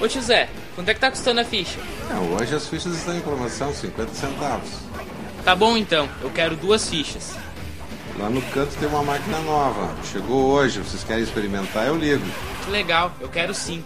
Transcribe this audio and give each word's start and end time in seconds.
Ô 0.00 0.06
tio 0.06 0.20
Zé, 0.20 0.48
quanto 0.74 0.90
é 0.90 0.94
que 0.94 1.00
tá 1.00 1.10
custando 1.10 1.40
a 1.40 1.44
ficha? 1.44 1.78
É, 2.10 2.14
hoje 2.14 2.54
as 2.54 2.68
fichas 2.68 2.94
estão 2.94 3.16
em 3.16 3.20
promoção, 3.20 3.72
50 3.72 4.12
centavos. 4.12 4.70
Tá 5.42 5.54
bom 5.54 5.76
então, 5.76 6.08
eu 6.20 6.30
quero 6.30 6.54
duas 6.54 6.88
fichas. 6.88 7.34
Lá 8.18 8.28
no 8.28 8.42
canto 8.42 8.76
tem 8.76 8.88
uma 8.88 9.02
máquina 9.02 9.38
nova. 9.40 9.94
Chegou 10.04 10.52
hoje, 10.52 10.80
vocês 10.80 11.02
querem 11.02 11.22
experimentar? 11.22 11.86
Eu 11.86 11.96
ligo. 11.96 12.24
Que 12.64 12.70
legal, 12.70 13.12
eu 13.20 13.28
quero 13.28 13.54
sim. 13.54 13.82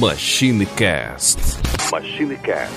MachineCast. 0.00 1.38
MachineCast. 1.90 2.72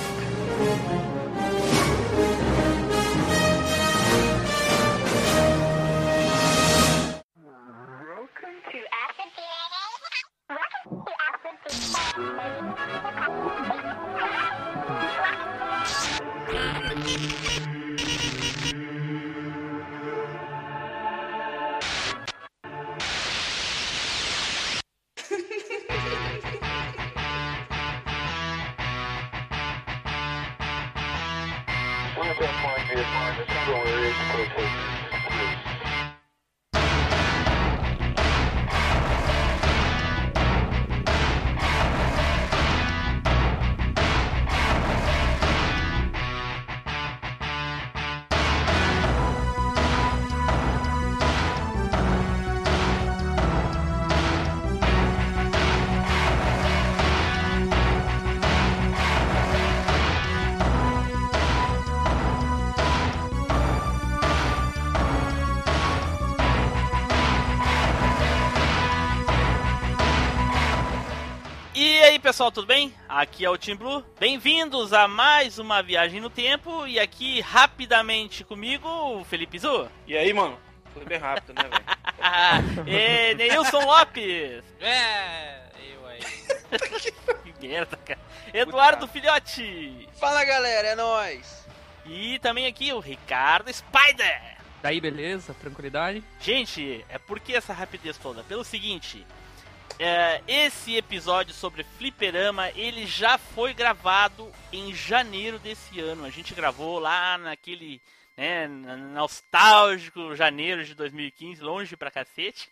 Pessoal, 72.34 72.52
tudo 72.52 72.66
bem? 72.66 72.92
Aqui 73.08 73.46
é 73.46 73.50
o 73.52 73.56
Team 73.56 73.78
Blue. 73.78 74.04
Bem-vindos 74.20 74.92
a 74.92 75.08
mais 75.08 75.60
uma 75.60 75.84
viagem 75.84 76.20
no 76.20 76.32
tempo 76.32 76.88
e 76.88 77.00
aqui 77.00 77.42
rapidamente 77.42 78.44
comigo, 78.44 78.90
o 78.90 79.24
Felipe 79.24 79.60
Zu. 79.60 79.88
E 80.08 80.18
aí, 80.18 80.34
mano? 80.34 80.58
Foi 80.96 81.06
bem 81.06 81.20
rápido, 81.20 81.54
né, 81.54 81.70
velho? 81.70 82.90
e 82.90 83.36
Neilson 83.36 83.86
Lopes. 83.86 84.64
É, 84.82 85.62
eu 85.94 86.08
aí. 86.08 86.22
que 87.60 87.68
merda, 87.68 87.96
cara. 87.98 88.20
Eduardo 88.52 89.08
Filhote. 89.08 90.10
Fala, 90.20 90.44
galera, 90.44 90.88
é 90.88 90.96
nóis. 90.96 91.68
E 92.04 92.40
também 92.40 92.66
aqui 92.66 92.92
o 92.94 93.00
Ricardo 93.00 93.72
Spider. 93.72 94.42
Daí, 94.82 95.00
beleza? 95.00 95.54
Tranquilidade? 95.54 96.24
Gente, 96.42 97.06
é 97.10 97.20
porque 97.20 97.54
essa 97.54 97.74
rapidez 97.74 98.18
toda? 98.18 98.44
Pelo 98.44 98.64
seguinte, 98.64 99.24
é, 100.00 100.42
esse 100.48 100.96
episódio 100.96 101.54
sobre 101.54 101.84
Fliperama, 101.84 102.70
ele 102.72 103.06
já 103.06 103.38
foi 103.38 103.74
gravado 103.74 104.52
em 104.72 104.94
janeiro 104.94 105.60
desse 105.60 106.00
ano. 106.00 106.26
A 106.26 106.30
gente 106.30 106.54
gravou 106.54 107.00
lá 107.00 107.38
naquele 107.38 108.02
né, 108.36 108.68
nostálgico 108.68 110.36
janeiro 110.36 110.84
de 110.84 110.96
2015, 110.96 111.62
longe 111.62 111.96
pra 111.96 112.12
cacete. 112.12 112.70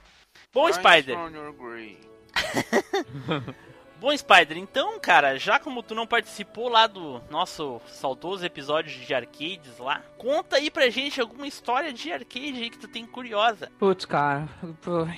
Bom, 0.52 0.70
Spider. 0.72 1.16
Bom, 4.00 4.16
Spider, 4.16 4.56
então, 4.56 4.98
cara, 4.98 5.38
já 5.38 5.58
como 5.58 5.82
tu 5.82 5.94
não 5.94 6.06
participou 6.06 6.70
lá 6.70 6.86
do 6.86 7.20
nosso 7.30 7.82
saudoso 7.86 8.46
episódio 8.46 8.98
de 8.98 9.12
arcades 9.12 9.76
lá, 9.78 10.02
conta 10.16 10.56
aí 10.56 10.70
pra 10.70 10.88
gente 10.88 11.20
alguma 11.20 11.46
história 11.46 11.92
de 11.92 12.10
arcade 12.10 12.62
aí 12.62 12.70
que 12.70 12.78
tu 12.78 12.88
tem 12.88 13.04
curiosa. 13.04 13.70
Putz, 13.78 14.06
cara, 14.06 14.48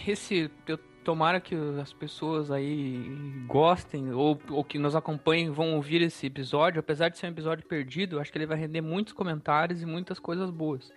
esse. 0.05 0.51
Eu, 0.67 0.77
tomara 1.05 1.41
que 1.41 1.55
as 1.81 1.93
pessoas 1.93 2.51
aí 2.51 2.99
gostem 3.47 4.13
ou, 4.13 4.41
ou 4.51 4.65
que 4.65 4.79
nos 4.79 4.97
acompanhem 4.97 5.51
vão 5.51 5.75
ouvir 5.75 6.03
esse 6.03 6.27
episódio. 6.27 6.81
Apesar 6.81 7.09
de 7.09 7.19
ser 7.19 7.27
um 7.27 7.31
episódio 7.31 7.65
perdido, 7.65 8.19
acho 8.19 8.33
que 8.33 8.39
ele 8.39 8.47
vai 8.47 8.59
render 8.59 8.81
muitos 8.81 9.13
comentários 9.13 9.81
e 9.81 9.87
muitas 9.87 10.19
coisas 10.19 10.51
boas. 10.51 10.93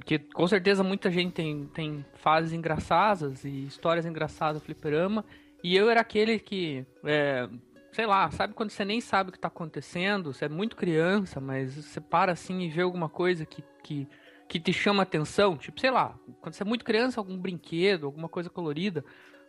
Porque 0.00 0.18
com 0.18 0.48
certeza 0.48 0.82
muita 0.82 1.10
gente 1.10 1.34
tem, 1.34 1.66
tem 1.66 2.04
fases 2.14 2.54
engraçadas 2.54 3.44
e 3.44 3.66
histórias 3.66 4.06
engraçadas 4.06 4.54
no 4.54 4.64
fliperama. 4.64 5.24
E 5.62 5.76
eu 5.76 5.90
era 5.90 6.00
aquele 6.00 6.38
que, 6.38 6.86
é, 7.04 7.46
sei 7.92 8.06
lá, 8.06 8.30
sabe 8.30 8.54
quando 8.54 8.70
você 8.70 8.82
nem 8.82 8.98
sabe 8.98 9.28
o 9.28 9.32
que 9.32 9.36
está 9.36 9.48
acontecendo? 9.48 10.32
Você 10.32 10.46
é 10.46 10.48
muito 10.48 10.74
criança, 10.74 11.38
mas 11.38 11.74
você 11.74 12.00
para 12.00 12.32
assim 12.32 12.60
e 12.60 12.70
vê 12.70 12.80
alguma 12.80 13.10
coisa 13.10 13.44
que, 13.44 13.62
que, 13.82 14.08
que 14.48 14.58
te 14.58 14.72
chama 14.72 15.02
atenção. 15.02 15.58
Tipo, 15.58 15.78
sei 15.78 15.90
lá, 15.90 16.18
quando 16.40 16.54
você 16.54 16.62
é 16.62 16.66
muito 16.66 16.84
criança, 16.84 17.20
algum 17.20 17.36
brinquedo, 17.36 18.06
alguma 18.06 18.28
coisa 18.28 18.48
colorida. 18.48 19.04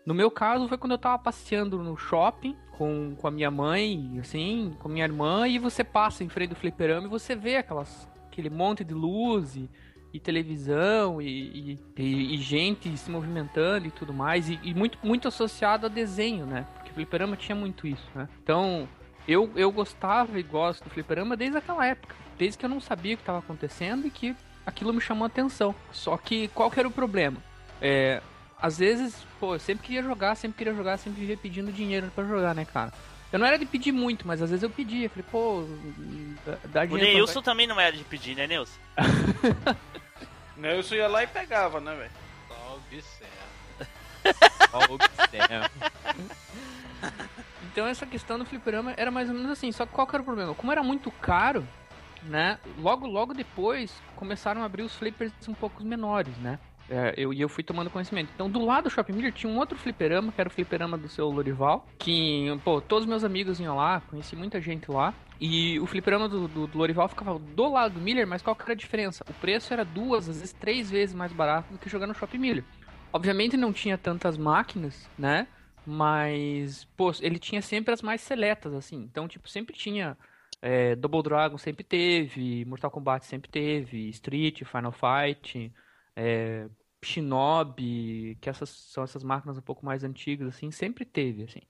No 0.05 0.13
meu 0.13 0.29
caso, 0.29 0.67
foi 0.67 0.77
quando 0.77 0.91
eu 0.91 0.97
tava 0.97 1.17
passeando 1.17 1.81
no 1.81 1.95
shopping 1.95 2.57
com, 2.77 3.15
com 3.15 3.27
a 3.27 3.31
minha 3.31 3.49
mãe, 3.49 4.19
assim, 4.19 4.75
com 4.79 4.89
minha 4.89 5.05
irmã, 5.05 5.47
e 5.47 5.57
você 5.57 5.81
passa 5.81 6.25
em 6.25 6.29
frente 6.29 6.49
do 6.49 6.55
fliperama 6.55 7.07
e 7.07 7.09
você 7.09 7.37
vê 7.37 7.55
aquelas, 7.55 8.09
aquele 8.27 8.49
monte 8.49 8.83
de 8.83 8.93
luz 8.93 9.55
e 9.55 9.69
e 10.13 10.19
televisão 10.19 11.21
e, 11.21 11.79
e, 11.97 12.35
e, 12.35 12.37
gente 12.37 12.95
se 12.97 13.09
movimentando 13.09 13.87
e 13.87 13.91
tudo 13.91 14.13
mais, 14.13 14.49
e, 14.49 14.59
e, 14.61 14.73
muito, 14.73 14.97
muito 15.01 15.27
associado 15.27 15.85
a 15.85 15.89
desenho, 15.89 16.45
né? 16.45 16.65
Porque 16.75 16.91
o 16.91 16.93
fliperama 16.93 17.37
tinha 17.37 17.55
muito 17.55 17.87
isso, 17.87 18.07
né? 18.13 18.27
Então, 18.43 18.87
eu, 19.27 19.49
eu 19.55 19.71
gostava 19.71 20.39
e 20.39 20.43
gosto 20.43 20.83
do 20.83 20.89
fliperama 20.89 21.37
desde 21.37 21.57
aquela 21.57 21.85
época, 21.85 22.15
desde 22.37 22.57
que 22.57 22.65
eu 22.65 22.69
não 22.69 22.81
sabia 22.81 23.13
o 23.13 23.17
que 23.17 23.23
estava 23.23 23.39
acontecendo 23.39 24.05
e 24.05 24.09
que 24.09 24.35
aquilo 24.65 24.93
me 24.93 25.01
chamou 25.01 25.23
a 25.23 25.27
atenção. 25.27 25.73
Só 25.91 26.17
que 26.17 26.49
qual 26.49 26.69
que 26.69 26.79
era 26.79 26.87
o 26.87 26.91
problema? 26.91 27.37
É, 27.81 28.21
às 28.61 28.77
vezes, 28.77 29.15
pô, 29.39 29.55
eu 29.55 29.59
sempre 29.59 29.87
queria 29.87 30.03
jogar, 30.03 30.35
sempre 30.35 30.57
queria 30.57 30.73
jogar, 30.73 30.97
sempre 30.97 31.21
vivia 31.21 31.37
pedindo 31.37 31.71
dinheiro 31.71 32.11
para 32.13 32.27
jogar, 32.27 32.53
né, 32.53 32.65
cara? 32.65 32.91
Eu 33.31 33.39
não 33.39 33.45
era 33.45 33.57
de 33.57 33.65
pedir 33.65 33.93
muito, 33.93 34.27
mas 34.27 34.41
às 34.41 34.49
vezes 34.49 34.61
eu 34.61 34.69
pedia. 34.69 35.09
Falei, 35.09 35.25
pô, 35.31 35.63
dá 36.65 36.85
dinheiro. 36.85 37.09
O 37.09 37.13
Neilson 37.13 37.41
pra... 37.41 37.51
também 37.51 37.65
não 37.65 37.79
era 37.79 37.95
de 37.95 38.03
pedir, 38.03 38.35
né, 38.35 38.45
Neilson? 38.45 38.77
Nelson 40.61 40.95
ia 40.95 41.07
lá 41.07 41.23
e 41.23 41.27
pegava, 41.27 41.81
né, 41.81 41.95
velho? 41.95 42.11
Só 42.47 42.75
observa. 42.75 43.31
Só 44.69 44.93
observa. 44.93 45.71
então 47.71 47.87
essa 47.87 48.05
questão 48.05 48.37
do 48.37 48.45
fliperama 48.45 48.93
era 48.95 49.09
mais 49.09 49.27
ou 49.27 49.35
menos 49.35 49.51
assim, 49.51 49.71
só 49.71 49.85
que 49.85 49.91
qual 49.91 50.05
que 50.05 50.15
era 50.15 50.21
o 50.21 50.25
problema? 50.25 50.53
Como 50.53 50.71
era 50.71 50.83
muito 50.83 51.09
caro, 51.11 51.67
né? 52.23 52.59
Logo, 52.77 53.07
logo 53.07 53.33
depois 53.33 53.91
começaram 54.15 54.61
a 54.61 54.65
abrir 54.65 54.83
os 54.83 54.95
flippers 54.95 55.33
um 55.47 55.53
pouco 55.53 55.83
menores, 55.83 56.37
né? 56.37 56.59
É, 56.89 57.13
eu, 57.17 57.33
e 57.33 57.41
eu 57.41 57.49
fui 57.49 57.63
tomando 57.63 57.89
conhecimento. 57.89 58.29
Então, 58.35 58.49
do 58.49 58.63
lado 58.63 58.83
do 58.83 58.89
Shopping 58.89 59.13
Miller 59.13 59.31
tinha 59.31 59.51
um 59.51 59.57
outro 59.57 59.77
fliperama, 59.77 60.31
que 60.31 60.41
era 60.41 60.49
o 60.49 60.51
fliperama 60.51 60.97
do 60.97 61.07
seu 61.07 61.29
Lorival, 61.29 61.87
que, 61.97 62.47
pô, 62.65 62.81
todos 62.81 63.07
meus 63.07 63.23
amigos 63.23 63.59
iam 63.59 63.77
lá, 63.77 64.01
conheci 64.09 64.35
muita 64.35 64.59
gente 64.61 64.91
lá. 64.91 65.13
E 65.43 65.79
o 65.79 65.87
fliperama 65.87 66.29
do, 66.29 66.47
do, 66.47 66.67
do 66.67 66.77
Lorival 66.77 67.09
ficava 67.09 67.39
do 67.39 67.67
lado 67.67 67.95
do 67.95 67.99
Miller, 67.99 68.27
mas 68.27 68.43
qual 68.43 68.55
que 68.55 68.61
era 68.61 68.73
a 68.73 68.75
diferença? 68.75 69.25
O 69.27 69.33
preço 69.33 69.73
era 69.73 69.83
duas, 69.83 70.29
às 70.29 70.39
vezes 70.39 70.53
três 70.53 70.91
vezes 70.91 71.15
mais 71.15 71.33
barato 71.33 71.73
do 71.73 71.79
que 71.79 71.89
jogar 71.89 72.05
no 72.05 72.13
Shopping 72.13 72.37
Miller. 72.37 72.63
Obviamente 73.11 73.57
não 73.57 73.73
tinha 73.73 73.97
tantas 73.97 74.37
máquinas, 74.37 75.09
né? 75.17 75.47
Mas, 75.83 76.85
pô, 76.95 77.11
ele 77.21 77.39
tinha 77.39 77.59
sempre 77.59 77.91
as 77.91 78.03
mais 78.03 78.21
seletas, 78.21 78.71
assim. 78.71 78.97
Então, 78.97 79.27
tipo, 79.27 79.49
sempre 79.49 79.75
tinha 79.75 80.15
é, 80.61 80.95
Double 80.95 81.23
Dragon 81.23 81.57
sempre 81.57 81.83
teve, 81.83 82.63
Mortal 82.65 82.91
Kombat 82.91 83.25
sempre 83.25 83.49
teve, 83.49 84.09
Street, 84.09 84.63
Final 84.63 84.91
Fight, 84.91 85.73
é, 86.15 86.69
Shinobi, 87.03 88.37
que 88.39 88.49
essas 88.49 88.69
são 88.69 89.03
essas 89.03 89.23
máquinas 89.23 89.57
um 89.57 89.61
pouco 89.61 89.83
mais 89.83 90.03
antigas, 90.03 90.49
assim, 90.49 90.69
sempre 90.71 91.03
teve, 91.03 91.43
assim. 91.43 91.61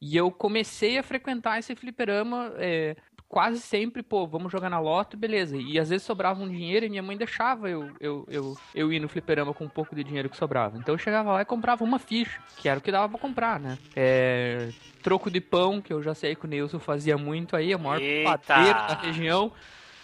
E 0.00 0.16
eu 0.16 0.30
comecei 0.30 0.98
a 0.98 1.02
frequentar 1.02 1.58
esse 1.58 1.74
fliperama 1.74 2.52
é, 2.56 2.96
quase 3.34 3.58
sempre, 3.58 4.00
pô, 4.00 4.28
vamos 4.28 4.52
jogar 4.52 4.70
na 4.70 4.78
loto, 4.78 5.16
beleza. 5.16 5.56
E 5.56 5.76
às 5.76 5.90
vezes 5.90 6.06
sobrava 6.06 6.40
um 6.40 6.48
dinheiro 6.48 6.86
e 6.86 6.88
minha 6.88 7.02
mãe 7.02 7.16
deixava 7.16 7.68
eu, 7.68 7.90
eu, 7.98 8.24
eu, 8.30 8.56
eu 8.72 8.92
ir 8.92 9.00
no 9.00 9.08
fliperama 9.08 9.52
com 9.52 9.64
um 9.64 9.68
pouco 9.68 9.92
de 9.92 10.04
dinheiro 10.04 10.30
que 10.30 10.36
sobrava. 10.36 10.78
Então 10.78 10.94
eu 10.94 10.98
chegava 10.98 11.32
lá 11.32 11.42
e 11.42 11.44
comprava 11.44 11.82
uma 11.82 11.98
ficha, 11.98 12.40
que 12.56 12.68
era 12.68 12.78
o 12.78 12.80
que 12.80 12.92
dava 12.92 13.08
pra 13.08 13.18
comprar, 13.18 13.58
né? 13.58 13.76
É, 13.96 14.70
troco 15.02 15.32
de 15.32 15.40
pão, 15.40 15.82
que 15.82 15.92
eu 15.92 16.00
já 16.00 16.14
sei 16.14 16.36
que 16.36 16.44
o 16.44 16.48
Nilson 16.48 16.78
fazia 16.78 17.18
muito 17.18 17.56
aí, 17.56 17.72
a 17.72 17.78
maior 17.78 18.00
Eita! 18.00 18.38
padeiro 18.38 18.78
da 18.86 18.94
região, 19.02 19.50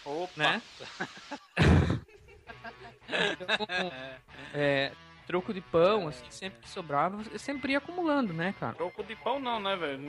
Opa. 0.05 0.33
né? 0.37 0.62
Então, 3.12 3.93
é, 4.55 4.93
troco 5.26 5.53
de 5.53 5.61
pão, 5.61 6.06
assim, 6.06 6.25
sempre 6.31 6.61
que 6.61 6.69
sobrava, 6.69 7.21
eu 7.33 7.38
sempre 7.41 7.73
ia 7.73 7.79
acumulando, 7.79 8.33
né, 8.33 8.55
cara? 8.59 8.75
Troco 8.75 9.03
de 9.03 9.17
pão 9.17 9.41
não, 9.41 9.59
né, 9.59 9.75
velho? 9.75 10.00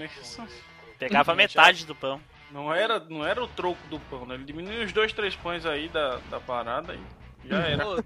Pegava 1.00 1.34
metade 1.36 1.84
do 1.84 1.96
pão. 1.96 2.22
Não 2.52 2.74
era, 2.74 3.00
não 3.00 3.26
era 3.26 3.44
o 3.44 3.48
troco 3.48 3.80
do 3.88 4.00
pão, 4.02 4.26
né? 4.26 4.36
Ele 4.36 4.44
diminuiu 4.44 4.84
os 4.84 4.92
dois, 4.92 5.14
três 5.14 5.36
pães 5.36 5.66
aí 5.66 5.88
da, 5.90 6.18
da 6.30 6.40
parada 6.40 6.94
e 7.44 7.48
já 7.48 7.58
era. 7.66 7.84
Pô, 7.86 8.04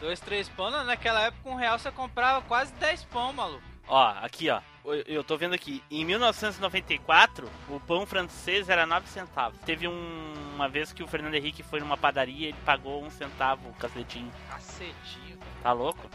dois, 0.00 0.20
três 0.20 0.48
pão, 0.48 0.70
naquela 0.84 1.20
época 1.22 1.48
um 1.48 1.54
real 1.54 1.78
você 1.78 1.90
comprava 1.90 2.42
quase 2.42 2.72
10 2.74 3.04
pão, 3.04 3.32
maluco. 3.32 3.62
Ó, 3.88 4.08
aqui, 4.22 4.48
ó. 4.50 4.60
Eu- 5.06 5.22
tô 5.24 5.36
vendo 5.36 5.54
aqui. 5.54 5.82
Em 5.90 6.04
1994, 6.04 7.48
o 7.68 7.78
pão 7.80 8.04
francês 8.04 8.68
era 8.68 8.84
9 8.84 9.06
centavos. 9.08 9.58
Teve 9.64 9.86
um- 9.88 10.32
uma 10.54 10.68
vez 10.68 10.92
que 10.92 11.02
o 11.02 11.06
Fernando 11.06 11.34
Henrique 11.34 11.62
foi 11.62 11.78
numa 11.80 11.96
padaria 11.96 12.46
e 12.46 12.50
ele 12.50 12.56
pagou 12.64 13.02
um 13.02 13.10
centavo 13.10 13.68
o 13.68 13.74
cacetinho. 13.74 14.30
Cacetinho. 14.50 15.38
Tá 15.62 15.72
louco? 15.72 16.08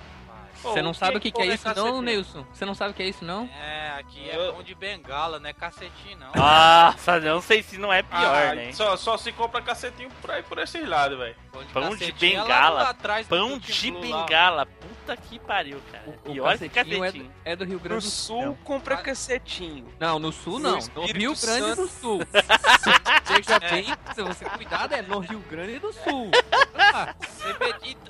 Você 0.62 0.82
não 0.82 0.94
sabe 0.94 1.18
o 1.18 1.20
que, 1.20 1.32
que 1.32 1.42
é 1.42 1.44
porra 1.44 1.56
isso, 1.56 1.68
não, 1.68 1.74
cacetinho? 1.76 2.02
Nilson? 2.02 2.46
Você 2.54 2.66
não 2.66 2.74
sabe 2.76 2.92
o 2.92 2.94
que 2.94 3.04
é 3.04 3.08
isso, 3.08 3.24
não? 3.26 3.50
É, 3.54 4.00
aqui 4.00 4.30
é 4.30 4.52
pão 4.52 4.64
de 4.64 4.76
bengala, 4.76 5.40
não 5.40 5.50
é 5.50 5.54
cacetinho, 5.54 6.18
não. 6.18 6.32
Nossa, 6.36 7.20
não 7.20 7.42
sei 7.42 7.64
se 7.64 7.78
não 7.78 7.92
é 7.92 8.02
pior, 8.04 8.48
Ah, 8.52 8.56
né? 8.56 8.72
só, 8.74 8.96
só 8.98 9.18
se 9.18 9.32
compra 9.32 9.62
cacetinho 9.62 10.10
por 10.22 10.32
aí 10.32 10.44
por 10.44 10.58
esses 10.60 10.88
lados, 10.88 11.18
velho. 11.18 11.36
Pão 11.74 11.96
de 11.96 12.06
é 12.06 12.12
bengala. 12.12 12.94
do 12.94 13.28
Pão 13.28 13.58
de 13.58 13.92
Blue 13.92 14.10
lá. 14.10 14.24
bengala. 14.24 14.66
Puta 14.66 15.18
que 15.18 15.40
pariu, 15.40 15.82
cara. 15.92 16.04
O, 16.26 16.32
e 16.32 16.42
o 16.42 16.44
cacetinho 16.44 17.04
é, 17.04 17.08
cacetinho. 17.08 17.32
é 17.46 17.56
do 17.56 17.66
Rio 17.66 17.80
Grande 17.80 18.06
No 18.06 18.10
do 18.10 18.14
sul, 18.14 18.58
compra 18.64 18.98
cacetinho. 18.98 19.88
Não, 20.00 20.20
no 20.20 20.32
sul 20.32 20.60
No 20.60 20.72
não. 20.74 20.80
No 20.96 21.06
Rio 21.06 21.34
Grande 21.42 21.76
do. 21.76 21.88
Sul. 21.88 22.20
Veja 23.26 23.60
bem, 23.60 23.86
se 24.14 24.22
você 24.22 24.46
cuidado, 24.46 24.94
é 24.94 25.02
no 25.02 25.20
Rio 25.20 25.40
Grande 25.50 25.80
do 25.80 25.92
Sul. 25.94 26.32
Ah, 26.80 27.14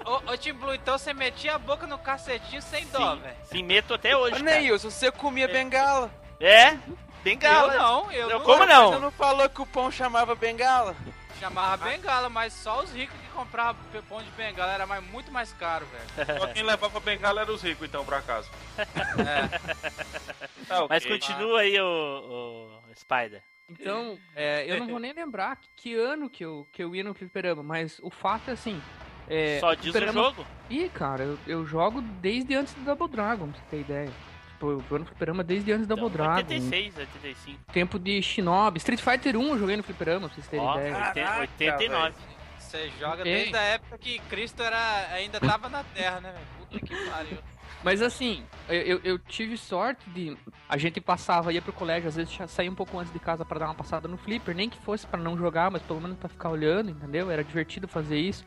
Ô, 0.06 0.32
ô, 0.32 0.38
Team 0.38 0.56
Blue, 0.56 0.74
então 0.74 0.98
você 0.98 1.14
metia 1.14 1.56
a 1.56 1.60
boca 1.60 1.86
no 1.86 1.98
cacetinho 1.98 2.62
sem 2.62 2.86
dó, 2.88 3.16
velho. 3.16 3.36
sim, 3.44 3.64
meto 3.64 3.94
até 3.94 4.16
hoje, 4.16 4.42
Ô, 4.42 4.46
cara. 4.46 4.60
Neilson, 4.60 4.90
você 4.90 5.12
comia 5.12 5.48
bengala. 5.48 6.12
É, 6.40 6.78
bengala. 7.24 7.74
Eu 7.74 7.80
não, 7.80 8.12
eu 8.12 8.30
Não, 8.30 8.40
não 8.40 8.46
como 8.46 8.64
Você 8.64 8.74
não? 8.74 9.00
não 9.00 9.12
falou 9.12 9.50
que 9.50 9.62
o 9.62 9.66
pão 9.66 9.92
chamava 9.92 10.36
bengala? 10.36 10.96
chamava 11.40 11.86
bengala, 11.86 12.30
mas 12.30 12.54
só 12.54 12.82
os 12.82 12.92
ricos 12.92 13.16
que 13.20 13.28
compravam 13.28 13.80
pão 14.10 14.22
de 14.22 14.30
bengala 14.32 14.74
era 14.74 14.88
mais, 14.88 15.04
muito 15.04 15.32
mais 15.32 15.54
caro, 15.54 15.86
velho. 15.86 16.40
Só 16.40 16.48
quem 16.48 16.64
levava 16.64 17.00
bengala 17.00 17.42
era 17.42 17.52
os 17.52 17.62
ricos, 17.62 17.88
então, 17.88 18.04
pra 18.06 18.22
casa. 18.22 18.50
Tá, 20.68 20.84
ok. 20.84 20.88
Mas 20.90 21.06
continua 21.06 21.62
aí, 21.62 21.80
o, 21.80 22.82
o 22.90 22.96
Spider. 22.96 23.42
Então, 23.70 24.18
é, 24.36 24.66
eu 24.66 24.80
não 24.80 24.88
vou 24.88 25.00
nem 25.00 25.14
lembrar 25.14 25.56
que, 25.56 25.70
que 25.76 25.96
ano 25.96 26.30
que 26.30 26.44
eu, 26.44 26.68
que 26.72 26.84
eu 26.84 26.94
ia 26.94 27.04
no 27.04 27.14
fliperama, 27.14 27.64
mas 27.64 28.00
o 28.02 28.10
fato 28.10 28.50
é 28.50 28.54
assim. 28.54 28.82
É, 29.30 29.60
Só 29.60 29.74
diz 29.74 29.90
o 29.90 29.92
fliperama- 29.92 30.24
jogo. 30.24 30.46
Ih, 30.70 30.90
cara, 30.90 31.24
eu, 31.24 31.38
eu 31.48 31.66
jogo 31.66 32.02
desde 32.22 32.56
antes 32.56 32.74
do 32.74 32.82
Double 32.84 33.08
Dragon, 33.10 33.48
pra 33.50 33.60
você 33.60 33.66
ter 33.70 33.80
ideia. 33.82 34.12
Tipo, 34.54 34.72
eu 34.72 34.80
vou 34.80 35.00
no 35.00 35.06
fliperama 35.06 35.44
desde 35.44 35.72
antes 35.72 35.86
do 35.86 35.96
Double 35.96 36.08
Então, 36.14 36.26
Dragon. 36.26 36.38
86, 36.54 36.98
85. 36.98 37.60
Tempo 37.72 38.00
de 38.00 38.22
Shinobi. 38.22 38.78
Street 38.80 39.02
Fighter 39.02 39.38
1 39.38 39.48
eu 39.50 39.60
joguei 39.60 39.78
no 39.78 39.84
fliperama, 39.84 40.28
pra 40.28 40.36
vocês 40.36 40.48
terem 40.48 40.66
Ó, 40.66 40.76
ideia. 40.78 40.98
80, 41.40 41.40
89. 41.42 42.16
Você 42.58 42.90
joga 43.00 43.22
Ok. 43.22 43.24
desde 43.34 43.56
a 43.56 43.62
época 43.62 43.98
que 43.98 44.20
Cristo 44.30 44.62
era, 44.64 45.08
ainda 45.14 45.40
tava 45.40 45.70
na 45.70 45.84
Terra, 45.84 46.20
né, 46.20 46.32
velho? 46.34 46.46
Puta 46.60 46.86
que 46.86 47.10
pariu. 47.10 47.38
Mas 47.84 48.02
assim, 48.02 48.44
eu, 48.68 49.00
eu, 49.04 49.20
tive 49.20 49.56
sorte 49.56 50.10
de. 50.10 50.36
A 50.68 50.76
gente 50.78 51.00
passava, 51.00 51.54
ia 51.54 51.62
pro 51.62 51.72
colégio, 51.72 52.10
às 52.10 52.16
vezes 52.16 52.36
saía 52.50 52.70
um 52.70 52.76
pouco 52.76 52.98
antes 53.00 53.14
de 53.14 53.20
casa 53.20 53.46
pra 53.46 53.60
dar 53.60 53.66
uma 53.68 53.76
passada 53.76 54.08
no 54.08 54.18
flipper, 54.18 54.56
nem 54.56 54.68
que 54.68 54.78
fosse 54.80 55.06
pra 55.06 55.20
não 55.20 55.38
jogar, 55.38 55.70
mas 55.72 55.82
pelo 55.84 56.02
menos 56.02 56.18
pra 56.18 56.28
ficar 56.28 56.50
olhando, 56.50 56.90
entendeu? 56.90 57.30
Era 57.30 57.44
divertido 57.44 57.88
fazer 57.88 58.18
isso. 58.20 58.44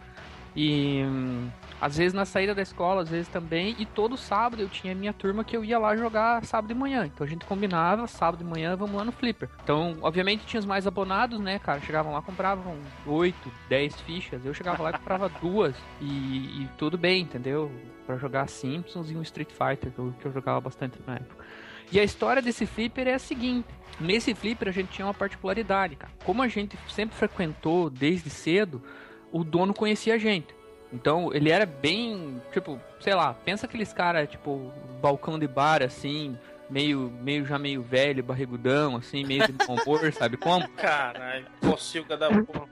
E 0.55 1.03
hum, 1.05 1.49
às 1.81 1.97
vezes 1.97 2.13
na 2.13 2.25
saída 2.25 2.55
da 2.55 2.61
escola, 2.61 3.03
às 3.03 3.09
vezes 3.09 3.29
também. 3.29 3.75
E 3.79 3.87
todo 3.87 4.17
sábado 4.17 4.61
eu 4.61 4.69
tinha 4.69 4.95
minha 4.95 5.13
turma 5.13 5.43
que 5.43 5.57
eu 5.57 5.65
ia 5.65 5.79
lá 5.79 5.97
jogar 5.97 6.45
sábado 6.45 6.69
de 6.69 6.75
manhã. 6.75 7.07
Então 7.07 7.27
a 7.27 7.31
gente 7.31 7.47
combinava, 7.47 8.07
sábado 8.07 8.45
de 8.45 8.45
manhã, 8.45 8.77
vamos 8.77 8.97
lá 8.97 9.05
no 9.05 9.13
flipper. 9.13 9.49
Então, 9.63 9.97
obviamente, 10.03 10.45
tinha 10.45 10.61
os 10.61 10.67
mais 10.67 10.87
abonados, 10.87 11.41
né, 11.41 11.59
cara? 11.59 11.81
Chegavam 11.81 12.13
lá, 12.13 12.21
compravam 12.21 12.77
8, 13.07 13.51
10 13.69 14.01
fichas. 14.03 14.45
Eu 14.45 14.53
chegava 14.53 14.83
lá 14.83 14.91
e 14.91 14.93
comprava 14.95 15.29
duas. 15.41 15.75
E, 16.01 16.63
e 16.63 16.69
tudo 16.77 16.99
bem, 16.99 17.23
entendeu? 17.23 17.71
Pra 18.07 18.17
jogar 18.17 18.49
Simpsons 18.49 19.11
e 19.11 19.17
um 19.17 19.23
Street 19.23 19.51
Fighter, 19.51 19.91
que 19.91 19.99
eu, 19.99 20.15
que 20.21 20.27
eu 20.27 20.33
jogava 20.33 20.61
bastante 20.61 20.99
na 21.07 21.15
época. 21.15 21.45
E 21.93 21.99
a 21.99 22.05
história 22.05 22.41
desse 22.41 22.67
flipper 22.67 23.09
é 23.09 23.15
a 23.15 23.19
seguinte: 23.19 23.69
nesse 23.99 24.35
flipper 24.35 24.69
a 24.69 24.73
gente 24.73 24.91
tinha 24.91 25.07
uma 25.07 25.15
particularidade, 25.15 25.97
cara. 25.97 26.13
Como 26.25 26.43
a 26.43 26.49
gente 26.49 26.79
sempre 26.89 27.17
frequentou 27.17 27.91
desde 27.91 28.31
cedo, 28.31 28.83
o 29.33 29.45
dono 29.45 29.73
conhecia 29.75 30.15
a 30.15 30.19
gente. 30.19 30.55
Então 30.93 31.33
ele 31.33 31.51
era 31.51 31.65
bem, 31.65 32.41
tipo, 32.53 32.81
sei 33.01 33.15
lá, 33.15 33.33
pensa 33.33 33.67
aqueles 33.67 33.93
caras, 33.93 34.29
tipo, 34.29 34.73
balcão 35.01 35.39
de 35.39 35.47
bar 35.47 35.83
assim, 35.83 36.37
meio, 36.69 37.11
meio 37.23 37.45
já 37.47 37.59
meio 37.59 37.83
velho, 37.83 38.23
barrigudão, 38.25 38.97
assim, 38.97 39.25
meio 39.25 39.47
de 39.47 39.53
bom 39.53 39.77
humor, 39.77 40.01
sabe 40.13 40.37
como? 40.37 40.69
Caralho, 40.71 41.47
pocilga 41.61 42.17
da 42.17 42.29
porra. 42.29 42.69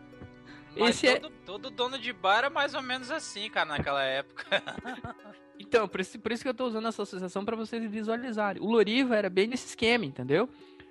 Esse 0.76 1.08
é- 1.08 1.18
todo, 1.18 1.32
todo 1.44 1.70
dono 1.70 1.98
de 1.98 2.12
bar 2.12 2.38
era 2.38 2.50
mais 2.50 2.74
ou 2.74 2.82
menos 2.82 3.10
assim, 3.10 3.48
cara, 3.50 3.66
naquela 3.66 4.02
época. 4.02 4.44
Então, 5.58 5.88
por 5.88 6.00
isso, 6.00 6.18
por 6.20 6.30
isso 6.30 6.42
que 6.42 6.48
eu 6.48 6.54
tô 6.54 6.66
usando 6.66 6.86
essa 6.86 7.02
associação 7.02 7.44
pra 7.44 7.56
vocês 7.56 7.90
visualizarem. 7.90 8.62
O 8.62 8.70
Loriva 8.70 9.16
era 9.16 9.28
bem 9.28 9.48
nesse 9.48 9.66
esquema, 9.66 10.04
entendeu? 10.04 10.48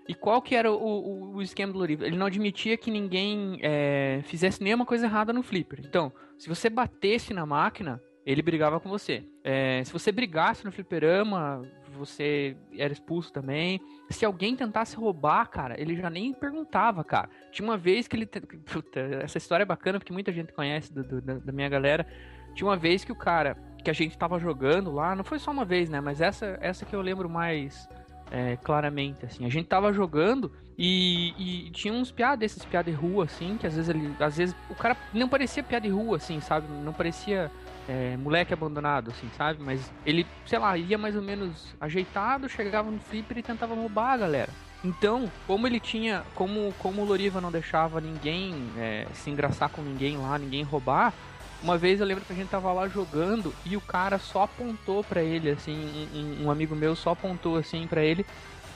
E 0.08 0.16
qual 0.16 0.42
que 0.42 0.56
era 0.56 0.72
o, 0.72 0.76
o, 0.76 1.36
o 1.36 1.42
esquema 1.42 1.74
do 1.74 1.80
Loriva? 1.80 2.06
Ele 2.06 2.18
não 2.18 2.26
admitia 2.26 2.78
que 2.78 2.90
ninguém 2.90 3.60
é, 3.62 4.22
fizesse 4.24 4.64
nenhuma 4.64 4.86
coisa 4.86 5.06
errada 5.06 5.34
no 5.34 5.44
flipper. 5.44 5.82
Então, 5.84 6.12
se 6.38 6.48
você 6.48 6.70
batesse 6.70 7.34
na 7.34 7.46
máquina, 7.46 8.02
ele 8.26 8.42
brigava 8.42 8.80
com 8.80 8.88
você. 8.90 9.24
É, 9.44 9.84
se 9.84 9.92
você 9.92 10.12
brigasse 10.12 10.64
no 10.64 10.72
fliperama, 10.72 11.62
você 11.98 12.56
era 12.78 12.94
expulso 12.94 13.34
também. 13.34 13.82
Se 14.10 14.24
alguém 14.26 14.56
tentasse 14.56 14.96
roubar, 14.96 15.50
cara, 15.50 15.80
ele 15.80 15.96
já 15.96 16.10
nem 16.10 16.34
perguntava, 16.34 17.04
cara. 17.04 17.30
Tinha 17.52 17.68
uma 17.68 17.78
vez 17.78 18.08
que 18.08 18.16
ele... 18.16 18.26
Puta, 18.26 19.00
essa 19.22 19.38
história 19.38 19.64
é 19.64 19.66
bacana 19.66 20.00
porque 20.00 20.14
muita 20.14 20.32
gente 20.32 20.54
conhece 20.54 20.94
do- 20.94 21.04
do- 21.04 21.22
da, 21.22 21.34
da 21.36 21.52
minha 21.52 21.68
galera. 21.68 22.08
Tinha 22.54 22.68
uma 22.68 22.78
vez 22.78 23.04
que 23.04 23.12
o 23.12 23.16
cara 23.16 23.58
que 23.84 23.90
a 23.90 23.94
gente 23.94 24.18
tava 24.18 24.40
jogando 24.40 24.92
lá, 24.92 25.16
não 25.16 25.24
foi 25.24 25.40
só 25.40 25.52
uma 25.52 25.64
vez, 25.66 25.90
né? 25.90 26.02
Mas 26.02 26.20
essa, 26.22 26.58
essa 26.62 26.86
que 26.86 26.96
eu 26.96 27.02
lembro 27.02 27.30
mais 27.30 27.88
é, 28.32 28.58
claramente, 28.58 29.26
assim. 29.26 29.46
A 29.46 29.50
gente 29.50 29.68
tava 29.68 29.92
jogando 29.94 30.52
e, 30.78 31.34
e 31.38 31.70
tinha 31.72 31.94
uns 31.94 32.12
piá 32.12 32.36
desses 32.36 32.64
piá 32.64 32.82
de 32.82 32.92
rua, 32.92 33.26
assim, 33.26 33.58
que 33.58 33.66
às 33.66 33.76
vezes 33.76 33.90
ele. 33.90 34.14
Às 34.20 34.38
vezes 34.38 34.56
o 34.70 34.76
cara 34.76 34.96
não 35.14 35.28
parecia 35.28 35.64
piá 35.64 35.80
de 35.80 35.90
rua, 35.90 36.18
assim, 36.18 36.40
sabe? 36.40 36.68
Não 36.84 36.94
parecia 36.94 37.52
é, 37.88 38.18
moleque 38.18 38.54
abandonado, 38.54 39.12
assim, 39.12 39.30
sabe? 39.38 39.62
Mas 39.64 39.92
ele, 40.06 40.26
sei 40.46 40.60
lá, 40.60 40.78
ia 40.78 40.98
mais 40.98 41.16
ou 41.16 41.22
menos 41.22 41.76
ajeitado, 41.80 42.50
chegava 42.50 42.92
no 42.92 43.00
flipper 43.00 43.38
e 43.38 43.44
tentava 43.44 43.74
roubar 43.74 44.14
a 44.14 44.18
galera. 44.18 44.50
Então, 44.84 45.32
como 45.46 45.66
ele 45.66 45.80
tinha. 45.80 46.24
Como, 46.36 46.74
como 46.80 47.02
o 47.02 47.06
Loriva 47.06 47.42
não 47.42 47.52
deixava 47.52 48.00
ninguém 48.00 48.54
é, 48.78 49.08
se 49.14 49.30
engraçar 49.30 49.70
com 49.70 49.82
ninguém 49.82 50.18
lá, 50.18 50.38
ninguém 50.38 50.64
roubar. 50.64 51.14
Uma 51.62 51.78
vez 51.78 52.00
eu 52.00 52.06
lembro 52.06 52.24
que 52.24 52.32
a 52.34 52.36
gente 52.36 52.50
tava 52.50 52.72
lá 52.72 52.88
jogando 52.88 53.54
e 53.66 53.76
o 53.76 53.82
cara 53.82 54.20
só 54.20 54.44
apontou 54.44 55.04
pra 55.04 55.22
ele, 55.24 55.50
assim, 55.50 56.08
um, 56.14 56.46
um- 56.46 56.52
amigo 56.52 56.76
meu 56.76 56.96
só 56.96 57.12
apontou 57.12 57.58
assim 57.58 57.88
pra 57.88 58.02
ele, 58.04 58.26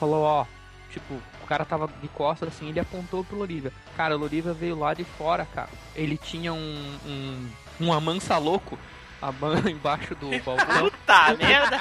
falou, 0.00 0.22
ó, 0.24 0.44
tipo, 0.90 1.14
o 1.42 1.46
cara 1.46 1.64
tava 1.64 1.88
de 2.02 2.08
costas 2.08 2.48
assim, 2.48 2.68
ele 2.68 2.80
apontou 2.80 3.22
pro 3.24 3.36
Loriva. 3.38 3.72
Cara, 3.96 4.16
o 4.16 4.18
Loriva 4.18 4.52
veio 4.52 4.76
lá 4.78 4.94
de 4.94 5.04
fora, 5.04 5.46
cara. 5.54 5.68
Ele 5.94 6.16
tinha 6.18 6.52
um. 6.52 6.98
um, 7.06 7.48
um 7.80 7.92
amansa 7.92 8.36
louco 8.38 8.76
a 9.20 9.30
ban- 9.30 9.62
embaixo 9.70 10.14
do 10.16 10.28
balcão. 10.44 10.90
Puta 10.90 11.36
merda! 11.36 11.78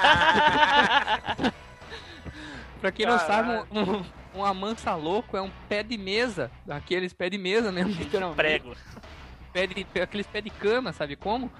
pra 2.79 2.91
quem 2.91 3.05
não 3.05 3.17
sabe, 3.20 3.50
Caralho. 3.50 3.67
um, 3.72 3.81
um, 3.81 4.05
um 4.41 4.46
amansa 4.46 4.93
louco 4.96 5.36
é 5.36 5.41
um 5.41 5.51
pé 5.67 5.81
de 5.84 5.98
mesa. 5.98 6.51
Aqueles 6.70 7.12
pé 7.13 7.29
de 7.29 7.38
mesa 7.38 7.72
mesmo, 7.72 7.91
literalmente. 7.93 8.38
Prego. 8.38 8.75
Pé 9.53 9.67
de, 9.67 9.86
aqueles 10.01 10.27
pé 10.27 10.41
de 10.41 10.50
cama, 10.50 10.93
sabe 10.93 11.15
como? 11.15 11.51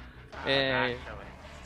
É, 0.46 0.98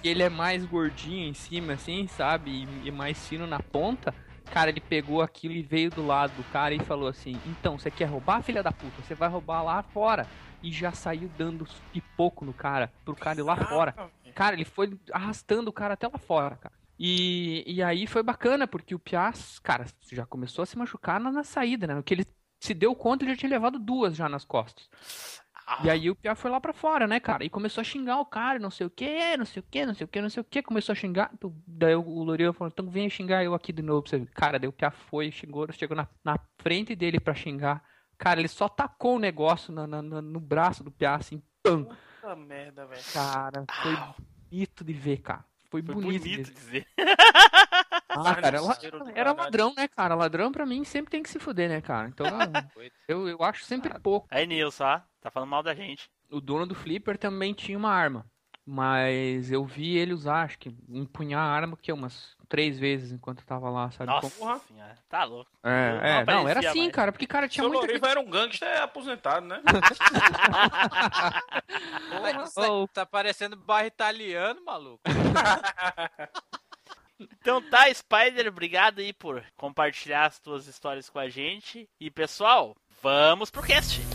que 0.01 0.09
ele 0.09 0.23
é 0.23 0.29
mais 0.29 0.65
gordinho 0.65 1.27
em 1.27 1.33
cima, 1.33 1.73
assim, 1.73 2.07
sabe? 2.07 2.51
E, 2.83 2.87
e 2.87 2.91
mais 2.91 3.27
fino 3.27 3.47
na 3.47 3.59
ponta. 3.59 4.13
Cara, 4.51 4.69
ele 4.69 4.79
pegou 4.79 5.21
aquilo 5.21 5.53
e 5.53 5.61
veio 5.61 5.89
do 5.89 6.05
lado 6.05 6.31
do 6.35 6.43
cara 6.51 6.73
e 6.73 6.79
falou 6.79 7.07
assim: 7.07 7.39
Então, 7.45 7.77
você 7.77 7.89
quer 7.89 8.05
roubar, 8.05 8.43
filha 8.43 8.61
da 8.61 8.71
puta? 8.71 9.01
Você 9.01 9.15
vai 9.15 9.29
roubar 9.29 9.63
lá 9.63 9.81
fora. 9.81 10.27
E 10.61 10.71
já 10.71 10.91
saiu 10.91 11.29
dando 11.37 11.67
pipoco 11.91 12.45
no 12.45 12.53
cara, 12.53 12.91
pro 13.03 13.15
cara 13.15 13.39
ir 13.39 13.43
lá 13.43 13.55
fora. 13.55 13.95
Cara, 14.33 14.55
ele 14.55 14.65
foi 14.65 14.97
arrastando 15.11 15.69
o 15.69 15.73
cara 15.73 15.93
até 15.93 16.07
lá 16.07 16.17
fora, 16.17 16.55
cara. 16.55 16.73
E, 16.97 17.63
e 17.67 17.83
aí 17.83 18.07
foi 18.07 18.23
bacana, 18.23 18.67
porque 18.67 18.95
o 18.95 18.99
Piaz, 18.99 19.59
cara, 19.59 19.85
já 20.11 20.25
começou 20.25 20.63
a 20.63 20.65
se 20.65 20.77
machucar 20.77 21.19
na, 21.19 21.31
na 21.31 21.43
saída, 21.43 21.85
né? 21.87 21.95
No 21.95 22.03
que 22.03 22.13
ele 22.13 22.25
se 22.59 22.73
deu 22.73 22.95
conta, 22.95 23.23
ele 23.23 23.33
já 23.33 23.39
tinha 23.39 23.49
levado 23.49 23.77
duas 23.77 24.15
já 24.15 24.29
nas 24.29 24.45
costas. 24.45 24.89
E 25.83 25.89
aí 25.89 26.09
o 26.09 26.15
Pia 26.15 26.35
foi 26.35 26.51
lá 26.51 26.61
pra 26.61 26.73
fora, 26.73 27.07
né, 27.07 27.19
cara? 27.19 27.43
E 27.43 27.49
começou 27.49 27.81
a 27.81 27.83
xingar 27.83 28.19
o 28.19 28.25
cara, 28.25 28.59
não 28.59 28.69
sei 28.69 28.85
o 28.85 28.89
que, 28.89 29.35
não 29.35 29.45
sei 29.45 29.59
o 29.61 29.65
que, 29.69 29.85
não 29.85 29.93
sei 29.95 30.05
o 30.05 30.07
que, 30.07 30.21
não 30.21 30.29
sei 30.29 30.41
o 30.41 30.43
que. 30.43 30.61
Começou 30.61 30.93
a 30.93 30.95
xingar. 30.95 31.31
Daí 31.67 31.95
o 31.95 32.23
Loriva 32.23 32.53
falou, 32.53 32.71
então 32.71 32.89
vem 32.89 33.09
xingar 33.09 33.43
eu 33.43 33.53
aqui 33.55 33.73
de 33.73 33.81
novo 33.81 34.03
pra 34.03 34.09
você 34.11 34.19
ver. 34.19 34.27
Cara, 34.33 34.59
daí 34.59 34.67
o 34.69 34.73
Pia 34.73 34.91
foi, 34.91 35.31
xingou, 35.31 35.67
chegou 35.71 35.97
na, 35.97 36.07
na 36.23 36.37
frente 36.59 36.95
dele 36.95 37.19
pra 37.19 37.33
xingar. 37.33 37.83
Cara, 38.17 38.39
ele 38.39 38.47
só 38.47 38.69
tacou 38.69 39.15
o 39.15 39.19
negócio 39.19 39.73
na- 39.73 39.87
na- 39.87 40.01
no 40.01 40.39
braço 40.39 40.83
do 40.83 40.91
Pia, 40.91 41.15
assim, 41.15 41.41
pam. 41.63 41.83
Puta 41.85 42.35
merda, 42.35 42.85
velho. 42.85 43.03
Cara, 43.13 43.65
foi 43.81 43.95
bonito 44.49 44.83
de 44.83 44.93
ver, 44.93 45.17
cara. 45.17 45.43
Foi, 45.69 45.81
Foi 45.81 45.95
bonito, 45.95 46.21
bonito 46.21 46.23
de 46.23 46.35
ver. 46.37 46.53
dizer. 46.53 46.87
Ah, 48.15 48.35
cara, 48.35 48.57
ela- 48.57 48.73
do 48.75 49.09
era 49.13 49.33
ladrão, 49.33 49.73
né, 49.75 49.87
cara? 49.87 50.15
Ladrão 50.15 50.51
pra 50.51 50.65
mim 50.65 50.83
sempre 50.83 51.11
tem 51.11 51.23
que 51.23 51.29
se 51.29 51.39
fuder, 51.39 51.69
né, 51.69 51.81
cara? 51.81 52.07
Então, 52.07 52.25
eu, 53.07 53.27
eu 53.27 53.43
acho 53.43 53.63
sempre 53.65 53.93
pouco. 53.99 54.27
Aí, 54.31 54.47
Nilson, 54.47 54.83
ó, 54.83 55.01
tá 55.21 55.29
falando 55.29 55.49
mal 55.49 55.63
da 55.63 55.73
gente. 55.73 56.09
o 56.31 56.39
dono 56.39 56.65
do 56.65 56.75
Flipper 56.75 57.17
também 57.17 57.53
tinha 57.53 57.77
uma 57.77 57.91
arma. 57.91 58.25
Mas 58.67 59.51
eu 59.51 59.63
vi 59.63 59.95
ele 59.95 60.11
usar, 60.11 60.41
acho 60.41 60.57
que 60.57 60.75
empunhar 60.89 61.39
a 61.39 61.51
arma 61.51 61.77
que 61.79 61.93
umas 61.93 62.35
três 62.49 62.79
vezes 62.79 63.11
enquanto 63.11 63.41
eu 63.41 63.45
tava 63.45 63.69
lá, 63.69 63.91
sabe? 63.91 64.11
Nossa 64.11 64.39
como? 64.39 64.59
senhora, 64.61 64.95
tá 65.07 65.23
louco. 65.23 65.51
É, 65.61 65.91
não 65.91 66.03
é, 66.03 66.25
não, 66.25 66.49
era 66.49 66.67
assim, 66.67 66.79
mais. 66.79 66.91
cara, 66.91 67.11
porque 67.11 67.27
cara 67.27 67.47
tinha 67.47 67.61
Seu 67.63 67.71
muita 67.71 67.85
Loriva 67.85 68.07
era 68.07 68.19
um 68.19 68.27
gangster 68.27 68.81
aposentado, 68.81 69.45
né? 69.45 69.61
Porra, 72.09 72.43
isso 72.43 72.87
tá 72.91 73.05
parecendo 73.05 73.55
bairro 73.55 73.87
italiano, 73.87 74.65
maluco. 74.65 75.03
Então 77.19 77.61
tá, 77.61 77.93
Spider, 77.93 78.47
obrigado 78.47 78.99
aí 78.99 79.13
por 79.13 79.43
compartilhar 79.55 80.25
as 80.25 80.39
tuas 80.39 80.67
histórias 80.67 81.09
com 81.09 81.19
a 81.19 81.29
gente. 81.29 81.87
E 81.99 82.11
pessoal, 82.11 82.75
vamos 83.01 83.49
pro 83.49 83.63
cast. 83.63 84.14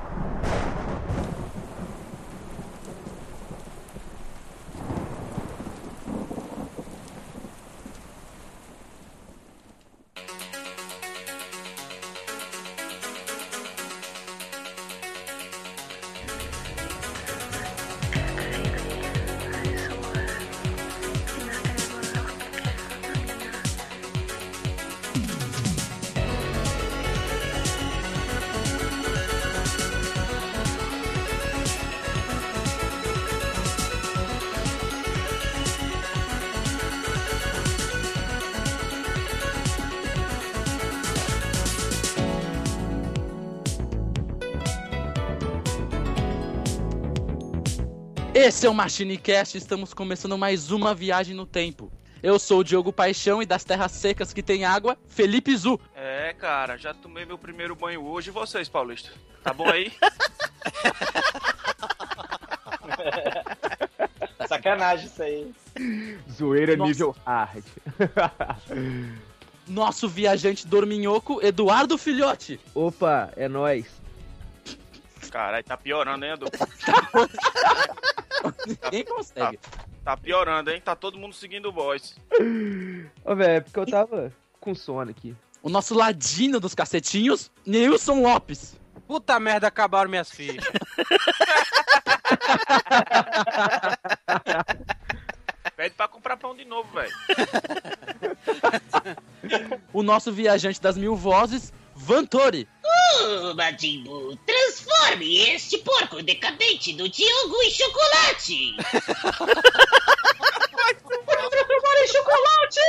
Esse 48.61 48.67
é 48.67 48.69
o 48.69 48.75
MachineCast, 48.75 49.57
estamos 49.57 49.91
começando 49.91 50.37
mais 50.37 50.69
uma 50.69 50.93
viagem 50.93 51.35
no 51.35 51.47
tempo. 51.47 51.91
Eu 52.21 52.37
sou 52.37 52.59
o 52.59 52.63
Diogo 52.63 52.93
Paixão 52.93 53.41
e 53.41 53.45
das 53.47 53.63
terras 53.63 53.91
secas 53.91 54.31
que 54.31 54.43
tem 54.43 54.65
água, 54.65 54.95
Felipe 55.07 55.57
Zu. 55.57 55.79
É, 55.95 56.31
cara, 56.37 56.77
já 56.77 56.93
tomei 56.93 57.25
meu 57.25 57.39
primeiro 57.39 57.75
banho 57.75 58.05
hoje 58.05 58.29
e 58.29 58.31
vocês, 58.31 58.69
Paulista? 58.69 59.09
Tá 59.43 59.51
bom 59.51 59.67
aí? 59.67 59.91
Sacanagem 64.47 65.07
isso 65.07 65.23
aí. 65.23 65.51
Zoeira 66.31 66.77
Nossa. 66.77 66.87
nível 66.87 67.15
hard. 67.25 67.63
Nosso 69.67 70.07
viajante 70.07 70.67
dorminhoco, 70.67 71.43
Eduardo 71.43 71.97
Filhote. 71.97 72.59
Opa, 72.75 73.33
é 73.35 73.49
nóis. 73.49 74.00
Caralho, 75.31 75.63
tá 75.63 75.77
piorando, 75.77 76.25
hein, 76.25 76.33
Edu? 76.33 76.45
Ninguém 78.67 79.05
consegue. 79.05 79.57
Tá 80.03 80.17
piorando, 80.17 80.69
hein? 80.69 80.81
Tá 80.83 80.93
todo 80.93 81.17
mundo 81.17 81.33
seguindo 81.33 81.69
o 81.69 81.71
boss. 81.71 82.17
Ô, 83.23 83.35
velho, 83.35 83.53
é 83.53 83.61
porque 83.61 83.79
eu 83.79 83.85
tava 83.85 84.33
com 84.59 84.75
sono 84.75 85.09
aqui. 85.09 85.33
O 85.63 85.69
nosso 85.69 85.95
ladino 85.95 86.59
dos 86.59 86.75
cacetinhos, 86.75 87.49
Nilson 87.65 88.21
Lopes. 88.21 88.75
Puta 89.07 89.39
merda, 89.39 89.67
acabaram 89.67 90.09
minhas 90.09 90.29
fichas. 90.29 90.65
Pede 95.77 95.95
pra 95.95 96.07
comprar 96.07 96.37
pão 96.37 96.55
de 96.55 96.65
novo, 96.65 96.89
velho. 96.91 97.11
O 99.93 100.03
nosso 100.03 100.31
viajante 100.31 100.81
das 100.81 100.97
mil 100.97 101.15
vozes, 101.15 101.71
Vantori. 102.01 102.67
Ô, 102.83 103.53
Majimbu, 103.53 104.35
transforme 104.45 105.37
este 105.53 105.77
porco 105.79 106.21
decadente 106.23 106.93
do 106.93 107.07
Diogo 107.07 107.61
em 107.63 107.69
chocolate! 107.69 108.75
Vai 110.75 110.95
transformar 110.95 112.03
em 112.03 112.07
chocolate! 112.07 112.79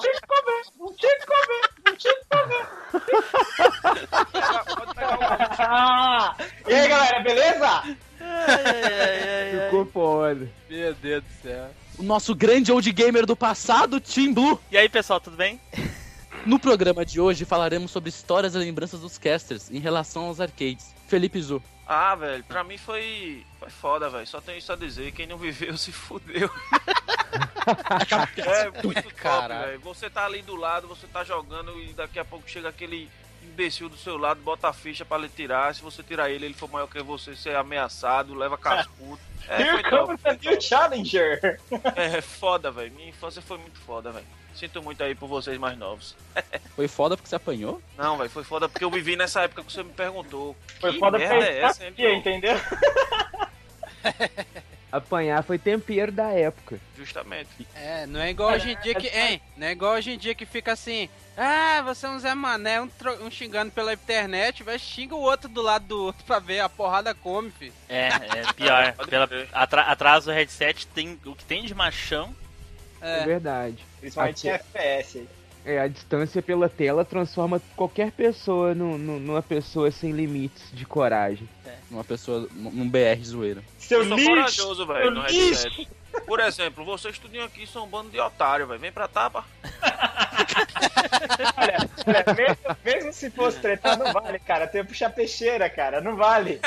Tinha 0.00 0.14
que 0.14 0.26
comer, 0.26 0.62
não 0.78 0.94
tinha 0.94 1.18
que 1.18 1.26
comer, 1.26 1.64
não 1.84 1.96
tinha 1.96 2.14
que 2.14 2.24
comer. 2.30 2.66
E 6.68 6.74
aí, 6.74 6.88
galera, 6.88 7.20
beleza? 7.20 7.82
Ficou 9.64 9.86
foda. 9.86 10.50
Meu 10.68 10.94
Deus 10.94 11.22
do 11.24 11.42
céu. 11.42 11.70
O 11.98 12.02
nosso 12.02 12.34
grande 12.34 12.72
old 12.72 12.90
gamer 12.92 13.26
do 13.26 13.36
passado, 13.36 14.00
Team 14.00 14.32
Blue. 14.32 14.60
E 14.70 14.76
aí, 14.76 14.88
pessoal, 14.88 15.20
tudo 15.20 15.36
bem? 15.36 15.60
No 16.44 16.58
programa 16.58 17.06
de 17.06 17.20
hoje 17.20 17.44
falaremos 17.44 17.92
sobre 17.92 18.10
histórias 18.10 18.56
e 18.56 18.58
lembranças 18.58 19.00
dos 19.00 19.16
casters 19.16 19.70
em 19.70 19.78
relação 19.78 20.24
aos 20.24 20.40
arcades. 20.40 20.92
Felipe 21.06 21.40
Zu. 21.40 21.62
Ah, 21.86 22.16
velho, 22.16 22.42
pra 22.44 22.64
mim 22.64 22.76
foi. 22.78 23.44
Foi 23.60 23.70
foda, 23.70 24.10
velho. 24.10 24.26
Só 24.26 24.40
tenho 24.40 24.58
isso 24.58 24.72
a 24.72 24.76
dizer. 24.76 25.12
Quem 25.12 25.26
não 25.26 25.36
viveu 25.36 25.76
se 25.78 25.92
fudeu. 25.92 26.50
é 28.38 28.82
muito 28.82 29.14
top, 29.22 29.48
velho. 29.48 29.80
Você 29.80 30.10
tá 30.10 30.26
ali 30.26 30.42
do 30.42 30.56
lado, 30.56 30.88
você 30.88 31.06
tá 31.06 31.22
jogando 31.22 31.80
e 31.80 31.92
daqui 31.92 32.18
a 32.18 32.24
pouco 32.24 32.48
chega 32.48 32.68
aquele 32.68 33.08
imbecil 33.52 33.88
do 33.88 33.96
seu 33.96 34.16
lado, 34.16 34.40
bota 34.42 34.68
a 34.68 34.72
ficha 34.72 35.04
pra 35.04 35.18
ele 35.18 35.28
tirar. 35.28 35.74
Se 35.74 35.82
você 35.82 36.02
tirar 36.02 36.30
ele, 36.30 36.46
ele 36.46 36.54
for 36.54 36.70
maior 36.70 36.86
que 36.86 37.00
você, 37.02 37.36
você 37.36 37.50
é 37.50 37.56
ameaçado, 37.56 38.34
leva 38.34 38.58
cascudo. 38.58 39.20
É, 39.48 39.60
Here 39.60 39.82
comes 39.90 40.20
new 40.40 40.60
challenger. 40.60 41.60
É 41.96 42.20
foda, 42.20 42.70
velho. 42.70 42.92
Minha 42.92 43.08
infância 43.08 43.42
foi 43.42 43.58
muito 43.58 43.76
foda, 43.80 44.12
velho. 44.12 44.24
Sinto 44.54 44.80
muito 44.80 45.02
aí 45.02 45.16
por 45.16 45.26
vocês 45.26 45.58
mais 45.58 45.76
novos. 45.76 46.14
Foi 46.76 46.86
foda 46.86 47.16
porque 47.16 47.28
você 47.28 47.34
apanhou? 47.34 47.82
Não, 47.98 48.16
velho, 48.16 48.30
foi 48.30 48.44
foda 48.44 48.68
porque 48.68 48.84
eu 48.84 48.90
vivi 48.90 49.16
nessa 49.16 49.42
época 49.42 49.64
que 49.64 49.72
você 49.72 49.82
me 49.82 49.92
perguntou. 49.92 50.56
Foi 50.80 50.92
que 50.92 51.00
foda 51.00 51.18
merda 51.18 51.38
pra 51.38 51.46
é 51.46 51.58
essa, 51.58 51.84
hein, 51.84 51.92
entendeu? 51.98 52.54
Apanhar 54.92 55.42
foi 55.42 55.58
tempero 55.58 56.12
da 56.12 56.28
época. 56.32 56.78
Justamente. 56.94 57.48
É, 57.74 58.04
não 58.06 58.20
é 58.20 58.28
igual 58.30 58.50
hoje 58.52 58.72
em 58.72 58.76
dia 58.82 58.94
que. 58.94 59.06
Hein? 59.08 59.40
Não 59.56 59.66
é 59.66 59.72
igual 59.72 59.94
hoje 59.94 60.10
em 60.12 60.18
dia 60.18 60.34
que 60.34 60.44
fica 60.44 60.70
assim. 60.72 61.08
Ah, 61.34 61.80
você 61.82 62.04
é 62.04 62.10
um 62.10 62.18
Zé 62.18 62.34
Mané, 62.34 62.78
um, 62.78 62.86
tro- 62.88 63.24
um 63.24 63.30
xingando 63.30 63.72
pela 63.72 63.94
internet, 63.94 64.62
vai 64.62 64.78
xinga 64.78 65.14
o 65.14 65.20
outro 65.20 65.48
do 65.48 65.62
lado 65.62 65.86
do 65.86 66.04
outro 66.04 66.22
pra 66.26 66.38
ver 66.38 66.60
a 66.60 66.68
porrada 66.68 67.14
come, 67.14 67.50
fi. 67.50 67.72
É, 67.88 68.08
é 68.08 68.52
pior. 68.54 68.92
Pela, 69.08 69.26
atra- 69.50 69.82
atrás 69.84 70.26
do 70.26 70.30
headset 70.30 70.86
tem 70.88 71.18
o 71.24 71.34
que 71.34 71.44
tem 71.44 71.64
de 71.64 71.74
machão. 71.74 72.36
É, 73.00 73.24
verdade. 73.24 73.78
Principalmente 73.98 74.48
Aqui- 74.50 74.62
FPS. 74.76 75.26
É, 75.64 75.78
a 75.78 75.86
distância 75.86 76.42
pela 76.42 76.68
tela 76.68 77.04
transforma 77.04 77.62
qualquer 77.76 78.10
pessoa 78.10 78.74
nu- 78.74 78.98
nu- 78.98 79.20
numa 79.20 79.42
pessoa 79.42 79.90
sem 79.92 80.10
limites 80.10 80.64
de 80.72 80.84
coragem. 80.84 81.48
Uma 81.88 82.02
pessoa 82.02 82.48
num 82.52 82.88
BR 82.88 83.22
zoeiro. 83.22 83.62
Seu 83.78 84.00
eu 84.02 84.08
sou 84.08 84.16
lixo! 84.16 84.30
corajoso, 84.30 84.86
velho, 84.86 85.10
no 85.12 85.28
Seu 85.28 85.38
headset. 85.48 85.88
Por 86.26 86.40
exemplo, 86.40 86.84
vocês 86.84 87.18
tudinho 87.18 87.44
aqui 87.44 87.66
são 87.66 87.84
um 87.84 87.88
bando 87.88 88.10
de 88.10 88.18
otário, 88.18 88.66
velho. 88.66 88.80
Vem 88.80 88.90
pra 88.92 89.06
tapa. 89.06 89.44
Olha, 91.56 91.76
olha, 92.06 92.34
mesmo, 92.34 92.76
mesmo 92.84 93.12
se 93.12 93.30
fosse 93.30 93.60
tretar, 93.60 93.96
não 93.98 94.12
vale, 94.12 94.38
cara. 94.38 94.66
Tem 94.66 94.82
que 94.82 94.88
puxar 94.88 95.10
peixeira, 95.10 95.70
cara. 95.70 96.00
Não 96.00 96.16
vale. 96.16 96.60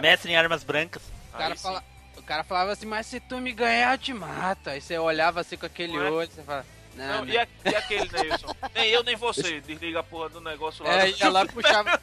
Mestre 0.00 0.32
em 0.32 0.36
armas 0.36 0.62
brancas. 0.62 1.02
O 1.32 1.38
cara, 1.38 1.56
fala, 1.56 1.84
o 2.16 2.22
cara 2.22 2.44
falava 2.44 2.72
assim, 2.72 2.86
mas 2.86 3.06
se 3.06 3.18
tu 3.18 3.38
me 3.38 3.52
ganhar, 3.52 3.94
eu 3.94 3.98
te 3.98 4.12
mato. 4.12 4.68
Aí 4.70 4.80
você 4.80 4.98
olhava 4.98 5.40
assim 5.40 5.56
com 5.56 5.66
aquele 5.66 5.96
é? 5.96 6.10
olho, 6.10 6.30
você 6.30 6.42
fala. 6.42 6.64
Não, 6.94 7.06
Não, 7.06 7.24
não. 7.24 7.32
e, 7.32 7.38
a- 7.38 7.46
e 7.64 7.74
aquele, 7.74 8.10
Neilson? 8.12 8.54
Nem 8.74 8.90
eu, 8.90 9.02
nem 9.02 9.16
você. 9.16 9.60
Desliga 9.60 10.00
a 10.00 10.02
porra 10.02 10.28
do 10.28 10.40
negócio 10.40 10.84
lá. 10.84 11.02
É, 11.06 11.10
ia 11.10 11.28
lá, 11.30 11.46
puxava, 11.46 11.98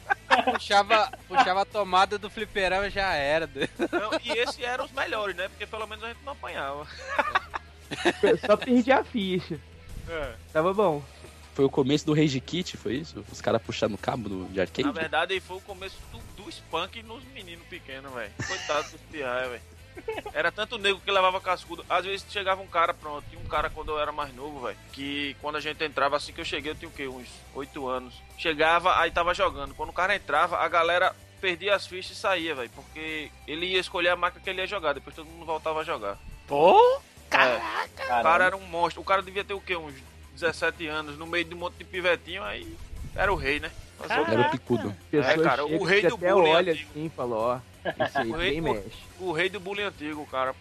puxava, 0.52 1.12
puxava 1.28 1.62
a 1.62 1.64
tomada 1.64 2.18
do 2.18 2.28
fliperama 2.28 2.86
e 2.88 2.90
já 2.90 3.14
era. 3.14 3.48
Não, 3.92 4.10
e 4.24 4.30
esses 4.38 4.58
eram 4.60 4.84
os 4.84 4.92
melhores, 4.92 5.36
né? 5.36 5.48
Porque 5.48 5.66
pelo 5.66 5.86
menos 5.86 6.02
a 6.04 6.08
gente 6.08 6.22
não 6.24 6.32
apanhava. 6.32 6.86
Só 8.46 8.56
perdi 8.56 8.92
a 8.92 9.02
ficha. 9.04 9.58
É. 10.08 10.32
Tava 10.52 10.72
bom. 10.74 11.02
Foi 11.54 11.64
o 11.64 11.70
começo 11.70 12.06
do 12.06 12.14
Rage 12.14 12.40
Kit, 12.40 12.76
foi 12.76 12.94
isso? 12.94 13.24
Os 13.30 13.40
caras 13.40 13.60
puxando 13.60 13.94
o 13.94 13.98
cabo 13.98 14.28
do, 14.28 14.44
de 14.46 14.60
arcade? 14.60 14.84
Na 14.86 14.92
verdade, 14.92 15.34
aí 15.34 15.40
foi 15.40 15.56
o 15.56 15.60
começo 15.60 15.96
do, 16.12 16.42
do 16.42 16.48
spunk 16.50 17.02
nos 17.02 17.22
meninos 17.24 17.66
pequenos, 17.68 18.12
velho. 18.14 18.32
Coitado 18.46 18.90
dos 18.90 19.00
piais, 19.10 19.48
velho. 19.50 19.62
Era 20.32 20.50
tanto 20.50 20.78
nego 20.78 21.00
que 21.00 21.10
levava 21.10 21.40
cascudo. 21.40 21.84
Às 21.88 22.04
vezes 22.04 22.26
chegava 22.30 22.62
um 22.62 22.66
cara, 22.66 22.94
pronto. 22.94 23.24
Tinha 23.28 23.40
um 23.40 23.48
cara 23.48 23.70
quando 23.70 23.90
eu 23.90 23.98
era 23.98 24.12
mais 24.12 24.34
novo, 24.34 24.60
velho. 24.66 24.76
Que 24.92 25.36
quando 25.40 25.56
a 25.56 25.60
gente 25.60 25.82
entrava, 25.84 26.16
assim 26.16 26.32
que 26.32 26.40
eu 26.40 26.44
cheguei, 26.44 26.72
eu 26.72 26.76
tinha 26.76 26.88
o 26.88 26.92
quê? 26.92 27.08
Uns 27.08 27.28
8 27.54 27.88
anos. 27.88 28.14
Chegava, 28.38 28.98
aí 29.00 29.10
tava 29.10 29.34
jogando. 29.34 29.74
Quando 29.74 29.90
o 29.90 29.94
cara 29.94 30.14
entrava, 30.14 30.58
a 30.58 30.68
galera 30.68 31.14
perdia 31.40 31.74
as 31.74 31.86
fichas 31.86 32.16
e 32.16 32.20
saía, 32.20 32.54
velho. 32.54 32.70
Porque 32.74 33.30
ele 33.46 33.66
ia 33.66 33.80
escolher 33.80 34.10
a 34.10 34.16
marca 34.16 34.40
que 34.40 34.50
ele 34.50 34.60
ia 34.60 34.66
jogar. 34.66 34.92
Depois 34.92 35.16
todo 35.16 35.26
mundo 35.26 35.46
voltava 35.46 35.80
a 35.80 35.84
jogar. 35.84 36.18
Pô! 36.46 37.00
Caraca! 37.28 38.04
O 38.04 38.22
cara 38.22 38.44
era 38.46 38.56
um 38.56 38.66
monstro. 38.66 39.00
O 39.00 39.04
cara 39.04 39.22
devia 39.22 39.44
ter 39.44 39.54
o 39.54 39.60
quê? 39.60 39.76
Uns 39.76 39.94
17 40.34 40.86
anos, 40.86 41.18
no 41.18 41.26
meio 41.26 41.44
de 41.44 41.54
um 41.54 41.58
monte 41.58 41.74
de 41.74 41.84
pivetinho, 41.84 42.42
aí 42.42 42.76
era 43.14 43.32
o 43.32 43.36
rei, 43.36 43.60
né? 43.60 43.70
Era 44.08 44.48
o 44.48 44.50
picudo. 44.50 44.96
É, 45.12 45.36
cara, 45.38 45.64
o 45.64 45.84
rei 45.84 46.00
que 46.00 46.08
do 46.08 46.14
até 46.14 46.32
bullying 46.32 46.50
olha 46.50 46.72
antigo. 46.72 46.90
assim 46.90 47.06
e 47.06 47.08
fala, 47.10 47.36
ó, 47.36 47.60
isso 48.06 48.18
aí 48.18 48.30
O 48.30 48.36
rei, 48.36 48.60
o, 48.60 49.24
o 49.26 49.32
rei 49.32 49.48
do 49.48 49.60
bullying 49.60 49.84
antigo, 49.84 50.26
cara. 50.26 50.54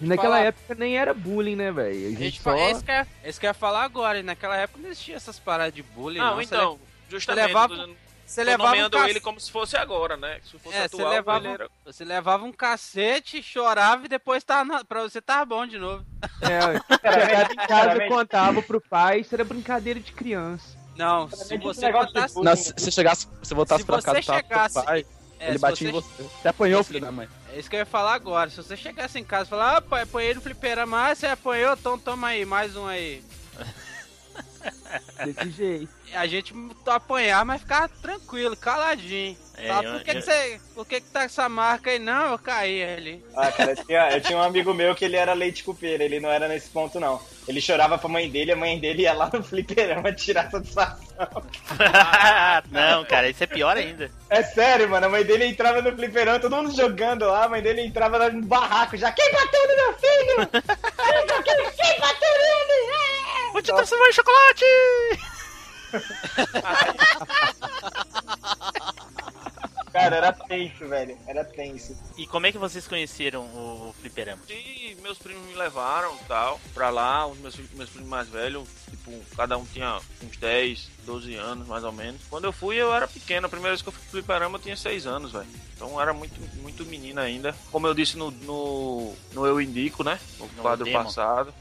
E 0.00 0.06
naquela 0.06 0.36
Falar- 0.36 0.46
época 0.46 0.74
nem 0.74 0.96
era 0.96 1.14
bullying, 1.14 1.56
né, 1.56 1.70
velho? 1.70 1.88
A 1.90 2.06
A 2.06 2.10
gente 2.10 2.18
gente 2.18 2.42
só... 2.42 2.54
é, 2.56 2.70
isso 2.72 2.84
que 2.84 2.90
eu, 2.90 2.94
é 2.94 3.06
isso 3.24 3.40
que 3.40 3.46
eu 3.46 3.50
ia 3.50 3.54
falar 3.54 3.84
agora, 3.84 4.18
e 4.18 4.22
naquela 4.22 4.56
época 4.56 4.80
não 4.82 4.90
existia 4.90 5.14
essas 5.16 5.38
paradas 5.38 5.74
de 5.74 5.82
bullying. 5.82 6.18
Não, 6.18 6.36
Você 6.36 6.42
então, 6.44 6.72
le- 6.72 6.80
justamente, 7.08 7.46
levava- 7.46 7.76
tô 7.76 7.94
você 8.24 8.44
levava 8.44 8.76
um 8.86 8.88
cac- 8.90 9.10
ele 9.10 9.20
como 9.20 9.38
se 9.38 9.50
fosse 9.52 9.76
agora, 9.76 10.16
né? 10.16 10.40
Se 10.42 10.58
fosse 10.58 10.74
É, 10.74 10.88
você 10.88 10.96
atual, 10.96 11.10
levava, 11.12 11.44
ele 11.44 11.54
era... 11.54 11.70
você 11.84 12.02
levava 12.04 12.44
um 12.46 12.52
cacete, 12.52 13.42
chorava 13.42 14.06
e 14.06 14.08
depois 14.08 14.42
tava 14.42 14.64
na, 14.64 14.84
pra 14.84 15.02
você 15.02 15.20
tava 15.20 15.44
bom 15.44 15.66
de 15.66 15.78
novo. 15.78 16.02
É, 16.40 16.80
chegava 17.26 17.52
em 17.52 17.56
casa, 17.56 18.08
contava 18.08 18.62
pro 18.62 18.80
pai, 18.80 19.20
isso 19.20 19.34
era 19.34 19.44
brincadeira 19.44 20.00
de 20.00 20.12
criança. 20.12 20.78
Não, 20.96 21.28
se 21.30 21.58
você 21.58 21.92
bullying- 21.92 22.42
Não, 22.42 22.56
se 22.56 22.72
você 22.72 22.90
chegasse, 22.90 23.28
se 23.42 23.54
voltasse 23.54 23.82
Se 23.82 23.86
pra 23.86 23.96
você 24.00 24.06
casa, 24.06 24.22
tava 24.22 24.38
chegasse- 24.42 24.74
seu 24.74 24.84
pai, 24.84 25.06
é, 25.44 25.48
ele 25.50 25.58
batia 25.58 25.88
em 25.88 25.92
você- 25.92 26.08
você. 26.22 26.28
Você 26.42 26.48
apanhou, 26.48 26.84
filho 26.84 27.00
da 27.00 27.12
mãe. 27.12 27.28
É 27.52 27.58
isso 27.58 27.68
que 27.68 27.76
eu 27.76 27.80
ia 27.80 27.86
falar 27.86 28.14
agora. 28.14 28.48
Se 28.50 28.56
você 28.56 28.76
chegasse 28.76 29.18
em 29.18 29.24
casa 29.24 29.44
e 29.46 29.50
falar, 29.50 29.76
ah, 29.76 29.80
pai, 29.82 30.02
apanhei 30.02 30.34
no 30.34 30.40
fliperama, 30.40 31.08
ah, 31.10 31.14
você 31.14 31.26
apanhou, 31.26 31.72
então 31.74 31.98
toma 31.98 32.28
aí, 32.28 32.44
mais 32.44 32.76
um 32.76 32.86
aí. 32.86 33.22
Desse 35.24 35.50
jeito. 35.50 35.88
A 36.14 36.26
gente 36.26 36.54
apanhar, 36.86 37.44
mas 37.44 37.60
ficar 37.62 37.88
tranquilo, 37.88 38.56
caladinho. 38.56 39.36
É, 39.56 39.68
por 39.82 40.02
que, 40.02 40.10
que 40.12 40.18
eu- 40.18 40.22
você. 40.22 40.60
Por 40.74 40.86
que, 40.86 41.00
que 41.00 41.10
tá 41.10 41.20
com 41.20 41.26
essa 41.26 41.48
marca 41.48 41.90
aí? 41.90 41.98
Não, 41.98 42.32
eu 42.32 42.38
caí 42.38 42.82
ali. 42.84 43.24
Ah, 43.36 43.50
cara, 43.52 43.72
eu 43.72 43.84
tinha, 43.84 44.10
eu 44.12 44.20
tinha 44.20 44.38
um 44.38 44.42
amigo 44.42 44.72
meu 44.74 44.94
que 44.94 45.04
ele 45.04 45.16
era 45.16 45.32
leite 45.32 45.64
cupeiro, 45.64 46.02
ele 46.02 46.20
não 46.20 46.30
era 46.30 46.48
nesse 46.48 46.68
ponto, 46.68 46.98
não. 47.00 47.20
Ele 47.46 47.60
chorava 47.60 47.98
pra 47.98 48.08
mãe 48.08 48.30
dele, 48.30 48.52
a 48.52 48.56
mãe 48.56 48.78
dele 48.78 49.02
ia 49.02 49.12
lá 49.12 49.28
no 49.32 49.42
fliperama 49.42 50.12
tirar 50.12 50.48
satisfação. 50.50 51.02
não, 52.70 53.04
cara, 53.04 53.28
isso 53.28 53.42
é 53.42 53.46
pior 53.46 53.76
ainda. 53.76 54.10
É 54.30 54.42
sério, 54.42 54.88
mano, 54.88 55.06
a 55.06 55.08
mãe 55.08 55.24
dele 55.24 55.46
entrava 55.46 55.82
no 55.82 55.92
fliperama, 55.92 56.38
todo 56.38 56.54
mundo 56.54 56.70
jogando 56.74 57.26
lá, 57.26 57.44
a 57.44 57.48
mãe 57.48 57.60
dele 57.60 57.82
entrava 57.82 58.16
lá 58.16 58.30
no 58.30 58.42
barraco 58.42 58.96
já. 58.96 59.10
Quem 59.10 59.32
bateu 59.32 59.68
no 59.68 59.76
meu 59.76 59.92
filho? 59.94 60.36
quem, 61.44 61.56
quem 61.72 62.00
bateu 62.00 62.38
nele? 62.38 62.92
É! 63.48 63.52
Vou 63.52 63.62
te 63.62 63.74
transformar 63.74 64.08
em 64.08 64.12
chocolate! 64.12 64.64
Cara, 69.92 70.16
era 70.16 70.32
tenso, 70.32 70.88
velho, 70.88 71.16
era 71.26 71.44
tenso. 71.44 71.96
E 72.16 72.26
como 72.26 72.46
é 72.46 72.52
que 72.52 72.58
vocês 72.58 72.88
conheceram 72.88 73.42
o 73.44 73.94
fliperama? 74.00 74.40
E 74.48 74.96
meus 75.02 75.18
primos 75.18 75.44
me 75.46 75.54
levaram 75.54 76.16
tal, 76.26 76.58
pra 76.72 76.88
lá, 76.90 77.26
os 77.26 77.36
meus, 77.38 77.56
meus 77.74 77.90
primos 77.90 78.08
mais 78.08 78.28
velhos, 78.28 78.66
tipo, 78.88 79.12
cada 79.36 79.58
um 79.58 79.64
tinha 79.66 80.00
uns 80.22 80.36
10, 80.38 80.88
12 81.04 81.34
anos 81.34 81.66
mais 81.68 81.84
ou 81.84 81.92
menos. 81.92 82.20
Quando 82.30 82.44
eu 82.44 82.52
fui, 82.52 82.76
eu 82.76 82.94
era 82.94 83.06
pequeno, 83.06 83.46
a 83.46 83.50
primeira 83.50 83.72
vez 83.72 83.82
que 83.82 83.88
eu 83.88 83.92
fui 83.92 84.00
pro 84.02 84.10
fliperama 84.12 84.56
eu 84.56 84.62
tinha 84.62 84.76
6 84.76 85.06
anos, 85.06 85.32
velho. 85.32 85.46
Então 85.76 85.90
eu 85.90 86.00
era 86.00 86.12
muito, 86.14 86.40
muito 86.62 86.84
menino 86.86 87.20
ainda. 87.20 87.54
Como 87.70 87.86
eu 87.86 87.92
disse 87.94 88.16
no, 88.16 88.30
no, 88.30 89.14
no 89.32 89.46
Eu 89.46 89.60
Indico, 89.60 90.02
né? 90.02 90.18
No, 90.38 90.46
No 90.46 90.62
quadro 90.62 90.84
demo. 90.86 91.04
passado. 91.04 91.52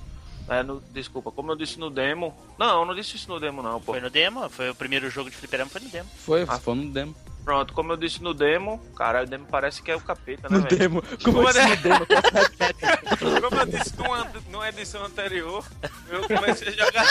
É, 0.47 0.63
no, 0.63 0.81
desculpa, 0.91 1.31
como 1.31 1.51
eu 1.51 1.55
disse 1.55 1.79
no 1.79 1.89
demo. 1.89 2.35
Não, 2.57 2.79
eu 2.81 2.85
não 2.85 2.95
disse 2.95 3.15
isso 3.15 3.29
no 3.29 3.39
demo, 3.39 3.61
não, 3.61 3.79
pô. 3.79 3.91
Foi 3.93 4.01
no 4.01 4.09
demo? 4.09 4.49
Foi 4.49 4.69
o 4.69 4.75
primeiro 4.75 5.09
jogo 5.09 5.29
de 5.29 5.35
fliperama, 5.35 5.69
foi 5.69 5.81
no 5.81 5.89
demo. 5.89 6.09
Foi, 6.17 6.43
Ah. 6.47 6.59
foi 6.59 6.75
no 6.75 6.89
demo. 6.91 7.15
Pronto, 7.43 7.73
como 7.73 7.91
eu 7.91 7.97
disse 7.97 8.21
no 8.21 8.34
demo, 8.34 8.77
cara, 8.95 9.23
o 9.23 9.25
demo 9.25 9.45
parece 9.49 9.82
que 9.82 9.89
é 9.89 9.95
o 9.95 10.01
capeta, 10.01 10.47
né, 10.47 10.58
No 10.58 10.63
velho? 10.63 10.77
demo. 10.77 11.04
Como 11.23 11.47
assim 11.47 11.65
no 11.67 11.75
demo? 11.77 12.06
Como 13.49 13.60
eu 13.62 13.65
disse 13.65 13.95
numa, 13.97 14.32
numa 14.49 14.69
edição 14.69 15.04
anterior, 15.04 15.65
eu 16.10 16.27
comecei 16.27 16.67
a 16.69 16.71
jogar. 16.71 17.06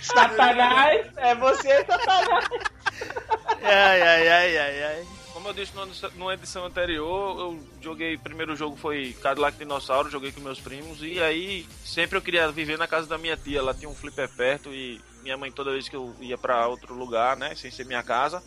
Satanás, 0.00 1.06
é 1.16 1.34
você, 1.34 1.84
Satanás. 1.84 2.48
Ai, 3.62 4.02
ai, 4.02 4.28
ai, 4.28 4.58
ai, 4.58 4.82
ai. 4.84 5.06
Como 5.32 5.48
eu 5.48 5.52
disse 5.54 5.72
numa- 5.74 6.10
numa 6.16 6.34
edição 6.34 6.64
anterior, 6.66 7.38
eu 7.38 7.60
joguei. 7.80 8.16
Primeiro 8.18 8.54
jogo 8.56 8.76
foi 8.76 9.16
Cadillac 9.22 9.56
Dinossauro, 9.58 10.10
joguei 10.10 10.30
com 10.32 10.40
meus 10.40 10.60
primos. 10.60 10.98
E 11.02 11.20
aí, 11.22 11.66
sempre 11.84 12.16
eu 12.18 12.22
queria 12.22 12.50
viver 12.50 12.78
na 12.78 12.86
casa 12.86 13.06
da 13.06 13.18
minha 13.18 13.36
tia. 13.36 13.58
Ela 13.58 13.74
tinha 13.74 13.88
um 13.88 13.94
flipper 13.94 14.28
perto 14.28 14.70
e 14.72 15.00
minha 15.22 15.36
mãe, 15.36 15.50
toda 15.50 15.72
vez 15.72 15.88
que 15.88 15.96
eu 15.96 16.14
ia 16.20 16.36
pra 16.36 16.66
outro 16.66 16.94
lugar, 16.94 17.36
né, 17.36 17.54
sem 17.54 17.70
ser 17.70 17.86
minha 17.86 18.02
casa, 18.02 18.42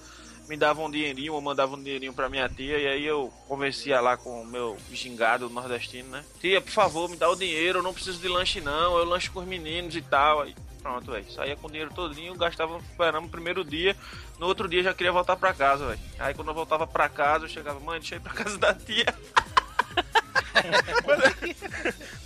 me 0.47 0.55
dava 0.55 0.81
um 0.81 0.91
dinheirinho 0.91 1.33
ou 1.33 1.41
mandava 1.41 1.75
um 1.75 1.81
dinheirinho 1.81 2.13
pra 2.13 2.29
minha 2.29 2.47
tia. 2.47 2.77
E 2.77 2.87
aí 2.87 3.05
eu 3.05 3.33
convencia 3.47 3.99
lá 3.99 4.17
com 4.17 4.41
o 4.41 4.45
meu 4.45 4.77
gingado 4.91 5.49
nordestino, 5.49 6.09
né? 6.09 6.23
Tia, 6.39 6.61
por 6.61 6.71
favor, 6.71 7.09
me 7.09 7.17
dá 7.17 7.29
o 7.29 7.35
dinheiro, 7.35 7.79
eu 7.79 7.83
não 7.83 7.93
preciso 7.93 8.19
de 8.19 8.27
lanche 8.27 8.61
não, 8.61 8.97
eu 8.97 9.05
lanche 9.05 9.29
com 9.29 9.39
os 9.39 9.47
meninos 9.47 9.95
e 9.95 10.01
tal. 10.01 10.41
Aí, 10.41 10.55
pronto, 10.81 11.11
velho. 11.11 11.31
Saía 11.31 11.55
com 11.55 11.67
o 11.67 11.71
dinheiro 11.71 11.93
todinho, 11.93 12.35
gastava 12.35 12.77
esperando 12.77 13.25
o 13.25 13.29
primeiro 13.29 13.63
dia. 13.63 13.95
No 14.39 14.47
outro 14.47 14.67
dia 14.67 14.83
já 14.83 14.93
queria 14.93 15.11
voltar 15.11 15.35
pra 15.35 15.53
casa, 15.53 15.87
velho. 15.87 15.99
Aí 16.19 16.33
quando 16.33 16.49
eu 16.49 16.53
voltava 16.53 16.85
pra 16.85 17.09
casa, 17.09 17.45
eu 17.45 17.49
chegava, 17.49 17.79
mãe, 17.79 17.99
deixa 17.99 18.15
eu 18.15 18.19
ir 18.19 18.21
pra 18.21 18.33
casa 18.33 18.57
da 18.57 18.73
tia. 18.73 19.05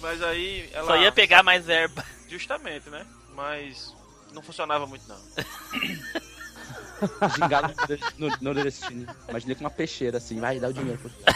Mas 0.01 0.21
aí 0.21 0.69
ela. 0.73 0.87
Só 0.87 0.97
ia 0.97 1.11
pegar 1.11 1.43
mais 1.43 1.67
erva. 1.67 2.05
Justamente, 2.27 2.89
né? 2.89 3.05
Mas 3.35 3.93
não 4.33 4.41
funcionava 4.41 4.85
muito 4.85 5.03
não. 5.07 5.17
Gingado 7.35 7.73
no, 8.17 8.27
no 8.27 8.37
nordestino. 8.41 9.07
Imaginei 9.27 9.55
com 9.55 9.61
uma 9.63 9.69
peixeira 9.69 10.17
assim, 10.17 10.39
vai, 10.39 10.59
dá 10.59 10.67
o 10.67 10.73
dinheiro. 10.73 10.99
Pô. 10.99 11.09
Dá 11.25 11.33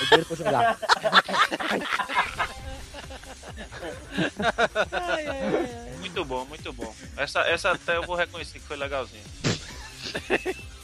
o 0.00 0.04
dinheiro 0.06 0.26
pra 0.26 0.36
jogar. 0.36 0.78
Ai, 4.92 5.26
ai, 5.26 5.38
ai. 5.56 5.94
Muito 5.98 6.24
bom, 6.24 6.44
muito 6.46 6.72
bom. 6.72 6.94
Essa, 7.16 7.40
essa 7.40 7.72
até 7.72 7.96
eu 7.96 8.02
vou 8.04 8.16
reconhecer 8.16 8.58
que 8.58 8.66
foi 8.66 8.76
legalzinha. 8.76 9.22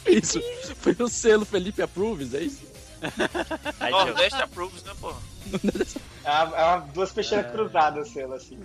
Isso. 0.06 0.40
Foi 0.80 0.96
o 0.98 1.08
selo 1.08 1.44
Felipe 1.44 1.82
Approves, 1.82 2.34
é 2.34 2.40
isso? 2.40 2.69
Nordeste 3.90 4.42
approves, 4.42 4.82
né, 4.84 4.92
porra? 5.00 5.18
É 6.24 6.30
uma, 6.30 6.56
é 6.56 6.64
uma- 6.64 6.78
duas 6.92 7.12
peixeiras 7.12 7.50
cruzadas, 7.50 8.08
selo, 8.10 8.34
assim. 8.34 8.58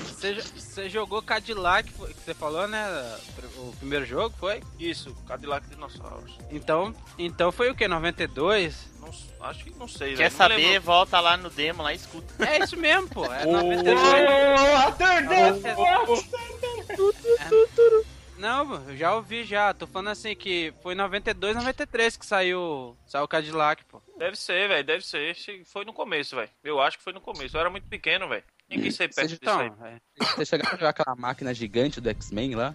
Você, 0.00 0.34
você 0.34 0.88
jogou 0.88 1.22
Cadillac, 1.22 1.90
que 1.90 1.98
você 2.24 2.34
falou, 2.34 2.66
né? 2.68 2.86
O 3.56 3.72
primeiro 3.78 4.04
jogo 4.04 4.34
foi? 4.38 4.62
Isso, 4.78 5.14
Cadillac 5.26 5.66
Dinossauros. 5.68 6.32
Então, 6.50 6.94
então 7.18 7.50
foi 7.52 7.70
o 7.70 7.74
que? 7.74 7.86
92? 7.88 8.88
Não, 9.00 9.08
acho 9.48 9.64
que 9.64 9.70
não 9.78 9.88
sei, 9.88 10.14
Quer. 10.16 10.30
Não 10.30 10.36
saber? 10.36 10.56
lembro. 10.56 10.82
Volta 10.82 11.20
lá 11.20 11.36
no 11.36 11.50
demo, 11.50 11.82
lá 11.82 11.92
e 11.92 11.96
escuta. 11.96 12.46
É 12.46 12.58
isso 12.62 12.76
mesmo, 12.76 13.08
pô. 13.08 13.24
É 13.26 13.44
Ô, 13.46 13.52
92. 13.52 14.00
Arthur, 17.38 18.04
Não, 18.40 18.88
eu 18.88 18.96
já 18.96 19.14
ouvi 19.14 19.44
já. 19.44 19.74
Tô 19.74 19.86
falando 19.86 20.08
assim 20.08 20.34
que 20.34 20.72
foi 20.82 20.94
92, 20.94 21.54
93 21.54 22.16
que 22.16 22.24
saiu, 22.24 22.96
saiu 23.06 23.24
o 23.24 23.28
Cadillac, 23.28 23.84
pô. 23.84 24.00
Deve 24.16 24.34
ser, 24.34 24.66
velho, 24.66 24.82
deve 24.82 25.06
ser. 25.06 25.30
Esse 25.30 25.62
Foi 25.66 25.84
no 25.84 25.92
começo, 25.92 26.34
velho. 26.34 26.48
Eu 26.64 26.80
acho 26.80 26.96
que 26.96 27.04
foi 27.04 27.12
no 27.12 27.20
começo. 27.20 27.54
Eu 27.54 27.60
era 27.60 27.68
muito 27.68 27.86
pequeno, 27.86 28.28
velho. 28.28 28.42
Ninguém 28.68 28.90
sei 28.90 29.08
perto 29.08 29.28
disso 29.28 29.50
aí. 29.50 29.66
Então, 29.66 29.86
é. 29.86 30.00
Você 30.36 30.46
chegaram 30.46 30.72
a 30.74 30.76
jogar 30.76 30.88
aquela 30.90 31.14
máquina 31.14 31.52
gigante 31.52 32.00
do 32.00 32.08
X-Men 32.08 32.54
lá? 32.54 32.74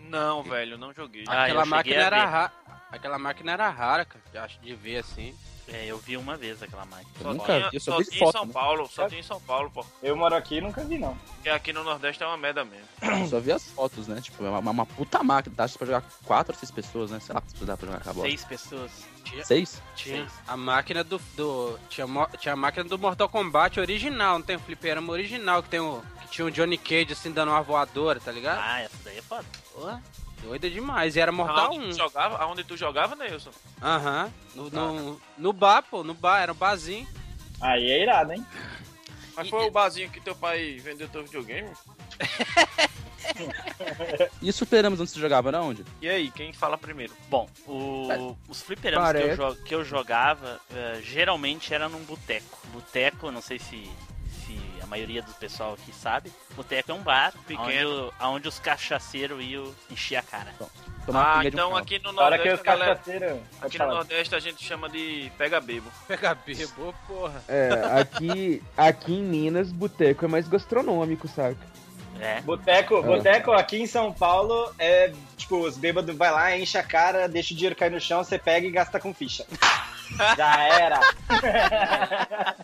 Não, 0.00 0.42
velho, 0.42 0.78
não 0.78 0.94
joguei. 0.94 1.24
Ah, 1.28 1.44
aquela 1.44 1.66
máquina 1.66 2.02
era 2.02 2.24
rara. 2.24 2.52
Aquela 2.90 3.18
máquina 3.18 3.52
era 3.52 3.68
rara, 3.68 4.04
cara. 4.06 4.24
Eu 4.32 4.42
acho 4.42 4.60
de 4.60 4.74
ver 4.74 4.98
assim. 4.98 5.36
É, 5.72 5.86
eu 5.86 5.96
vi 5.98 6.16
uma 6.16 6.36
vez 6.36 6.62
aquela 6.62 6.84
máquina. 6.84 7.10
Eu 7.18 7.22
Só 7.22 7.32
nunca 7.32 7.46
tinha, 7.46 7.70
vi, 7.70 7.76
eu 7.76 7.80
só 7.80 7.92
só 7.92 7.98
vi 7.98 8.04
tinha 8.04 8.18
foto, 8.18 8.28
em 8.28 8.32
São 8.38 8.46
né? 8.46 8.52
Paulo, 8.52 8.88
só 8.88 9.08
tinha 9.08 9.20
em 9.20 9.24
São 9.24 9.40
Paulo, 9.40 9.70
pô. 9.70 9.84
Eu 10.02 10.14
moro 10.14 10.34
aqui 10.34 10.56
e 10.56 10.60
nunca 10.60 10.84
vi, 10.84 10.98
não. 10.98 11.16
Porque 11.16 11.48
aqui 11.48 11.72
no 11.72 11.82
Nordeste 11.82 12.22
é 12.22 12.26
uma 12.26 12.36
merda 12.36 12.64
mesmo. 12.64 12.86
Eu 13.00 13.26
só 13.28 13.40
vi 13.40 13.52
as 13.52 13.70
fotos, 13.70 14.06
né? 14.06 14.20
Tipo, 14.20 14.44
é 14.44 14.50
uma, 14.50 14.70
uma 14.70 14.86
puta 14.86 15.22
máquina. 15.22 15.54
Tá 15.56 15.66
pra 15.68 15.86
jogar 15.86 16.02
quatro 16.24 16.52
ou 16.52 16.58
seis 16.58 16.70
pessoas, 16.70 17.10
né? 17.10 17.20
Sei 17.20 17.34
lá 17.34 17.42
se 17.46 17.64
dá 17.64 17.76
pra 17.76 17.86
jogar 17.86 18.02
com 18.02 18.10
a 18.10 18.12
bola. 18.12 18.26
Seis 18.28 18.44
pessoas. 18.44 18.90
Seis? 19.44 19.80
Tinha 19.96 20.26
a 20.46 20.56
máquina 20.56 21.02
do. 21.02 21.18
do 21.36 21.78
tinha, 21.88 22.06
tinha 22.38 22.52
a 22.52 22.56
máquina 22.56 22.84
do 22.84 22.98
Mortal 22.98 23.28
Kombat 23.28 23.80
original, 23.80 24.38
não 24.38 24.44
tem 24.44 24.56
o 24.56 24.60
fliperama 24.60 25.12
original, 25.12 25.62
que 25.62 25.70
tem 25.70 25.80
o. 25.80 26.02
Que 26.22 26.28
tinha 26.28 26.46
o 26.46 26.50
Johnny 26.50 26.76
Cage 26.76 27.12
assim 27.12 27.32
dando 27.32 27.50
uma 27.50 27.62
voadora, 27.62 28.20
tá 28.20 28.30
ligado? 28.30 28.60
Ah, 28.60 28.80
essa 28.80 28.96
daí 29.04 29.18
é 29.18 29.22
foda. 29.22 29.46
Pô, 29.72 29.90
doida 30.42 30.68
demais. 30.68 31.16
E 31.16 31.20
era 31.20 31.30
Mortal 31.32 31.66
Aonde 31.72 31.78
1. 31.86 31.90
tu 31.90 31.96
jogava, 31.96 32.36
aonde 32.42 32.64
tu 32.64 32.76
jogava, 32.76 33.14
Nelson? 33.14 33.50
Aham. 33.80 34.32
No, 34.54 34.68
no, 34.70 35.20
no 35.38 35.52
bar, 35.52 35.82
pô, 35.82 36.02
no 36.04 36.14
bar, 36.14 36.42
era 36.42 36.52
um 36.52 36.56
barzinho. 36.56 37.06
Aí 37.60 37.90
é 37.90 38.02
irado, 38.02 38.32
hein? 38.32 38.44
Mas 39.36 39.48
foi 39.48 39.66
o 39.66 39.70
barzinho 39.70 40.10
que 40.10 40.20
teu 40.20 40.34
pai 40.34 40.78
vendeu 40.82 41.08
teu 41.08 41.22
videogame? 41.24 41.70
E 44.42 44.50
os 44.50 44.58
fliperamas 44.58 45.00
onde 45.00 45.10
você 45.10 45.20
jogava, 45.20 45.52
na 45.52 45.60
onde? 45.60 45.84
E 46.00 46.08
aí, 46.08 46.30
quem 46.30 46.52
fala 46.52 46.76
primeiro? 46.76 47.14
Bom, 47.28 47.48
o- 47.66 48.36
os 48.48 48.60
fliperamas 48.62 49.12
que 49.12 49.40
eu, 49.42 49.56
que 49.56 49.74
eu 49.74 49.84
jogava 49.84 50.60
eh, 50.74 51.00
geralmente 51.02 51.72
era 51.72 51.88
num 51.88 52.02
boteco. 52.04 52.58
Boteco, 52.72 53.30
não 53.30 53.40
sei 53.40 53.58
se, 53.58 53.84
se 53.84 53.90
a 54.82 54.86
maioria 54.86 55.22
do 55.22 55.32
pessoal 55.34 55.74
aqui 55.74 55.92
sabe. 55.92 56.32
Boteco 56.54 56.90
é 56.90 56.94
um 56.94 57.02
bar 57.02 57.32
Pequeno. 57.46 58.06
onde, 58.06 58.12
onde 58.36 58.48
os 58.48 58.58
cachaceiros 58.58 59.42
iam 59.42 59.72
encher 59.90 60.16
a 60.16 60.22
cara. 60.22 60.52
Tomar 61.06 61.20
uma 61.20 61.32
Ah, 61.34 61.38
um 61.38 61.42
então 61.42 61.68
carro. 61.70 61.82
aqui 61.82 61.98
no 61.98 62.12
Nordeste, 62.12 62.48
a 62.48 62.62
galera, 62.62 63.00
aqui 63.60 63.78
no. 63.78 63.86
Nordeste 63.86 64.34
a 64.34 64.40
gente 64.40 64.64
chama 64.64 64.88
de 64.88 65.30
pega 65.38 65.60
bebo. 65.60 65.90
Pega 66.08 66.34
bebo, 66.34 66.94
porra. 67.06 67.42
É, 67.48 68.00
aqui, 68.00 68.62
aqui 68.76 69.14
em 69.14 69.22
Minas, 69.22 69.70
boteco 69.72 70.24
é 70.24 70.28
mais 70.28 70.48
gastronômico, 70.48 71.26
saca? 71.28 71.72
É. 72.20 72.40
Boteco, 72.42 73.02
boteco 73.02 73.50
aqui 73.52 73.78
em 73.80 73.86
São 73.86 74.12
Paulo 74.12 74.72
é 74.78 75.12
tipo, 75.36 75.58
os 75.58 75.76
bêbados 75.76 76.14
vai 76.16 76.30
lá, 76.30 76.56
enche 76.56 76.78
a 76.78 76.82
cara, 76.82 77.26
deixa 77.28 77.52
o 77.52 77.56
dinheiro 77.56 77.74
cair 77.74 77.90
no 77.90 77.98
chão, 78.00 78.22
você 78.22 78.38
pega 78.38 78.64
e 78.66 78.70
gasta 78.70 79.00
com 79.00 79.12
ficha. 79.12 79.44
Já 80.36 80.62
era. 80.62 81.00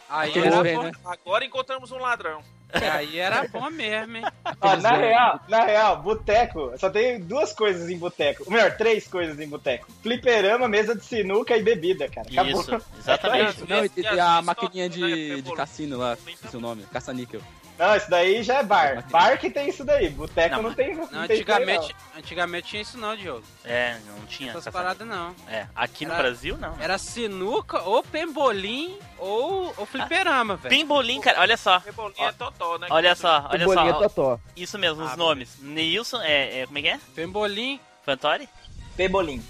Aí 0.08 0.32
era, 0.38 0.56
bom, 0.56 0.82
né? 0.82 0.92
Agora 1.04 1.44
encontramos 1.44 1.90
um 1.92 1.98
ladrão. 1.98 2.40
aí 2.72 3.18
era 3.18 3.48
bom 3.48 3.70
mesmo, 3.70 4.18
hein? 4.18 4.24
Ó, 4.61 4.76
na 4.76 4.92
real, 4.92 5.40
na 5.48 5.64
real, 5.64 6.02
boteco, 6.02 6.72
só 6.78 6.90
tem 6.90 7.20
duas 7.20 7.52
coisas 7.52 7.88
em 7.88 7.98
boteco. 7.98 8.44
Ou 8.46 8.52
melhor, 8.52 8.76
três 8.76 9.08
coisas 9.08 9.40
em 9.40 9.48
boteco. 9.48 9.88
Fliperama, 10.02 10.68
mesa 10.68 10.94
de 10.94 11.04
sinuca 11.04 11.56
e 11.56 11.62
bebida, 11.62 12.08
cara. 12.08 12.28
Acabou. 12.30 12.61
Isso, 12.61 12.82
exatamente. 12.98 13.64
Não, 13.68 13.84
e, 13.84 13.90
E 13.96 14.20
a 14.20 14.42
maquininha 14.42 14.84
né, 14.84 14.94
de, 14.94 15.42
de 15.42 15.54
cassino 15.54 15.98
lá, 15.98 16.14
esqueci 16.14 16.56
o 16.56 16.61
nome, 16.61 16.82
caça-níquel. 16.92 17.40
Não, 17.78 17.94
isso 17.96 18.10
daí 18.10 18.42
já 18.42 18.56
é 18.58 18.62
bar. 18.64 19.04
Bar 19.08 19.38
que 19.38 19.48
tem 19.48 19.68
isso 19.68 19.84
daí. 19.84 20.10
Boteco 20.10 20.56
Não, 20.56 20.62
não, 20.64 20.74
tem. 20.74 20.94
Não, 20.96 21.02
Não, 21.02 21.26
tem 21.26 21.36
antigamente, 21.36 21.94
antigamente 22.16 22.68
tinha 22.68 22.82
isso 22.82 22.98
não, 22.98 23.16
Diogo. 23.16 23.44
É, 23.64 23.96
não 24.06 24.26
tinha 24.26 24.50
Essas 24.50 24.68
paradas 24.72 25.06
não. 25.06 25.34
É, 25.48 25.66
aqui 25.76 26.04
no 26.04 26.12
Era- 26.12 26.22
Brasil 26.24 26.56
não. 26.58 26.74
Era 26.80 26.98
sinuca, 26.98 27.80
ou 27.82 28.02
pembolim, 28.02 28.98
ou, 29.16 29.72
ou 29.76 29.86
fliperama, 29.86 30.56
velho. 30.56 30.74
Pimbolim, 30.74 31.20
cara, 31.20 31.40
olha 31.40 31.56
só. 31.56 31.78
Rebolinha 31.78 32.28
é 32.28 32.32
totó, 32.32 32.78
né? 32.78 32.88
Olha 32.90 33.14
só, 33.14 33.48
olha 33.50 33.64
Bolinha 33.64 33.92
só. 33.92 33.98
ó, 33.98 34.08
totó. 34.08 34.40
Isso 34.56 34.76
mesmo, 34.78 35.04
os 35.04 35.12
Ah, 35.12 35.16
nomes. 35.16 35.58
Neilson, 35.60 36.20
é, 36.22 36.60
é, 36.62 36.66
como 36.66 36.78
é 36.78 36.82
que 36.82 36.88
é? 36.88 36.98
Pembolim, 37.14 37.78
Fantori? 38.04 38.48
Pebolim. 38.96 39.40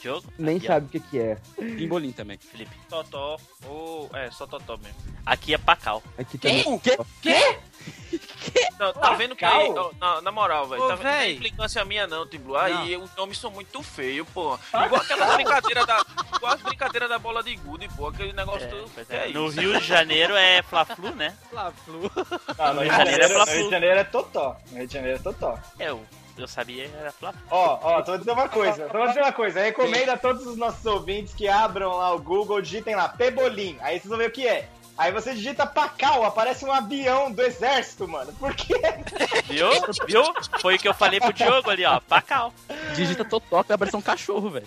Diogo? 0.00 0.24
Nem 0.38 0.56
Aqui, 0.58 0.66
sabe 0.66 0.86
o 0.86 0.88
que 0.88 1.00
que 1.00 1.18
é. 1.18 1.36
Pimbolim 1.56 2.12
também. 2.12 2.38
Felipe. 2.38 2.70
Totó. 2.88 3.36
Ou. 3.66 4.08
É, 4.14 4.30
só 4.30 4.46
totó 4.46 4.76
mesmo. 4.78 4.96
Aqui 5.26 5.54
é 5.54 5.58
Pacal. 5.58 6.02
Aqui 6.16 6.38
também. 6.38 6.64
O 6.66 6.78
quê? 6.80 7.58
Não, 8.78 8.92
tá 8.92 9.14
vendo 9.14 9.34
que 9.36 9.44
ó, 9.44 9.90
na, 10.00 10.22
na 10.22 10.32
moral, 10.32 10.66
velho, 10.68 10.86
tá 10.86 10.94
vendo? 10.94 11.04
Não 11.04 11.10
é 11.10 11.18
véi. 11.20 11.34
implicância 11.34 11.84
minha 11.84 12.06
não, 12.06 12.26
Tiblu. 12.26 12.56
Aí 12.56 12.96
os 12.96 13.14
nomes 13.16 13.38
são 13.38 13.50
muito 13.50 13.82
feios, 13.82 14.26
pô. 14.32 14.58
Igual 14.68 15.02
aquela 15.02 15.34
brincadeira 15.34 15.84
da. 15.84 16.04
Igual 16.36 16.54
as 16.54 16.62
brincadeiras 16.62 17.08
da 17.08 17.18
bola 17.18 17.42
de 17.42 17.54
gude, 17.56 17.88
pô. 17.96 18.06
Aquele 18.08 18.32
negócio 18.32 18.66
É, 18.66 18.70
todo. 18.70 18.90
que 18.90 19.12
é. 19.12 19.28
é 19.30 19.32
No 19.32 19.48
isso? 19.48 19.60
Rio 19.60 19.80
de 19.80 19.86
Janeiro 19.86 20.34
é 20.36 20.62
Fla-Flu, 20.62 21.14
né? 21.14 21.36
Fla-Flu. 21.50 22.10
Não, 22.58 22.74
no 22.74 22.80
Rio 22.82 22.90
de 22.90 22.96
Janeiro 22.96 23.24
é 23.24 23.28
Janeiro, 23.28 23.28
no 23.28 23.34
Fla-Flu. 23.34 23.54
Rio 23.54 23.64
de 23.64 23.70
Janeiro 23.70 23.98
é 24.00 24.04
totó. 24.04 24.56
No 24.70 24.76
Rio 24.78 24.86
de 24.86 24.94
Janeiro 24.94 25.18
é 25.18 25.22
totó. 25.22 25.58
É, 25.78 25.88
eu, 25.90 26.06
eu 26.38 26.48
sabia 26.48 26.90
era 26.98 27.12
Fla-Flu. 27.12 27.42
Ó, 27.50 27.78
ó, 27.82 28.02
tô 28.02 28.16
dizendo 28.16 28.34
uma 28.34 28.48
coisa. 28.48 28.88
Tô 28.88 29.06
dizendo 29.06 29.24
uma 29.24 29.32
coisa. 29.32 29.60
Recomendo 29.60 30.10
a 30.10 30.16
todos 30.16 30.46
os 30.46 30.56
nossos 30.56 30.84
ouvintes 30.86 31.34
que 31.34 31.48
abram 31.48 31.96
lá 31.96 32.14
o 32.14 32.18
Google, 32.18 32.60
digitem 32.60 32.94
lá 32.94 33.08
Pebolim. 33.08 33.76
Aí 33.80 33.98
vocês 33.98 34.08
vão 34.08 34.18
ver 34.18 34.28
o 34.28 34.32
que 34.32 34.46
é. 34.46 34.68
Aí 34.98 35.12
você 35.12 35.32
digita 35.32 35.64
Pacal, 35.64 36.24
aparece 36.24 36.64
um 36.64 36.72
avião 36.72 37.30
do 37.30 37.40
exército, 37.40 38.08
mano. 38.08 38.32
Por 38.32 38.52
quê? 38.52 38.74
Viu? 39.44 39.68
Viu? 40.08 40.22
Foi 40.60 40.74
o 40.74 40.78
que 40.78 40.88
eu 40.88 40.94
falei 40.94 41.20
pro 41.20 41.32
Diogo 41.32 41.70
ali, 41.70 41.84
ó. 41.84 42.00
Pacal. 42.00 42.52
Digita 42.96 43.24
Totó 43.24 43.62
vai 43.62 43.76
aparecer 43.76 43.96
um 43.96 44.02
cachorro, 44.02 44.50
velho. 44.50 44.66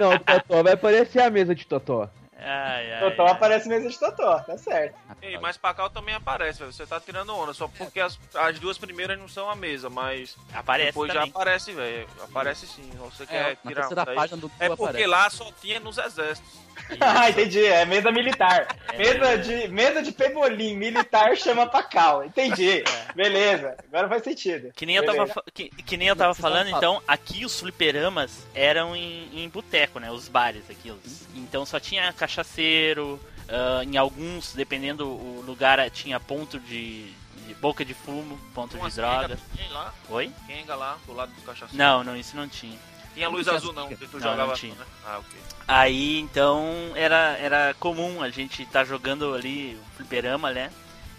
Não, 0.00 0.18
Totó 0.18 0.62
vai 0.62 0.72
aparecer 0.72 1.20
a 1.20 1.28
mesa 1.28 1.54
de 1.54 1.66
Totó. 1.66 2.08
Ai, 2.46 2.92
ai. 2.92 3.00
Totó 3.10 3.24
ai. 3.26 3.32
aparece 3.32 3.68
mesa 3.68 3.88
de 3.88 3.98
Totó, 3.98 4.38
tá 4.40 4.56
certo. 4.58 4.96
Ei, 5.22 5.38
mas 5.38 5.56
Pacal 5.56 5.88
também 5.90 6.14
aparece, 6.14 6.58
velho. 6.60 6.72
Você 6.72 6.86
tá 6.86 7.00
tirando 7.00 7.34
onda, 7.34 7.54
só 7.54 7.66
porque 7.68 7.98
as, 8.00 8.18
as 8.34 8.58
duas 8.58 8.76
primeiras 8.78 9.18
não 9.18 9.28
são 9.28 9.48
a 9.48 9.56
mesa, 9.56 9.88
mas 9.88 10.36
Aparece 10.52 10.88
depois 10.88 11.12
também. 11.12 11.26
já 11.26 11.30
aparece, 11.32 11.72
velho. 11.72 12.06
Aparece 12.22 12.66
sim. 12.66 12.90
Você 12.98 13.26
quer 13.26 13.56
Na 13.64 13.70
tirar 13.88 14.08
aí. 14.08 14.14
página 14.14 14.36
do 14.40 14.50
É 14.58 14.68
porque 14.68 14.82
aparece. 14.84 15.06
lá 15.06 15.30
só 15.30 15.50
tinha 15.60 15.80
nos 15.80 15.96
exércitos. 15.98 16.63
Ah, 17.00 17.28
entendi. 17.30 17.64
É 17.64 17.84
mesa 17.84 18.10
militar. 18.12 18.66
É, 18.92 18.98
mesa, 18.98 19.24
é. 19.32 19.36
de, 19.36 19.68
mesa 19.68 20.02
de 20.02 20.12
Pebolim, 20.12 20.76
militar 20.76 21.36
chama 21.36 21.66
Pacal. 21.66 22.24
Entendi. 22.24 22.84
Beleza. 23.14 23.76
Agora 23.92 24.08
faz 24.08 24.22
sentido. 24.22 24.70
Que 24.74 24.86
nem 24.86 24.96
eu 24.96 25.04
tava, 25.04 25.42
que, 25.52 25.68
que 25.70 25.96
nem 25.96 26.08
eu 26.08 26.16
tava 26.16 26.34
falando, 26.34 26.68
então, 26.68 27.02
aqui 27.08 27.44
os 27.44 27.58
fliperamas 27.58 28.46
eram 28.54 28.94
em, 28.94 29.28
em 29.44 29.48
boteco, 29.48 29.98
né? 29.98 30.10
Os 30.10 30.28
bares 30.28 30.62
aqui. 30.70 30.90
os- 30.90 31.26
Então 31.34 31.64
só 31.66 31.80
tinha 31.80 32.12
cachaceiro, 32.12 33.20
ah, 33.48 33.82
em 33.84 33.96
alguns, 33.96 34.52
dependendo 34.52 35.06
o 35.08 35.42
lugar, 35.44 35.88
tinha 35.90 36.18
ponto 36.20 36.58
de, 36.60 37.10
de 37.46 37.54
boca 37.60 37.84
de 37.84 37.94
fumo, 37.94 38.38
ponto 38.54 38.76
Umas 38.76 38.94
de 38.94 39.00
droga. 39.00 39.38
quenga, 39.56 39.92
Oi? 40.08 40.30
Kenga 40.46 40.74
lá, 40.74 40.98
do 41.06 41.12
lado 41.12 41.32
do 41.32 41.42
cachaça. 41.42 41.74
Não, 41.76 42.04
não, 42.04 42.16
isso 42.16 42.36
não 42.36 42.48
tinha. 42.48 42.78
Tinha 43.14 43.28
luz 43.28 43.46
azul 43.48 43.72
não, 43.72 43.88
tu 43.88 44.08
Não, 44.14 44.20
jogava 44.20 44.46
não 44.48 44.54
tinha. 44.54 44.74
né? 44.74 44.84
Ah, 45.06 45.18
ok. 45.18 45.38
Aí 45.66 46.18
então 46.20 46.92
era, 46.94 47.36
era 47.38 47.74
comum 47.78 48.22
a 48.22 48.28
gente 48.28 48.66
tá 48.66 48.84
jogando 48.84 49.32
ali 49.34 49.76
o 49.76 49.96
fliperama, 49.96 50.52
né? 50.52 50.70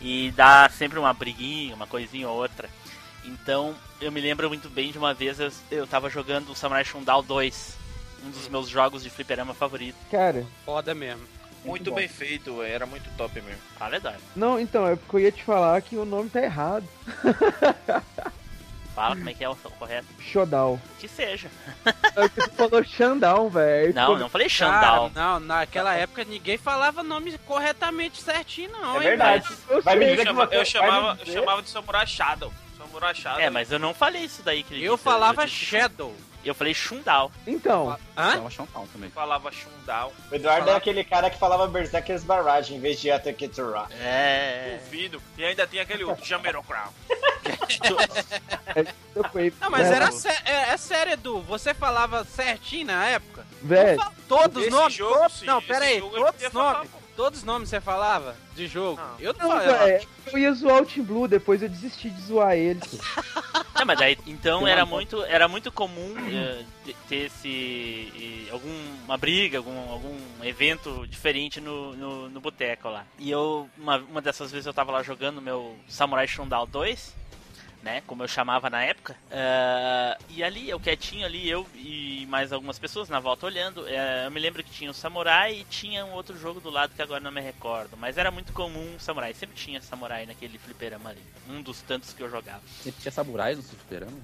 E 0.02 0.32
dá 0.32 0.70
sempre 0.70 1.00
uma 1.00 1.14
briguinha, 1.14 1.74
uma 1.74 1.88
coisinha 1.88 2.28
ou 2.30 2.36
outra. 2.38 2.70
Então 3.24 3.74
eu 4.02 4.12
me 4.12 4.20
lembro 4.22 4.48
muito 4.50 4.70
bem 4.70 4.92
de 4.92 4.98
uma 4.98 5.14
vez 5.14 5.40
eu, 5.40 5.52
eu 5.72 5.88
tava 5.88 6.10
jogando 6.10 6.52
o 6.52 6.56
Samurai 6.56 6.84
Shodown 6.84 7.24
2, 7.24 7.78
um 8.26 8.30
dos 8.30 8.48
meus 8.50 8.68
jogos 8.68 9.02
de 9.02 9.10
fliperama 9.10 9.54
favorito. 9.54 9.98
Cara, 10.12 10.46
Foda 10.66 10.94
mesmo. 10.94 11.24
Muito 11.64 11.90
bom. 11.90 11.96
bem 11.96 12.08
feito, 12.08 12.58
velho. 12.58 12.72
Era 12.72 12.86
muito 12.86 13.10
top 13.18 13.42
mesmo. 13.42 13.60
Ah, 13.80 13.90
verdade. 13.90 14.20
não, 14.36 14.60
então, 14.60 14.86
é 14.88 14.96
porque 14.96 15.16
eu 15.16 15.20
ia 15.22 15.32
te 15.32 15.44
falar 15.44 15.82
que 15.82 15.96
o 15.98 16.06
nome 16.06 16.30
tá 16.30 16.40
errado. 16.44 16.88
Fala 18.96 19.16
como 19.16 19.30
é 19.30 19.34
que 19.34 19.44
é 19.44 19.50
o 19.50 19.56
correto. 19.56 20.08
Showdown. 20.22 20.80
Que 21.00 21.08
seja. 21.08 21.50
Você 22.16 22.50
falou 22.52 22.84
Xandão, 22.84 23.50
velho. 23.50 23.94
Não, 23.94 24.18
não 24.18 24.30
falei 24.30 24.48
Xandão. 24.48 25.12
não, 25.14 25.40
naquela 25.40 25.94
época 25.94 26.24
ninguém 26.24 26.58
falava 26.58 27.04
nome 27.04 27.38
corretamente 27.40 28.22
certinho, 28.22 28.72
não, 28.72 28.94
É 28.94 29.04
hein, 29.04 29.10
verdade. 29.10 29.48
velho? 29.68 29.82
Vai 29.84 29.96
me 29.98 30.06
Eu, 30.06 30.12
dizer 30.12 30.24
chama- 30.26 30.48
eu 30.50 30.66
chamava, 30.66 31.20
eu 31.20 31.34
chamava 31.34 31.62
de 31.62 31.70
Samurai 31.70 32.08
Shadow. 32.08 32.54
Samurai 32.78 33.14
Shadow. 33.14 33.40
É, 33.42 33.50
mas 33.50 33.70
eu 33.72 33.80
não 33.80 33.94
falei 33.94 34.24
isso 34.24 34.42
daí 34.44 34.64
que 34.64 34.74
ele 34.76 34.86
Eu 34.86 34.94
disse, 34.94 35.04
falava 35.04 35.46
disse- 35.46 35.66
Shadow. 35.66 36.16
Eu 36.46 36.54
falei 36.56 36.74
Shundal. 36.74 37.32
Então, 37.48 37.98
Hã? 38.16 38.34
Chama 38.34 38.50
Showdown 38.52 38.88
também. 38.88 39.10
Falava 39.10 39.52
Shundal. 39.52 40.14
O 40.32 40.36
Eduardo 40.36 40.70
é 40.70 40.76
aquele 40.76 41.04
cara 41.04 41.30
que 41.30 41.38
falava 41.40 41.66
Berserkers 41.68 42.24
Barrage 42.24 42.74
em 42.76 42.80
vez 42.80 43.00
de 43.02 43.10
Ataketsura. 43.10 43.86
É. 44.00 44.78
Duvido. 44.84 45.22
E 45.38 45.44
ainda 45.44 45.66
tinha 45.66 45.82
aquele 45.82 46.04
outro, 46.04 46.24
Jamero 46.26 46.62
Crown. 46.64 46.92
Não, 49.62 49.70
mas 49.70 49.88
era 49.92 50.12
sé- 50.12 50.42
é, 50.46 50.70
é 50.74 50.78
sério, 50.78 51.14
Edu. 51.14 51.42
Você 51.42 51.74
falava 51.74 52.24
certinho 52.26 52.88
na 52.88 53.06
época? 53.06 53.46
Velho, 53.62 54.02
Todos 54.28 54.66
os 54.66 54.72
nomes? 54.72 54.94
jogo, 54.94 55.14
todos- 55.16 55.34
sim, 55.40 55.46
não, 55.46 55.62
pera 55.62 55.86
aí. 55.86 56.00
Todos 56.02 56.44
os 56.46 56.54
nomes? 56.54 56.90
Todos 57.16 57.40
os 57.40 57.46
nomes 57.46 57.70
você 57.70 57.80
falava 57.80 58.36
de 58.56 58.68
jogo? 58.68 59.00
Não. 59.02 59.20
Eu 59.20 59.34
não 59.34 59.40
não, 59.48 59.58
falava. 59.58 59.86
velho. 59.86 60.08
Eu 60.34 60.38
ia 60.38 60.54
zoar 60.54 60.82
o 60.82 60.86
Team 60.86 61.06
Blue, 61.06 61.28
depois 61.28 61.62
eu 61.62 61.70
desisti 61.70 62.10
de 62.10 62.22
zoar 62.22 62.56
ele. 62.56 62.82
Não, 63.74 63.86
mas 63.88 63.98
daí, 63.98 64.18
então 64.28 64.68
era 64.68 64.86
muito, 64.86 65.24
era 65.24 65.48
muito 65.48 65.72
comum 65.72 66.14
te- 66.84 66.96
ter 67.08 67.26
esse. 67.28 68.48
alguma 68.52 69.18
briga, 69.18 69.60
algum, 69.60 69.92
algum 69.92 70.18
evento 70.44 71.06
diferente 71.08 71.62
no, 71.62 71.96
no, 71.96 72.30
no 72.30 72.42
boteco 72.42 72.90
lá. 72.90 73.06
E 73.18 73.32
eu, 73.32 73.70
uma, 73.78 73.98
uma 73.98 74.22
dessas 74.22 74.52
vezes 74.52 74.66
eu 74.66 74.74
tava 74.74 74.92
lá 74.92 75.02
jogando 75.04 75.42
meu 75.42 75.78
Samurai 75.88 76.28
Shodown 76.28 76.68
2, 76.68 77.16
né? 77.86 78.02
Como 78.08 78.24
eu 78.24 78.28
chamava 78.28 78.68
na 78.70 78.84
época. 78.84 79.16
eh, 79.30 80.18
e 80.30 80.44
ali, 80.44 80.68
eu 80.70 80.80
quietinho 80.80 81.24
ali, 81.26 81.48
eu 81.48 81.66
e 81.76 82.26
mais 82.28 82.52
algumas 82.52 82.80
pessoas 82.80 83.08
na 83.10 83.20
volta 83.20 83.46
olhando. 83.46 83.88
eh, 83.88 84.24
eu 84.26 84.32
me 84.32 84.40
lembro 84.40 84.64
que 84.64 84.72
tinha 84.72 84.90
o 84.90 84.94
Samurai 84.94 85.60
e 85.60 85.64
tinha 85.66 86.04
um 86.04 86.12
outro 86.14 86.36
jogo 86.38 86.60
do 86.60 86.72
lado 86.72 86.94
que 86.96 87.02
agora 87.02 87.20
não 87.22 87.32
me 87.32 87.40
recordo. 87.42 87.96
Mas 87.96 88.18
era 88.18 88.32
muito 88.32 88.52
comum 88.54 88.96
o 88.96 89.00
Samurai. 89.00 89.34
Sempre 89.36 89.56
tinha 89.56 89.80
Samurai 89.82 90.26
naquele 90.26 90.58
fliperama 90.58 91.12
ali. 91.12 91.22
Um 91.48 91.62
dos 91.62 91.80
tantos 91.82 92.12
que 92.12 92.24
eu 92.24 92.30
jogava. 92.30 92.62
Sempre 92.84 93.02
tinha 93.02 93.12
samurais 93.12 93.58
no 93.58 93.64
fliperama. 93.64 94.18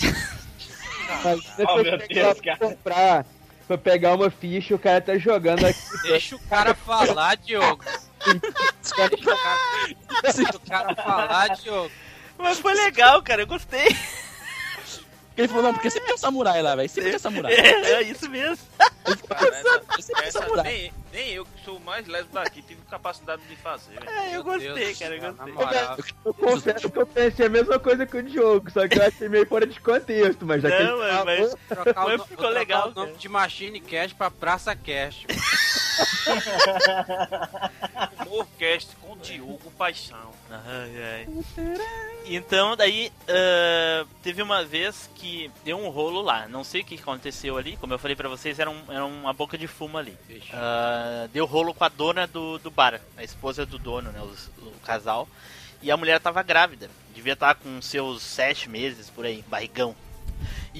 Mas 1.24 1.40
Oh, 1.40 1.56
depois 1.56 1.82
meu 1.86 1.98
você 1.98 2.06
Deus, 2.08 2.40
cara. 2.40 2.56
comprar 2.58 3.26
pra 3.66 3.78
pegar 3.78 4.14
uma 4.14 4.28
ficha, 4.30 4.74
o 4.74 4.78
cara 4.78 5.00
tá 5.00 5.16
jogando 5.18 5.64
aqui. 5.64 5.78
Deixa 6.02 6.34
o 6.36 6.38
cara 6.40 6.74
falar, 6.74 7.36
Diogo. 7.36 7.84
Deixa 10.22 10.56
o 10.56 10.60
cara 10.60 10.94
falar, 10.94 11.48
Diogo. 11.56 11.90
Mas 12.38 12.58
foi 12.58 12.74
legal, 12.74 13.22
cara, 13.22 13.42
eu 13.42 13.46
gostei. 13.46 13.94
Ele 15.36 15.46
falou, 15.46 15.62
não, 15.62 15.72
porque 15.72 15.88
sempre 15.88 16.06
tem 16.06 16.14
um 16.16 16.18
samurai 16.18 16.60
lá, 16.62 16.74
velho. 16.74 16.88
Sempre 16.88 17.10
tem 17.10 17.18
samurai. 17.20 17.52
É, 17.54 17.92
é 17.92 18.02
isso 18.02 18.28
mesmo. 18.28 18.58
Cara, 19.28 19.56
essa, 19.56 19.82
essa 20.24 20.62
nem, 20.64 20.92
nem 21.12 21.30
eu, 21.30 21.44
que 21.44 21.64
sou 21.64 21.76
o 21.76 21.80
mais 21.80 22.08
lésbico 22.08 22.34
daqui, 22.34 22.60
tive 22.60 22.80
capacidade 22.90 23.40
de 23.48 23.54
fazer. 23.54 24.00
velho. 24.00 24.10
É, 24.10 24.26
eu 24.30 24.30
Meu 24.32 24.44
gostei, 24.44 24.74
Deus 24.74 24.98
cara, 24.98 25.14
eu 25.16 25.32
gostei. 25.32 25.52
moral. 25.52 25.98
Eu 26.24 26.34
confesso 26.34 26.90
que 26.90 26.98
eu 26.98 27.06
pensei 27.06 27.46
a 27.46 27.50
mesma 27.50 27.78
coisa 27.78 28.04
que 28.04 28.16
o 28.16 28.22
Diogo, 28.22 28.68
só 28.70 28.88
que 28.88 28.98
eu 28.98 29.06
achei 29.06 29.28
meio 29.28 29.46
fora 29.46 29.64
de 29.64 29.78
contexto, 29.80 30.44
mas 30.44 30.60
já 30.60 30.70
que 30.72 30.82
Não, 30.82 31.02
ele 31.02 31.10
é, 31.10 31.14
falou, 31.14 31.58
mas 32.04 32.18
Mas 32.18 32.26
ficou 32.26 32.48
legal, 32.48 32.88
o 32.88 32.94
nome 32.94 33.06
cara. 33.06 33.18
de 33.18 33.28
Machine 33.28 33.80
Cash 33.80 34.12
pra 34.12 34.30
Praça 34.32 34.74
Cash. 34.74 35.24
Humorcast 38.26 38.96
com 38.96 39.16
Diogo 39.18 39.70
Paixão. 39.72 40.32
Ai, 40.50 41.02
ai. 41.02 41.28
Então, 42.26 42.76
daí, 42.76 43.12
ah, 43.28 44.04
teve 44.22 44.42
uma 44.42 44.64
vez 44.64 45.08
que 45.14 45.50
deu 45.64 45.78
um 45.78 45.88
rolo 45.88 46.20
lá. 46.22 46.46
Não 46.48 46.62
sei 46.64 46.82
o 46.82 46.84
que 46.84 46.96
aconteceu 46.96 47.56
ali. 47.56 47.76
Como 47.76 47.92
eu 47.94 47.98
falei 47.98 48.16
pra 48.16 48.28
vocês, 48.28 48.58
era, 48.58 48.70
um- 48.70 48.84
era 48.88 49.04
uma 49.04 49.32
boca 49.32 49.56
de 49.58 49.66
fumo 49.66 49.98
ali. 49.98 50.16
Ah, 50.52 51.28
deu 51.32 51.46
rolo 51.46 51.74
com 51.74 51.84
a 51.84 51.88
dona 51.88 52.26
do, 52.26 52.58
do 52.58 52.70
bar, 52.70 53.00
a 53.16 53.24
esposa 53.24 53.64
do 53.66 53.78
dono, 53.78 54.10
né? 54.12 54.20
os- 54.22 54.48
o 54.58 54.72
casal. 54.84 55.28
E 55.80 55.90
a 55.90 55.96
mulher 55.96 56.20
tava 56.20 56.42
grávida. 56.42 56.90
Devia 57.14 57.32
estar 57.34 57.54
com 57.54 57.80
seus 57.80 58.22
sete 58.22 58.68
meses 58.68 59.08
por 59.10 59.24
aí, 59.24 59.44
barrigão. 59.48 59.94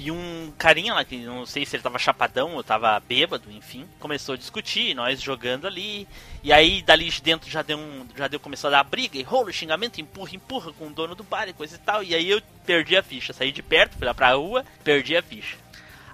E 0.01 0.13
um 0.13 0.53
carinha 0.57 0.95
lá, 0.95 1.05
que 1.05 1.17
não 1.17 1.45
sei 1.45 1.67
se 1.67 1.75
ele 1.75 1.83
tava 1.83 1.99
chapadão 1.99 2.55
ou 2.55 2.63
tava 2.63 3.01
bêbado, 3.01 3.51
enfim, 3.51 3.85
começou 3.99 4.37
a 4.37 4.39
discutir, 4.39 4.95
nós 4.95 5.21
jogando 5.21 5.67
ali. 5.67 6.07
E 6.41 6.53
aí 6.53 6.83
dali 6.83 7.11
de 7.11 7.21
dentro 7.21 7.51
já 7.51 7.63
deu 7.63 7.77
um. 7.77 8.07
Já 8.17 8.29
deu, 8.29 8.39
começou 8.39 8.69
a 8.69 8.71
dar 8.71 8.85
briga, 8.85 9.19
e 9.19 9.25
rolo, 9.25 9.53
xingamento, 9.53 10.01
empurra, 10.01 10.37
empurra 10.37 10.73
com 10.73 10.87
o 10.87 10.93
dono 10.93 11.17
do 11.17 11.25
bar 11.25 11.49
e 11.49 11.53
coisa 11.53 11.75
e 11.75 11.79
tal. 11.81 12.05
E 12.05 12.15
aí 12.15 12.31
eu 12.31 12.41
perdi 12.65 12.97
a 12.97 13.03
ficha, 13.03 13.33
saí 13.33 13.51
de 13.51 13.61
perto, 13.61 13.99
fui 13.99 14.07
lá 14.07 14.15
pra 14.15 14.35
rua, 14.35 14.65
perdi 14.85 15.17
a 15.17 15.23
ficha. 15.23 15.57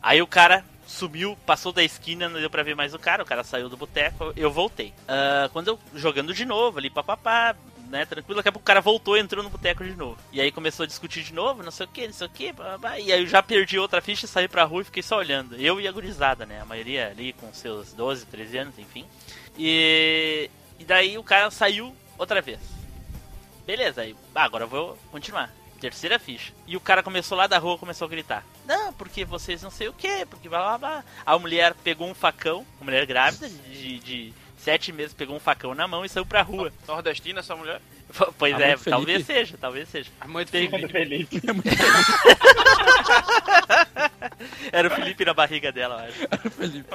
Aí 0.03 0.23
o 0.23 0.27
cara 0.27 0.64
sumiu, 0.87 1.37
passou 1.44 1.70
da 1.70 1.85
esquina, 1.85 2.27
não 2.27 2.40
deu 2.40 2.49
pra 2.49 2.62
ver 2.62 2.75
mais 2.75 2.94
o 2.94 2.99
cara, 2.99 3.23
o 3.23 3.27
cara 3.27 3.44
saiu 3.44 3.68
do 3.68 3.77
boteco, 3.77 4.33
eu 4.35 4.51
voltei. 4.51 4.94
Ah, 5.07 5.51
quando 5.53 5.68
eu 5.68 5.79
jogando 5.94 6.33
de 6.33 6.47
novo 6.47 6.79
ali, 6.79 6.88
papapá, 6.88 7.55
né, 7.88 8.05
tranquilo, 8.05 8.37
daqui 8.37 8.49
a 8.49 8.53
pouco 8.53 8.64
o 8.64 8.66
cara 8.66 8.81
voltou 8.81 9.16
e 9.16 9.20
entrou 9.20 9.42
no 9.42 9.51
boteco 9.51 9.85
de 9.85 9.94
novo. 9.94 10.18
E 10.33 10.40
aí 10.40 10.51
começou 10.51 10.85
a 10.85 10.87
discutir 10.87 11.23
de 11.23 11.33
novo, 11.33 11.62
não 11.62 11.70
sei 11.70 11.87
o 11.87 11.88
que, 11.88 12.07
não 12.07 12.14
sei 12.14 12.27
o 12.27 12.31
que, 12.31 12.55
e 13.03 13.12
aí 13.12 13.20
eu 13.20 13.27
já 13.27 13.42
perdi 13.42 13.79
outra 13.79 14.01
ficha, 14.01 14.27
saí 14.27 14.49
pra 14.49 14.64
rua 14.64 14.83
e 14.83 14.85
fiquei 14.85 15.03
só 15.03 15.18
olhando. 15.18 15.57
Eu 15.57 15.81
e 15.81 15.88
a 15.88 15.92
gurizada, 15.92 16.44
né, 16.44 16.61
a 16.61 16.64
maioria 16.64 17.09
ali 17.09 17.33
com 17.33 17.53
seus 17.53 17.92
12, 17.92 18.27
13 18.27 18.59
anos, 18.59 18.79
enfim. 18.79 19.05
E, 19.57 20.51
e 20.79 20.85
daí 20.85 21.16
o 21.18 21.23
cara 21.23 21.51
saiu 21.51 21.94
outra 22.18 22.40
vez. 22.40 22.61
Beleza, 23.66 24.03
aí, 24.03 24.14
ah, 24.35 24.44
agora 24.44 24.64
eu 24.64 24.68
vou 24.68 24.99
continuar. 25.11 25.51
Terceira 25.81 26.18
ficha. 26.18 26.53
E 26.66 26.77
o 26.77 26.81
cara 26.81 27.03
começou 27.03 27.37
lá 27.37 27.47
da 27.47 27.59
rua, 27.59 27.79
começou 27.79 28.07
a 28.07 28.09
gritar. 28.09 28.44
Não, 28.66 28.92
porque 28.92 29.25
vocês 29.25 29.62
não 29.62 29.70
sei 29.70 29.88
o 29.88 29.92
que, 29.92 30.25
porque 30.27 30.49
blá 30.49 30.61
blá 30.61 30.79
blá. 30.79 31.05
A 31.27 31.38
mulher 31.38 31.75
pegou 31.83 32.09
um 32.09 32.14
facão, 32.14 32.64
uma 32.79 32.87
mulher 32.87 33.05
grávida 33.05 33.49
de, 33.49 33.99
de 33.99 34.35
sete 34.64 34.92
meses, 34.92 35.12
pegou 35.12 35.37
um 35.37 35.40
facão 35.40 35.74
na 35.74 35.87
mão 35.87 36.05
e 36.05 36.09
saiu 36.09 36.24
pra 36.24 36.40
rua. 36.42 36.72
Nordestina 36.88 37.40
essa 37.40 37.55
mulher? 37.55 37.81
Pois 38.38 38.55
A 38.55 38.61
é, 38.61 38.66
mãe 38.68 38.77
do 38.77 38.85
talvez 38.90 39.27
Felipe? 39.27 39.46
seja, 39.46 39.59
talvez 39.61 39.88
seja. 39.88 40.11
É 40.20 40.27
muito 40.27 40.50
Tem- 40.50 40.70
Felipe. 40.70 40.92
Felipe. 40.92 41.40
Era 44.72 44.88
o 44.88 44.90
Felipe 44.90 45.24
na 45.24 45.35
barriga 45.35 45.70
dela, 45.70 46.07
eu 46.09 46.29
acho. 46.38 46.50
Felipe. 46.50 46.88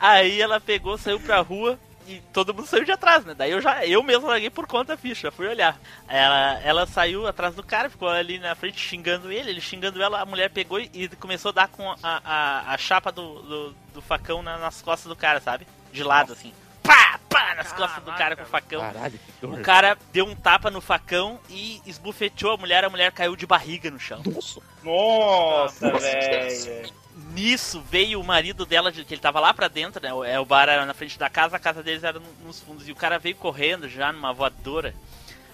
Aí 0.00 0.40
ela 0.40 0.60
pegou, 0.60 0.96
saiu 0.98 1.20
pra 1.20 1.40
rua 1.40 1.78
e 2.06 2.20
todo 2.32 2.52
mundo 2.54 2.66
saiu 2.66 2.84
de 2.84 2.92
atrás, 2.92 3.24
né? 3.24 3.34
Daí 3.34 3.50
eu 3.50 3.60
já, 3.60 3.84
eu 3.86 4.02
mesmo 4.02 4.26
larguei 4.26 4.50
por 4.50 4.66
conta 4.66 4.94
a 4.94 4.96
ficha, 4.96 5.30
fui 5.30 5.46
olhar. 5.46 5.78
Ela, 6.08 6.60
ela 6.62 6.86
saiu 6.86 7.26
atrás 7.26 7.54
do 7.54 7.62
cara, 7.62 7.88
ficou 7.90 8.08
ali 8.08 8.38
na 8.38 8.54
frente 8.54 8.78
xingando 8.80 9.30
ele, 9.32 9.50
ele 9.50 9.60
xingando 9.60 10.02
ela, 10.02 10.20
a 10.20 10.26
mulher 10.26 10.50
pegou 10.50 10.78
e- 10.80 10.90
e 10.92 11.08
começou 11.08 11.50
a 11.50 11.52
dar 11.52 11.68
com 11.68 11.90
a, 11.90 11.96
a, 12.02 12.74
a 12.74 12.78
chapa 12.78 13.10
do, 13.12 13.42
do, 13.42 13.74
do 13.94 14.02
facão 14.02 14.42
na- 14.42 14.58
nas 14.58 14.80
costas 14.82 15.08
do 15.08 15.16
cara, 15.16 15.40
sabe? 15.40 15.66
De 15.92 16.02
lado, 16.02 16.32
assim. 16.32 16.52
Pá, 16.82 17.18
pá, 17.28 17.54
nas 17.54 17.72
costas 17.72 18.02
do 18.02 18.12
cara 18.12 18.34
com 18.34 18.42
o 18.42 18.46
facão. 18.46 18.80
Caralho, 18.80 19.18
que 19.40 19.46
O 19.46 19.62
cara 19.62 19.96
deu 20.12 20.26
um 20.26 20.34
tapa 20.34 20.70
no 20.70 20.80
facão 20.80 21.38
e 21.48 21.80
esbufeteou 21.86 22.54
a 22.54 22.56
mulher, 22.56 22.84
a 22.84 22.90
mulher 22.90 23.12
caiu 23.12 23.36
de 23.36 23.46
barriga 23.46 23.88
no 23.90 24.00
chão. 24.00 24.20
Nossa. 24.26 24.60
Nossa, 24.82 25.90
Nossa, 25.90 26.00
velho. 26.00 26.92
Nisso 27.32 27.80
veio 27.90 28.20
o 28.20 28.24
marido 28.24 28.66
dela, 28.66 28.90
de- 28.92 29.04
que 29.04 29.14
ele 29.14 29.20
tava 29.20 29.40
lá 29.40 29.54
pra 29.54 29.68
dentro, 29.68 30.02
né? 30.02 30.12
O, 30.12 30.24
é, 30.24 30.38
o 30.38 30.44
bar 30.44 30.68
era 30.68 30.84
na 30.84 30.94
frente 30.94 31.18
da 31.18 31.30
casa, 31.30 31.56
a 31.56 31.60
casa 31.60 31.82
deles 31.82 32.04
era 32.04 32.18
no- 32.18 32.46
nos 32.46 32.60
fundos. 32.60 32.88
E 32.88 32.92
o 32.92 32.96
cara 32.96 33.18
veio 33.18 33.36
correndo 33.36 33.88
já 33.88 34.12
numa 34.12 34.32
voadora. 34.32 34.94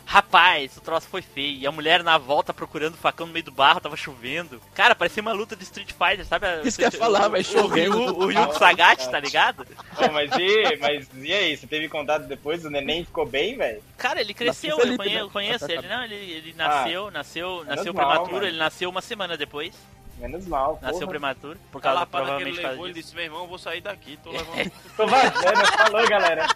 Rapaz, 0.04 0.74
o 0.74 0.80
troço 0.80 1.06
foi 1.06 1.20
feio. 1.20 1.58
E 1.58 1.66
a 1.66 1.70
mulher 1.70 2.02
na 2.02 2.16
volta 2.16 2.54
procurando 2.54 2.94
o 2.94 2.96
facão 2.96 3.26
no 3.26 3.32
meio 3.34 3.44
do 3.44 3.52
barro, 3.52 3.78
tava 3.78 3.94
chovendo. 3.94 4.58
Cara, 4.74 4.94
parecia 4.94 5.20
uma 5.20 5.32
luta 5.32 5.54
de 5.54 5.64
Street 5.64 5.92
Fighter, 5.92 6.24
sabe? 6.24 6.46
Isso 6.66 6.78
que 6.78 6.84
eu 6.84 6.90
ia 6.90 6.98
falar, 6.98 7.28
vai 7.28 7.42
o- 7.42 7.44
chovendo. 7.44 7.98
O, 7.98 8.12
o, 8.12 8.24
o 8.24 8.26
Ryu 8.28 8.54
Sagat, 8.54 9.06
tá 9.10 9.20
ligado? 9.20 9.66
Mas, 10.10 10.30
e, 10.38 10.76
mas 10.80 11.08
e 11.14 11.30
aí, 11.30 11.54
você 11.54 11.66
teve 11.66 11.90
contato 11.90 12.22
depois? 12.26 12.64
O 12.64 12.70
neném 12.70 13.04
ficou 13.04 13.26
bem, 13.26 13.58
velho? 13.58 13.82
Cara, 13.98 14.22
ele 14.22 14.32
cresceu, 14.32 14.78
Nasceu 14.78 14.92
eu 14.92 14.96
Felipe, 14.98 15.04
conheço, 15.04 15.14
né? 15.18 15.22
eu 15.22 15.30
conheço 15.30 15.64
Ah, 15.64 15.68
tá, 15.68 15.72
ele. 15.74 15.82
tá. 15.82 15.96
Não, 15.98 16.04
ele, 16.04 16.14
ele 16.14 16.54
nasceu, 16.56 17.10
nasceu, 17.10 17.50
menos 17.56 17.66
nasceu 17.76 17.92
mal, 17.94 18.06
prematuro, 18.06 18.34
mano. 18.36 18.46
ele 18.46 18.56
nasceu 18.58 18.88
uma 18.88 19.02
semana 19.02 19.36
depois. 19.36 19.74
Menos 20.18 20.46
mal, 20.46 20.78
Nasceu 20.82 21.00
porra. 21.00 21.10
prematuro, 21.10 21.58
por 21.70 21.80
causa 21.80 22.00
lapada 22.00 22.24
que 22.24 22.26
provavelmente 22.26 22.58
ele 22.58 22.68
levou, 22.68 22.86
ele 22.86 22.94
disse, 22.94 23.14
meu 23.14 23.24
irmão, 23.24 23.40
eu 23.42 23.46
vou 23.46 23.58
sair 23.58 23.80
daqui, 23.80 24.18
tô 24.22 24.30
levando... 24.32 24.72
Tô 24.96 25.06
vazando, 25.06 25.66
falou, 25.76 26.08
galera. 26.08 26.46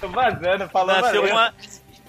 Tô 0.00 0.08
vazando, 0.08 0.68
falou, 0.68 0.94
Nasceu 1.00 1.20
valeu. 1.22 1.34
uma. 1.34 1.54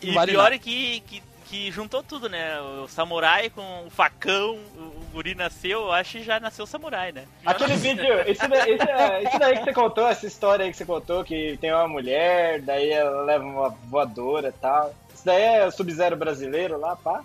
E 0.01 0.11
Vale 0.11 0.31
pior 0.31 0.51
é 0.53 0.57
que, 0.57 0.99
que, 1.01 1.23
que 1.45 1.71
juntou 1.71 2.01
tudo, 2.03 2.27
né? 2.27 2.59
O 2.59 2.87
samurai 2.87 3.49
com 3.49 3.85
o 3.85 3.89
facão, 3.89 4.57
o, 4.75 5.05
guri 5.13 5.33
nasceu, 5.35 5.81
eu 5.83 5.91
acho 5.93 6.17
que 6.17 6.23
já 6.23 6.39
nasceu 6.39 6.65
o 6.65 6.67
samurai, 6.67 7.11
né? 7.13 7.23
Aquele 7.45 7.75
vídeo, 7.77 8.03
isso, 8.29 8.47
da- 8.47 8.67
isso, 8.67 8.83
é- 8.83 9.23
isso 9.23 9.39
daí 9.39 9.57
que 9.59 9.63
você 9.63 9.73
contou, 9.73 10.07
essa 10.07 10.25
história 10.27 10.65
aí 10.65 10.71
que 10.71 10.77
você 10.77 10.85
contou, 10.85 11.23
que 11.23 11.57
tem 11.61 11.71
uma 11.71 11.87
mulher, 11.87 12.61
daí 12.61 12.89
ela 12.89 13.21
leva 13.21 13.45
uma 13.45 13.69
voadora 13.69 14.49
e 14.49 14.51
tal. 14.53 14.93
Daí 15.25 15.41
é 15.41 15.65
o 15.65 15.71
Sub-Zero 15.71 16.15
brasileiro 16.15 16.79
lá, 16.79 16.95
pá. 16.95 17.21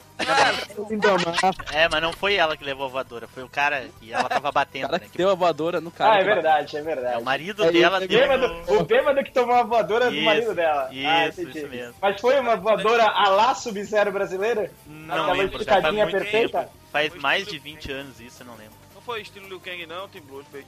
É, 1.73 1.89
mas 1.89 2.03
não 2.03 2.13
foi 2.13 2.35
ela 2.35 2.57
que 2.57 2.65
levou 2.65 2.87
a 2.87 2.89
voadora, 2.89 3.29
foi 3.29 3.43
o 3.43 3.49
cara 3.49 3.87
e 4.03 4.13
ela 4.13 4.29
tava 4.29 4.51
batendo, 4.51 4.89
cara 4.89 5.03
né? 5.03 5.09
que 5.11 5.19
deu 5.19 5.31
a 5.31 5.35
voadora 5.35 5.81
no 5.81 5.91
cara. 5.91 6.15
Ah, 6.15 6.17
é 6.17 6.19
que 6.21 6.25
verdade, 6.25 6.77
é 6.77 6.83
verdade. 6.83 7.15
É, 7.15 7.19
o 7.19 7.25
marido 7.25 7.65
É, 7.65 7.71
dela 7.73 7.99
o 7.99 8.01
deu 8.09 8.09
bêbado, 8.21 8.49
no- 8.49 8.81
O 8.81 8.85
bêbado 8.85 9.23
que 9.25 9.33
tomou 9.33 9.55
a 9.55 9.63
voadora 9.63 10.11
do 10.11 10.17
Isso, 10.17 10.25
marido 10.25 10.55
dela. 10.55 10.89
ah, 10.91 11.29
isso, 11.29 11.43
entendi. 11.43 11.59
isso 11.59 11.69
mesmo. 11.69 11.95
Mas 12.01 12.21
foi 12.21 12.41
uma 12.41 12.57
voadora 12.57 13.05
a 13.05 13.29
lá 13.29 13.55
Sub-Zero 13.55 14.11
brasileira? 14.13 14.71
Não 14.87 15.15
Aquela 15.15 15.33
lembro, 15.33 15.63
já 15.65 15.81
faz 15.81 15.95
muito 15.95 16.11
perfeita? 16.11 16.59
tempo. 16.61 16.73
Faz 16.91 17.15
mais 17.15 17.47
de 17.47 17.59
20 17.59 17.93
anos 17.93 18.21
isso, 18.21 18.43
eu 18.43 18.47
não 18.47 18.55
lembro. 18.57 18.80
Não 19.01 19.05
foi 19.07 19.23
estilo 19.23 19.49
Liu 19.49 19.59
Kang, 19.59 19.87
não, 19.87 20.07
Team 20.11 20.23
Blues. 20.27 20.47
Foi... 20.49 20.63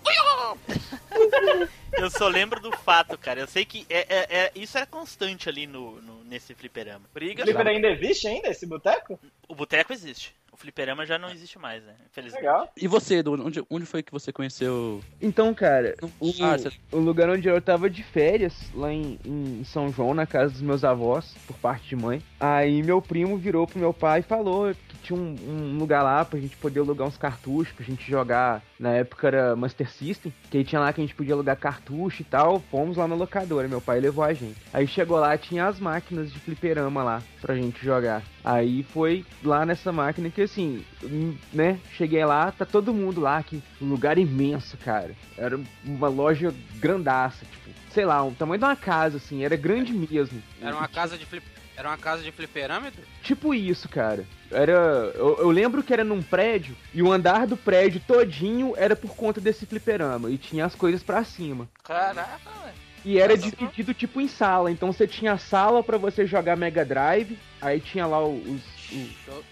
Eu 1.93 2.09
só 2.11 2.29
lembro 2.29 2.61
do 2.61 2.73
fato, 2.73 3.19
cara. 3.19 3.41
Eu 3.41 3.47
sei 3.47 3.63
que 3.67 3.85
é, 3.91 4.07
é- 4.09 4.27
é- 4.47 4.53
isso 4.57 4.79
era 4.79 4.87
constante 4.87 5.51
ali 5.51 5.67
no, 5.67 6.01
no- 6.01 6.25
nesse 6.25 6.55
fliperama. 6.55 7.05
O 7.15 7.19
Flipper 7.19 7.67
ainda 7.67 7.89
existe 7.89 8.27
ainda, 8.27 8.49
esse 8.49 8.65
boteco? 8.65 9.21
O 9.47 9.55
boteco 9.55 9.93
existe. 9.93 10.35
O 10.51 10.57
fliperama 10.57 11.05
já 11.05 11.19
não 11.19 11.31
existe 11.31 11.59
mais, 11.59 11.83
né? 11.85 11.95
Infelizmente. 12.11 12.41
Legal. 12.43 12.73
E 12.77 12.89
você, 12.89 13.17
Edu, 13.17 13.33
onde, 13.35 13.63
onde 13.71 13.85
foi 13.87 14.03
que 14.03 14.13
você 14.13 14.33
conheceu? 14.33 15.03
Então, 15.21 15.53
cara, 15.55 15.95
o, 16.19 16.31
Ah, 16.43 16.57
você- 16.57 16.73
o 16.91 16.99
lugar 16.99 17.29
onde 17.29 17.49
eu 17.49 17.61
tava 17.61 17.91
de 17.91 18.03
férias, 18.03 18.55
lá 18.75 18.91
em, 18.91 19.19
em 19.27 19.63
São 19.65 19.93
João, 19.93 20.15
na 20.15 20.27
casa 20.27 20.53
dos 20.53 20.63
meus 20.63 20.85
avós, 20.85 21.35
por 21.47 21.57
parte 21.59 21.87
de 21.89 21.97
mãe. 21.97 22.23
Aí 22.43 22.83
meu 22.83 23.01
primo 23.01 23.39
virou 23.39 23.69
pro 23.69 23.79
meu 23.79 23.95
pai 23.95 24.19
e 24.19 24.25
falou 24.25 24.75
que 24.75 24.97
tinha 24.97 25.17
um, 25.17 25.37
um 25.47 25.79
lugar 25.79 26.03
lá 26.03 26.25
pra 26.25 26.41
gente 26.41 26.57
poder 26.57 26.81
alugar 26.81 27.07
uns 27.07 27.17
cartuchos, 27.17 27.73
pra 27.73 27.85
gente 27.85 28.11
jogar. 28.11 28.61
Na 28.81 28.91
época 28.91 29.29
era 29.29 29.55
Master 29.55 29.89
System, 29.89 30.35
que 30.51 30.59
aí 30.59 30.65
tinha 30.65 30.81
lá 30.81 30.93
que 30.93 31.01
a 31.01 31.05
gente 31.05 31.15
podia 31.15 31.35
alugar 31.35 31.57
cartucho 31.57 32.21
e 32.21 32.25
tal. 32.25 32.59
Fomos 32.69 32.97
lá 32.97 33.07
na 33.07 33.15
locadora, 33.15 33.69
meu 33.69 33.81
pai 33.81 34.01
levou 34.01 34.25
a 34.25 34.33
gente. 34.33 34.57
Aí 34.73 34.89
chegou 34.89 35.21
lá, 35.21 35.39
tinha 35.39 35.69
as 35.69 35.79
máquinas 35.79 36.33
de 36.33 36.41
fliperama 36.41 37.05
lá 37.05 37.23
pra 37.41 37.55
gente 37.55 37.85
jogar. 37.85 38.25
Aí 38.45 38.83
foi 38.83 39.25
lá 39.45 39.65
nessa 39.65 39.93
máquina 39.93 40.29
que 40.29 40.43
assim, 40.43 40.85
hum, 41.01 41.37
né? 41.53 41.79
Cheguei 41.93 42.25
lá, 42.25 42.51
tá 42.51 42.65
todo 42.65 42.93
mundo 42.93 43.21
lá, 43.21 43.41
que 43.41 43.63
um 43.81 43.89
lugar 43.89 44.19
imenso, 44.19 44.77
cara. 44.79 45.13
Era 45.39 45.61
uma 45.85 46.09
loja 46.09 46.53
grandaça, 46.81 47.45
tipo, 47.45 47.71
sei 47.93 48.05
lá, 48.05 48.25
o 48.25 48.33
tamanho 48.33 48.59
de 48.59 48.65
uma 48.65 48.75
casa, 48.75 49.19
assim, 49.19 49.45
era 49.45 49.55
grande 49.55 49.93
mesmo. 49.93 50.43
Era 50.61 50.75
uma 50.75 50.89
casa 50.89 51.17
de 51.17 51.25
flip... 51.25 51.45
Era 51.77 51.89
uma 51.89 51.97
casa 51.97 52.23
de 52.23 52.31
fliperâmetro? 52.31 53.03
Tipo 53.23 53.55
isso, 53.55 53.89
cara. 53.89 54.25
Era. 54.51 54.73
Eu, 55.15 55.39
eu 55.39 55.51
lembro 55.51 55.83
que 55.83 55.93
era 55.93 56.05
num 56.05 56.23
prédio 56.23 56.77
e 56.93 57.03
o 57.03 57.11
andar 57.11 57.47
do 57.47 57.57
prédio 57.57 58.01
todinho 58.07 58.75
era 58.77 58.95
por 58.95 59.15
conta 59.17 59.41
desse 59.41 59.65
fliperama. 59.65 60.31
E 60.31 60.37
tinha 60.37 60.67
as 60.67 60.75
coisas 60.75 61.03
pra 61.03 61.25
cima. 61.25 61.69
Caraca, 61.83 62.39
velho. 62.63 62.75
E 63.05 63.19
era 63.19 63.37
dividido 63.37 63.93
tipo 63.95 64.21
em 64.21 64.29
sala. 64.29 64.71
Então 64.71 64.93
você 64.93 65.09
tinha 65.09 65.37
sala 65.39 65.83
pra 65.83 65.97
você 65.99 66.27
jogar 66.27 66.57
Mega 66.57 66.85
Drive. 66.85 67.37
Aí 67.61 67.81
tinha 67.81 68.07
lá 68.07 68.23
os. 68.25 68.47
os- 68.47 69.17
Show, 69.25 69.43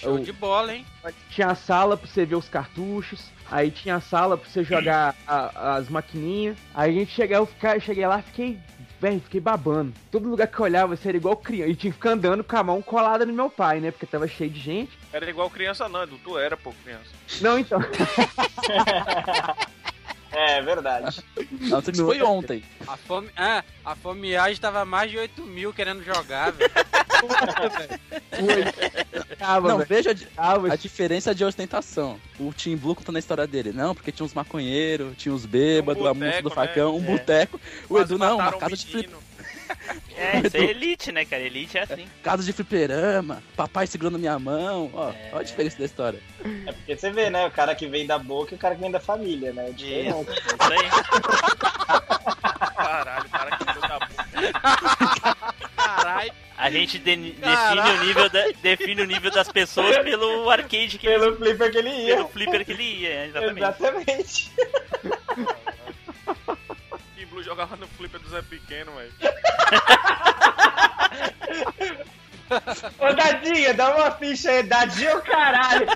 show 0.00 0.14
o- 0.16 0.20
de 0.20 0.32
bola, 0.32 0.74
hein? 0.74 0.86
tinha 1.30 1.48
a 1.48 1.54
sala 1.54 1.96
pra 1.96 2.06
você 2.06 2.24
ver 2.26 2.36
os 2.36 2.48
cartuchos. 2.48 3.24
Aí 3.50 3.70
tinha 3.70 3.96
a 3.96 4.00
sala 4.00 4.36
pra 4.36 4.48
você 4.48 4.62
jogar 4.62 5.16
a- 5.26 5.74
as 5.76 5.88
maquininhas. 5.88 6.56
Aí 6.74 6.90
a 6.90 7.00
gente 7.00 7.10
chegava, 7.12 7.42
eu 7.42 7.46
fica- 7.46 7.80
cheguei 7.80 8.06
lá, 8.06 8.22
fiquei. 8.22 8.58
Velho, 9.00 9.20
fiquei 9.20 9.40
babando. 9.40 9.94
Todo 10.10 10.28
lugar 10.28 10.46
que 10.46 10.60
eu 10.60 10.64
olhava, 10.64 10.94
você 10.94 11.08
era 11.08 11.16
igual 11.16 11.34
criança. 11.34 11.70
E 11.70 11.76
tinha 11.76 11.90
que 11.90 11.96
ficar 11.96 12.10
andando 12.10 12.44
com 12.44 12.56
a 12.56 12.62
mão 12.62 12.82
colada 12.82 13.24
no 13.24 13.32
meu 13.32 13.48
pai, 13.48 13.80
né? 13.80 13.90
Porque 13.90 14.04
tava 14.04 14.28
cheio 14.28 14.50
de 14.50 14.60
gente. 14.60 14.98
Era 15.10 15.28
igual 15.28 15.48
criança, 15.48 15.88
não, 15.88 16.02
Edu. 16.02 16.18
Tu 16.22 16.38
era, 16.38 16.54
pô, 16.56 16.72
criança. 16.84 17.08
Não, 17.40 17.58
então. 17.58 17.80
É, 20.32 20.62
verdade. 20.62 21.22
Não, 21.60 21.80
isso 21.80 22.06
foi 22.06 22.22
ontem. 22.22 22.62
A 22.86 22.96
fome. 22.96 23.28
Ah, 23.36 23.64
a 23.84 23.96
fomeagem 23.96 24.60
tava 24.60 24.84
mais 24.84 25.10
de 25.10 25.18
8 25.18 25.42
mil 25.42 25.72
querendo 25.72 26.04
jogar, 26.04 26.52
velho. 26.52 26.70
Não, 29.62 29.78
velho. 29.78 29.86
veja 29.86 30.16
a, 30.36 30.54
a 30.54 30.76
diferença 30.76 31.34
de 31.34 31.44
ostentação. 31.44 32.20
O 32.38 32.52
Team 32.52 32.76
Blue 32.76 32.94
contando 32.94 33.16
a 33.16 33.18
história 33.18 33.46
dele. 33.46 33.72
Não, 33.72 33.94
porque 33.94 34.12
tinha 34.12 34.24
uns 34.24 34.34
maconheiros, 34.34 35.16
tinha 35.16 35.34
uns 35.34 35.44
bêbados, 35.44 36.02
Um 36.02 36.06
a 36.06 36.14
moça 36.14 36.42
do 36.42 36.48
boteco, 36.48 36.54
facão, 36.54 36.96
um 36.96 37.00
né? 37.00 37.06
boteco. 37.10 37.60
O 37.84 37.88
Quase 37.88 38.12
Edu, 38.12 38.18
não, 38.18 38.36
uma 38.36 38.44
mataram 38.44 38.56
um 38.56 38.60
casa 38.60 38.76
de, 38.76 38.86
flip. 38.86 39.10
É, 40.16 40.38
isso 40.46 40.56
é 40.56 40.60
elite, 40.64 41.12
né, 41.12 41.24
cara? 41.24 41.42
Elite 41.42 41.78
é 41.78 41.82
assim. 41.82 42.06
casa 42.22 42.42
de 42.42 42.52
fliperama, 42.52 43.42
papai 43.56 43.86
segurando 43.86 44.18
minha 44.18 44.38
mão. 44.38 44.90
Ó, 44.94 45.12
ó 45.32 45.38
a 45.38 45.42
diferença 45.42 45.78
da 45.78 45.84
história. 45.84 46.20
É 46.66 46.72
porque 46.72 46.96
você 46.96 47.10
vê, 47.10 47.30
né? 47.30 47.46
O 47.46 47.50
cara 47.50 47.74
que 47.74 47.86
vem 47.86 48.06
da 48.06 48.18
boca 48.18 48.54
e 48.54 48.56
o 48.56 48.58
cara 48.58 48.74
que 48.74 48.80
vem 48.80 48.90
da 48.90 49.00
família, 49.00 49.52
né? 49.52 49.66
É 49.66 49.70
Isso, 49.70 49.76
diferente. 49.76 50.20
isso 50.20 50.72
aí. 50.72 50.90
Caralho, 52.76 53.28
cara 53.30 53.56
que 53.56 53.64
filho 53.64 53.80
da 53.80 54.00
puta. 54.00 54.26
Caralho. 55.76 56.32
A 56.56 56.70
gente 56.70 56.98
de- 56.98 57.16
define, 57.32 57.90
o 57.90 58.04
nível 58.04 58.28
da- 58.28 58.48
define 58.60 59.02
o 59.02 59.06
nível 59.06 59.30
das 59.30 59.48
pessoas 59.50 59.96
pelo 59.98 60.50
arcade 60.50 60.98
que 60.98 61.06
Pelo 61.06 61.34
flipper 61.36 61.70
que 61.72 61.78
ele 61.78 61.88
ele, 61.88 62.06
ia. 62.06 62.16
pelo 62.16 62.28
flipper 62.28 62.64
que 62.66 62.72
ele 62.72 62.82
ia, 62.82 63.08
é, 63.08 63.26
exatamente. 63.28 63.64
Exatamente. 63.66 64.52
Blue 67.40 67.42
jogava 67.42 67.76
no 67.76 67.86
flipper 67.88 68.20
do 68.20 68.28
Zé 68.28 68.42
Pequeno, 68.42 68.92
velho. 68.92 69.12
Ô, 72.98 73.12
Dadinha, 73.14 73.74
dá 73.74 73.96
uma 73.96 74.10
ficha 74.10 74.50
aí. 74.50 74.62
Dadinha 74.62 75.16
o 75.16 75.22
caralho. 75.22 75.86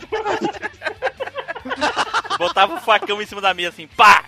Botava 2.38 2.74
o 2.74 2.80
facão 2.80 3.20
em 3.20 3.26
cima 3.26 3.40
da 3.40 3.54
mesa 3.54 3.70
assim, 3.70 3.86
pá! 3.88 4.24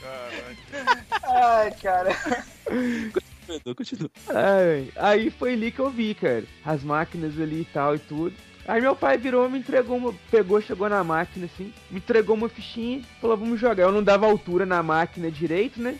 Caralho. 0.00 0.56
Ai, 1.22 1.70
cara. 1.82 2.16
Edu, 3.48 3.74
continua. 3.74 4.10
Ai, 4.28 4.92
aí 4.96 5.30
foi 5.30 5.54
ali 5.54 5.70
que 5.70 5.80
eu 5.80 5.90
vi, 5.90 6.14
cara. 6.14 6.44
As 6.64 6.82
máquinas 6.82 7.38
ali 7.38 7.62
e 7.62 7.66
tal 7.66 7.94
e 7.96 7.98
tudo. 7.98 8.34
Aí 8.66 8.80
meu 8.80 8.94
pai 8.94 9.18
virou, 9.18 9.50
me 9.50 9.58
entregou 9.58 9.96
uma. 9.96 10.14
Pegou, 10.30 10.60
chegou 10.60 10.88
na 10.88 11.02
máquina 11.02 11.46
assim, 11.46 11.72
me 11.90 11.98
entregou 11.98 12.36
uma 12.36 12.48
fichinha, 12.48 13.02
falou, 13.20 13.36
vamos 13.36 13.58
jogar. 13.58 13.82
Eu 13.82 13.92
não 13.92 14.02
dava 14.02 14.26
altura 14.26 14.64
na 14.64 14.82
máquina 14.82 15.30
direito, 15.30 15.80
né? 15.80 15.98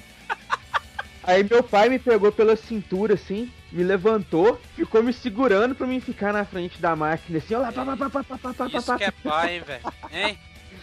Aí 1.22 1.42
meu 1.42 1.62
pai 1.62 1.88
me 1.88 1.98
pegou 1.98 2.32
pela 2.32 2.56
cintura 2.56 3.14
assim, 3.14 3.52
me 3.70 3.84
levantou, 3.84 4.60
ficou 4.74 5.02
me 5.02 5.12
segurando 5.12 5.74
pra 5.74 5.86
mim 5.86 6.00
ficar 6.00 6.32
na 6.32 6.44
frente 6.44 6.80
da 6.80 6.96
máquina 6.96 7.38
assim, 7.38 7.54
ó 7.54 7.58
lá, 7.58 7.72
pá, 7.72 7.84
pá, 7.84 7.96
pá, 7.96 8.10
pá, 8.10 8.24
pá, 8.24 8.38
pá, 8.38 8.54
pá, 8.54 8.66
Isso 8.66 8.86
pá, 8.86 8.98
que 8.98 9.04
é 9.04 9.10
pai, 9.10 9.54
hein, 9.56 9.62
velho? 9.62 9.82
Hein? 10.12 10.38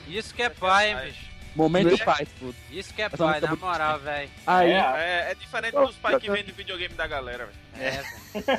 Isso 0.08 0.34
que 0.34 0.44
é 0.44 0.50
pai, 0.50 0.92
hein, 0.92 0.98
bicho? 1.06 1.28
Momento 1.56 1.90
Né? 1.90 2.06
pai, 2.06 2.28
tudo. 2.38 2.56
Isso 2.72 2.94
que 2.94 3.02
é 3.02 3.06
Essa 3.06 3.18
pai, 3.18 3.40
é 3.40 3.42
na 3.42 3.56
moral, 3.56 4.00
velho. 4.00 4.30
Aí, 4.46 4.72
É. 4.72 4.78
É, 4.78 5.32
é 5.32 5.36
diferente 5.36 5.74
dos 5.74 5.96
pais 5.96 6.22
que 6.22 6.30
vendem 6.30 6.54
videogame 6.54 6.94
da 6.94 7.08
galera, 7.08 7.48
velho. 7.48 7.58
É, 7.84 7.90
velho. 7.90 8.58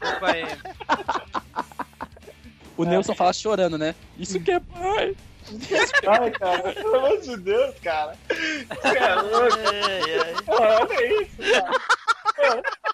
Desculpa 0.00 0.32
aí. 0.32 0.44
O 2.76 2.84
Nelson 2.84 3.14
fala 3.14 3.32
chorando, 3.32 3.76
né? 3.76 3.94
Isso 4.18 4.40
que 4.40 4.50
é 4.50 4.58
pai. 4.58 5.14
Ai, 6.06 6.30
cara. 6.30 6.72
Pelo 6.72 6.96
amor 6.96 7.20
de 7.20 7.36
Deus, 7.36 7.74
cara. 7.82 8.16
Você 8.28 8.98
é 8.98 9.02
ai. 10.18 10.34
Olha 10.46 11.22
isso, 11.22 11.36
cara. 11.52 11.80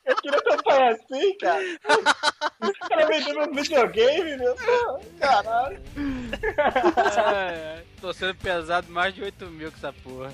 Eu 0.07 0.17
queria 0.17 0.43
ter 0.43 0.53
um 0.53 0.63
pai 0.63 0.89
assim, 0.89 1.39
cara. 1.39 1.65
O 2.61 2.89
cara 2.89 3.07
vendendo 3.07 3.41
um 3.41 3.55
videogame, 3.55 4.37
meu. 4.37 4.57
Caralho. 5.19 5.81
Ai, 6.97 7.77
ai. 7.77 7.85
Tô 8.01 8.13
sendo 8.13 8.35
pesado 8.35 8.91
mais 8.91 9.15
de 9.15 9.23
8 9.23 9.47
mil 9.47 9.71
com 9.71 9.77
essa 9.77 9.93
porra. 9.93 10.33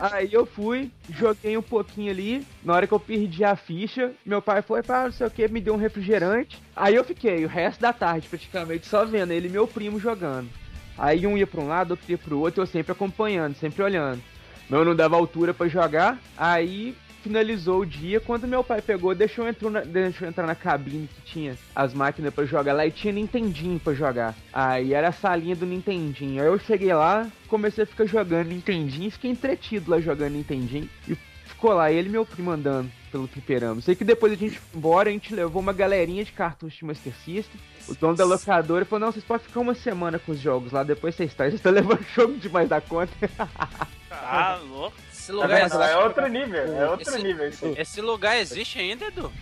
Aí 0.00 0.32
eu 0.32 0.44
fui, 0.44 0.90
joguei 1.08 1.56
um 1.56 1.62
pouquinho 1.62 2.10
ali. 2.10 2.46
Na 2.62 2.74
hora 2.74 2.86
que 2.86 2.92
eu 2.92 3.00
perdi 3.00 3.44
a 3.44 3.56
ficha, 3.56 4.12
meu 4.24 4.42
pai 4.42 4.62
foi 4.62 4.82
pra 4.82 5.04
não 5.04 5.12
sei 5.12 5.26
o 5.26 5.30
que, 5.30 5.48
me 5.48 5.60
deu 5.60 5.74
um 5.74 5.78
refrigerante. 5.78 6.62
Aí 6.76 6.94
eu 6.94 7.04
fiquei 7.04 7.44
o 7.44 7.48
resto 7.48 7.80
da 7.80 7.92
tarde 7.92 8.28
praticamente 8.28 8.86
só 8.86 9.04
vendo 9.04 9.32
ele 9.32 9.48
e 9.48 9.50
meu 9.50 9.66
primo 9.66 9.98
jogando. 9.98 10.50
Aí 10.96 11.26
um 11.26 11.36
ia 11.38 11.46
pra 11.46 11.60
um 11.60 11.68
lado, 11.68 11.92
outro 11.92 12.10
ia 12.10 12.18
pro 12.18 12.40
outro, 12.40 12.62
eu 12.62 12.66
sempre 12.66 12.92
acompanhando, 12.92 13.56
sempre 13.56 13.82
olhando. 13.82 14.22
Meu 14.68 14.84
não 14.84 14.94
dava 14.94 15.16
altura 15.16 15.54
pra 15.54 15.68
jogar. 15.68 16.18
Aí 16.36 16.94
finalizou 17.22 17.80
o 17.80 17.86
dia 17.86 18.20
quando 18.20 18.46
meu 18.46 18.62
pai 18.62 18.80
pegou, 18.80 19.14
deixou 19.14 19.46
eu, 19.46 19.70
na, 19.70 19.80
deixou 19.80 20.26
eu 20.26 20.30
entrar 20.30 20.46
na 20.46 20.54
cabine 20.54 21.08
que 21.08 21.32
tinha 21.32 21.58
as 21.74 21.92
máquinas 21.92 22.32
pra 22.32 22.44
jogar 22.44 22.72
lá 22.72 22.86
e 22.86 22.90
tinha 22.90 23.12
Nintendinho 23.12 23.78
pra 23.78 23.92
jogar. 23.92 24.34
Aí 24.52 24.94
era 24.94 25.08
a 25.08 25.12
salinha 25.12 25.56
do 25.56 25.66
Nintendinho. 25.66 26.40
Aí 26.42 26.48
eu 26.48 26.58
cheguei 26.58 26.92
lá, 26.94 27.28
comecei 27.48 27.84
a 27.84 27.86
ficar 27.86 28.06
jogando 28.06 28.48
Nintendinho, 28.48 29.10
fiquei 29.10 29.30
entretido 29.30 29.90
lá 29.90 30.00
jogando 30.00 30.32
Nintendinho 30.32 30.88
e 31.06 31.16
ficou 31.46 31.72
lá 31.72 31.90
ele 31.90 32.08
e 32.08 32.12
meu 32.12 32.24
primo 32.24 32.50
andando 32.50 32.90
pelo 33.10 33.26
fliperama. 33.26 33.80
Sei 33.80 33.94
que 33.94 34.04
depois 34.04 34.32
a 34.32 34.36
gente 34.36 34.58
foi 34.58 34.78
embora, 34.78 35.08
a 35.08 35.12
gente 35.12 35.34
levou 35.34 35.60
uma 35.60 35.72
galerinha 35.72 36.24
de 36.24 36.32
cartuchos 36.32 36.78
de 36.78 36.84
Master 36.84 37.12
System. 37.24 37.60
O 37.88 37.94
dono 37.94 38.16
da 38.16 38.24
locadora 38.24 38.84
falou, 38.84 39.06
não, 39.06 39.12
vocês 39.12 39.24
podem 39.24 39.46
ficar 39.46 39.60
uma 39.60 39.74
semana 39.74 40.18
com 40.18 40.32
os 40.32 40.38
jogos 40.38 40.72
lá, 40.72 40.82
depois 40.82 41.14
vocês 41.14 41.30
estão. 41.30 41.46
Vocês 41.46 41.54
estão 41.54 41.72
levando 41.72 42.04
jogo 42.14 42.36
demais 42.36 42.68
da 42.68 42.80
conta. 42.80 43.12
Tá 44.30 44.56
louco. 44.56 44.96
Esse 45.12 45.32
lugar, 45.32 45.68
vendo? 45.68 45.82
É 45.82 45.96
outro 45.98 46.26
nível, 46.28 46.62
é 46.76 46.88
outro 46.88 47.08
Esse- 47.08 47.22
nível 47.22 47.48
isso 47.48 47.66
aí. 47.66 47.74
esse 47.78 48.00
lugar 48.00 48.36
existe 48.38 48.78
ainda, 48.78 49.06
Edu? 49.06 49.32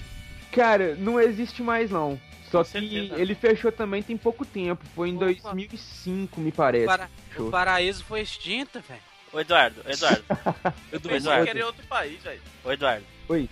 Cara, 0.53 0.95
não 0.97 1.21
existe 1.21 1.63
mais 1.63 1.91
não. 1.91 2.21
Só 2.51 2.59
Com 2.65 2.71
que 2.71 2.71
certeza. 2.89 3.21
ele 3.21 3.35
fechou 3.35 3.73
também 3.73 4.03
tem 4.03 4.17
pouco 4.17 4.45
tempo. 4.45 4.85
Foi 4.95 5.09
em 5.11 5.17
Opa. 5.17 5.27
2005, 5.27 6.41
me 6.41 6.51
O, 6.51 6.53
parece. 6.53 6.87
para... 6.87 7.09
Fechou. 7.31 7.49
o 7.49 7.51
paraíso 7.51 8.05
foi 8.05 8.21
extinto, 8.21 8.81
velho. 8.81 9.01
Ô 9.33 9.41
Eduardo, 9.41 9.83
Eduardo, 9.87 10.25
Eu 10.93 10.99
Eduardo. 10.99 11.09
pensei 11.09 11.43
que 11.45 11.51
era 11.51 11.59
em 11.59 11.63
outro 11.63 11.87
país, 11.89 12.23
velho. 12.23 12.41
ô 12.65 12.73
Eduardo. 12.73 13.05
Oi. 13.29 13.49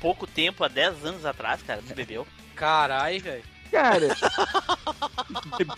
pouco 0.00 0.26
tempo, 0.26 0.64
há 0.64 0.68
10 0.68 1.04
anos 1.04 1.24
atrás, 1.26 1.62
cara, 1.62 1.80
você 1.82 1.94
bebeu. 1.94 2.26
Caralho, 2.54 3.20
velho. 3.20 3.44
Cara, 3.70 4.08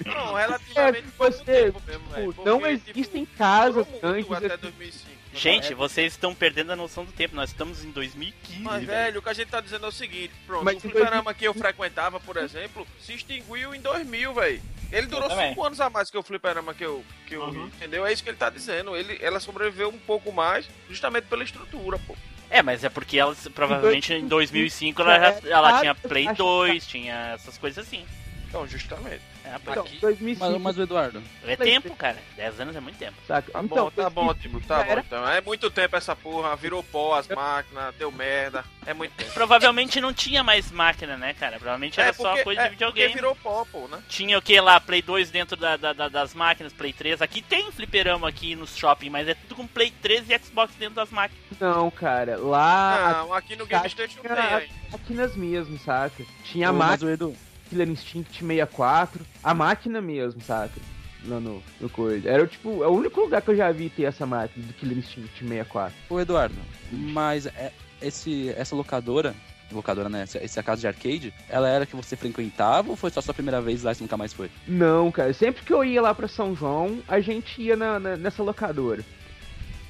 Não, 0.07 0.39
é, 0.39 0.43
relativamente 0.47 1.09
pouco 1.17 1.33
você, 1.33 1.45
tempo 1.45 1.83
mesmo, 1.87 2.09
velho. 2.09 2.29
tipo, 2.33 2.45
não 2.45 2.59
Porque, 2.61 2.73
existem 2.91 3.25
tipo, 3.25 3.37
casas 3.39 3.87
antes 4.03 4.33
até 4.33 4.47
assim. 4.55 4.57
2005. 4.63 5.19
Gente, 5.35 5.75
vocês 5.75 6.13
estão 6.15 6.35
perdendo 6.35 6.73
a 6.73 6.77
noção 6.77 7.05
do 7.05 7.13
tempo. 7.13 7.37
Nós 7.37 7.51
estamos 7.51 7.85
em 7.85 7.91
2015. 7.91 8.61
Mas, 8.61 8.75
velho. 8.85 8.87
velho, 8.87 9.21
o 9.21 9.23
que 9.23 9.29
a 9.29 9.33
gente 9.33 9.49
tá 9.49 9.61
dizendo 9.61 9.85
é 9.87 9.89
o 9.89 9.93
seguinte, 9.93 10.33
pronto, 10.47 10.65
Mas 10.65 10.77
o 10.79 10.81
fliperama 10.81 11.33
que 11.35 11.45
eu 11.47 11.55
frequentava, 11.55 12.19
por 12.19 12.37
exemplo, 12.37 12.87
se 13.01 13.13
extinguiu 13.15 13.75
em 13.75 13.81
2000, 13.81 14.35
velho. 14.35 14.63
Ele 14.91 15.07
durou 15.07 15.29
também. 15.29 15.51
5 15.51 15.65
anos 15.65 15.81
a 15.81 15.91
mais 15.91 16.11
que 16.11 16.17
o 16.17 16.23
fliperama 16.23 16.73
que 16.73 16.85
eu, 16.85 17.05
que 17.27 17.35
eu 17.35 17.43
Uhum. 17.43 17.67
entendeu? 17.67 18.07
É 18.07 18.13
isso 18.13 18.23
que 18.25 18.31
ele 18.31 18.39
tá 18.39 18.49
dizendo. 18.49 18.97
Ele, 18.97 19.19
ela 19.23 19.39
sobreviveu 19.39 19.91
um 19.91 19.99
pouco 19.99 20.33
mais, 20.33 20.67
justamente 20.89 21.25
pela 21.27 21.45
estrutura, 21.45 21.99
pô. 22.07 22.17
É, 22.51 22.63
mas 22.63 22.83
é 22.83 22.89
porque 22.89 23.19
ela, 23.19 23.35
provavelmente 23.55 24.13
em 24.15 24.27
2005 24.27 25.03
ela, 25.03 25.19
já- 25.19 25.29
É, 25.29 25.41
ela 25.51 25.77
ah, 25.77 25.81
tinha 25.81 25.95
Play 25.95 26.27
acho- 26.29 26.37
2, 26.37 26.87
tinha 26.87 27.33
essas 27.35 27.59
coisas 27.59 27.87
assim. 27.87 28.05
Então, 28.49 28.67
justamente. 28.67 29.21
É, 29.45 29.57
Então, 29.57 29.83
porque 29.85 29.99
2005, 30.01 30.53
Mas, 30.53 30.63
mas 30.63 30.79
o 30.79 30.83
Eduardo, 30.83 31.23
é 31.47 31.57
tempo, 31.57 31.95
cara. 31.97 32.17
10 32.37 32.61
anos 32.61 32.77
é 32.77 32.81
muito 32.81 32.99
tempo. 32.99 33.15
saca? 33.27 33.51
Tá 33.53 33.63
então, 33.63 33.85
bom, 33.85 33.91
tá 33.91 34.11
bom, 34.11 34.25
2005 34.27 34.39
Timo, 34.59 34.61
tá 34.67 34.83
bom 34.85 34.99
então. 35.01 35.29
É 35.29 35.41
muito 35.41 35.71
tempo 35.71 35.97
essa 35.97 36.15
porra, 36.17 36.55
virou 36.57 36.83
pó 36.83 37.15
as 37.17 37.29
máquinas, 37.29 37.95
deu 37.97 38.11
merda. 38.13 38.65
É 38.87 38.93
muito 38.95 39.13
tempo. 39.15 39.33
Provavelmente 39.33 40.01
não 40.01 40.13
tinha 40.13 40.43
mais 40.43 40.71
máquina, 40.71 41.17
né, 41.17 41.35
cara? 41.35 41.57
Provavelmente 41.59 41.99
era 42.01 42.11
É 42.11 42.13
só 42.13 42.29
porque, 42.31 42.45
coisa 42.45 42.61
é 42.63 42.65
de 42.65 42.71
videogame. 42.71 43.09
porque 43.09 43.15
virou 43.23 43.37
pó, 43.37 43.67
pô, 43.71 43.87
né? 43.89 44.03
Tinha 44.09 44.39
o 44.39 44.43
que 44.43 44.59
lá? 44.61 44.81
Play 44.81 45.03
2 45.03 45.31
dentro 45.31 45.57
da, 45.57 45.77
da- 45.77 45.93
da- 45.93 46.09
das 46.09 46.35
máquinas, 46.35 46.73
Play 46.73 46.93
3. 46.93 47.21
Aqui 47.23 47.41
tem 47.43 47.71
fliperama 47.73 48.29
aqui 48.29 48.55
no 48.55 48.67
shopping, 48.67 49.11
mas 49.11 49.29
é 49.29 49.35
tudo 49.35 49.57
com 49.57 49.67
Play 49.67 49.91
3 49.91 50.29
e 50.31 50.39
Xbox 50.39 50.75
dentro 50.75 50.95
das 50.97 51.11
máquinas. 51.11 51.43
Não, 51.61 51.91
cara, 51.91 52.37
lá 52.39 53.25
Não, 53.25 53.33
aqui 53.35 53.57
no 53.57 53.67
Game 53.67 53.89
Station 53.91 54.21
tem 54.21 54.69
máquinas 54.91 55.37
mesmo, 55.37 55.79
saca? 55.79 56.25
Tinha 56.45 56.73
máquina 56.73 57.17
Killer 57.69 57.89
Instinct 57.89 58.33
64, 58.45 59.25
a 59.43 59.55
máquina 59.55 60.01
mesmo, 60.01 60.41
saca? 60.43 60.81
Lá 61.27 61.41
no, 61.41 61.63
no 61.81 61.89
coisa. 61.91 62.29
Era 62.29 62.47
tipo, 62.47 62.83
é 62.83 62.87
o 62.87 62.93
único 62.93 63.21
lugar 63.21 63.43
que 63.43 63.51
eu 63.51 63.57
já 63.57 63.71
vi 63.73 63.91
ter 63.91 64.05
essa 64.05 64.25
máquina 64.25 64.67
do 64.67 64.73
Killer 64.73 64.99
Instinct 64.99 65.31
64. 65.41 65.93
ô 66.09 66.21
Eduardo, 66.21 66.55
mas 66.93 67.47
é, 67.47 67.73
esse, 68.01 68.51
essa 68.57 68.75
locadora, 68.77 69.35
locadora, 69.73 70.09
né? 70.09 70.23
Essa, 70.23 70.39
essa 70.39 70.63
casa 70.63 70.81
de 70.81 70.87
arcade, 70.87 71.35
ela 71.49 71.69
era 71.69 71.85
que 71.85 71.97
você 71.97 72.17
frequentava 72.17 72.89
ou 72.91 72.97
foi 72.97 73.11
só 73.11 73.21
sua 73.21 73.35
primeira 73.35 73.61
vez 73.61 73.83
lá 73.83 73.93
e 73.93 73.95
você 73.97 74.03
nunca 74.05 74.17
mais 74.17 74.33
foi? 74.33 74.49
Não, 74.67 75.11
cara, 75.11 75.33
sempre 75.33 75.63
que 75.65 75.73
eu 75.73 75.85
ia 75.85 76.01
lá 76.01 76.15
pra 76.15 76.29
São 76.29 76.55
João, 76.55 77.01
a 77.09 77.21
gente 77.21 77.61
ia 77.61 77.77
na, 77.77 77.99
na- 77.99 78.17
nessa 78.17 78.43
locadora. 78.43 79.05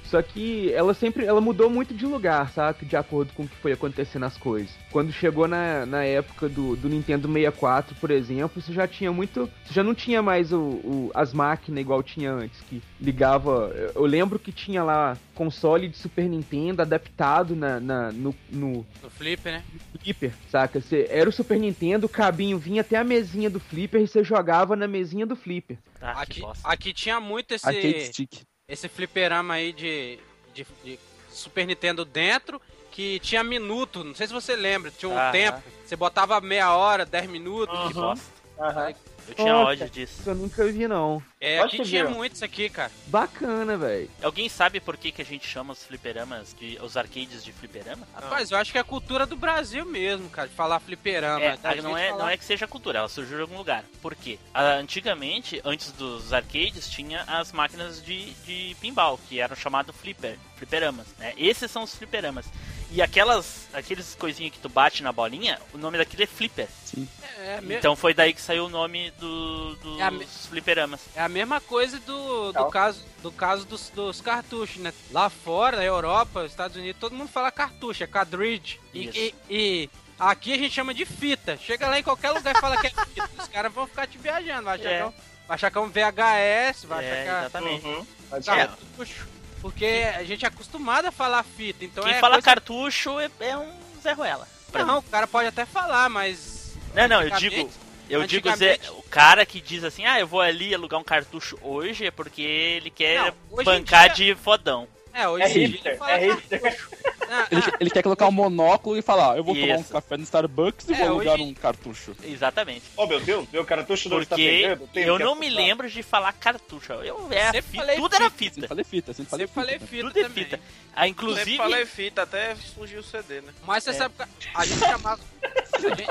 Só 0.09 0.23
que 0.23 0.73
ela 0.73 0.95
sempre, 0.95 1.27
ela 1.27 1.41
mudou 1.41 1.69
muito 1.69 1.93
de 1.93 2.07
lugar, 2.07 2.51
saca? 2.51 2.85
De 2.87 2.97
acordo 2.97 3.33
com 3.35 3.43
o 3.45 3.49
que 3.49 3.57
foi 3.57 3.73
acontecendo 3.73 4.25
as 4.25 4.39
coisas. 4.39 4.71
Quando 4.91 5.13
chegou 5.13 5.47
na, 5.47 5.85
na 5.85 6.03
época 6.05 6.49
do, 6.49 6.75
do 6.77 6.89
Nintendo 6.89 7.29
64, 7.29 7.95
por 7.97 8.11
exemplo, 8.11 8.61
você 8.61 8.73
já 8.73 8.89
tinha 8.89 9.13
muito, 9.13 9.51
você 9.65 9.75
já 9.75 9.83
não 9.85 9.95
tinha 9.95 10.23
mais 10.23 10.53
o, 10.53 10.61
o- 10.61 11.11
as 11.15 11.35
máquinas 11.35 11.81
igual 11.81 12.03
tinha 12.03 12.33
antes, 12.33 12.59
que 12.63 12.83
ligava, 13.01 13.71
eu 13.95 14.07
lembro 14.07 14.39
que 14.39 14.51
tinha 14.51 14.83
lá 14.83 15.19
console 15.35 15.89
de 15.89 15.97
Super 15.97 16.29
Nintendo 16.29 16.81
adaptado 16.83 17.55
na, 17.55 17.79
na- 17.79 18.11
no, 18.13 18.35
no 18.51 18.87
No 19.03 19.11
flipper, 19.11 19.53
né? 19.53 19.63
flipper, 20.03 20.33
saca? 20.51 20.81
Você, 20.81 21.07
era 21.11 21.29
o 21.29 21.33
Super 21.33 21.59
Nintendo, 21.59 22.07
o 22.07 22.09
cabinho 22.09 22.59
vinha 22.59 22.81
até 22.81 22.97
a 22.97 23.05
mesinha 23.05 23.51
do 23.51 23.61
flipper 23.61 24.01
e 24.01 24.07
você 24.09 24.25
jogava 24.25 24.75
na 24.75 24.89
mesinha 24.89 25.27
do 25.27 25.37
flipper. 25.37 25.77
Ah, 26.01 26.23
Aqui, 26.23 26.43
aqui 26.65 26.93
tinha 26.95 27.21
muito 27.21 27.53
esse, 27.53 27.67
Arcade 27.67 28.01
Stick. 28.07 28.43
Esse 28.69 28.87
fliperama 28.87 29.55
aí 29.55 29.73
de, 29.73 30.19
de, 30.53 30.66
de 30.85 30.99
Super 31.31 31.66
Nintendo 31.66 32.05
dentro, 32.05 32.61
que 32.91 33.19
tinha 33.21 33.43
minuto, 33.43 34.05
não 34.05 34.14
sei 34.14 34.27
se 34.27 34.33
você 34.33 34.55
lembra, 34.55 34.91
tinha 34.91 35.09
um 35.09 35.16
Aham. 35.16 35.33
tempo, 35.33 35.62
você 35.87 35.97
botava 35.97 36.39
meia 36.41 36.77
hora, 36.77 37.07
10 37.07 37.31
minutos. 37.31 37.89
Que 37.89 37.95
bosta. 37.95 38.27
Aham. 38.61 38.95
Eu 39.29 39.35
tinha 39.35 39.53
Nossa. 39.53 39.70
ódio 39.70 39.91
disso. 39.91 40.22
Eu 40.26 40.35
nunca 40.35 40.66
vi, 40.66 40.89
não. 40.89 41.22
É, 41.41 41.59
Pode 41.61 41.76
aqui 41.76 41.89
tinha 41.89 42.05
viu. 42.07 42.14
muito 42.16 42.35
isso 42.35 42.45
aqui, 42.45 42.68
cara. 42.68 42.91
Bacana, 43.07 43.76
velho. 43.76 44.11
Alguém 44.22 44.49
sabe 44.49 44.81
por 44.81 44.97
que, 44.97 45.12
que 45.12 45.22
a 45.22 45.24
gente 45.24 45.47
chama 45.47 45.72
os 45.72 45.85
fliperamas, 45.85 46.55
de, 46.59 46.79
os 46.83 46.97
arcades 46.97 47.45
de 47.45 47.53
fliperama? 47.53 48.07
Rapaz, 48.14 48.51
eu 48.51 48.59
acho 48.59 48.72
que 48.72 48.79
é 48.79 48.81
a 48.81 48.85
cultura 48.85 49.24
do 49.26 49.37
Brasil 49.37 49.85
mesmo, 49.85 50.29
cara, 50.31 50.49
de 50.49 50.55
falar 50.55 50.81
fliperama. 50.81 51.45
É, 51.45 51.59
a- 51.62 51.74
não, 51.83 51.97
é, 51.97 52.09
falar- 52.09 52.18
não 52.24 52.29
é 52.29 52.37
que 52.37 52.45
seja 52.45 52.66
cultura, 52.66 52.99
ela 53.01 53.09
surgiu 53.09 53.39
em 53.39 53.43
algum 53.43 53.57
lugar. 53.59 53.85
Por 54.03 54.14
quê? 54.16 54.39
Antigamente, 54.55 55.61
antes 55.64 55.93
dos 55.93 56.33
arcades, 56.33 56.89
tinha 56.89 57.22
as 57.26 57.53
máquinas 57.53 58.03
de, 58.03 58.31
de 58.47 58.76
pinball, 58.81 59.18
que 59.29 59.39
eram 59.41 59.55
chamados 59.55 59.95
flipper, 59.95 60.37
fliperamas. 60.59 61.07
Né? 61.19 61.33
Esses 61.37 61.71
são 61.71 61.83
os 61.85 61.95
fliperamas. 61.95 62.45
E 62.91 63.03
aquelas, 63.03 63.67
aqueles 63.73 64.15
coisinhas 64.15 64.53
que 64.53 64.59
tu 64.59 64.69
bate 64.69 65.03
na 65.03 65.13
bolinha, 65.13 65.59
o 65.75 65.79
nome 65.79 65.99
daquilo 65.99 66.23
é 66.23 66.27
flipper. 66.27 66.69
Sim. 66.85 67.07
É, 67.39 67.61
me- 67.61 67.77
Então 67.77 67.95
foi 67.95 68.13
daí 68.15 68.33
que 68.33 68.41
saiu 68.41 68.65
o 68.65 68.69
nome 68.69 69.11
do, 69.13 69.75
dos 69.77 70.01
É 70.01 70.11
me- 70.11 70.27
fliperamas. 70.27 71.01
é 71.15 71.21
a 71.23 71.29
mesma 71.29 71.61
coisa 71.61 71.99
do, 72.01 72.51
do 72.53 72.67
caso, 72.71 73.05
do 73.23 73.31
caso 73.31 73.67
dos, 73.67 73.91
dos 73.91 74.21
cartuchos, 74.23 74.79
né? 74.79 74.93
Lá 75.13 75.29
fora, 75.29 75.77
na 75.77 75.85
Europa, 75.85 76.45
Estados 76.47 76.77
Unidos, 76.79 76.99
todo 76.99 77.15
mundo 77.15 77.29
fala 77.29 77.51
cartucho, 77.51 78.03
é 78.03 78.07
cartridge. 78.07 78.81
E, 78.95 79.09
e- 79.09 79.35
e 79.51 79.91
aqui 80.19 80.55
a 80.55 80.57
gente 80.59 80.75
chama 80.75 80.95
de 80.95 81.05
fita. 81.05 81.59
Chega 81.59 81.89
lá 81.89 81.99
em 81.99 82.03
qualquer 82.03 82.31
lugar 82.31 82.57
e 82.57 82.61
fala 82.61 82.79
que 82.79 82.87
é 82.87 82.91
fita. 82.91 83.31
Os 83.39 83.49
caras 83.49 83.73
vão 83.73 83.87
ficar 83.87 84.07
te 84.07 84.17
viajando, 84.17 84.63
vai 84.65 84.77
achar, 84.81 84.89
É. 84.91 84.97
que, 84.97 85.03
é 85.03 85.07
um, 85.07 85.11
vai 85.47 85.55
achar 85.57 85.71
que 85.71 85.77
é 85.79 85.81
um 85.83 85.91
VHS, 85.91 86.85
vai 86.87 87.05
É, 87.05 87.13
achar 87.13 87.23
que 87.23 87.29
é 87.29 87.39
exatamente. 87.41 87.87
Uhum. 87.87 88.07
Ser. 88.43 88.45
cartucho. 88.57 89.29
Porque 89.61 90.07
a 90.17 90.23
gente 90.25 90.45
é 90.45 90.49
acostumado 90.49 91.07
a 91.07 91.13
falar 91.13 91.43
fita, 91.43 91.85
então 91.85 92.05
Quem 92.05 92.15
é 92.15 92.21
fala 92.21 92.35
coisa- 92.35 92.45
cartucho 92.45 93.19
é, 93.19 93.31
é 93.41 93.57
um 93.57 93.73
Zé 94.03 94.13
Ruela. 94.13 94.47
Não, 94.73 94.99
o 94.99 95.03
cara 95.03 95.27
pode 95.27 95.49
até 95.49 95.65
falar, 95.67 96.09
mas. 96.09 96.77
Não, 96.95 97.09
não, 97.09 97.23
eu 97.23 97.31
digo. 97.39 97.71
Eu 98.09 98.27
digo, 98.27 98.55
Zé, 98.57 98.79
o 98.91 99.03
cara 99.03 99.45
que 99.45 99.61
diz 99.61 99.85
assim, 99.85 100.07
ah, 100.07 100.19
eu 100.19 100.27
vou 100.27 100.41
ali 100.41 100.75
alugar 100.75 100.99
um 100.99 101.05
cartucho 101.05 101.59
hoje 101.61 102.07
é 102.07 102.11
porque 102.11 102.41
ele 102.41 102.89
quer 102.91 103.19
Não, 103.51 103.65
bancar 103.65 104.11
dia- 104.15 104.35
de 104.35 104.41
fodão. 104.41 104.89
É, 105.21 105.29
hoje 105.29 105.45
É 105.45 105.49
hipster, 105.49 105.91
ele 105.93 105.99
fala 105.99 106.12
é 106.12 106.27
hipster. 106.33 106.61
cartucho. 106.62 106.89
Ah, 107.31 107.47
Ele, 107.51 107.61
ah, 107.62 107.77
ele 107.79 107.91
quer 107.91 108.03
colocar 108.03 108.27
um 108.27 108.31
monóculo 108.33 108.97
e 108.97 109.03
falar, 109.03 109.37
eu 109.37 109.45
vou 109.45 109.55
tomar 109.55 109.75
um 109.77 109.81
Isso. 109.83 109.93
café 109.93 110.16
no 110.16 110.23
Starbucks 110.23 110.89
e 110.89 110.95
É, 110.95 110.97
vou 110.97 111.07
alugar 111.09 111.35
hoje- 111.35 111.43
um 111.43 111.53
cartucho. 111.53 112.16
Exatamente. 112.25 112.85
Oh, 112.97 113.07
meu 113.07 113.21
Deus, 113.21 113.47
meu 113.53 113.66
cartucho 113.66 114.09
não 114.09 114.23
está 114.23 114.35
Porque 114.35 114.89
pegando. 114.95 115.21
eu 115.21 115.27
não 115.27 115.35
me 115.35 115.51
lembro 115.51 115.91
de 115.91 116.03
falar 116.03 116.33
cartucho. 116.33 116.91
Eu 116.95 117.29
é 117.31 117.45
Sempre 117.53 117.62
fita, 117.62 117.77
falei 117.83 117.97
tudo 117.97 118.14
era 118.16 118.31
fita. 118.31 118.39
fita. 118.39 118.55
Sempre 118.55 118.69
falei 118.69 118.85
fita, 118.85 119.12
sempre 119.12 119.31
falei 119.31 119.47
sempre 119.47 119.61
falei 119.62 119.79
fita. 119.79 119.85
né? 119.85 119.91
fita 119.91 120.09
Tudo 120.09 120.21
é 120.25 120.31
fita. 120.31 120.57
Ah, 120.57 121.01
Sempre 121.03 121.11
inclusive, 121.11 121.57
falei 121.59 121.85
fita 121.85 122.23
até 122.23 122.55
surgiu 122.55 123.01
o 123.01 123.05
CD, 123.05 123.43
né? 123.43 123.53
Mas 123.66 123.85
você 123.85 123.93
sabe 123.93 124.14
que 124.16 124.49
a 124.55 124.64
gente 124.64 124.79
chamava. 124.81 125.21
A 125.75 125.81
gente... 125.81 126.07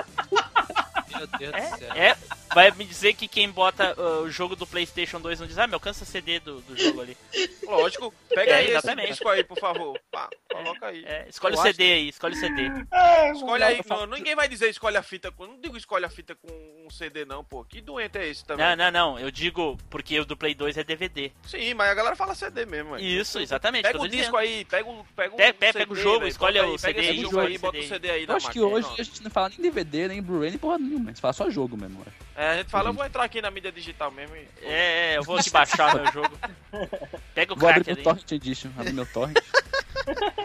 Meu 1.17 1.27
Deus 1.27 1.51
do 1.51 1.77
céu. 1.77 1.93
é, 1.93 2.17
vai 2.53 2.71
me 2.71 2.85
dizer 2.85 3.13
que 3.13 3.27
quem 3.27 3.49
bota 3.49 3.93
uh, 3.99 4.23
o 4.23 4.29
jogo 4.31 4.55
do 4.55 4.65
PlayStation 4.67 5.19
2 5.19 5.39
não 5.39 5.47
diz, 5.47 5.57
ah, 5.57 5.67
me 5.67 5.73
alcança 5.73 6.05
CD 6.05 6.39
do, 6.39 6.61
do 6.61 6.77
jogo 6.77 7.01
ali. 7.01 7.17
Lógico. 7.63 8.13
Pega 8.29 8.51
É, 8.51 8.55
aí 8.55 8.63
esse 8.65 8.71
exatamente. 8.73 9.07
disco 9.09 9.27
aí, 9.29 9.43
por 9.43 9.57
favor. 9.59 9.99
Pá, 10.11 10.29
coloca 10.51 10.87
aí. 10.87 11.03
É, 11.05 11.25
escolhe 11.29 11.55
Eu 11.55 11.59
o 11.59 11.63
CD 11.63 11.83
aí, 11.93 12.09
escolhe 12.09 12.35
o 12.35 12.39
CD. 12.39 12.61
É, 12.91 13.31
Escolhe 13.31 13.63
aí, 13.63 13.81
não, 13.89 14.05
ninguém 14.07 14.35
vai 14.35 14.47
dizer 14.47 14.69
escolhe 14.69 14.97
a 14.97 15.03
fita 15.03 15.31
com. 15.31 15.45
Não 15.47 15.59
digo 15.59 15.77
escolhe 15.77 16.05
a 16.05 16.09
fita 16.09 16.35
com 16.35 16.47
um 16.85 16.89
CD, 16.89 17.25
não, 17.25 17.43
pô. 17.43 17.63
Que 17.63 17.81
doente 17.81 18.17
é 18.17 18.27
esse 18.27 18.45
também? 18.45 18.65
Não, 18.65 18.75
não, 18.75 18.91
não. 18.91 19.19
Eu 19.19 19.31
digo 19.31 19.77
porque 19.89 20.19
o 20.19 20.25
do 20.25 20.37
Play 20.37 20.53
2 20.53 20.77
é 20.77 20.83
DVD. 20.83 21.31
Sim, 21.45 21.73
mas 21.73 21.89
a 21.89 21.93
galera 21.93 22.15
fala 22.15 22.35
CD 22.35 22.65
mesmo, 22.65 22.91
ué. 22.91 23.01
Isso, 23.01 23.39
exatamente. 23.39 23.83
Pega 23.83 23.99
que 23.99 24.05
o 24.05 24.07
disco 24.09 24.37
aí, 24.37 24.65
pega 24.65 24.89
o, 24.89 25.03
pega 25.15 25.33
o, 25.33 25.37
Pega- 25.37 25.53
pega- 25.53 25.71
CD, 25.73 25.85
pega 25.85 25.93
o 25.93 25.95
jogo, 25.95 26.19
velho, 26.19 26.29
escolhe 26.29 26.59
o 26.59 26.63
aí, 26.63 26.79
CD 26.79 26.93
Pega 26.93 27.07
esse 27.11 27.21
jogo 27.21 27.39
aí, 27.39 27.55
o 27.55 27.59
bota 27.59 27.77
o 27.77 27.83
CD. 27.83 28.09
Aí 28.11 28.25
Eu 28.27 28.35
acho 28.35 28.51
que 28.51 28.59
hoje 28.61 28.87
a 28.99 29.03
gente 29.03 29.23
não 29.23 29.31
fala 29.31 29.49
nem 29.49 29.59
DVD, 29.59 30.07
nem 30.07 30.21
Blu-ray, 30.21 30.49
nem 30.51 30.59
porra 30.59 30.77
nenhuma. 30.77 31.06
A 31.07 31.11
gente 31.11 31.21
fala 31.21 31.33
só 31.33 31.49
jogo 31.49 31.77
mesmo, 31.77 31.99
eu 31.99 32.05
acho. 32.05 32.15
É, 32.35 32.49
a 32.49 32.57
gente 32.57 32.69
fala, 32.69 32.89
eu 32.89 32.93
vou 32.93 33.05
entrar 33.05 33.23
aqui 33.23 33.41
na 33.41 33.49
mídia 33.49 33.71
digital 33.71 34.11
mesmo 34.11 34.35
e... 34.35 34.45
É, 34.61 35.13
é, 35.13 35.17
eu 35.17 35.23
vou 35.23 35.37
aqui 35.37 35.49
baixar 35.49 35.95
meu 35.95 36.11
jogo. 36.11 36.37
Pega 37.33 37.53
o 37.53 37.55
Vou 37.55 37.69
abrir 37.69 37.85
crack 37.85 37.87
meu 37.87 37.95
ali. 37.95 38.03
Torrent 38.03 38.31
Edition, 38.31 38.69
abrir 38.77 38.93
meu 38.93 39.05
Torrent. 39.05 39.37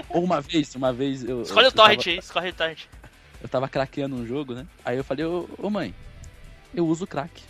Ou 0.09 0.23
uma 0.25 0.41
vez, 0.41 0.75
uma 0.77 0.93
vez 0.93 1.25
eu... 1.25 1.43
Escolhe 1.43 1.67
eu, 1.67 1.71
o 1.71 1.73
torrent 1.73 1.99
tava, 1.99 2.11
aí, 2.11 2.19
escolhe 2.19 2.49
o 2.51 2.55
torrent. 2.55 2.85
eu 3.43 3.49
tava 3.49 3.69
craqueando 3.69 4.15
um 4.15 4.25
jogo, 4.25 4.55
né? 4.55 4.67
Aí 4.85 4.97
eu 4.97 5.03
falei, 5.05 5.25
ô, 5.25 5.49
ô 5.59 5.69
mãe, 5.69 5.93
eu 6.73 6.87
uso 6.87 7.09
crack. 7.09 7.43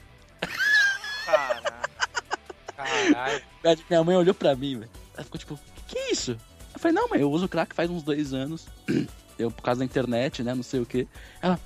Caralho. 2.77 3.43
Aí 3.63 3.79
Minha 3.91 4.03
mãe 4.03 4.17
olhou 4.17 4.35
pra 4.35 4.57
mim, 4.57 4.79
velho. 4.79 4.91
Ela 5.15 5.25
ficou 5.25 5.39
tipo, 5.39 5.61
que 5.87 5.93
que 5.93 5.99
é 5.99 6.13
isso? 6.13 6.39
Eu 6.73 6.81
falei, 6.81 6.95
não, 6.95 7.09
mãe, 7.09 7.21
eu 7.21 7.31
uso 7.31 7.47
crack 7.47 7.75
faz 7.75 7.91
uns 7.91 8.03
dois 8.03 8.33
anos. 8.33 8.67
Eu, 9.39 9.51
por 9.51 9.63
causa 9.63 9.79
da 9.79 9.85
internet, 9.85 10.43
né, 10.43 10.55
não 10.55 10.63
sei 10.63 10.79
o 10.79 10.87
que. 10.87 11.09
Ela, 11.41 11.59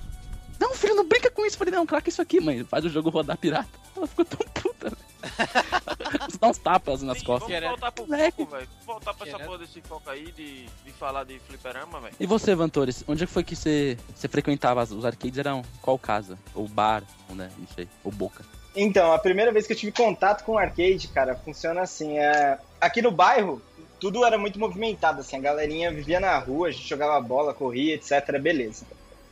não, 0.59 0.73
filho, 0.75 0.95
não 0.95 1.07
brinca 1.07 1.29
com 1.29 1.45
isso. 1.45 1.55
Eu 1.55 1.59
falei, 1.59 1.73
não, 1.73 1.85
crack 1.85 2.07
é 2.07 2.09
isso 2.09 2.21
aqui, 2.21 2.39
mãe. 2.39 2.63
Faz 2.63 2.85
o 2.85 2.89
jogo 2.89 3.09
rodar 3.09 3.37
pirata. 3.37 3.69
Ela 3.95 4.07
ficou 4.07 4.25
tão 4.25 4.39
puta, 4.53 4.89
velho. 4.89 5.07
Você 6.29 6.37
dá 6.37 6.47
uns 6.47 6.57
tapas 6.57 7.01
nas 7.01 7.19
Sim, 7.19 7.25
costas. 7.25 7.49
vamos 7.49 7.69
voltar 7.69 7.91
pro 7.91 8.05
foco, 8.05 8.45
velho. 8.45 8.67
Voltar 8.85 9.13
pra 9.13 9.27
essa 9.27 9.39
porra 9.39 9.57
desse 9.59 9.81
foco 9.81 10.09
aí 10.09 10.31
de, 10.31 10.65
de 10.85 10.91
falar 10.93 11.23
de 11.23 11.39
fliperama, 11.39 11.99
velho. 11.99 12.15
E 12.19 12.25
você, 12.25 12.55
Vantores, 12.55 13.03
onde 13.07 13.23
é 13.23 13.27
que 13.27 13.33
foi 13.33 13.43
que 13.43 13.55
você, 13.55 13.97
você 14.15 14.27
frequentava? 14.27 14.83
Os 14.83 15.05
arcades 15.05 15.37
eram 15.37 15.63
qual 15.81 15.97
casa? 15.97 16.37
Ou 16.53 16.67
bar, 16.67 17.03
ou, 17.29 17.35
né, 17.35 17.51
não 17.57 17.67
sei, 17.75 17.87
ou 18.03 18.11
boca. 18.11 18.43
Então, 18.75 19.11
a 19.11 19.19
primeira 19.19 19.51
vez 19.51 19.65
que 19.65 19.73
eu 19.73 19.77
tive 19.77 19.91
contato 19.91 20.43
com 20.43 20.57
arcade, 20.57 21.07
cara, 21.07 21.35
funciona 21.35 21.81
assim. 21.81 22.19
É... 22.19 22.59
Aqui 22.79 23.01
no 23.01 23.11
bairro, 23.11 23.61
tudo 23.99 24.23
era 24.23 24.37
muito 24.37 24.59
movimentado, 24.59 25.21
assim, 25.21 25.35
a 25.35 25.39
galerinha 25.39 25.91
vivia 25.91 26.19
na 26.19 26.37
rua, 26.37 26.67
a 26.67 26.71
gente 26.71 26.87
jogava 26.87 27.19
bola, 27.19 27.53
corria, 27.53 27.95
etc, 27.95 28.39
beleza. 28.39 28.85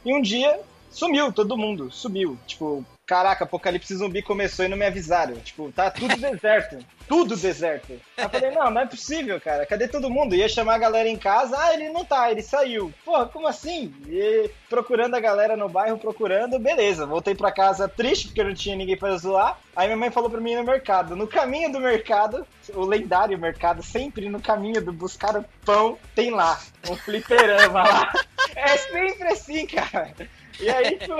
E 0.04 0.14
um 0.14 0.22
dia, 0.22 0.60
sumiu 0.96 1.32
todo 1.32 1.58
mundo, 1.58 1.92
sumiu. 1.92 2.38
Tipo, 2.48 2.84
caraca, 3.06 3.44
apocalipse 3.44 3.96
zumbi 3.96 4.22
começou 4.22 4.66
e 4.66 4.68
não 4.68 4.78
me 4.78 4.86
avisaram. 4.86 5.36
Tipo, 5.36 5.72
tá 5.72 5.92
tudo 5.92 6.16
deserto. 6.18 6.78
tudo 7.08 7.36
deserto. 7.36 7.94
Aí 8.18 8.24
eu 8.26 8.30
falei, 8.30 8.52
não, 8.52 8.72
não 8.72 8.82
é 8.82 8.86
possível, 8.86 9.40
cara. 9.40 9.66
Cadê 9.66 9.88
todo 9.88 10.10
mundo? 10.10 10.34
Ia 10.34 10.48
chamar 10.50 10.76
a 10.76 10.80
galera 10.80 11.10
em 11.10 11.18
casa. 11.18 11.56
Ah, 11.60 11.74
ele 11.74 11.90
não 11.90 12.04
tá, 12.06 12.32
ele 12.32 12.42
saiu. 12.42 12.92
Porra, 13.04 13.26
como 13.28 13.48
assim? 13.48 13.94
E 14.08 14.50
procurando 14.70 15.16
a 15.16 15.20
galera 15.20 15.56
no 15.58 15.70
bairro, 15.70 15.98
procurando, 15.98 16.58
beleza. 16.58 17.06
Voltei 17.06 17.36
pra 17.36 17.52
casa 17.52 17.88
triste, 17.88 18.28
porque 18.28 18.44
não 18.44 18.54
tinha 18.54 18.76
ninguém 18.76 18.98
pra 18.98 19.18
zoar. 19.18 19.60
Aí 19.76 19.88
minha 19.88 19.98
mãe 19.98 20.10
falou 20.10 20.30
pra 20.30 20.40
mim 20.42 20.54
ir 20.54 20.58
no 20.58 20.64
mercado. 20.64 21.16
No 21.16 21.28
caminho 21.28 21.72
do 21.72 21.80
mercado, 21.80 22.48
o 22.74 22.86
lendário 22.86 23.38
mercado, 23.38 23.84
sempre 23.84 24.30
no 24.30 24.40
caminho 24.42 24.82
do 24.84 24.94
buscar 24.94 25.36
o 25.38 25.46
pão, 25.66 25.98
tem 26.16 26.32
lá 26.32 26.60
um 26.90 26.96
fliperama 26.96 27.84
lá. 27.84 28.14
É 28.58 28.78
sempre 28.78 29.28
assim, 29.28 29.66
cara. 29.66 30.14
E 30.60 30.70
aí, 30.70 30.98
tipo, 30.98 31.14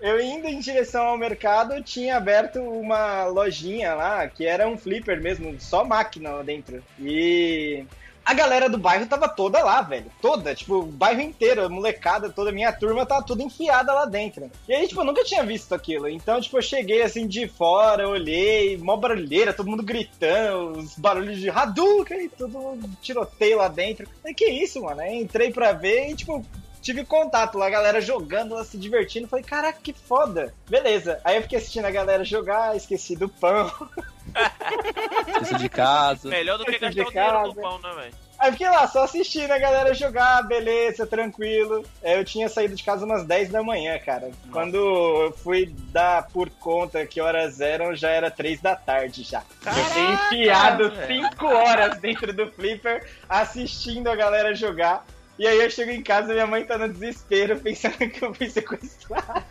eu 0.00 0.20
indo 0.20 0.46
em 0.46 0.60
direção 0.60 1.06
ao 1.06 1.18
mercado, 1.18 1.82
tinha 1.82 2.16
aberto 2.16 2.60
uma 2.60 3.24
lojinha 3.24 3.94
lá, 3.94 4.28
que 4.28 4.46
era 4.46 4.68
um 4.68 4.76
flipper 4.76 5.20
mesmo, 5.20 5.58
só 5.60 5.84
máquina 5.84 6.30
lá 6.30 6.42
dentro. 6.42 6.82
E 7.00 7.84
a 8.26 8.34
galera 8.34 8.68
do 8.68 8.76
bairro 8.76 9.06
tava 9.06 9.28
toda 9.28 9.62
lá, 9.62 9.80
velho. 9.82 10.10
Toda, 10.20 10.52
tipo, 10.52 10.80
o 10.80 10.86
bairro 10.86 11.20
inteiro, 11.20 11.64
a 11.64 11.68
molecada, 11.68 12.28
toda 12.28 12.50
a 12.50 12.52
minha 12.52 12.72
turma 12.72 13.06
tava 13.06 13.22
tudo 13.22 13.40
enfiada 13.40 13.92
lá 13.92 14.04
dentro. 14.04 14.50
E 14.68 14.74
aí, 14.74 14.88
tipo, 14.88 15.00
eu 15.00 15.04
nunca 15.04 15.22
tinha 15.22 15.44
visto 15.44 15.72
aquilo. 15.72 16.08
Então, 16.08 16.40
tipo, 16.40 16.58
eu 16.58 16.62
cheguei 16.62 17.02
assim 17.02 17.28
de 17.28 17.46
fora, 17.46 18.08
olhei, 18.08 18.76
mó 18.78 18.96
barulheira, 18.96 19.54
todo 19.54 19.70
mundo 19.70 19.84
gritando, 19.84 20.78
os 20.78 20.98
barulhos 20.98 21.38
de 21.38 21.48
Hadouken, 21.48 22.28
todo 22.30 22.80
tiroteio 23.00 23.58
lá 23.58 23.68
dentro. 23.68 24.08
Aí, 24.24 24.34
que 24.34 24.46
isso, 24.46 24.82
mano? 24.82 25.06
Entrei 25.06 25.52
pra 25.52 25.70
ver 25.70 26.10
e, 26.10 26.16
tipo, 26.16 26.44
tive 26.86 27.04
contato 27.04 27.58
lá, 27.58 27.66
a 27.66 27.70
galera 27.70 28.00
jogando, 28.00 28.54
lá 28.54 28.64
se 28.64 28.78
divertindo. 28.78 29.26
Falei, 29.26 29.44
caraca, 29.44 29.80
que 29.82 29.92
foda. 29.92 30.54
Beleza. 30.68 31.20
Aí 31.24 31.36
eu 31.36 31.42
fiquei 31.42 31.58
assistindo 31.58 31.84
a 31.84 31.90
galera 31.90 32.24
jogar, 32.24 32.76
esqueci 32.76 33.16
do 33.16 33.28
pão. 33.28 33.70
Esqueci 35.28 35.54
de 35.56 35.68
casa. 35.68 36.28
Melhor 36.28 36.58
do 36.58 36.64
que 36.64 36.72
Esqueci 36.72 36.96
gastar 36.96 37.10
o 37.10 37.12
dinheiro 37.12 37.48
no 37.48 37.54
pão, 37.54 37.78
né, 37.78 38.02
velho? 38.02 38.14
Aí 38.38 38.52
fiquei 38.52 38.68
lá, 38.68 38.86
só 38.86 39.04
assistindo 39.04 39.50
a 39.50 39.58
galera 39.58 39.94
jogar, 39.94 40.42
beleza, 40.42 41.06
tranquilo. 41.06 41.82
É, 42.02 42.18
Eu 42.18 42.24
tinha 42.24 42.48
saído 42.48 42.74
de 42.74 42.84
casa 42.84 43.06
umas 43.06 43.24
10 43.24 43.48
da 43.48 43.62
manhã, 43.62 43.98
cara. 43.98 44.30
Quando 44.52 44.76
eu 44.76 45.32
fui 45.32 45.74
dar 45.90 46.26
por 46.28 46.50
conta 46.50 47.06
que 47.06 47.20
horas 47.20 47.60
eram, 47.60 47.96
já 47.96 48.10
era 48.10 48.30
3 48.30 48.60
da 48.60 48.76
tarde 48.76 49.22
já. 49.22 49.42
eu 49.64 49.94
tenho 49.94 50.12
enfiado 50.12 50.90
velho. 50.90 51.22
5 51.30 51.46
horas 51.46 51.98
dentro 51.98 52.32
do 52.34 52.50
flipper, 52.50 53.08
assistindo 53.26 54.08
a 54.08 54.16
galera 54.16 54.54
jogar. 54.54 55.06
E 55.38 55.46
aí 55.46 55.60
eu 55.60 55.70
chego 55.70 55.90
em 55.90 56.02
casa 56.02 56.30
e 56.30 56.34
minha 56.34 56.46
mãe 56.46 56.64
tá 56.64 56.78
no 56.78 56.88
desespero, 56.88 57.58
pensando 57.60 58.08
que 58.08 58.24
eu 58.24 58.32
fui 58.32 58.48
sequestrado. 58.48 59.44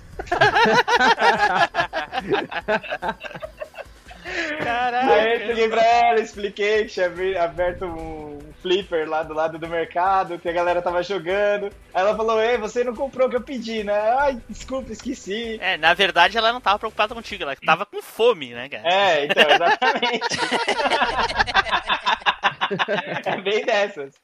Caralho. 4.64 5.12
Aí 5.12 5.34
eu 5.34 5.48
cheguei 5.48 5.70
pra 5.70 5.84
ela, 5.84 6.20
expliquei 6.20 6.86
que 6.86 6.94
tinha 6.94 7.12
aberto 7.44 7.86
um 7.86 8.40
flipper 8.62 9.08
lá 9.08 9.22
do 9.22 9.34
lado 9.34 9.60
do 9.60 9.68
mercado, 9.68 10.40
que 10.40 10.50
a 10.50 10.54
galera 10.54 10.82
tava 10.82 11.04
jogando. 11.04 11.68
Aí 11.94 12.02
ela 12.02 12.16
falou, 12.16 12.42
ei, 12.42 12.58
você 12.58 12.84
não 12.84 12.96
comprou 12.96 13.28
o 13.28 13.30
que 13.30 13.36
eu 13.36 13.42
pedi, 13.42 13.84
né? 13.84 13.94
Ai, 14.18 14.42
desculpa, 14.50 14.92
esqueci. 14.92 15.60
É, 15.62 15.78
na 15.78 15.94
verdade 15.94 16.38
ela 16.38 16.52
não 16.52 16.60
tava 16.60 16.80
preocupada 16.80 17.14
contigo, 17.14 17.44
ela 17.44 17.56
tava 17.56 17.86
com 17.86 18.02
fome, 18.02 18.54
né, 18.54 18.68
cara? 18.68 18.84
É, 18.92 19.26
então, 19.26 19.44
exatamente. 19.48 20.40
é 23.26 23.42
bem 23.42 23.64
dessas. 23.64 24.16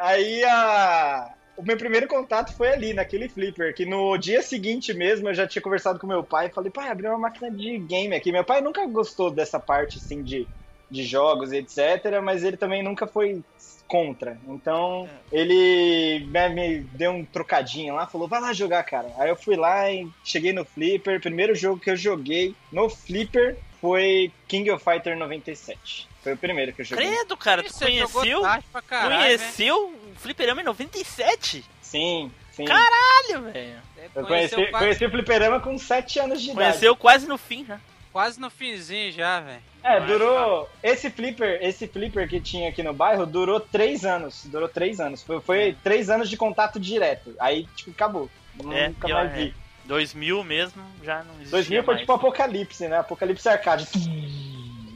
Aí 0.00 0.42
a. 0.44 1.34
O 1.56 1.62
meu 1.62 1.76
primeiro 1.76 2.08
contato 2.08 2.54
foi 2.54 2.72
ali, 2.72 2.94
naquele 2.94 3.28
flipper, 3.28 3.74
que 3.74 3.84
no 3.84 4.16
dia 4.16 4.40
seguinte 4.40 4.94
mesmo 4.94 5.28
eu 5.28 5.34
já 5.34 5.46
tinha 5.46 5.60
conversado 5.60 5.98
com 5.98 6.06
meu 6.06 6.24
pai 6.24 6.46
e 6.46 6.50
falei, 6.50 6.70
pai, 6.70 6.88
abriu 6.88 7.10
uma 7.10 7.18
máquina 7.18 7.50
de 7.50 7.76
game 7.80 8.14
aqui. 8.14 8.32
Meu 8.32 8.42
pai 8.42 8.62
nunca 8.62 8.86
gostou 8.86 9.30
dessa 9.30 9.60
parte, 9.60 9.98
assim, 9.98 10.22
de, 10.22 10.48
de 10.90 11.02
jogos 11.02 11.52
e 11.52 11.58
etc, 11.58 12.22
mas 12.24 12.42
ele 12.42 12.56
também 12.56 12.82
nunca 12.82 13.06
foi 13.06 13.44
contra. 13.86 14.38
Então, 14.48 15.06
ele 15.30 16.26
né, 16.30 16.48
me 16.48 16.80
deu 16.94 17.10
um 17.10 17.26
trocadinho 17.26 17.94
lá, 17.94 18.06
falou, 18.06 18.26
vai 18.26 18.40
lá 18.40 18.54
jogar, 18.54 18.82
cara. 18.84 19.12
Aí 19.18 19.28
eu 19.28 19.36
fui 19.36 19.56
lá 19.56 19.90
e 19.92 20.08
cheguei 20.24 20.54
no 20.54 20.64
flipper. 20.64 21.20
Primeiro 21.20 21.54
jogo 21.54 21.78
que 21.78 21.90
eu 21.90 21.96
joguei 21.96 22.54
no 22.72 22.88
flipper 22.88 23.58
foi 23.80 24.30
King 24.48 24.70
of 24.70 24.82
Fighter 24.84 25.16
97. 25.16 26.08
Foi 26.22 26.34
o 26.34 26.36
primeiro 26.36 26.72
que 26.72 26.82
eu 26.82 26.84
joguei. 26.84 27.06
Credo, 27.08 27.36
cara, 27.36 27.62
tu 27.62 27.72
Você 27.72 27.84
conheceu? 27.86 28.42
caralho, 28.42 29.08
né? 29.10 29.24
Conheceu 29.24 29.76
o 29.88 30.14
Fliperama 30.16 30.60
em 30.60 30.64
97? 30.64 31.64
Sim, 31.80 32.30
sim. 32.52 32.64
Caralho, 32.66 33.50
velho. 33.52 33.76
Eu 34.14 34.26
Conheceu 34.26 34.56
conheci, 34.58 34.70
quase- 34.70 34.84
conheci 34.84 35.04
o 35.06 35.10
fliperama 35.10 35.60
com 35.60 35.78
7 35.78 36.18
anos 36.18 36.40
de 36.42 36.50
idade. 36.50 36.58
Conheceu 36.68 36.96
quase 36.96 37.26
no 37.26 37.38
fim, 37.38 37.64
né? 37.64 37.80
Quase 38.12 38.40
no 38.40 38.50
finzinho 38.50 39.12
já, 39.12 39.40
velho. 39.40 39.62
É, 39.84 40.00
durou. 40.00 40.68
Esse 40.82 41.08
flipper, 41.10 41.58
esse 41.62 41.86
flipper 41.86 42.28
que 42.28 42.40
tinha 42.40 42.68
aqui 42.68 42.82
no 42.82 42.92
bairro 42.92 43.24
durou 43.24 43.60
três 43.60 44.04
anos. 44.04 44.42
Durou 44.46 44.68
três 44.68 44.98
anos. 45.00 45.22
Foi, 45.22 45.40
foi 45.40 45.76
três 45.82 46.10
anos 46.10 46.28
de 46.28 46.36
contato 46.36 46.78
direto. 46.80 47.34
Aí, 47.38 47.66
tipo, 47.76 47.90
acabou. 47.92 48.28
É, 48.72 48.88
Nunca 48.88 49.06
pior, 49.06 49.24
mais 49.24 49.32
vi. 49.36 49.54
É. 49.90 49.96
2000 49.96 50.44
mesmo 50.44 50.82
já 51.02 51.22
não 51.24 51.34
existia 51.34 51.50
2000 51.50 51.84
foi 51.84 51.94
mais. 51.94 52.00
tipo 52.02 52.12
Apocalipse, 52.12 52.88
né? 52.88 52.98
Apocalipse 52.98 53.48
Arcade. 53.48 53.86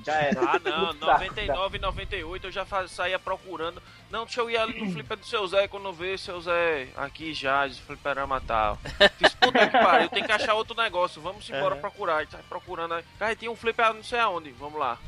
Já 0.04 0.12
era. 0.16 0.38
Ah, 0.42 0.60
não, 0.62 0.86
Muito 0.86 0.98
fraco, 0.98 1.20
99 1.24 1.78
e 1.78 1.80
98 1.80 2.46
eu 2.48 2.52
já 2.52 2.66
fa- 2.66 2.86
saía 2.86 3.18
procurando. 3.18 3.82
Não, 4.10 4.24
deixa 4.26 4.40
eu 4.42 4.50
ir 4.50 4.56
ali 4.58 4.78
no 4.78 4.92
flipper 4.92 5.16
do 5.16 5.24
seu 5.24 5.46
Zé 5.46 5.66
quando 5.66 5.86
eu 5.86 5.94
ver 5.94 6.18
seu 6.18 6.38
Zé 6.42 6.88
aqui 6.94 7.32
já, 7.32 7.66
de 7.66 7.80
fliperama 7.80 8.38
tal. 8.42 8.78
Fiz 9.18 9.32
puta 9.34 9.66
que 9.66 9.78
pariu, 9.78 10.10
tem 10.10 10.22
que 10.22 10.30
achar 10.30 10.52
outro 10.52 10.76
negócio, 10.76 11.22
vamos 11.22 11.48
embora 11.48 11.72
Aham. 11.72 11.80
procurar. 11.80 12.16
A 12.16 12.20
gente 12.22 12.32
vai 12.32 12.42
procurando 12.46 12.92
aí. 12.94 13.04
Cara, 13.18 13.34
tem 13.34 13.48
um 13.48 13.56
flipper 13.56 13.94
não 13.94 14.04
sei 14.04 14.18
aonde, 14.18 14.50
vamos 14.50 14.78
lá. 14.78 14.98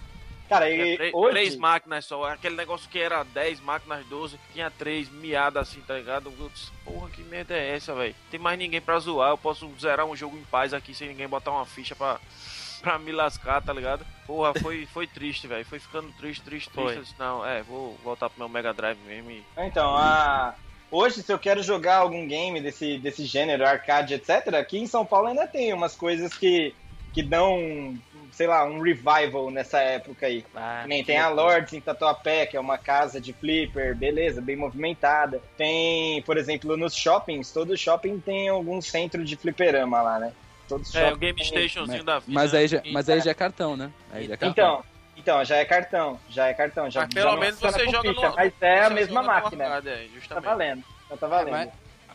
Cara, 0.48 0.70
e 0.70 0.96
três, 0.96 1.14
hoje. 1.14 1.30
três 1.30 1.56
máquinas 1.56 2.04
só, 2.04 2.24
aquele 2.24 2.54
negócio 2.54 2.88
que 2.88 2.98
era 2.98 3.22
10 3.24 3.60
máquinas, 3.60 4.06
12, 4.06 4.38
tinha 4.52 4.70
três 4.70 5.08
miadas 5.10 5.68
assim, 5.68 5.80
tá 5.80 5.94
ligado? 5.94 6.32
Disse, 6.52 6.70
Porra, 6.84 7.10
que 7.10 7.22
merda 7.22 7.54
é 7.54 7.74
essa, 7.74 7.94
velho? 7.94 8.14
Tem 8.30 8.38
mais 8.38 8.58
ninguém 8.58 8.80
pra 8.80 8.98
zoar, 8.98 9.30
eu 9.30 9.38
posso 9.38 9.68
zerar 9.80 10.06
um 10.06 10.16
jogo 10.16 10.36
em 10.36 10.44
paz 10.44 10.72
aqui 10.72 10.94
sem 10.94 11.08
ninguém 11.08 11.28
botar 11.28 11.50
uma 11.50 11.66
ficha 11.66 11.96
pra, 11.96 12.20
pra 12.80 12.98
me 12.98 13.12
lascar, 13.12 13.60
tá 13.62 13.72
ligado? 13.72 14.06
Porra, 14.26 14.52
foi, 14.60 14.86
foi 14.92 15.06
triste, 15.06 15.46
velho. 15.46 15.64
Foi 15.64 15.78
ficando 15.78 16.08
triste, 16.12 16.42
triste, 16.42 16.70
triste. 16.70 16.72
Foi. 16.74 16.96
Eu 16.96 17.02
disse, 17.02 17.14
não, 17.18 17.44
é, 17.44 17.62
vou 17.62 17.98
voltar 18.04 18.30
pro 18.30 18.38
meu 18.38 18.48
Mega 18.48 18.72
Drive 18.72 18.98
mesmo 19.06 19.30
e. 19.30 19.42
Então, 19.58 19.96
a... 19.96 20.54
hoje, 20.90 21.22
se 21.22 21.32
eu 21.32 21.38
quero 21.38 21.62
jogar 21.62 21.96
algum 21.96 22.26
game 22.26 22.60
desse, 22.60 22.98
desse 22.98 23.24
gênero, 23.24 23.66
arcade, 23.66 24.14
etc., 24.14 24.54
aqui 24.54 24.78
em 24.78 24.86
São 24.86 25.04
Paulo 25.04 25.28
ainda 25.28 25.46
tem 25.46 25.72
umas 25.72 25.96
coisas 25.96 26.34
que, 26.34 26.72
que 27.16 27.22
dão, 27.22 27.96
sei 28.30 28.46
lá, 28.46 28.62
um 28.66 28.82
revival 28.82 29.50
nessa 29.50 29.78
época 29.80 30.26
aí. 30.26 30.44
Ah, 30.54 30.84
nem 30.86 31.02
tem 31.02 31.16
a 31.16 31.30
Lords 31.30 31.72
em 31.72 31.80
Tatuapé, 31.80 32.44
que 32.44 32.58
é 32.58 32.60
uma 32.60 32.76
casa 32.76 33.18
de 33.18 33.32
flipper, 33.32 33.96
beleza, 33.96 34.42
bem 34.42 34.54
movimentada. 34.54 35.40
Tem, 35.56 36.20
por 36.24 36.36
exemplo, 36.36 36.76
nos 36.76 36.94
shoppings, 36.94 37.50
todo 37.50 37.74
shopping 37.74 38.20
tem 38.20 38.50
algum 38.50 38.82
centro 38.82 39.24
de 39.24 39.34
fliperama 39.34 40.02
lá, 40.02 40.18
né? 40.18 40.32
Todos 40.68 40.94
É, 40.94 41.04
o 41.04 41.08
shopping 41.08 41.20
Game 41.20 41.36
tem. 41.38 41.46
Stationzinho 41.46 42.04
da 42.04 42.18
vida. 42.18 42.32
Mas 42.34 42.52
aí 42.52 42.68
já, 42.68 42.82
mas 42.92 43.08
aí 43.08 43.18
É. 43.18 43.22
já 43.22 43.30
é 43.30 43.34
cartão, 43.34 43.78
né? 43.78 43.90
Aí 44.12 44.26
já 44.26 44.34
é 44.34 44.36
cartão. 44.36 44.50
Então, 44.50 44.84
então, 45.16 45.44
já 45.46 45.56
é 45.56 45.64
cartão, 45.64 46.20
já 46.28 46.48
é 46.48 46.52
cartão. 46.52 46.90
Já, 46.90 47.00
Mas 47.00 47.14
pelo 47.14 47.30
já 47.30 47.36
menos 47.38 47.58
você 47.58 47.84
joga 47.88 48.10
ficha, 48.10 48.28
no. 48.28 48.36
Mas 48.36 48.52
é 48.60 48.84
a 48.84 48.90
mesma 48.90 49.22
máquina. 49.22 49.64
arcade, 49.64 49.88
é, 49.88 50.06
Tá 50.28 50.38
valendo, 50.40 50.84
já 51.08 51.16
tá 51.16 51.26
valendo. 51.26 51.50
Mas, 51.52 51.70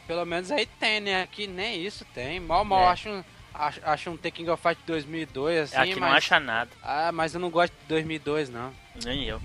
pelo 0.05 0.25
menos 0.27 0.51
aí 0.51 0.67
tem, 0.67 0.99
né? 0.99 1.23
Aqui 1.23 1.47
nem 1.47 1.81
isso 1.83 2.05
tem. 2.13 2.39
Mal, 2.39 2.63
mal 2.63 2.83
É. 2.83 2.87
acho, 2.89 3.09
um, 3.09 3.23
acho, 3.53 3.79
acho 3.83 4.09
um 4.09 4.17
The 4.17 4.31
King 4.31 4.49
of 4.49 4.61
Fight 4.61 4.81
2002, 4.85 5.59
assim, 5.59 5.75
Aqui 5.77 5.99
mas... 5.99 5.99
não 5.99 6.17
acha 6.17 6.39
nada. 6.39 6.71
Ah, 6.83 7.11
mas 7.11 7.33
eu 7.33 7.39
não 7.39 7.49
gosto 7.49 7.73
de 7.73 7.87
2002, 7.87 8.49
não. 8.49 8.73
Nem 9.03 9.25
eu. 9.25 9.41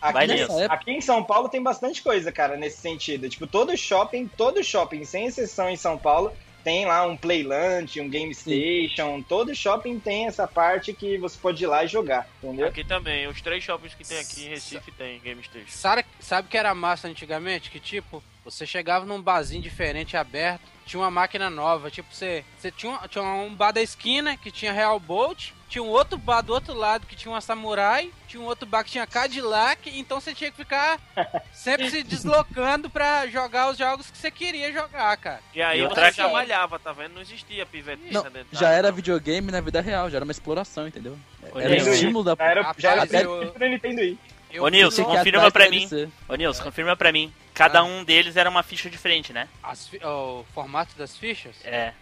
Aqui, 0.00 0.26
nessa. 0.28 0.66
aqui 0.66 0.90
em 0.92 1.00
São 1.00 1.24
Paulo 1.24 1.48
tem 1.48 1.62
bastante 1.62 2.02
coisa, 2.02 2.30
cara, 2.30 2.56
nesse 2.56 2.80
sentido. 2.80 3.28
Tipo, 3.28 3.46
todo 3.46 3.76
shopping, 3.76 4.28
todo 4.28 4.62
shopping, 4.62 5.04
sem 5.04 5.26
exceção 5.26 5.68
em 5.68 5.76
São 5.76 5.98
Paulo, 5.98 6.32
tem 6.62 6.86
lá 6.86 7.04
um 7.06 7.16
Playland, 7.16 8.00
um 8.00 8.08
Game 8.08 8.32
Station. 8.34 9.22
Todo 9.22 9.54
shopping 9.54 9.98
tem 9.98 10.26
essa 10.26 10.46
parte 10.46 10.92
que 10.92 11.18
você 11.18 11.38
pode 11.38 11.62
ir 11.64 11.66
lá 11.66 11.84
e 11.84 11.88
jogar, 11.88 12.28
entendeu? 12.42 12.68
Aqui 12.68 12.84
também, 12.84 13.26
os 13.26 13.40
três 13.40 13.64
shoppings 13.64 13.94
que 13.94 14.06
tem 14.06 14.18
aqui 14.18 14.46
em 14.46 14.48
Recife 14.50 14.92
tem 14.92 15.18
Game 15.20 15.42
Station. 15.42 15.66
Sabe, 15.68 16.04
sabe 16.20 16.46
o 16.46 16.50
que 16.50 16.56
era 16.56 16.74
massa 16.74 17.08
antigamente? 17.08 17.70
Que 17.70 17.80
tipo, 17.80 18.22
você 18.50 18.66
chegava 18.66 19.04
num 19.04 19.20
barzinho 19.20 19.62
diferente 19.62 20.16
aberto, 20.16 20.62
tinha 20.86 21.00
uma 21.00 21.10
máquina 21.10 21.50
nova. 21.50 21.90
Tipo, 21.90 22.08
você, 22.14 22.44
você 22.58 22.70
tinha, 22.70 22.92
um- 22.92 23.08
tinha 23.08 23.22
um 23.24 23.54
bar 23.54 23.72
da 23.72 23.82
esquina 23.82 24.36
que 24.36 24.50
tinha 24.50 24.72
Real 24.72 24.98
Bolt, 24.98 25.50
tinha 25.68 25.82
um 25.84 25.88
outro 25.88 26.16
bar 26.16 26.40
do 26.40 26.54
outro 26.54 26.72
lado 26.72 27.06
que 27.06 27.14
tinha 27.14 27.30
uma 27.30 27.42
Samurai, 27.42 28.10
tinha 28.26 28.42
um 28.42 28.46
outro 28.46 28.64
bar 28.66 28.82
que 28.82 28.90
tinha 28.92 29.06
Cadillac, 29.06 29.90
então 29.98 30.18
você 30.18 30.34
tinha 30.34 30.50
que 30.50 30.56
ficar 30.56 30.98
sempre 31.52 31.90
se 31.90 32.02
deslocando 32.02 32.88
pra 32.88 33.26
jogar 33.26 33.70
os 33.70 33.76
jogos 33.76 34.10
que 34.10 34.16
você 34.16 34.30
queria 34.30 34.72
jogar, 34.72 35.14
cara. 35.18 35.40
E 35.54 35.60
aí 35.60 35.80
E 35.82 35.86
você 35.86 36.10
já 36.12 36.28
malhava, 36.28 36.78
tá 36.78 36.92
vendo? 36.92 37.14
Não 37.16 37.20
existia 37.22 37.66
pivetinha 37.66 38.10
Não, 38.12 38.22
dentro 38.22 38.46
já 38.52 38.70
era 38.70 38.90
videogame 38.90 39.52
na 39.52 39.60
vida 39.60 39.82
real, 39.82 40.08
já 40.08 40.16
era 40.16 40.24
uma 40.24 40.32
exploração, 40.32 40.88
entendeu? 40.88 41.18
Era 41.54 41.70
o 41.84 41.88
estímulo 41.92 42.24
da. 42.24 42.34
Já 42.34 42.44
era, 42.50 42.74
já 42.78 42.90
era 42.92 43.06
Super 43.46 43.70
Nintendo 43.70 44.00
Wii. 44.00 44.18
Eu 44.50 44.64
Ô 44.64 44.68
Nilson, 44.68 45.04
confirma 45.04 45.50
pra 45.50 45.68
mim. 45.70 45.88
Ô 46.28 46.34
Nilson, 46.34 46.62
confirma 46.64 46.96
pra 46.96 47.12
mim. 47.12 47.32
Cada 47.54 47.82
um 47.82 48.04
deles 48.04 48.36
era 48.36 48.48
uma 48.48 48.62
ficha 48.62 48.88
diferente, 48.88 49.32
né? 49.32 49.48
As 49.62 49.88
fi- 49.88 50.00
o 50.04 50.44
formato 50.54 50.96
das 50.96 51.16
fichas? 51.16 51.56
É. 51.64 51.92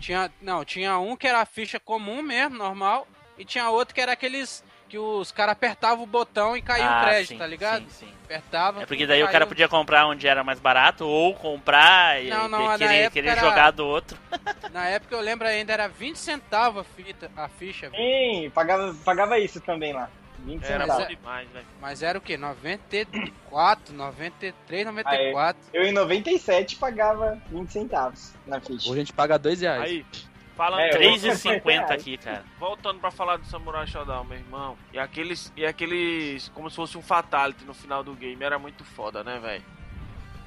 Tinha, 0.00 0.30
não, 0.40 0.64
tinha 0.64 0.98
um 0.98 1.16
que 1.16 1.26
era 1.26 1.40
a 1.40 1.46
ficha 1.46 1.78
comum 1.78 2.22
mesmo, 2.22 2.56
normal, 2.56 3.06
e 3.36 3.44
tinha 3.44 3.68
outro 3.68 3.94
que 3.94 4.00
era 4.00 4.12
aqueles 4.12 4.64
que 4.88 4.96
os 4.98 5.30
caras 5.30 5.52
apertavam 5.52 6.02
o 6.04 6.06
botão 6.06 6.56
e 6.56 6.62
caía 6.62 6.88
Ah, 6.88 7.00
o 7.02 7.04
crédito, 7.04 7.28
sim, 7.28 7.38
tá 7.38 7.46
ligado? 7.46 7.82
sim, 7.90 8.06
sim. 8.06 8.12
Apertava. 8.24 8.82
É 8.82 8.86
porque 8.86 9.06
daí 9.06 9.22
o 9.22 9.28
cara 9.28 9.46
podia 9.46 9.68
comprar 9.68 10.06
onde 10.06 10.26
era 10.26 10.42
mais 10.42 10.58
barato 10.60 11.06
ou 11.06 11.34
comprar 11.34 12.22
e 12.22 12.28
Não, 12.30 12.74
e 12.74 12.78
querer, 12.78 13.10
querer 13.10 13.28
era- 13.30 13.40
jogar 13.40 13.70
do 13.70 13.86
outro. 13.86 14.18
Na 14.72 14.86
época 14.86 15.14
eu 15.14 15.20
lembro 15.20 15.46
ainda 15.46 15.72
era 15.72 15.88
20 15.88 16.16
centavos 16.16 16.80
a, 16.80 16.84
fita, 16.84 17.30
a 17.36 17.48
ficha. 17.48 17.90
Sim, 17.90 18.50
pagava, 18.54 18.94
pagava 19.04 19.38
isso 19.38 19.60
também 19.60 19.92
lá. 19.92 20.08
20 20.48 20.64
Era 20.64 20.86
bom 20.86 21.00
é- 21.00 21.06
demais, 21.06 21.48
velho. 21.50 21.66
Mas 21.80 22.02
era 22.02 22.16
o 22.16 22.20
que? 22.22 22.36
94, 22.38 23.94
93, 23.94 24.86
94. 24.86 25.60
Eu 25.74 25.82
em 25.84 25.92
97 25.92 26.76
pagava 26.76 27.38
20 27.50 27.70
centavos 27.70 28.34
na 28.46 28.58
ficha. 28.60 28.88
Hoje 28.90 28.92
a 29.00 29.04
gente 29.04 29.12
paga 29.12 29.38
dois 29.38 29.60
reais. 29.60 29.82
Aí, 29.82 30.06
falando 30.56 30.80
É, 30.80 30.88
eu- 30.88 30.98
3,50 30.98 31.92
aqui, 31.92 32.16
cara. 32.16 32.44
Voltando 32.58 32.98
pra 32.98 33.10
falar 33.10 33.36
do 33.36 33.46
Samurai 33.46 33.86
Shodown, 33.86 34.24
meu 34.24 34.38
irmão. 34.38 34.76
E 34.92 34.98
aqueles. 34.98 35.52
E 35.54 35.66
aqueles. 35.66 36.48
Como 36.54 36.70
se 36.70 36.76
fosse 36.76 36.96
um 36.96 37.02
Fatality 37.02 37.64
no 37.64 37.74
final 37.74 38.02
do 38.02 38.14
game. 38.14 38.42
Era 38.42 38.58
muito 38.58 38.84
foda, 38.84 39.22
né, 39.22 39.38
velho? 39.38 39.64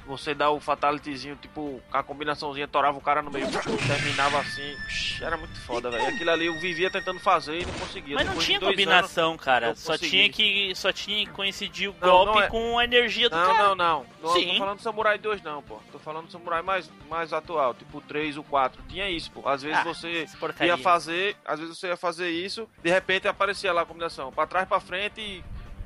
Você 0.06 0.34
dá 0.34 0.50
o 0.50 0.58
Fatalityzinho, 0.58 1.36
tipo, 1.36 1.80
a 1.92 2.02
combinaçãozinha, 2.02 2.66
torava 2.66 2.98
o 2.98 3.00
cara 3.00 3.22
no 3.22 3.30
meio, 3.30 3.46
terminava 3.86 4.40
assim. 4.40 4.76
Era 5.20 5.36
muito 5.36 5.58
foda, 5.60 5.90
velho. 5.90 6.04
Aquilo 6.06 6.30
ali 6.30 6.46
eu 6.46 6.58
vivia 6.58 6.90
tentando 6.90 7.20
fazer 7.20 7.60
e 7.60 7.64
não 7.66 7.72
conseguia. 7.74 8.16
Mas 8.16 8.24
não 8.26 8.32
Depois 8.32 8.46
de 8.46 8.52
tinha 8.58 8.60
combinação, 8.60 9.30
anos, 9.30 9.44
cara. 9.44 9.74
Só 9.76 9.96
tinha, 9.96 10.28
que, 10.28 10.74
só 10.74 10.92
tinha 10.92 11.24
que 11.24 11.30
coincidir 11.32 11.88
o 11.88 11.92
golpe 11.92 12.32
não 12.32 12.42
é- 12.42 12.48
com 12.48 12.78
a 12.78 12.84
energia 12.84 13.30
do 13.30 13.36
Não, 13.36 13.46
cara. 13.46 13.62
não, 13.68 13.74
não. 13.76 14.06
Não 14.22 14.32
Sim. 14.32 14.48
tô 14.52 14.58
falando 14.58 14.76
do 14.78 14.82
Samurai 14.82 15.18
2, 15.18 15.42
não, 15.42 15.62
pô. 15.62 15.78
Tô 15.92 15.98
falando 16.00 16.26
do 16.26 16.32
Samurai 16.32 16.62
mais, 16.62 16.90
mais 17.08 17.32
atual, 17.32 17.72
tipo 17.72 17.98
o 17.98 18.00
3, 18.00 18.36
o 18.36 18.42
4. 18.42 18.82
Tinha 18.88 19.08
isso, 19.08 19.30
pô. 19.30 19.48
Às 19.48 19.62
vezes 19.62 19.78
Ah, 19.78 19.84
você 19.84 20.26
ia 20.62 20.76
fazer, 20.76 21.36
às 21.44 21.60
vezes 21.60 21.78
você 21.78 21.86
ia 21.88 21.96
fazer 21.96 22.28
isso, 22.30 22.68
de 22.82 22.90
repente 22.90 23.28
aparecia 23.28 23.72
lá 23.72 23.82
a 23.82 23.86
combinação, 23.86 24.32
pra 24.32 24.46
trás, 24.46 24.66
pra 24.68 24.80
frente 24.80 25.20
e 25.20 25.44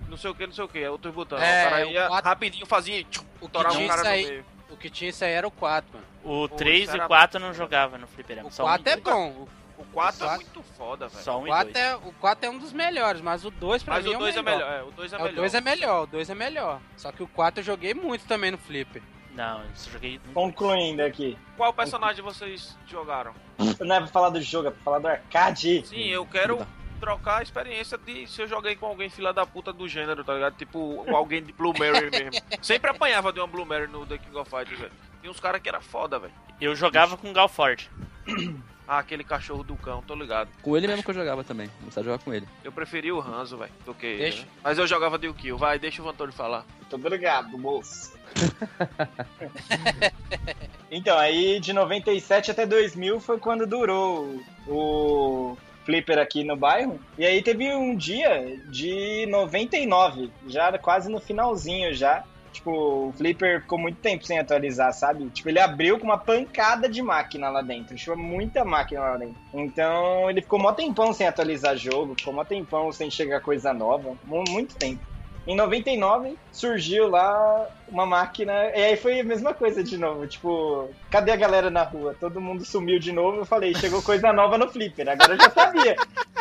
não 0.09 0.17
sei 0.17 0.31
o 0.31 0.35
que, 0.35 0.47
não 0.47 0.53
sei 0.55 0.65
o 0.65 0.69
que, 0.69 0.87
outros 0.89 1.15
botões. 1.15 1.43
É, 1.43 1.67
o 1.67 1.71
cara 1.71 1.87
o 1.87 1.91
ia 1.91 2.07
quatro- 2.09 2.29
rapidinho, 2.31 2.67
fazia 2.67 2.99
e 2.99 3.03
O 3.03 3.07
tinha 3.07 3.17
o 3.41 3.49
cara 3.51 3.71
isso 3.73 4.05
no 4.05 4.09
aí, 4.11 4.27
meio. 4.27 4.45
o 4.71 4.77
que 4.77 4.91
tinha 4.91 5.11
isso 5.11 5.25
aí 5.25 5.33
era 5.33 5.47
o 5.47 5.51
4, 5.51 5.91
mano. 5.95 6.07
O 6.25 6.49
Pô, 6.49 6.57
3 6.57 6.89
isso 6.89 6.97
e 6.97 7.01
o 7.01 7.07
4 7.07 7.39
não 7.41 7.53
jogava 7.55 7.97
no 7.99 8.07
fliperama. 8.07 8.49
O 8.49 8.53
Só 8.53 8.65
4 8.65 8.89
um, 8.89 8.93
é 8.93 8.97
bom. 8.97 9.29
O, 9.31 9.49
O 9.83 9.85
4 9.93 10.27
o 10.27 10.31
é 10.31 10.35
muito 10.37 10.63
foda, 10.77 11.07
velho. 11.09 11.23
só 11.23 11.39
um 11.39 11.43
o 11.43 11.47
e 11.47 11.51
4 11.51 11.73
dois. 11.73 11.85
é, 11.85 11.97
o 11.97 12.13
4 12.21 12.47
é 12.47 12.51
um 12.51 12.59
dos 12.59 12.73
melhores, 12.73 13.21
mas 13.21 13.45
o 13.45 13.51
2 13.51 13.83
pra 13.83 13.95
Mas 13.95 14.05
mim 14.07 14.15
o 14.15 14.19
2 14.19 14.35
é 14.35 14.39
é 14.39 14.41
o 14.41 14.45
melhor. 14.45 14.73
é, 14.73 14.83
o 14.83 14.91
2 14.91 15.13
é 15.13 15.17
É, 15.17 15.19
melhor. 15.19 15.33
o 15.33 15.37
2 15.37 15.55
é 15.55 15.61
melhor, 15.61 16.03
o 16.03 16.07
2 16.07 16.31
é 16.31 16.35
melhor. 16.35 16.81
Só 16.97 17.13
que 17.13 17.23
o 17.23 17.29
4 17.29 17.61
eu 17.61 17.65
joguei 17.65 17.93
muito 17.95 18.25
também 18.27 18.51
no 18.51 18.59
Flipper. 18.59 19.03
Não, 19.35 19.61
eu 19.61 19.67
joguei... 19.93 20.19
Concluindo 20.33 21.03
aqui. 21.03 21.37
Qual 21.59 21.71
personagem 21.75 22.25
vocês 22.25 22.75
jogaram? 22.87 23.35
Não 23.81 23.97
é 23.97 23.99
pra 24.01 24.07
falar 24.09 24.31
do 24.31 24.41
jogo, 24.41 24.69
é 24.69 24.71
pra 24.71 24.81
falar 24.83 24.99
do 24.99 25.09
arcade. 25.09 25.87
Sim, 25.87 26.07
eu 26.07 26.25
quero 26.25 26.67
trocar 27.07 27.39
a 27.39 27.43
experiência 27.43 27.97
de 27.97 28.27
se 28.27 28.43
eu 28.43 28.49
joguei 28.49 28.75
com 28.75 28.87
alguém 28.87 29.09
fila 29.09 29.33
da 29.33 29.47
puta 29.47 29.73
do 29.73 29.89
gênero, 29.89 30.25
tá 30.25 30.35
ligado? 30.35 30.57
Tipo, 30.57 31.05
alguém 31.15 31.41
de 31.41 31.53
Blue 31.53 31.73
Mary 31.79 32.11
mesmo. 32.11 32.33
Sempre 32.61 32.91
apanhava 32.91 33.33
de 33.33 33.39
uma 33.39 33.47
Blue 33.47 33.65
Mary 33.65 33.87
no 33.87 34.05
The 34.05 34.19
King 34.19 34.37
of 34.37 34.51
Fighters, 34.51 34.81
velho. 34.81 34.93
Tinha 35.21 35.31
uns 35.31 35.39
caras 35.39 35.63
que 35.63 35.69
era 35.69 35.81
foda, 35.81 36.19
velho. 36.19 36.33
Eu 36.61 36.75
jogava 36.75 37.17
com 37.17 37.31
o 37.31 37.33
Galford. 37.33 37.89
Ah, 38.89 39.01
aquele 39.01 39.25
cachorro 39.25 39.65
do 39.65 39.75
cão, 39.75 40.01
tô 40.01 40.15
ligado. 40.15 40.49
Com 40.63 40.77
ele 40.77 40.87
mesmo 40.87 41.03
que 41.03 41.11
eu 41.11 41.15
jogava 41.15 41.43
também. 41.43 41.67
Não 41.67 41.87
precisa 41.87 42.05
jogar 42.05 42.21
com 42.21 42.33
ele. 42.33 42.47
Eu 42.63 42.71
preferi 42.71 43.11
o 43.11 43.21
Hanzo, 43.21 43.59
velho, 43.59 43.73
do 43.85 43.93
que 43.93 44.07
ele. 44.07 44.19
Deixa. 44.19 44.43
né? 44.43 44.49
Mas 44.63 44.79
eu 44.79 44.87
jogava 44.87 45.19
de 45.19 45.33
kill. 45.33 45.59
Vai, 45.59 45.77
deixa 45.77 46.01
o 46.01 46.05
Vantoro 46.05 46.33
falar. 46.33 46.65
Muito 46.79 46.95
obrigado, 46.95 47.59
moço. 47.59 48.17
então, 50.89 51.19
aí 51.19 51.59
de 51.59 51.73
97 51.73 52.53
até 52.53 52.65
2000 52.65 53.19
foi 53.19 53.41
quando 53.41 53.67
durou 53.67 54.41
o 54.69 55.59
Flipper 55.87 56.19
aqui 56.19 56.45
no 56.45 56.57
bairro. 56.57 57.01
E 57.17 57.25
aí 57.25 57.41
teve 57.43 57.73
um 57.75 57.97
dia 57.97 58.45
de 58.69 59.25
99, 59.31 60.31
já 60.47 60.77
quase 60.79 61.11
no 61.11 61.21
finalzinho 61.21 61.95
já. 61.95 62.23
Tipo, 62.53 62.71
o 63.09 63.13
Flipper 63.17 63.61
ficou 63.61 63.79
muito 63.79 63.99
tempo 63.99 64.25
sem 64.25 64.39
atualizar, 64.39 64.91
sabe? 64.93 65.29
Tipo, 65.29 65.51
ele 65.51 65.61
abriu 65.61 65.99
com 65.99 66.07
uma 66.07 66.17
pancada 66.17 66.89
de 66.89 67.03
máquina 67.03 67.51
lá 67.51 67.61
dentro. 67.61 67.95
Tinha 67.97 68.17
muita 68.17 68.65
máquina 68.65 69.01
lá 69.03 69.17
dentro. 69.19 69.37
Então, 69.53 70.31
ele 70.31 70.41
ficou 70.41 70.59
mó 70.59 70.73
tempão 70.73 71.13
sem 71.13 71.27
atualizar 71.27 71.77
jogo, 71.77 72.15
ficou 72.19 72.33
mó 72.33 72.45
tempão 72.45 72.91
sem 72.93 73.11
chegar 73.11 73.41
coisa 73.43 73.75
nova. 73.75 74.17
mu- 74.25 74.45
Muito 74.49 74.75
tempo. 74.75 75.03
Em 75.47 75.55
99 75.55 76.37
surgiu 76.51 77.09
lá 77.09 77.69
uma 77.89 78.05
máquina. 78.05 78.53
E 78.75 78.85
aí 78.85 78.97
foi 78.97 79.21
a 79.21 79.25
mesma 79.25 79.55
coisa 79.55 79.83
de 79.83 79.97
novo. 79.97 80.27
Tipo, 80.27 80.91
cadê 81.11 81.31
a 81.31 81.37
galera 81.37 81.71
na 81.71 81.83
rua? 81.83 82.17
Todo 82.19 82.41
mundo 82.41 82.65
sumiu 82.65 82.99
de 82.99 83.13
novo. 83.13 83.39
Eu 83.39 83.47
falei, 83.47 83.75
chegou 83.75 84.03
coisa 84.03 84.33
nova 84.33 84.59
no 84.59 84.69
Flipper. 84.69 85.09
Agora 85.09 85.35
eu 85.35 85.39
já 85.39 85.51
sabia. 85.51 85.97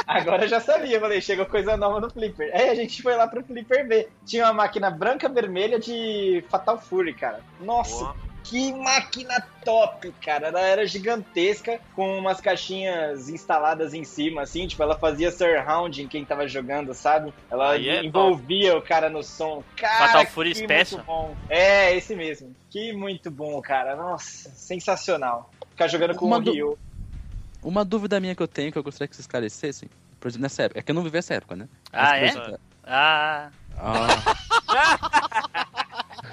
Agora 0.08 0.46
eu 0.46 0.48
já 0.48 0.60
sabia. 0.60 0.98
Eu 0.98 1.02
falei, 1.02 1.22
chegou 1.22 1.46
coisa 1.46 1.78
nova 1.78 2.00
no 2.00 2.10
Flipper. 2.10 2.50
Aí 2.54 2.70
a 2.70 2.76
gente 2.76 3.02
foi 3.02 3.16
lá 3.16 3.28
pro 3.28 3.44
Flipper 3.44 3.88
ver. 3.88 4.10
Tinha 4.26 4.46
uma 4.46 4.54
máquina 4.54 4.90
branca 4.90 5.30
vermelha 5.30 5.80
de 5.80 6.44
Fatal 6.50 6.80
Fury, 6.80 7.14
cara. 7.14 7.42
Nossa, 7.60 8.06
Boa. 8.06 8.16
Que 8.46 8.72
máquina 8.74 9.42
top, 9.64 10.12
cara. 10.24 10.48
Ela 10.48 10.62
era 10.62 10.86
gigantesca, 10.86 11.80
com 11.96 12.18
umas 12.20 12.40
caixinhas 12.40 13.28
instaladas 13.30 13.94
em 13.94 14.04
cima, 14.04 14.44
assim, 14.44 14.68
tipo, 14.68 14.82
ela 14.84 14.98
fazia 14.98 15.32
surround 15.32 16.02
em 16.02 16.08
quem 16.08 16.24
tava 16.24 16.48
jogando, 16.48 16.94
sabe? 16.94 17.34
Ela 17.50 17.72
Aí 17.72 17.90
é 17.90 18.04
envolvia 18.06 18.78
o 18.78 18.82
cara 18.82 19.10
no 19.10 19.24
som. 19.24 19.64
Cara, 19.76 20.08
Fatal 20.08 20.26
Fury 20.28 20.52
que 20.54 20.60
Special? 20.60 20.98
muito 21.00 21.06
bom. 21.06 21.36
É, 21.50 21.96
esse 21.96 22.16
mesmo. 22.16 22.56
Que 22.70 22.94
muito 22.94 23.32
bom, 23.32 23.60
cara. 23.62 23.96
Nossa, 23.96 24.50
sensacional. 24.52 25.50
Ficar 25.72 25.88
jogando 25.88 26.16
com 26.16 26.26
Uma 26.28 26.38
o 26.38 26.42
du- 26.42 26.52
Ryu. 26.52 26.78
Uma 27.64 27.84
dúvida 27.84 28.20
minha 28.20 28.36
que 28.36 28.44
eu 28.44 28.48
tenho, 28.48 28.72
que 28.72 28.78
eu 28.78 28.84
gostaria 28.84 29.08
que 29.08 29.16
vocês 29.16 29.24
esclarecessem. 29.26 29.90
Por 30.20 30.28
exemplo, 30.28 30.44
nessa 30.44 30.64
época. 30.64 30.80
É 30.80 30.84
que 30.84 30.92
eu 30.92 30.96
não 30.96 31.02
vivi 31.04 31.18
essa 31.18 31.34
época, 31.34 31.56
né? 31.56 31.68
Ah, 31.92 32.10
Mas, 32.12 32.22
é? 32.22 32.26
exemplo, 32.28 32.60
Ah, 32.86 33.50
Ah. 33.78 34.08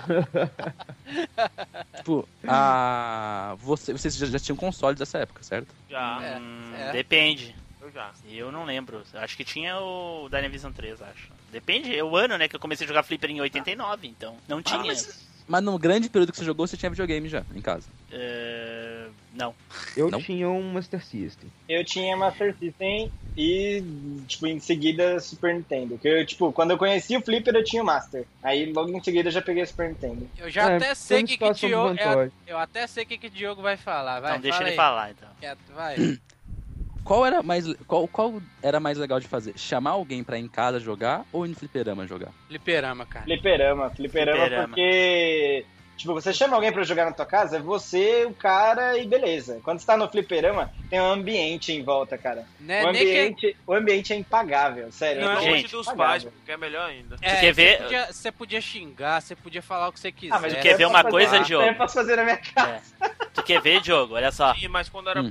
tipo, 1.96 2.28
a... 2.46 3.54
Você, 3.58 3.92
vocês 3.92 4.16
já, 4.16 4.26
já 4.26 4.38
tinham 4.38 4.56
consoles 4.56 4.98
dessa 4.98 5.18
época, 5.18 5.42
certo? 5.42 5.74
Já, 5.88 6.18
É, 6.22 6.38
hum, 6.38 6.72
é. 6.76 6.92
depende. 6.92 7.54
eu 7.80 7.90
já. 7.90 8.10
Eu 8.28 8.50
não 8.52 8.64
lembro. 8.64 9.02
Acho 9.14 9.36
que 9.36 9.44
tinha 9.44 9.78
o 9.78 10.28
Dynavision 10.30 10.72
3, 10.72 11.02
acho. 11.02 11.28
Depende, 11.50 11.94
é 11.96 12.02
o 12.02 12.16
ano, 12.16 12.38
né? 12.38 12.48
Que 12.48 12.56
eu 12.56 12.60
comecei 12.60 12.84
a 12.86 12.88
jogar 12.88 13.02
Flipper 13.02 13.30
em 13.30 13.40
89, 13.40 14.06
então. 14.08 14.36
Não 14.48 14.62
tinha. 14.62 14.78
mas- 14.78 15.30
Mas 15.48 15.62
no 15.62 15.78
grande 15.78 16.08
período 16.08 16.32
que 16.32 16.38
você 16.38 16.44
jogou, 16.44 16.66
você 16.66 16.76
tinha 16.76 16.90
videogame 16.90 17.28
já, 17.28 17.42
em 17.54 17.60
casa. 17.60 17.86
É, 18.10 19.06
Não. 19.34 19.54
Eu 19.96 20.10
Não? 20.10 20.20
tinha 20.20 20.48
um 20.48 20.72
Master 20.72 21.04
System. 21.04 21.50
Eu 21.68 21.84
tinha 21.84 22.16
Master 22.16 22.54
System 22.58 23.10
e, 23.36 23.82
tipo, 24.28 24.46
em 24.46 24.60
seguida 24.60 25.18
Super 25.20 25.54
Nintendo. 25.54 25.96
Que 25.98 26.06
eu, 26.08 26.26
tipo, 26.26 26.52
quando 26.52 26.72
eu 26.72 26.78
conheci 26.78 27.16
o 27.16 27.22
Flipper, 27.22 27.54
eu 27.54 27.64
tinha 27.64 27.82
o 27.82 27.86
Master. 27.86 28.24
Aí 28.42 28.72
logo 28.72 28.90
em 28.96 29.02
seguida 29.02 29.28
eu 29.28 29.32
já 29.32 29.40
peguei 29.42 29.62
o 29.62 29.66
Super 29.66 29.88
Nintendo. 29.88 30.28
Eu 30.38 30.50
já 30.50 30.70
É, 30.70 30.76
até 30.76 30.94
sei 30.94 31.24
que, 31.24 31.36
que 31.38 31.52
Diogo. 31.54 31.88
Eu, 31.88 31.94
Vantage. 31.96 32.32
eu 32.46 32.58
até 32.58 32.86
sei 32.86 33.04
o 33.04 33.06
que, 33.06 33.18
que 33.18 33.30
Diogo 33.30 33.62
vai 33.62 33.76
falar. 33.76 34.20
Vai, 34.20 34.30
então 34.32 34.42
deixa 34.42 34.58
fala 34.58 34.68
ele 34.68 34.70
aí. 34.72 34.76
falar, 34.76 35.10
então. 35.10 35.28
Quieto, 35.40 35.58
Vai. 35.74 35.96
Qual 37.04 37.26
era 37.26 37.42
mais 37.42 37.66
qual, 37.86 38.06
qual 38.08 38.40
era 38.62 38.78
mais 38.78 38.96
legal 38.96 39.18
de 39.18 39.26
fazer? 39.26 39.54
Chamar 39.58 39.90
alguém 39.92 40.22
pra 40.22 40.38
ir 40.38 40.42
em 40.42 40.48
casa 40.48 40.78
jogar 40.78 41.24
ou 41.32 41.44
ir 41.44 41.48
no 41.48 41.56
fliperama 41.56 42.06
jogar? 42.06 42.30
Fliperama, 42.48 43.04
cara. 43.04 43.24
Fliperama, 43.24 43.90
fliperama, 43.90 44.38
Fliperama. 44.40 44.68
porque. 44.68 45.64
Tipo, 45.94 46.14
você 46.14 46.32
chama 46.32 46.56
alguém 46.56 46.72
pra 46.72 46.82
jogar 46.82 47.04
na 47.04 47.12
tua 47.12 47.26
casa, 47.26 47.58
é 47.58 47.60
você, 47.60 48.24
o 48.24 48.34
cara 48.34 48.98
e 48.98 49.06
beleza. 49.06 49.60
Quando 49.62 49.78
você 49.78 49.86
tá 49.86 49.96
no 49.96 50.08
fliperama, 50.08 50.72
tem 50.90 51.00
um 51.00 51.12
ambiente 51.12 51.70
em 51.70 51.84
volta, 51.84 52.18
cara. 52.18 52.44
Né, 52.58 52.82
o, 52.84 52.88
ambiente, 52.88 53.56
o 53.66 53.72
ambiente 53.74 54.12
é 54.12 54.16
impagável, 54.16 54.90
sério. 54.90 55.20
Não, 55.22 55.30
é 55.30 55.34
Longe 55.34 55.48
ambiente 55.48 55.70
dos 55.70 55.86
impagável. 55.86 56.06
pais, 56.06 56.24
porque 56.24 56.50
é 56.50 56.56
melhor 56.56 56.88
ainda. 56.88 57.16
É, 57.20 57.36
quer 57.40 57.52
ver- 57.52 57.76
Você 57.76 57.82
podia, 57.84 58.06
você 58.12 58.32
podia 58.32 58.60
xingar, 58.60 59.20
você 59.20 59.36
podia 59.36 59.62
falar 59.62 59.88
o 59.88 59.92
que 59.92 60.00
você 60.00 60.10
quiser. 60.10 60.34
Ah, 60.34 60.40
mas 60.40 60.54
Tu 60.54 60.60
quer 60.60 60.76
ver 60.76 60.84
posso 60.84 60.88
uma 60.96 61.02
fazer- 61.02 61.10
coisa, 61.10 61.38
Diogo? 61.40 61.66
Eu 61.68 61.74
posso 61.74 61.94
fazer 61.94 62.16
na 62.16 62.24
minha 62.24 62.36
casa. 62.38 62.82
É. 63.00 63.08
Tu 63.34 63.42
quer 63.44 63.60
ver, 63.60 63.80
Diogo? 63.80 64.14
Olha 64.14 64.32
só. 64.32 64.54
Sim, 64.54 64.68
mas 64.68 64.88
quando 64.88 65.08
era 65.10 65.22
Hum. 65.22 65.30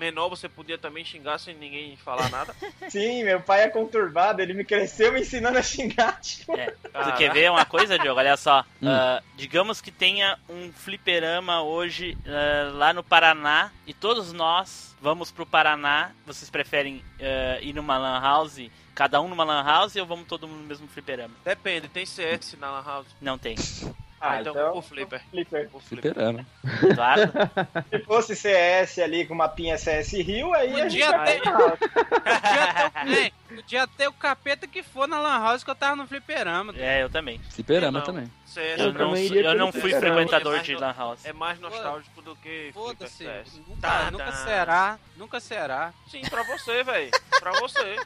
Menor, 0.00 0.30
você 0.30 0.48
podia 0.48 0.78
também 0.78 1.04
xingar 1.04 1.38
sem 1.38 1.54
ninguém 1.54 1.94
falar 1.98 2.30
nada. 2.30 2.56
Sim, 2.88 3.22
meu 3.22 3.40
pai 3.40 3.64
é 3.64 3.68
conturbado, 3.68 4.40
ele 4.40 4.54
me 4.54 4.64
cresceu 4.64 5.12
me 5.12 5.20
ensinando 5.20 5.58
a 5.58 5.62
xingar. 5.62 6.18
Tipo. 6.20 6.56
É. 6.56 6.74
Caraca. 6.90 7.16
quer 7.18 7.32
ver 7.32 7.50
uma 7.50 7.66
coisa, 7.66 7.98
Diogo? 7.98 8.18
Olha 8.18 8.36
só. 8.36 8.64
Hum. 8.82 8.88
Ah, 8.88 9.22
digamos 9.36 9.80
que 9.80 9.90
tenha 9.90 10.38
um 10.48 10.72
fliperama 10.72 11.62
hoje 11.62 12.16
ah, 12.26 12.70
lá 12.72 12.92
no 12.94 13.04
Paraná 13.04 13.70
e 13.86 13.92
todos 13.92 14.32
nós 14.32 14.96
vamos 15.00 15.30
pro 15.30 15.44
Paraná. 15.44 16.12
Vocês 16.26 16.48
preferem 16.48 17.04
ah, 17.20 17.58
ir 17.60 17.74
numa 17.74 17.98
lan 17.98 18.20
house, 18.20 18.70
cada 18.94 19.20
um 19.20 19.28
numa 19.28 19.44
lan 19.44 19.62
house 19.62 19.96
ou 19.96 20.06
vamos 20.06 20.26
todo 20.26 20.48
mundo 20.48 20.62
no 20.62 20.66
mesmo 20.66 20.88
fliperama? 20.88 21.34
Depende, 21.44 21.88
tem 21.88 22.06
CS 22.06 22.56
na 22.58 22.70
Lan 22.70 22.84
House. 22.84 23.06
Não 23.20 23.38
tem. 23.38 23.54
Ah, 24.20 24.40
então, 24.40 24.52
então- 24.52 24.76
o 24.76 24.82
Flipper. 24.82 25.22
Flipper. 25.30 25.68
O 25.72 25.80
Flipper. 25.80 26.12
Fliperama. 26.12 26.46
Claro. 26.94 27.22
Se 27.90 27.98
fosse 28.04 28.36
CS 28.36 28.98
ali 28.98 29.24
com 29.26 29.34
mapinha 29.34 29.78
CS 29.78 30.12
Rio, 30.12 30.52
aí 30.54 30.80
a 30.80 30.88
gente 30.88 31.02
Podia 31.02 31.10
vai 31.16 31.40
ter. 31.40 31.40
Podia 31.40 32.90
ter, 32.92 33.08
Ei, 33.08 33.32
podia 33.48 33.86
ter 33.86 34.08
o 34.08 34.12
capeta 34.12 34.66
que 34.66 34.82
for 34.82 35.08
na 35.08 35.18
Lan 35.18 35.38
House 35.42 35.64
que 35.64 35.70
eu 35.70 35.74
tava 35.74 35.96
no 35.96 36.06
fliperama. 36.06 36.74
É, 36.76 37.02
eu 37.02 37.08
também. 37.08 37.38
Fliperama 37.50 37.98
Não. 38.00 38.04
também. 38.06 38.30
CS 38.46 38.78
Eu 38.80 38.86
Eu 38.88 38.92
não, 38.92 39.16
eu 39.16 39.54
não 39.54 39.72
fui 39.72 39.80
fliperama. 39.80 40.14
frequentador 40.16 40.56
É 40.58 40.62
de 40.62 40.74
Lan 40.76 40.94
House. 40.96 41.24
É 41.24 41.32
mais 41.32 41.58
nostálgico 41.58 42.20
do 42.20 42.36
que 42.36 42.70
Foda-se. 42.74 43.24
Nunca, 43.66 43.80
Tá, 43.88 44.10
nunca 44.10 44.24
tá. 44.26 44.32
será. 44.32 44.98
Nunca 45.16 45.40
será. 45.40 45.92
Sim, 46.10 46.20
pra 46.28 46.42
você, 46.42 46.82
velho. 46.84 47.10
Pra 47.38 47.52
você. 47.52 47.96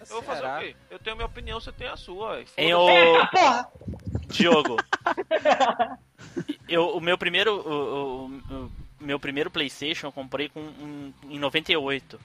Eu 0.00 0.06
vou 0.16 0.22
fazer 0.22 0.40
Será? 0.42 0.58
o 0.58 0.60
quê? 0.60 0.76
Eu 0.90 0.98
tenho 0.98 1.16
minha 1.16 1.26
opinião, 1.26 1.58
você 1.58 1.72
tem 1.72 1.88
a 1.88 1.96
sua. 1.96 2.42
Em 2.58 2.74
o... 2.74 2.86
Porra! 3.30 3.68
Diogo. 4.28 4.76
eu, 6.68 6.88
o 6.96 7.00
meu 7.00 7.16
primeiro. 7.18 7.54
O, 7.56 8.26
o- 8.26 8.70
o 9.00 9.06
meu 9.06 9.18
primeiro 9.20 9.50
Playstation 9.50 10.06
eu 10.06 10.12
comprei 10.12 10.48
com, 10.48 10.60
um, 10.60 11.12
em 11.28 11.38
98. 11.38 12.18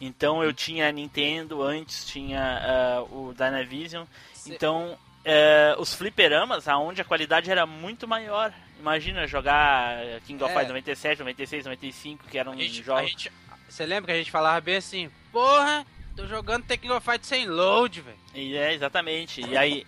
Então 0.00 0.42
eu 0.44 0.52
tinha 0.52 0.88
a 0.88 0.92
Nintendo, 0.92 1.60
antes 1.62 2.04
tinha 2.06 2.60
ah, 2.62 3.02
o 3.02 3.34
Dynavision. 3.36 4.04
Então 4.46 4.96
eh, 5.24 5.74
os 5.78 5.92
fliperamas, 5.92 6.68
aonde 6.68 7.00
a 7.02 7.04
qualidade 7.04 7.50
era 7.50 7.66
muito 7.66 8.06
maior. 8.06 8.52
Imagina 8.78 9.26
jogar 9.26 9.98
King 10.24 10.42
of 10.44 10.52
É. 10.52 10.54
Fighters 10.54 10.68
97, 10.68 11.18
96, 11.18 11.64
95, 11.64 12.24
que 12.28 12.38
eram 12.38 12.52
a 12.52 12.56
jogos. 12.84 13.28
você 13.68 13.84
lembra 13.84 14.06
que 14.06 14.12
a 14.12 14.16
gente 14.18 14.30
falava 14.30 14.60
bem 14.60 14.76
assim? 14.76 15.10
Porra, 15.32 15.84
tô 16.20 16.26
jogando 16.26 16.64
Tekken 16.64 17.00
Fight 17.00 17.26
sem 17.26 17.46
load, 17.46 18.02
velho. 18.02 18.16
É, 18.34 18.74
exatamente. 18.74 19.40
E 19.40 19.56
aí, 19.56 19.86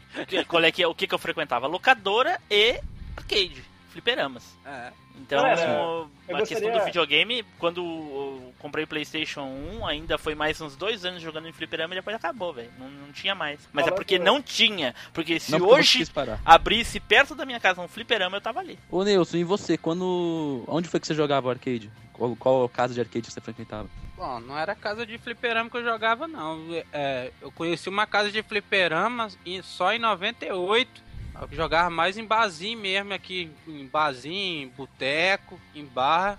qual 0.49 0.65
é 0.65 0.73
que, 0.73 0.85
o 0.85 0.95
que, 0.95 1.07
que 1.07 1.15
eu 1.15 1.19
frequentava? 1.19 1.67
Locadora 1.67 2.41
e 2.51 2.81
arcade, 3.17 3.63
fliperamas. 3.93 4.57
É. 4.67 4.93
Então, 5.21 5.43
Galera, 5.43 5.63
a 5.63 5.67
eu 5.67 6.09
questão 6.39 6.59
gostaria- 6.61 6.73
do 6.81 6.85
videogame, 6.87 7.45
quando 7.59 7.81
eu 7.83 8.55
comprei 8.59 8.85
o 8.85 8.89
PlayStation 8.89 9.43
1, 9.43 9.87
ainda 9.87 10.17
foi 10.17 10.35
mais 10.35 10.61
uns 10.61 10.75
dois 10.75 11.05
anos 11.05 11.23
jogando 11.23 11.47
em 11.49 11.53
fliperama 11.53 11.95
e 11.95 11.99
depois 11.99 12.17
acabou, 12.17 12.53
velho. 12.53 12.71
Não, 12.79 12.89
não 12.89 13.13
tinha 13.13 13.35
mais. 13.35 13.61
Mas 13.73 13.87
é 13.87 13.91
porque 13.91 14.19
não 14.19 14.41
tinha. 14.43 14.95
Porque 15.13 15.39
se 15.39 15.53
Não 15.53 15.67
hoje 15.67 16.05
abrisse 16.45 16.99
perto 16.99 17.35
da 17.35 17.45
minha 17.45 17.61
casa 17.61 17.81
um 17.83 17.89
fliperama, 17.89 18.39
eu 18.39 18.41
tava 18.41 18.61
ali. 18.61 18.79
Ô 18.91 19.05
Nilson, 19.05 19.37
e 19.37 19.45
você? 19.45 19.77
Quando. 19.77 20.65
Onde 20.67 20.89
foi 20.89 20.99
que 20.99 21.07
você 21.07 21.15
jogava 21.15 21.51
arcade? 21.51 21.91
Qual, 22.13 22.35
qual 22.37 22.69
casa 22.69 22.95
de 22.95 23.01
arcade 23.01 23.27
que 23.27 23.33
você 23.33 23.41
frequentava? 23.41 23.89
Bom, 24.17 24.41
não 24.41 24.57
era 24.59 24.75
casa 24.75 25.05
de 25.05 25.19
fliperama 25.19 25.69
que 25.69 25.77
eu 25.77 25.83
jogava, 25.85 26.27
não. 26.29 26.61
É, 26.93 27.33
eu 27.41 27.51
conheci 27.53 27.89
uma 27.89 28.07
casa 28.07 28.31
de 28.31 28.43
fliperama 28.43 29.29
só 29.63 29.93
em 29.93 29.99
98. 29.99 31.03
Eu 31.41 31.49
jogava 31.57 31.91
mais 31.91 32.17
em 32.17 32.25
barzinho 32.25 32.79
mesmo, 32.79 33.13
aqui 33.13 33.51
em 33.67 33.87
barzinho, 33.87 34.65
em 34.65 34.69
boteco, 34.69 35.59
em 35.75 35.85
barra. 35.85 36.39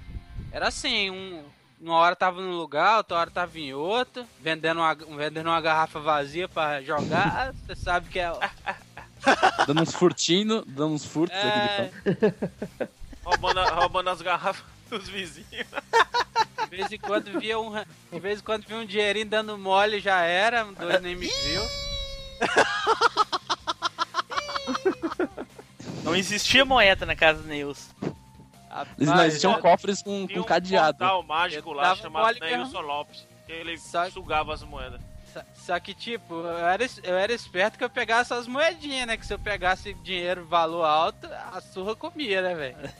Era 0.52 0.68
assim, 0.70 1.10
um, 1.10 1.44
uma 1.82 1.96
hora 1.96 2.16
tava 2.16 2.42
num 2.42 2.56
lugar, 2.56 2.98
outra 2.98 3.18
hora 3.18 3.32
tava 3.32 3.60
em 3.60 3.74
outro, 3.74 4.26
vendendo 4.40 4.80
uma, 4.80 4.94
vendendo 4.96 5.48
uma 5.48 5.60
garrafa 5.62 6.00
vazia 6.00 6.48
pra 6.48 6.82
jogar. 6.82 7.54
Você 7.68 7.76
sabe 7.76 8.10
que 8.10 8.20
é. 8.20 8.32
Dando 9.68 9.82
uns 9.82 9.94
furtinhos, 9.94 10.64
dando 10.68 10.94
uns 10.94 11.06
furtos 11.06 11.38
aqui 11.38 11.48
de 11.48 12.10
é 12.10 12.16
campo. 12.16 12.94
Roubando, 13.24 13.60
a- 13.62 13.74
roubando 13.76 14.10
as 14.10 14.22
garrafas 14.22 14.66
dos 14.90 15.08
vizinhos. 15.08 15.48
de 15.50 16.70
vez 16.70 16.92
em 16.92 16.98
quando 17.00 17.40
via 17.40 17.58
um. 17.58 17.72
De 18.12 18.20
vez 18.20 18.40
em 18.40 18.44
quando 18.44 18.66
via 18.68 18.76
um 18.78 18.86
dinheirinho 18.86 19.26
dando 19.26 19.58
mole 19.58 20.00
já 20.02 20.22
era, 20.22 20.66
dois 20.66 21.02
nem 21.02 21.16
me 21.16 21.28
viu. 21.28 21.62
Não 26.04 26.16
existia 26.16 26.66
moeda 26.66 27.06
na 27.06 27.16
casa 27.16 27.42
do. 27.44 27.50
Eles 28.98 29.10
não 29.10 29.26
existiam 29.26 29.60
cofres 29.62 30.02
com, 30.02 30.26
Tinha 30.26 30.40
com 30.40 30.44
um 30.44 30.48
cadeado. 30.48 30.98
portal 30.98 31.24
mágico 31.24 31.70
Eu 31.70 31.74
lá 31.74 31.96
chamado 31.96 32.40
Neilson. 32.40 32.82
Lopes. 32.82 33.28
Que 33.46 33.52
ele 33.52 33.78
Só- 33.78 34.10
sugava 34.10 34.54
as 34.54 34.64
moedas. 34.64 35.00
Só- 35.32 35.42
Só 35.54 35.80
que, 35.80 35.94
tipo, 35.94 36.34
eu 36.34 36.58
era, 36.68 36.86
eu 37.04 37.16
era 37.18 37.34
esperto 37.34 37.78
que 37.78 37.84
eu 37.84 37.90
pegasse 37.90 38.34
as 38.34 38.48
moedinhas, 38.48 39.08
né? 39.08 39.18
Que 39.18 39.26
se 39.26 39.34
eu 39.34 39.40
pegasse 39.40 39.94
dinheiro 39.96 40.46
valor 40.46 40.84
alto, 40.86 41.28
a 41.54 41.62
surra 41.62 41.96
comia, 41.96 42.42
né, 42.42 42.56
velho? 42.56 42.78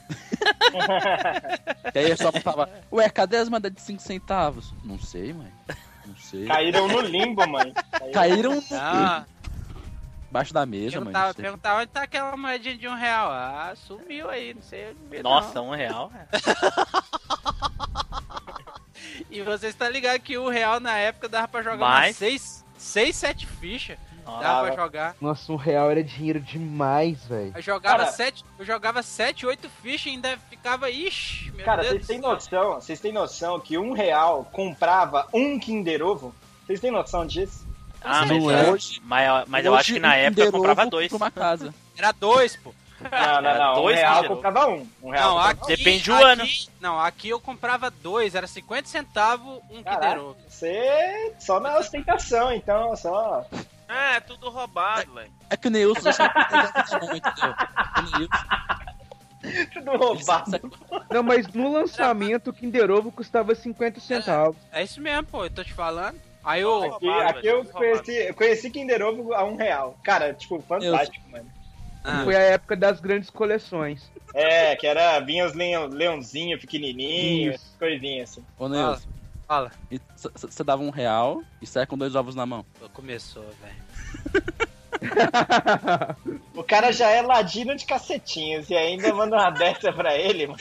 E 1.94 2.00
aí 2.00 2.18
só 2.18 2.32
tava, 2.32 2.70
ué, 2.92 3.10
cadê 3.10 3.38
as 3.38 3.50
moedas 3.50 3.72
de 3.74 3.82
5 3.82 4.02
centavos? 4.02 4.74
Não 4.84 5.00
sei, 5.00 5.34
mãe. 5.34 5.52
Não 6.06 6.16
sei. 6.18 6.46
Caíram 6.46 6.88
no 6.88 7.02
limbo, 7.02 7.48
mãe. 7.48 7.74
Caíram 8.14 8.56
no- 8.56 8.64
Ah, 8.72 9.26
embaixo 10.34 10.52
da 10.54 10.66
mesa, 10.66 10.96
mãe. 10.96 11.04
perguntava, 11.14 11.34
perguntava 11.36 11.82
onde 11.82 11.88
tá 11.92 12.02
aquela 12.04 12.36
moedinha 12.36 12.76
de 12.76 12.88
um 12.88 12.96
real. 12.96 13.30
Ah, 13.32 13.74
sumiu 13.76 14.28
aí, 14.32 14.54
não 14.56 14.64
sei. 14.64 14.96
Vi, 15.10 15.22
Nossa, 15.22 15.54
não. 15.54 15.70
um 15.70 15.76
real. 15.76 16.12
E 19.30 19.42
você 19.42 19.68
está 19.68 19.90
ligado 19.90 20.20
que 20.20 20.38
um 20.38 20.48
real 20.50 20.80
na 20.80 20.96
época 20.98 21.28
dava 21.28 21.48
pra 21.48 21.62
jogar 21.64 21.78
Mas- 21.78 22.06
umas 22.10 22.16
seis, 22.18 22.66
seis, 22.78 23.16
sete 23.16 23.46
fichas. 23.48 23.98
Nossa. 24.26 24.42
Dava 24.44 24.68
pra 24.72 24.76
jogar. 24.84 25.16
Nossa, 25.20 25.52
um 25.52 25.56
real 25.56 25.92
era 25.92 26.04
dinheiro 26.04 26.40
demais, 26.40 27.24
velho. 27.26 27.52
Eu 27.56 27.62
jogava 27.62 27.98
Cara- 28.00 28.12
sete, 28.12 28.44
eu 28.58 28.66
jogava 28.66 29.04
sete, 29.04 29.46
oito 29.46 29.70
fichas 29.82 30.06
e 30.08 30.10
ainda 30.12 30.38
ficava, 30.50 30.90
ixi, 30.90 31.52
meu 31.52 31.66
Cara, 31.66 31.82
Deus 31.82 31.94
vocês 31.96 32.08
têm 32.08 32.20
noção, 32.20 32.74
vocês 32.76 33.00
têm 33.00 33.12
noção 33.12 33.60
que 33.60 33.78
um 33.78 33.92
real 33.92 34.46
comprava 34.52 35.28
um 35.34 35.60
Kinder 35.60 36.02
Ovo? 36.02 36.34
Vocês 36.66 36.80
têm 36.80 36.92
noção 36.92 37.26
disso? 37.26 37.68
Ah, 38.04 38.26
Não 38.26 38.42
mas, 38.42 38.56
é. 38.68 38.72
Hoje, 38.72 39.02
mas, 39.04 39.48
mas 39.48 39.66
eu 39.66 39.74
acho 39.74 39.82
Hoje, 39.84 39.94
que 39.94 40.00
na 40.00 40.10
um 40.10 40.12
época 40.12 40.42
eu 40.44 40.52
comprava 40.52 40.86
dois. 40.86 41.12
uma 41.12 41.32
casa. 41.32 41.74
Era 41.98 42.12
dois, 42.12 42.56
pô. 42.58 42.74
Não, 43.02 43.10
não, 43.12 43.50
Era 43.50 43.58
não. 43.60 43.72
Um 43.72 43.82
dois 43.82 43.98
real 43.98 44.14
Kinder 44.16 44.32
Ovo. 44.32 44.36
comprava 44.42 44.68
um. 44.70 44.88
Um 45.02 45.10
real 45.10 45.30
Não, 45.32 45.40
aqui, 45.40 45.68
Depende 45.76 46.04
do 46.06 46.14
aqui- 46.16 46.24
ano. 46.24 46.44
Não, 46.80 47.00
aqui 47.00 47.30
eu 47.30 47.40
comprava 47.40 47.90
dois, 47.92 48.34
era 48.36 48.48
50 48.48 48.88
centavos 48.88 49.46
um 49.48 49.56
um. 49.56 49.78
Kinder 49.78 49.84
Caraca, 50.00 50.22
Ovo. 50.22 50.38
você 50.48 51.34
só 51.40 51.60
na 51.60 51.78
ostentação, 51.78 52.52
então, 52.54 52.96
só. 52.96 53.46
É, 53.90 54.20
tudo 54.22 54.50
roubado, 54.50 55.14
velho. 55.14 55.30
É 55.50 55.58
que 55.58 55.68
o 55.68 55.72
Neilson 55.72 56.12
tá 56.14 56.34
entendeu? 56.48 57.56
Neilson, 58.18 58.34
Tudo 59.74 59.98
roubado. 59.98 60.72
Não, 61.12 61.22
mas 61.22 61.48
no 61.50 61.74
lançamento 61.74 62.50
o 62.50 62.54
Kinder 62.54 62.90
Ovo 62.90 63.12
custava 63.12 63.54
50 63.54 64.00
centavos. 64.00 64.56
É 64.72 64.82
isso 64.82 65.02
mesmo, 65.02 65.26
pô, 65.26 65.44
eu 65.44 65.50
tô 65.50 65.64
te 65.64 65.74
falando. 65.74 66.18
Aí 66.44 66.62
eu. 66.62 66.96
Aqui, 66.96 67.10
aqui 67.10 67.48
eu 67.48 67.66
conheci, 67.66 68.12
eu 68.12 68.34
conheci 68.34 68.70
Kinder 68.70 69.02
Ovo 69.02 69.34
a 69.34 69.44
um 69.46 69.56
real. 69.56 69.98
Cara, 70.04 70.34
tipo, 70.34 70.62
fantástico, 70.62 71.30
mano. 71.30 71.50
Ah, 72.04 72.24
Foi 72.26 72.36
a 72.36 72.40
época 72.40 72.76
das 72.76 73.00
grandes 73.00 73.30
coleções. 73.30 74.12
É, 74.34 74.76
que 74.76 74.86
era, 74.86 75.20
vinha 75.22 75.46
os 75.46 75.54
leão, 75.54 75.88
leãozinho 75.88 76.60
pequenininho, 76.60 77.54
Isso. 77.54 77.78
assim. 78.22 78.46
Ô, 78.60 78.68
Neilson, 78.68 79.08
fala. 79.48 79.72
você 80.36 80.64
dava 80.64 80.82
um 80.82 80.90
real 80.90 81.42
e 81.62 81.68
sai 81.68 81.86
com 81.86 81.98
dois 81.98 82.14
ovos 82.14 82.36
na 82.36 82.46
mão. 82.46 82.66
Começou, 82.94 83.46
velho. 83.62 83.84
O 86.56 86.64
cara 86.64 86.94
já 86.94 87.10
é 87.10 87.22
ladino 87.22 87.76
de 87.76 87.86
cacetinhos 87.86 88.70
e 88.70 88.76
ainda 88.76 89.14
manda 89.14 89.36
uma 89.36 89.50
dessa 89.50 89.92
pra 89.92 90.16
ele, 90.16 90.48
mano. 90.48 90.60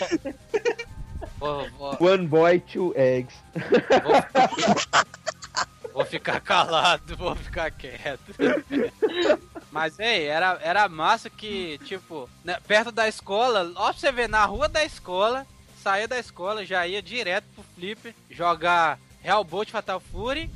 Vou, 1.39 1.68
vou, 1.70 1.97
One 2.01 2.26
boy, 2.26 2.59
two 2.61 2.93
eggs. 2.97 3.37
Vou 5.93 6.05
ficar 6.05 6.40
calado, 6.40 7.16
vou 7.16 7.34
ficar 7.36 7.70
quieto. 7.70 8.34
Mas, 9.70 9.99
ei, 9.99 10.26
era, 10.26 10.59
era 10.62 10.88
massa 10.88 11.30
que, 11.30 11.78
tipo, 11.84 12.28
né, 12.45 12.59
perto 12.66 12.93
da 12.93 13.09
escola, 13.09 13.72
ó 13.76 13.90
pra 13.90 13.93
você 13.93 14.12
ver, 14.12 14.28
na 14.28 14.45
rua 14.45 14.68
da 14.68 14.84
escola, 14.84 15.47
saía 15.82 16.07
da 16.07 16.18
escola, 16.18 16.64
já 16.64 16.86
ia 16.86 17.03
direto 17.03 17.47
pro 17.55 17.64
Flipper, 17.74 18.14
jogar 18.30 18.99
Real 19.20 19.43
Bolt 19.45 19.70
Fatal 19.70 20.01
Fury. 20.01 20.51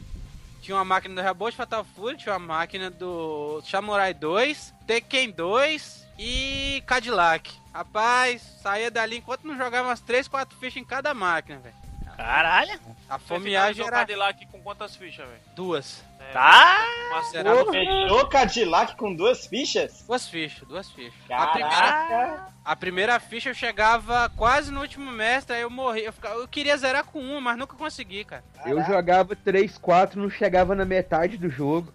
Tinha 0.60 0.76
uma 0.76 0.84
máquina 0.84 1.14
do 1.14 1.22
Real 1.22 1.34
Bolt 1.34 1.54
Fatal 1.54 1.84
Fury, 1.94 2.16
tinha 2.16 2.32
uma 2.32 2.46
máquina 2.46 2.90
do 2.90 3.62
Samurai 3.62 4.12
2, 4.12 4.74
Tekken 4.86 5.30
2 5.30 6.06
e 6.18 6.82
Cadillac. 6.86 7.52
Rapaz, 7.72 8.42
saía 8.62 8.90
dali 8.90 9.18
enquanto 9.18 9.46
não 9.46 9.56
jogava 9.56 9.88
umas 9.88 10.00
3, 10.00 10.26
4 10.26 10.58
fichas 10.58 10.82
em 10.82 10.84
cada 10.84 11.14
máquina, 11.14 11.58
velho. 11.58 11.85
Caralho. 12.16 12.80
A 13.08 13.18
fomeagem 13.18 13.82
era 13.86 13.90
no 13.98 14.00
Cadillac 14.00 14.46
com 14.46 14.60
quantas 14.62 14.96
fichas, 14.96 15.26
velho? 15.28 15.40
duas. 15.54 16.02
É, 16.18 16.32
Tá. 16.32 16.84
Mas 17.12 17.26
Será 17.28 17.54
Fechou 17.64 18.26
Cadillac 18.28 18.96
com 18.96 19.14
duas 19.14 19.46
fichas? 19.46 20.02
Duas 20.06 20.28
fichas, 20.28 20.66
duas 20.66 20.90
fichas. 20.90 21.14
A 21.30 21.46
primeira, 21.48 21.76
Caraca! 21.76 22.48
a 22.64 22.76
primeira 22.76 23.20
ficha 23.20 23.50
eu 23.50 23.54
chegava 23.54 24.28
quase 24.36 24.72
no 24.72 24.80
último 24.80 25.10
mestre, 25.12 25.54
aí 25.56 25.62
eu 25.62 25.70
morri. 25.70 26.04
Eu, 26.04 26.12
ficava- 26.12 26.34
eu 26.34 26.48
queria 26.48 26.76
zerar 26.76 27.04
com 27.04 27.20
uma, 27.20 27.40
mas 27.40 27.58
nunca 27.58 27.76
consegui, 27.76 28.24
cara. 28.24 28.42
Eu 28.64 28.82
jogava 28.84 29.36
3, 29.36 29.78
4, 29.78 30.20
não 30.20 30.28
chegava 30.28 30.74
na 30.74 30.84
metade 30.84 31.36
do 31.38 31.48
jogo. 31.48 31.92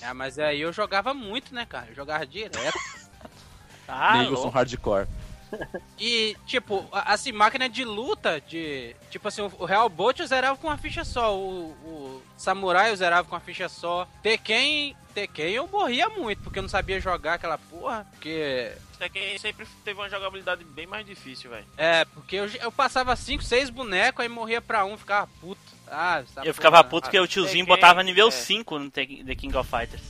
É, 0.00 0.12
mas 0.12 0.38
aí 0.38 0.60
eu 0.60 0.72
jogava 0.72 1.12
muito, 1.12 1.52
né, 1.54 1.66
cara? 1.66 1.86
Eu 1.88 1.94
jogava 1.96 2.24
direto. 2.26 2.58
Tá. 3.86 4.12
Neilson 4.12 4.34
louco. 4.42 4.48
Hardcore. 4.50 5.08
E, 5.98 6.36
tipo, 6.46 6.86
assim, 6.92 7.32
máquina 7.32 7.68
de 7.68 7.84
luta, 7.84 8.40
de. 8.40 8.96
Tipo 9.10 9.28
assim, 9.28 9.42
o 9.42 9.64
Real 9.64 9.88
Bolt 9.88 10.18
eu 10.18 10.26
zerava 10.26 10.56
com 10.58 10.66
uma 10.66 10.76
ficha 10.78 11.04
só. 11.04 11.36
O, 11.36 11.70
o 11.84 12.22
Samurai 12.36 12.90
eu 12.90 12.96
zerava 12.96 13.26
com 13.28 13.34
uma 13.34 13.40
ficha 13.40 13.68
só. 13.68 14.08
Tekken. 14.22 14.96
Tekken 15.14 15.50
eu 15.50 15.68
morria 15.68 16.08
muito, 16.08 16.42
porque 16.42 16.58
eu 16.58 16.62
não 16.62 16.70
sabia 16.70 16.98
jogar 17.00 17.34
aquela 17.34 17.58
porra. 17.58 18.06
Porque. 18.12 18.72
Tekken 18.98 19.38
sempre 19.38 19.66
teve 19.84 20.00
uma 20.00 20.08
jogabilidade 20.08 20.64
bem 20.64 20.86
mais 20.86 21.04
difícil, 21.04 21.50
velho. 21.50 21.66
É, 21.76 22.04
porque 22.06 22.36
eu, 22.36 22.46
eu 22.60 22.72
passava 22.72 23.14
5, 23.14 23.42
6 23.42 23.68
bonecos, 23.70 24.20
aí 24.20 24.28
morria 24.28 24.60
pra 24.60 24.84
um, 24.84 24.96
ficava 24.96 25.28
puto. 25.40 25.60
Ah, 25.86 26.20
Eu 26.20 26.34
porra. 26.34 26.52
ficava 26.54 26.84
puto 26.84 27.10
que 27.10 27.20
o 27.20 27.26
tiozinho 27.26 27.66
Tekken, 27.66 27.76
botava 27.76 28.02
nível 28.02 28.28
é. 28.28 28.30
5 28.30 28.78
no 28.78 28.90
The 28.90 29.06
The 29.26 29.34
King 29.34 29.56
of 29.56 29.68
Fighters. 29.68 30.02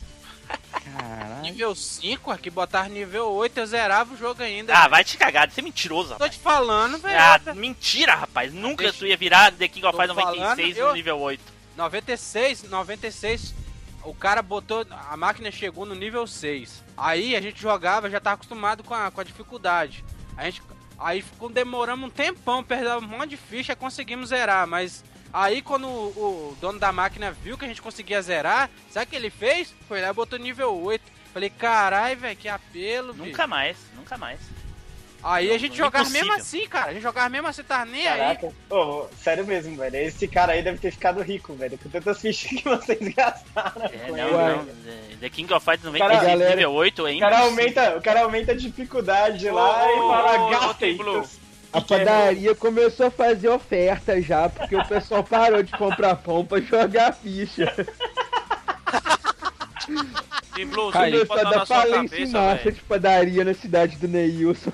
Nível 1.43 1.75
5, 1.75 2.31
aqui 2.31 2.51
botar 2.51 2.89
nível 2.89 3.29
8, 3.33 3.59
eu 3.59 3.67
zerava 3.67 4.15
o 4.15 4.17
jogo 4.17 4.43
ainda. 4.43 4.73
Ah, 4.75 4.81
velho. 4.81 4.91
vai 4.91 5.05
te 5.05 5.17
cagar, 5.17 5.51
você 5.51 5.61
é 5.61 5.65
mentiroso, 5.65 6.09
Tô 6.09 6.13
rapaz. 6.15 6.33
te 6.33 6.39
falando, 6.39 6.99
velho. 6.99 7.19
Ah, 7.19 7.41
mentira, 7.55 8.15
rapaz. 8.15 8.53
Nunca 8.53 8.85
Deixa- 8.85 8.99
tu 8.99 9.07
ia 9.07 9.17
virar 9.17 9.53
The 9.53 9.69
King 9.69 9.87
of 9.87 9.93
Tô 9.97 9.99
Fighters 10.03 10.17
96 10.17 10.57
falando, 10.77 10.85
no 10.85 10.91
eu- 10.91 10.95
nível 10.95 11.19
8. 11.21 11.43
96, 11.77 12.63
96, 12.69 13.55
o 14.05 14.15
cara 14.15 14.43
botou, 14.43 14.87
a 15.11 15.17
máquina 15.17 15.51
chegou 15.51 15.85
no 15.87 15.95
nível 15.95 16.27
6. 16.27 16.83
Aí 16.97 17.35
a 17.35 17.41
gente 17.41 17.61
jogava, 17.61 18.11
já 18.11 18.21
tava 18.21 18.35
acostumado 18.35 18.83
com 18.85 18.95
a, 18.95 19.11
com 19.11 19.21
a 19.21 19.25
dificuldade. 19.25 20.05
A 20.37 20.45
gente, 20.45 20.63
aí 20.99 21.23
ficou, 21.23 21.49
demoramos 21.49 22.07
um 22.09 22.11
tempão, 22.11 22.63
perdemos 22.63 23.03
um 23.05 23.07
monte 23.09 23.31
de 23.31 23.37
ficha, 23.37 23.75
conseguimos 23.75 24.29
zerar, 24.29 24.67
mas 24.67 25.03
aí 25.33 25.63
quando 25.63 25.87
o, 25.89 26.53
o 26.53 26.57
dono 26.61 26.79
da 26.79 26.93
máquina 26.93 27.31
viu 27.33 27.57
que 27.59 27.65
a 27.65 27.69
gente 27.69 27.83
conseguia 27.83 28.21
zerar, 28.23 28.69
sabe 28.91 29.07
o 29.07 29.09
que 29.09 29.17
ele 29.17 29.31
fez? 29.31 29.75
Foi 29.89 30.01
lá 30.01 30.09
e 30.09 30.13
botou 30.13 30.39
nível 30.39 30.75
8. 30.83 31.03
Falei, 31.33 31.49
carai, 31.51 32.15
velho, 32.15 32.37
que 32.37 32.49
apelo, 32.49 33.13
bicho." 33.15 33.27
Nunca 33.27 33.47
mais, 33.47 33.77
nunca 33.97 34.19
mais. 34.19 34.39
Aí 35.25 35.53
a 35.53 35.59
gente 35.59 35.77
jogava 35.77 35.99
impossível. 36.05 36.27
mesmo 36.27 36.41
assim, 36.43 36.67
cara. 36.69 36.91
A 36.91 36.93
gente 36.95 37.03
jogava 37.05 37.29
mesmo 37.29 37.47
assim, 37.47 37.63
tá 37.63 37.85
nem 37.85 38.09
aí. 38.09 38.19
Caraca, 38.19 38.53
Ô, 38.69 39.07
sério 39.17 39.47
mesmo, 39.47 39.77
velho. 39.77 39.95
Esse 39.97 40.27
cara 40.27 40.53
aí 40.53 40.63
deve 40.65 40.79
ter 40.79 40.91
ficado 40.91 41.23
rico, 41.23 41.55
velho, 41.55 41.79
com 41.79 41.89
tantas 41.89 42.21
fichas 42.21 42.51
que 42.51 42.65
vocês 42.69 42.99
gastaram. 43.15 43.85
É, 43.85 43.89
com 44.09 44.17
não, 44.17 44.27
ele. 44.51 44.57
não. 44.57 44.65
The- 44.67 45.17
The 45.21 45.31
King 45.31 45.55
of 45.55 45.65
Fighters 45.65 45.93
Cara, 45.97 46.15
96 46.15 46.29
galera, 46.33 46.51
nível 46.57 46.73
8 46.73 47.07
é 47.07 47.13
O 47.15 47.21
cara, 47.21 47.39
aumenta, 47.39 47.97
o 47.97 48.03
cara 48.03 48.23
aumenta 48.23 48.51
a 48.51 48.57
dificuldade 48.57 49.49
lá 49.49 49.87
e 49.93 50.01
ô, 50.01 50.09
fala, 50.09 50.51
gastem. 50.51 50.97
Blue. 50.97 51.25
A 51.73 51.81
padaria 51.81 52.55
começou 52.55 53.07
a 53.07 53.11
fazer 53.11 53.49
oferta 53.49 54.21
já, 54.21 54.49
porque 54.49 54.77
o 54.77 54.85
pessoal 54.85 55.25
parou 55.25 55.63
de 55.63 55.73
comprar 55.73 56.17
pão 56.17 56.45
pra 56.45 56.61
jogar 56.61 57.13
ficha. 57.13 57.73
Team 60.55 60.69
Blue, 60.69 60.93
você 60.93 60.99
tem 60.99 61.13
que 61.21 61.25
botar 61.25 61.51
na 61.51 61.65
sua 61.67 61.87
cabeça, 61.87 62.41
massa 62.41 62.73
de 62.73 62.81
padaria 62.83 63.45
na 63.45 63.55
cidade 63.55 63.97
do 63.97 64.07
Neilson. 64.07 64.71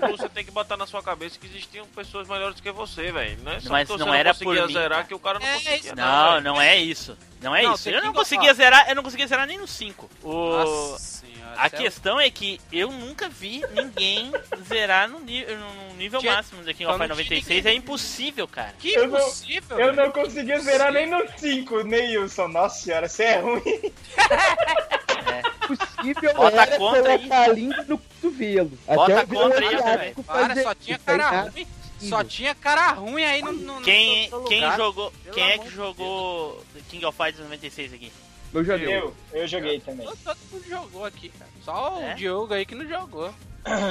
Blue, 0.00 0.16
você 0.16 0.28
tem 0.28 0.44
que 0.44 0.50
botar 0.50 0.76
na 0.76 0.86
sua 0.86 1.00
cabeça 1.02 1.38
que 1.38 1.46
existiam 1.46 1.86
pessoas 1.94 2.26
melhores 2.28 2.60
que 2.60 2.70
você, 2.72 3.12
velho. 3.12 3.38
Não 3.44 3.52
é 3.52 3.60
só 3.60 3.70
Mas 3.70 3.88
não 3.88 3.96
você 3.98 4.08
era 4.10 4.30
não 4.30 4.34
conseguia 4.34 4.60
por 4.62 4.66
mim, 4.66 4.72
zerar 4.72 4.90
cara. 4.90 5.04
que 5.04 5.14
o 5.14 5.18
cara 5.20 5.38
não 5.38 5.46
É, 5.46 5.52
conseguia. 5.54 5.76
isso 5.76 5.94
Não, 5.96 6.30
velho. 6.32 6.44
não 6.44 6.60
é 6.60 6.76
isso. 6.76 7.16
Não 7.40 7.54
é 7.56 7.62
Não, 7.62 7.74
isso. 7.74 7.88
Eu 7.88 8.02
não 8.02 8.12
conseguia 8.12 8.52
zerar, 8.52 8.88
eu 8.88 8.94
não 8.96 9.02
conseguia 9.04 9.26
zerar 9.28 9.46
nem 9.46 9.56
no 9.58 9.68
5. 9.68 10.10
O... 10.24 10.32
Nossa 10.50 11.19
senhora. 11.40 11.60
A 11.60 11.68
céu. 11.68 11.78
questão 11.80 12.20
é 12.20 12.30
que 12.30 12.60
eu 12.72 12.90
nunca 12.92 13.28
vi 13.28 13.62
ninguém 13.72 14.30
zerar 14.68 15.08
no, 15.08 15.18
no 15.20 15.94
nível 15.96 16.20
Tinha- 16.20 16.34
máximo 16.36 16.62
do 16.62 16.72
King 16.72 16.86
of 16.86 16.98
não 16.98 17.06
Fighters 17.08 17.26
tinha 17.26 17.38
96. 17.40 17.56
ninguém. 17.56 17.72
É 17.72 17.76
impossível, 17.76 18.48
cara. 18.48 18.74
Que 18.78 18.92
Eu 18.94 19.08
não- 19.08 19.18
impossível, 19.18 19.78
Eu 19.78 19.86
velho. 19.94 19.96
não 19.96 20.10
conseguia 20.12 20.58
zerar 20.60 20.92
nem 20.92 21.06
no 21.08 21.22
5, 21.36 21.82
Neilson. 21.82 22.48
Nossa 22.48 22.80
senhora, 22.82 23.08
você 23.08 23.24
é 23.24 23.40
ruim. 23.40 23.62
Possível 25.66 26.34
Bota 26.34 26.62
era 26.62 26.74
a 26.74 26.78
conta 26.78 27.08
aí. 27.10 27.18
colocar 27.18 27.42
a 27.42 27.48
língua 27.52 27.84
no 27.86 27.98
cotovelo. 27.98 28.78
Bota 28.86 29.02
Até 29.12 29.20
a 29.20 29.26
conta 29.26 29.58
aí, 29.58 29.74
asiático 29.74 30.24
Para, 30.24 30.62
só 30.62 30.74
tinha 30.74 30.98
cara 30.98 31.40
ruim. 31.42 31.66
Só 32.00 32.24
tinha 32.24 32.54
cara 32.54 32.92
ruim 32.92 33.22
aí 33.24 33.42
no, 33.42 33.52
no, 33.52 33.74
no- 33.76 33.82
Quem, 33.82 34.30
no 34.30 34.44
quem 34.44 34.60
lugar. 34.62 34.76
jogou. 34.76 35.10
Pelo 35.22 35.34
Quem 35.34 35.44
é 35.50 35.58
que 35.58 35.64
de 35.68 35.70
jogou 35.74 36.64
King 36.88 37.04
of 37.04 37.16
Fighters 37.16 37.44
96 37.44 37.92
aqui? 37.92 38.12
Eu 38.52 38.64
joguei. 38.64 38.96
Eu, 38.96 39.14
eu 39.32 39.46
joguei 39.46 39.80
também. 39.80 40.06
Todo, 40.06 40.38
mundo 40.50 40.64
jogou 40.68 41.04
aqui, 41.04 41.28
cara. 41.30 41.50
Só 41.64 42.00
É? 42.02 42.12
o 42.12 42.16
Diogo 42.16 42.54
aí 42.54 42.66
que 42.66 42.74
não 42.74 42.88
jogou. 42.88 43.32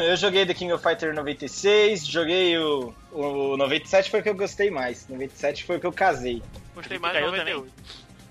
Eu 0.03 0.18
joguei 0.18 0.45
The 0.45 0.53
King 0.55 0.74
of 0.74 0.84
Fighter 0.84 1.14
96, 1.14 2.05
joguei 2.05 2.57
o, 2.57 2.93
o 3.12 3.55
97 3.55 4.10
foi 4.10 4.20
o 4.20 4.24
que 4.24 4.30
eu 4.30 4.36
gostei 4.36 4.72
mais. 4.72 5.07
97 5.07 5.64
foi 5.64 5.78
o 5.78 5.80
que 5.80 5.86
eu 5.86 5.93
casei. 5.93 6.41
Gostei 6.74 6.97
mais 6.97 7.14
caiu 7.14 7.28
98. 7.28 7.72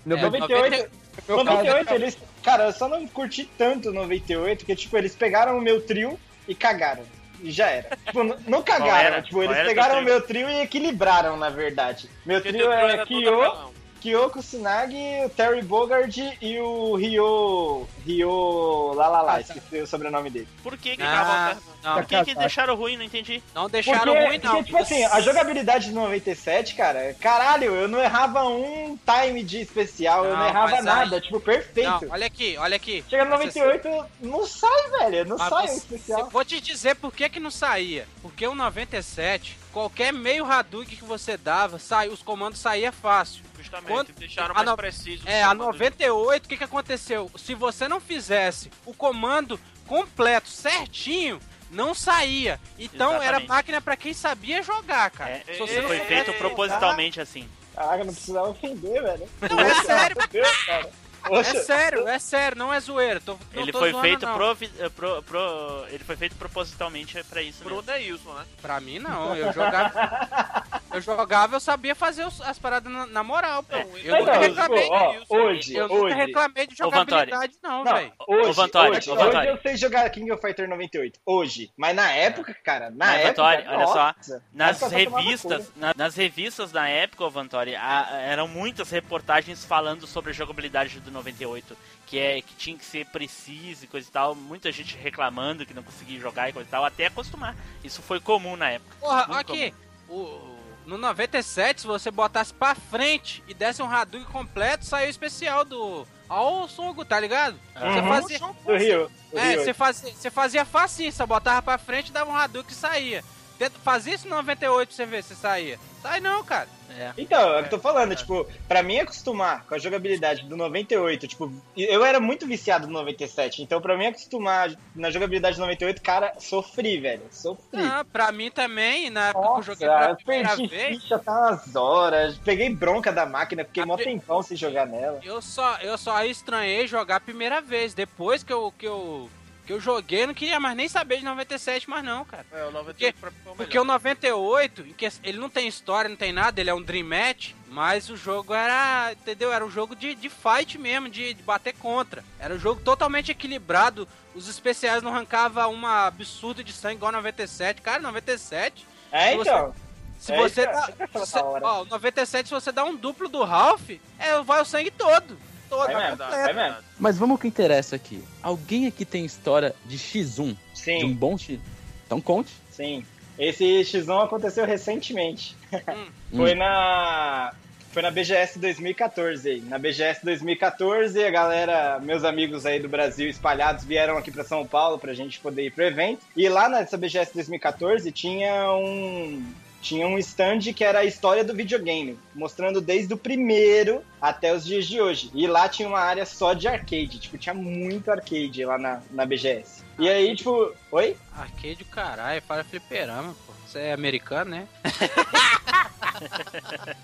No 0.05 0.17
É, 0.17 0.21
98, 0.21 0.91
meu 1.27 1.37
caso, 1.37 1.49
98 1.49 1.93
eles. 1.93 2.17
Cara, 2.43 2.65
eu 2.65 2.73
só 2.73 2.87
não 2.87 3.07
curti 3.07 3.49
tanto 3.57 3.91
98, 3.91 4.65
que 4.65 4.75
tipo, 4.75 4.97
eles 4.97 5.15
pegaram 5.15 5.57
o 5.57 5.61
meu 5.61 5.81
trio 5.81 6.19
e 6.47 6.53
cagaram. 6.53 7.03
E 7.41 7.51
já 7.51 7.67
era. 7.67 7.97
Tipo, 8.05 8.23
não 8.45 8.61
cagaram, 8.61 8.97
era? 8.97 9.21
tipo, 9.21 9.41
eles 9.41 9.57
pegaram 9.57 10.01
o 10.01 10.03
meu 10.03 10.21
trio 10.21 10.49
e 10.49 10.61
equilibraram, 10.61 11.37
na 11.37 11.49
verdade. 11.49 12.09
Meu 12.25 12.41
trio 12.41 12.53
trio 12.53 12.71
é 12.71 12.93
era 12.93 13.05
Kyo. 13.05 13.71
Kyoko 14.01 14.39
Tsunagi, 14.39 15.25
o 15.25 15.29
Terry 15.29 15.61
Bogard 15.61 16.37
e 16.41 16.59
o 16.59 16.95
Ryo. 16.95 17.87
Ryo. 18.05 18.93
Lá 18.93 19.07
lá 19.09 19.21
lá, 19.21 19.41
esqueci 19.41 19.77
o 19.81 19.87
sobrenome 19.87 20.29
dele. 20.29 20.47
Por 20.63 20.77
que 20.77 20.95
que 20.95 21.03
Ah, 21.03 21.05
tava 21.53 21.61
não, 21.83 21.93
Por 21.95 22.05
que 22.05 22.23
que 22.25 22.35
deixaram 22.35 22.75
ruim? 22.75 22.97
Não 22.97 23.03
entendi. 23.03 23.41
não 23.53 23.69
deixaram 23.69 24.13
porque, 24.13 24.25
ruim, 24.27 24.39
não. 24.43 24.51
porque, 24.51 24.63
tipo 24.65 24.77
assim, 24.77 25.03
a 25.03 25.19
jogabilidade 25.21 25.89
do 25.89 25.95
97, 25.95 26.75
cara, 26.75 27.13
caralho, 27.19 27.75
eu 27.75 27.87
não 27.87 27.99
errava 27.99 28.43
um 28.47 28.97
time 29.05 29.43
de 29.43 29.61
especial, 29.61 30.25
eu 30.25 30.31
não 30.31 30.39
Não, 30.39 30.47
errava 30.47 30.81
nada, 30.81 31.15
aí- 31.17 31.21
tipo, 31.21 31.39
perfeito. 31.39 31.89
Não, 32.05 32.11
olha 32.11 32.25
aqui, 32.27 32.57
olha 32.57 32.75
aqui. 32.75 33.03
Chega 33.09 33.25
no 33.25 33.35
Essa- 33.35 33.59
98, 33.59 34.05
não 34.21 34.45
sai, 34.47 34.89
velho, 34.99 35.25
não 35.25 35.37
Mas 35.37 35.49
sai 35.49 35.65
o 35.65 35.67
você- 35.67 35.75
especial. 35.77 36.29
Vou 36.29 36.45
te 36.45 36.59
dizer 36.61 36.95
por 36.95 37.13
que 37.13 37.29
que 37.29 37.39
não 37.39 37.51
saía. 37.51 38.07
Porque 38.21 38.45
o 38.47 38.55
97, 38.55 39.57
qualquer 39.71 40.11
meio 40.13 40.45
Hadouken 40.45 40.97
que 40.97 41.03
você 41.05 41.37
dava, 41.37 41.79
sai, 41.79 42.07
os 42.09 42.21
comandos 42.21 42.59
saía 42.59 42.91
fácil. 42.91 43.43
Justamente, 43.59 43.87
Quando- 43.91 44.13
deixaram 44.13 44.51
a 44.51 44.53
mais 44.55 44.67
no- 44.69 44.77
preciso. 44.77 45.27
É, 45.27 45.43
a 45.43 45.53
98, 45.53 46.45
o 46.45 46.49
que 46.49 46.57
que 46.57 46.63
aconteceu? 46.63 47.29
Se 47.37 47.53
você 47.53 47.87
não 47.87 47.99
fizesse 47.99 48.71
o 48.85 48.93
comando 48.93 49.59
completo, 49.85 50.47
certinho, 50.49 51.39
não 51.69 51.93
saía. 51.93 52.59
Então 52.77 53.13
era 53.15 53.23
Exatamente. 53.23 53.47
máquina 53.49 53.81
pra 53.81 53.95
quem 53.97 54.13
sabia 54.13 54.63
jogar, 54.63 55.09
cara. 55.11 55.31
É, 55.31 55.53
Se 55.53 55.59
você 55.59 55.73
Isso 55.73 55.81
não 55.81 55.87
foi 55.89 55.99
feito 55.99 56.33
propositalmente 56.33 57.19
assim. 57.21 57.47
Caraca, 57.75 58.03
não 58.03 58.13
precisava 58.13 58.49
ofender, 58.49 59.01
velho. 59.03 59.29
Não, 59.49 59.59
é 59.59 59.75
sério. 59.83 60.15
Deus, 60.31 60.65
cara. 60.65 60.89
É 61.21 61.27
Poxa, 61.27 61.63
sério, 61.63 62.07
é 62.07 62.17
sério, 62.17 62.57
não 62.57 62.73
é 62.73 62.79
zoeira. 62.79 63.19
Tô, 63.19 63.33
não 63.53 63.61
Ele 63.61 63.73
tô 63.73 63.79
foi 63.79 63.91
zoando, 63.91 64.07
feito 64.07 64.25
não. 64.25 64.33
provi- 64.35 64.71
eh, 64.79 64.87
pro- 64.89 65.21
pro- 65.23 65.85
ele 65.89 66.03
foi 66.05 66.15
feito 66.15 66.33
propositalmente 66.37 67.21
pra 67.25 67.41
isso 67.41 67.61
Pro 67.61 67.75
mesmo. 67.75 67.91
Neilson, 67.91 68.33
né? 68.35 68.45
Pra 68.61 68.79
mim, 68.79 68.99
não. 68.99 69.35
Eu 69.35 69.51
jogava, 69.53 70.78
eu 70.91 71.01
jogava, 71.01 71.55
eu 71.55 71.59
sabia 71.59 71.93
fazer 71.95 72.25
os- 72.25 72.41
as 72.41 72.57
paradas 72.57 72.91
na, 72.91 73.05
na 73.05 73.23
moral, 73.23 73.61
pô. 73.63 73.75
É, 73.75 73.81
Eu 74.03 74.15
Então, 74.17 74.17
nunca 74.19 74.31
tipo, 74.31 74.41
reclamei. 74.41 74.89
ó, 74.89 75.11
disso. 75.11 75.25
hoje, 75.29 75.75
eu 75.75 75.87
nunca 75.87 76.15
reclamei 76.15 76.67
de 76.67 76.75
jogabilidade, 76.75 77.53
não, 77.63 77.83
velho. 77.83 78.13
hoje, 78.27 78.51
Vantori, 78.53 78.89
hoje, 78.97 79.11
hoje 79.11 79.47
eu 79.47 79.61
sei 79.61 79.77
jogar 79.77 80.09
King 80.09 80.31
of 80.31 80.41
Fighter 80.41 80.67
98. 80.67 81.19
Hoje. 81.25 81.71
Mas 81.77 81.95
na 81.95 82.11
época, 82.11 82.53
cara, 82.63 82.89
na 82.89 83.05
Mas, 83.07 83.21
época. 83.25 83.43
Vantori, 83.43 83.67
olha 83.67 83.87
só, 83.87 84.13
nossa, 84.17 84.43
Nas 84.53 84.81
eu 84.81 84.89
tomava 84.89 85.19
revistas, 85.21 85.71
na- 85.75 85.93
nas 85.95 86.15
revistas 86.15 86.71
da 86.71 86.87
época, 86.87 87.23
ô, 87.25 87.29
Vantori, 87.29 87.75
a- 87.75 88.09
eram 88.21 88.47
muitas 88.47 88.89
reportagens 88.89 89.63
falando 89.65 90.07
sobre 90.07 90.31
a 90.31 90.33
jogabilidade 90.33 90.99
do 90.99 91.11
98, 91.11 91.77
que 92.05 92.17
é 92.17 92.41
que 92.41 92.55
tinha 92.55 92.75
que 92.77 92.85
ser 92.85 93.05
preciso 93.07 93.85
e 93.85 93.87
coisa 93.87 94.07
e 94.07 94.11
tal, 94.11 94.33
muita 94.33 94.71
gente 94.71 94.97
reclamando 94.97 95.65
que 95.65 95.73
não 95.73 95.83
conseguia 95.83 96.19
jogar 96.19 96.49
e 96.49 96.53
coisa 96.53 96.67
e 96.67 96.71
tal, 96.71 96.83
até 96.83 97.05
acostumar. 97.05 97.55
Isso 97.83 98.01
foi 98.01 98.19
comum 98.19 98.55
na 98.55 98.71
época. 98.71 98.95
Porra, 98.99 99.39
aqui. 99.39 99.73
O, 100.07 100.57
no 100.89 100.97
97, 100.97 101.81
se 101.81 101.87
você 101.87 102.09
botasse 102.11 102.53
pra 102.53 102.73
frente 102.75 103.43
e 103.47 103.53
desse 103.53 103.81
um 103.81 103.89
Hadouken 103.89 104.27
completo, 104.31 104.83
saiu 104.85 105.07
o 105.07 105.09
especial 105.09 105.63
do 105.63 106.05
Ao 106.27 106.67
Sungo, 106.67 107.05
tá 107.05 107.19
ligado? 107.19 107.59
Você 107.73 107.85
Uhum. 107.99 108.07
fazia. 108.07 108.39
Do 108.39 108.75
Rio. 108.77 109.11
do 109.31 109.37
É, 109.39 109.51
Rio. 109.51 109.63
você 109.63 109.73
fazia, 109.73 110.13
você 110.13 110.31
fazia 110.31 110.65
facinho, 110.65 111.11
só 111.13 111.25
botava 111.25 111.61
pra 111.61 111.77
frente, 111.77 112.11
dava 112.11 112.31
um 112.31 112.35
Hadouken 112.35 112.71
e 112.71 112.75
saía. 112.75 113.23
Tenta- 113.59 113.77
Fazia 113.83 114.15
isso 114.15 114.27
no 114.27 114.35
98 114.37 114.87
pra 114.87 114.95
você 114.95 115.05
ver 115.05 115.21
se 115.23 115.35
saía. 115.35 115.77
Sai 116.01 116.19
não, 116.21 116.43
cara. 116.43 116.67
É. 116.97 117.11
Então, 117.17 117.39
é 117.53 117.59
o 117.59 117.63
que 117.63 117.65
eu 117.67 117.77
tô 117.77 117.79
falando, 117.79 118.15
tipo, 118.15 118.47
pra 118.67 118.81
mim 118.81 118.97
acostumar 118.99 119.63
com 119.65 119.75
a 119.75 119.77
jogabilidade 119.77 120.43
do 120.45 120.57
98, 120.57 121.27
tipo, 121.27 121.51
eu 121.77 122.03
era 122.03 122.19
muito 122.19 122.47
viciado 122.47 122.87
no 122.87 122.93
97, 122.93 123.61
então 123.61 123.79
pra 123.79 123.95
mim 123.95 124.07
acostumar 124.07 124.71
na 124.95 125.11
jogabilidade 125.11 125.57
do 125.57 125.61
98, 125.61 126.01
cara, 126.01 126.33
sofri, 126.39 126.99
velho, 126.99 127.21
sofri. 127.31 127.79
Ah, 127.83 128.03
pra 128.11 128.31
mim 128.31 128.49
também, 128.49 129.09
na 129.11 129.27
época 129.29 129.39
que 129.43 129.47
eu 129.47 129.51
Nossa, 129.51 129.63
joguei 129.71 129.87
pela 129.87 130.09
eu 130.09 130.15
primeira 130.15 130.49
perdi 130.49 130.67
vez, 130.67 131.01
ficha 131.03 131.19
tá 131.19 131.31
umas 131.51 131.75
horas, 131.75 132.37
peguei 132.39 132.73
bronca 132.73 133.11
da 133.11 133.25
máquina, 133.27 133.63
fiquei 133.63 133.85
mó 133.85 133.95
tempão 133.95 134.41
sem 134.41 134.57
jogar 134.57 134.87
nela. 134.87 135.19
eu 135.23 135.41
só, 135.43 135.77
eu 135.81 135.95
só 135.97 136.23
estranhei 136.25 136.87
jogar 136.87 137.17
a 137.17 137.21
primeira 137.21 137.61
vez. 137.61 137.93
Depois 137.93 138.41
que 138.43 138.51
eu, 138.51 138.73
que 138.77 138.87
eu, 138.87 139.29
que 139.69 139.73
eu 139.73 139.79
joguei, 139.79 140.25
não 140.25 140.33
queria 140.33 140.59
mais 140.59 140.75
nem 140.75 140.87
saber 140.89 141.17
de 141.17 141.23
97 141.25 141.87
mais 141.87 142.03
não, 142.03 142.25
cara. 142.25 142.43
É, 142.51 142.65
o 142.65 142.71
98 142.71 143.15
Porque, 143.19 143.35
pra 143.43 143.53
porque 143.55 143.77
o 143.77 143.83
98, 143.83 144.81
em 144.81 144.93
que 144.93 145.07
ele 145.23 145.37
não 145.37 145.47
tem 145.47 145.67
história, 145.67 146.09
não 146.09 146.15
tem 146.17 146.33
nada, 146.33 146.59
ele 146.59 146.71
é 146.71 146.73
um 146.73 146.81
Dream 146.81 147.05
Match, 147.05 147.51
mas 147.67 148.09
o 148.09 148.17
jogo 148.17 148.51
era, 148.51 149.11
entendeu? 149.11 149.53
Era 149.53 149.63
um 149.63 149.69
jogo 149.69 149.95
de, 149.95 150.15
de 150.15 150.27
fight 150.27 150.75
mesmo, 150.79 151.07
de, 151.07 151.35
de 151.35 151.43
bater 151.43 151.75
contra. 151.75 152.23
Era 152.39 152.55
um 152.55 152.57
jogo 152.57 152.81
totalmente 152.81 153.29
equilibrado, 153.31 154.07
os 154.33 154.47
especiais 154.47 155.03
não 155.03 155.13
arrancavam 155.13 155.71
uma 155.71 156.07
absurda 156.07 156.63
de 156.63 156.73
sangue 156.73 156.95
igual 156.95 157.11
97. 157.11 157.79
Cara, 157.79 158.01
97... 158.01 158.87
É, 159.11 159.29
se 159.33 159.37
você- 159.37 159.49
então. 159.51 159.75
Se 160.19 160.33
É 160.33 160.37
você 160.37 160.61
isso, 160.63 160.71
dá. 160.71 160.79
é 160.99 161.03
isso 161.03 161.13
falar 161.13 161.25
se 161.27 161.37
ó, 161.63 161.81
o 161.83 161.85
97, 161.85 162.47
se 162.47 162.53
você 162.55 162.71
dá 162.71 162.83
um 162.83 162.95
duplo 162.95 163.29
do 163.29 163.43
Ralph, 163.43 163.91
é, 164.17 164.41
vai 164.41 164.61
o 164.61 164.65
sangue 164.65 164.89
todo. 164.89 165.37
Todo, 165.69 165.85
Vai 165.85 165.93
vai 165.93 166.03
mesmo, 166.03 166.17
completo. 166.17 166.43
vai 166.43 166.53
mesmo. 166.53 166.77
Mas 166.99 167.17
vamos 167.17 167.33
ao 167.35 167.37
que 167.37 167.47
interessa 167.47 167.95
aqui. 167.95 168.23
Alguém 168.41 168.87
aqui 168.87 169.05
tem 169.05 169.23
história 169.25 169.75
de 169.85 169.97
X1? 169.97 170.55
Sim. 170.73 170.97
De 170.99 171.05
um 171.05 171.13
bom 171.13 171.37
X? 171.37 171.59
Então 172.05 172.19
conte. 172.19 172.51
Sim. 172.71 173.05
Esse 173.37 173.63
X1 173.81 174.25
aconteceu 174.25 174.65
recentemente. 174.65 175.55
Foi 176.35 176.55
na. 176.55 177.53
Foi 177.91 178.03
na 178.03 178.11
BGS 178.11 178.59
2014 178.59 179.49
aí. 179.49 179.61
Na 179.61 179.79
BGS 179.79 180.23
2014, 180.23 181.23
a 181.23 181.31
galera, 181.31 181.99
meus 181.99 182.23
amigos 182.23 182.63
aí 182.65 182.79
do 182.79 182.87
Brasil 182.87 183.27
espalhados, 183.29 183.83
vieram 183.83 184.15
aqui 184.17 184.29
pra 184.29 184.43
São 184.43 184.65
Paulo 184.67 184.99
pra 184.99 185.11
gente 185.13 185.39
poder 185.39 185.65
ir 185.65 185.71
pro 185.71 185.83
evento. 185.85 186.21
E 186.37 186.47
lá 186.47 186.69
nessa 186.69 186.97
BGS 186.97 187.33
2014 187.33 188.11
tinha 188.11 188.71
um. 188.73 189.43
Tinha 189.81 190.07
um 190.07 190.17
stand 190.17 190.59
que 190.75 190.83
era 190.83 190.99
a 190.99 191.05
história 191.05 191.43
do 191.43 191.53
videogame, 191.55 192.17
mostrando 192.35 192.81
desde 192.81 193.13
o 193.13 193.17
primeiro 193.17 194.03
até 194.21 194.53
os 194.53 194.65
dias 194.65 194.85
de 194.87 194.99
hoje. 195.01 195.31
E 195.33 195.47
lá 195.47 195.69
tinha 195.69 195.87
uma 195.87 195.99
área 195.99 196.25
só 196.25 196.53
de 196.53 196.67
arcade, 196.67 197.19
tipo, 197.19 197.37
tinha 197.37 197.53
muito 197.55 198.11
arcade 198.11 198.65
lá 198.65 198.77
na, 198.77 199.01
na 199.11 199.25
BGS. 199.25 199.83
E 199.97 200.09
aí, 200.09 200.35
tipo, 200.35 200.73
oi? 200.91 201.15
Arcade, 201.35 201.83
caralho, 201.85 202.41
fala 202.41 202.63
fliperama, 202.63 203.33
pô. 203.45 203.53
Você 203.65 203.79
é 203.79 203.93
americano, 203.93 204.51
né? 204.51 204.67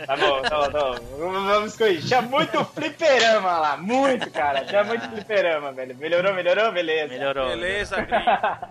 Tá 0.06 0.18
bom, 0.18 0.42
tá 0.42 0.50
bom, 0.50 0.72
tá 0.72 0.80
bom. 0.82 0.96
Vamos 1.18 1.44
vamos 1.46 1.78
corrigir. 1.78 2.08
Tinha 2.08 2.22
muito 2.22 2.64
fliperama 2.66 3.60
lá, 3.60 3.78
muito, 3.78 4.30
cara. 4.30 4.66
Tinha 4.66 4.84
muito 4.84 5.10
fliperama, 5.10 5.72
velho. 5.72 5.96
Melhorou, 5.96 6.34
melhorou? 6.34 6.72
Beleza. 6.72 7.14
Melhorou. 7.14 7.48
Beleza, 7.48 7.96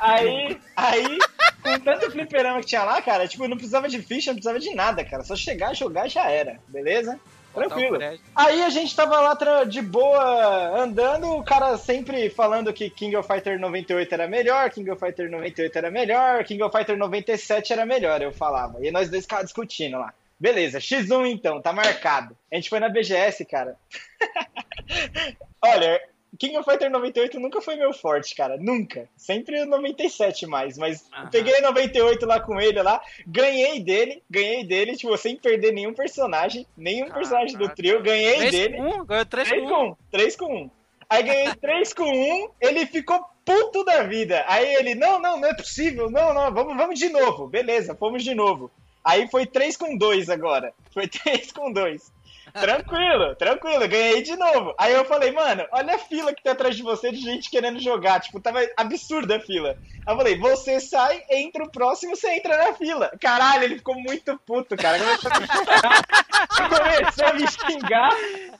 Aí, 0.00 0.58
aí, 0.74 1.18
com 1.64 1.80
tanto 1.80 2.10
fliperama 2.10 2.60
que 2.60 2.66
tinha 2.66 2.84
lá, 2.84 3.00
cara, 3.00 3.26
tipo, 3.26 3.48
não 3.48 3.56
precisava 3.56 3.88
de 3.88 4.00
ficha, 4.02 4.30
não 4.30 4.36
precisava 4.36 4.60
de 4.60 4.74
nada, 4.74 5.04
cara. 5.04 5.24
Só 5.24 5.34
chegar, 5.34 5.74
jogar 5.74 6.08
já 6.08 6.30
era, 6.30 6.60
beleza? 6.68 7.18
Tranquilo. 7.54 7.98
Aí 8.34 8.62
a 8.62 8.68
gente 8.68 8.94
tava 8.94 9.20
lá 9.20 9.64
de 9.64 9.80
boa 9.80 10.82
andando, 10.82 11.28
o 11.36 11.44
cara 11.44 11.78
sempre 11.78 12.28
falando 12.28 12.72
que 12.72 12.90
King 12.90 13.16
of 13.16 13.28
Fighter 13.28 13.58
98 13.58 14.12
era 14.12 14.26
melhor, 14.26 14.70
King 14.70 14.90
of 14.90 15.00
Fighter 15.00 15.30
98 15.30 15.78
era 15.78 15.90
melhor, 15.90 16.44
King 16.44 16.62
of 16.64 16.76
Fighter 16.76 16.96
97 16.96 17.72
era 17.72 17.86
melhor, 17.86 18.20
eu 18.20 18.32
falava. 18.32 18.84
E 18.84 18.90
nós 18.90 19.08
dois 19.08 19.22
ficávamos 19.22 19.50
discutindo 19.50 19.98
lá. 19.98 20.12
Beleza, 20.38 20.78
X1 20.78 21.30
então, 21.30 21.62
tá 21.62 21.72
marcado. 21.72 22.36
A 22.52 22.56
gente 22.56 22.68
foi 22.68 22.80
na 22.80 22.88
BGS, 22.88 23.44
cara. 23.44 23.76
Olha, 25.62 26.00
King 26.44 26.58
of 26.58 26.70
Fighter 26.70 26.90
98 26.90 27.40
nunca 27.40 27.60
foi 27.62 27.76
meu 27.76 27.92
forte, 27.94 28.34
cara. 28.34 28.58
Nunca. 28.58 29.08
Sempre 29.16 29.62
o 29.62 29.66
97 29.66 30.46
mais. 30.46 30.76
Mas 30.76 31.08
peguei 31.30 31.58
98 31.60 32.26
lá 32.26 32.38
com 32.38 32.60
ele 32.60 32.82
lá. 32.82 33.00
Ganhei 33.26 33.80
dele. 33.80 34.22
Ganhei 34.28 34.62
dele, 34.64 34.94
tipo, 34.94 35.16
sem 35.16 35.36
perder 35.36 35.72
nenhum 35.72 35.94
personagem. 35.94 36.66
Nenhum 36.76 37.08
personagem 37.08 37.56
do 37.56 37.68
trio. 37.70 38.02
Ganhei 38.02 38.36
3 38.36 38.52
dele. 38.52 38.76
com 38.76 38.82
1, 38.82 39.04
ganhou 39.06 39.26
3 39.26 39.48
3 39.48 39.62
com 39.62 39.68
com 39.68 39.88
1. 39.88 39.96
3 40.10 40.36
com 40.36 40.54
1. 40.54 40.70
Aí 41.08 41.22
ganhei 41.22 41.54
3 41.56 41.94
com 41.94 42.04
1, 42.04 42.48
ele 42.60 42.86
ficou 42.86 43.24
puto 43.44 43.84
da 43.84 44.02
vida. 44.02 44.44
Aí 44.46 44.74
ele, 44.74 44.94
não, 44.94 45.18
não, 45.18 45.40
não 45.40 45.48
é 45.48 45.54
possível. 45.54 46.10
Não, 46.10 46.34
não, 46.34 46.52
vamos, 46.52 46.76
vamos 46.76 46.98
de 46.98 47.08
novo. 47.08 47.46
Beleza, 47.46 47.94
fomos 47.94 48.22
de 48.22 48.34
novo. 48.34 48.70
Aí 49.02 49.28
foi 49.30 49.46
3 49.46 49.76
com 49.76 49.96
2 49.96 50.28
agora. 50.28 50.74
Foi 50.92 51.06
3 51.08 51.52
com 51.52 51.72
2. 51.72 52.12
Tranquilo, 52.60 53.34
tranquilo, 53.34 53.88
ganhei 53.88 54.22
de 54.22 54.36
novo. 54.36 54.74
Aí 54.78 54.92
eu 54.94 55.04
falei, 55.04 55.32
mano, 55.32 55.66
olha 55.72 55.96
a 55.96 55.98
fila 55.98 56.32
que 56.32 56.42
tem 56.42 56.52
atrás 56.52 56.76
de 56.76 56.82
você 56.84 57.10
de 57.10 57.18
gente 57.20 57.50
querendo 57.50 57.80
jogar. 57.80 58.20
Tipo, 58.20 58.40
tava 58.40 58.60
absurda 58.76 59.36
a 59.36 59.40
fila. 59.40 59.76
Aí 60.06 60.12
eu 60.12 60.16
falei, 60.16 60.38
você 60.38 60.78
sai, 60.80 61.22
entra 61.30 61.64
o 61.64 61.70
próximo, 61.70 62.14
você 62.14 62.30
entra 62.36 62.56
na 62.56 62.72
fila. 62.74 63.10
Caralho, 63.20 63.64
ele 63.64 63.76
ficou 63.78 63.96
muito 63.96 64.38
puto, 64.46 64.76
cara. 64.76 64.98
Começou 64.98 65.30
a 65.32 65.40
me 65.40 65.46
xingar. 65.46 66.10
Começou 66.56 67.26
a 67.26 67.32
me 67.32 67.46
xingar. 67.48 68.10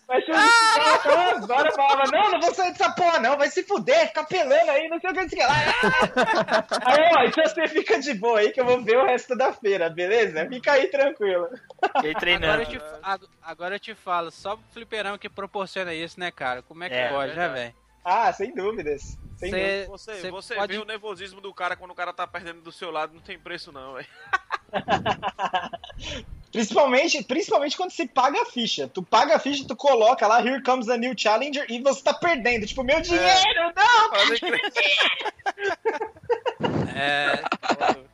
Começou 0.07 0.34
a 0.34 0.38
me 0.42 0.49
xingar 0.49 1.03
todas 1.03 1.51
horas. 1.51 1.74
Falava, 1.76 2.05
não, 2.12 2.30
não 2.32 2.40
vou 2.40 2.55
sair 2.55 2.72
dessa 2.72 2.90
porra, 2.92 3.20
não. 3.20 3.36
Vai 3.36 3.49
se 3.49 3.62
fuder, 3.62 4.09
fica 4.09 4.24
pelando 4.24 4.70
aí, 4.70 4.88
não 4.88 4.99
sei 5.01 5.11
o 5.11 5.14
que, 5.14 5.20
não 5.22 5.28
sei 5.28 5.38
o 5.38 5.42
que 5.42 5.47
lá. 5.47 5.55
Aí, 6.84 7.11
ó, 7.16 7.24
então 7.24 7.45
você 7.45 7.68
fica 7.68 8.01
de 8.01 8.14
boa 8.14 8.38
aí 8.40 8.51
que 8.53 8.61
eu 8.61 8.64
vou 8.64 8.82
ver 8.82 8.97
o 8.99 9.05
resto 9.07 9.36
da 9.36 9.53
feira, 9.53 9.88
beleza? 9.88 10.47
Fica 10.49 10.72
aí 10.72 10.88
tranquilo. 10.88 11.49
Agora 12.47 12.62
eu, 12.62 12.66
te, 12.66 12.76
ag- 13.03 13.28
agora 13.42 13.74
eu 13.76 13.80
te 13.80 13.84
falo, 13.93 14.30
só 14.30 14.55
o 14.55 14.59
fliperama 14.72 15.18
que 15.18 15.28
proporciona 15.28 15.93
isso, 15.93 16.20
né, 16.20 16.30
cara? 16.30 16.62
Como 16.62 16.85
é 16.85 16.89
que 16.89 16.95
É, 16.95 17.09
pode, 17.09 17.30
né, 17.35 17.35
verdade. 17.49 17.61
velho? 17.61 17.74
Ah, 18.05 18.32
sem 18.32 18.55
dúvidas. 18.55 19.18
Sem 19.37 19.51
Cê- 19.51 19.57
dúvida. 19.87 19.87
Você, 19.89 20.14
Cê 20.20 20.30
você 20.30 20.55
pode- 20.55 20.72
vê 20.74 20.78
o 20.78 20.85
nervosismo 20.85 21.41
do 21.41 21.53
cara 21.53 21.74
quando 21.74 21.91
o 21.91 21.95
cara 21.95 22.12
tá 22.12 22.26
perdendo 22.26 22.61
do 22.62 22.70
seu 22.70 22.91
lado, 22.91 23.12
não 23.14 23.20
tem 23.20 23.39
preço 23.39 23.72
não, 23.72 23.95
velho. 23.95 24.07
Principalmente, 26.55 27.21
principalmente 27.25 27.77
quando 27.77 27.91
se 27.91 28.07
paga 28.07 28.41
a 28.41 28.47
ficha. 28.47 28.87
Tu 28.87 29.03
paga 29.03 29.35
a 29.35 29.41
ficha, 29.41 29.67
tu 29.67 29.75
coloca 29.75 30.25
lá, 30.25 30.41
here 30.41 30.63
comes 30.63 30.89
a 30.89 30.97
new 30.97 31.13
challenger, 31.19 31.67
e 31.69 31.83
você 31.83 32.01
tá 32.01 32.15
perdendo. 32.15 32.65
Tipo, 32.65 32.85
meu 32.85 33.01
dinheiro, 33.01 33.73
não! 33.75 34.15
É, 36.97 37.43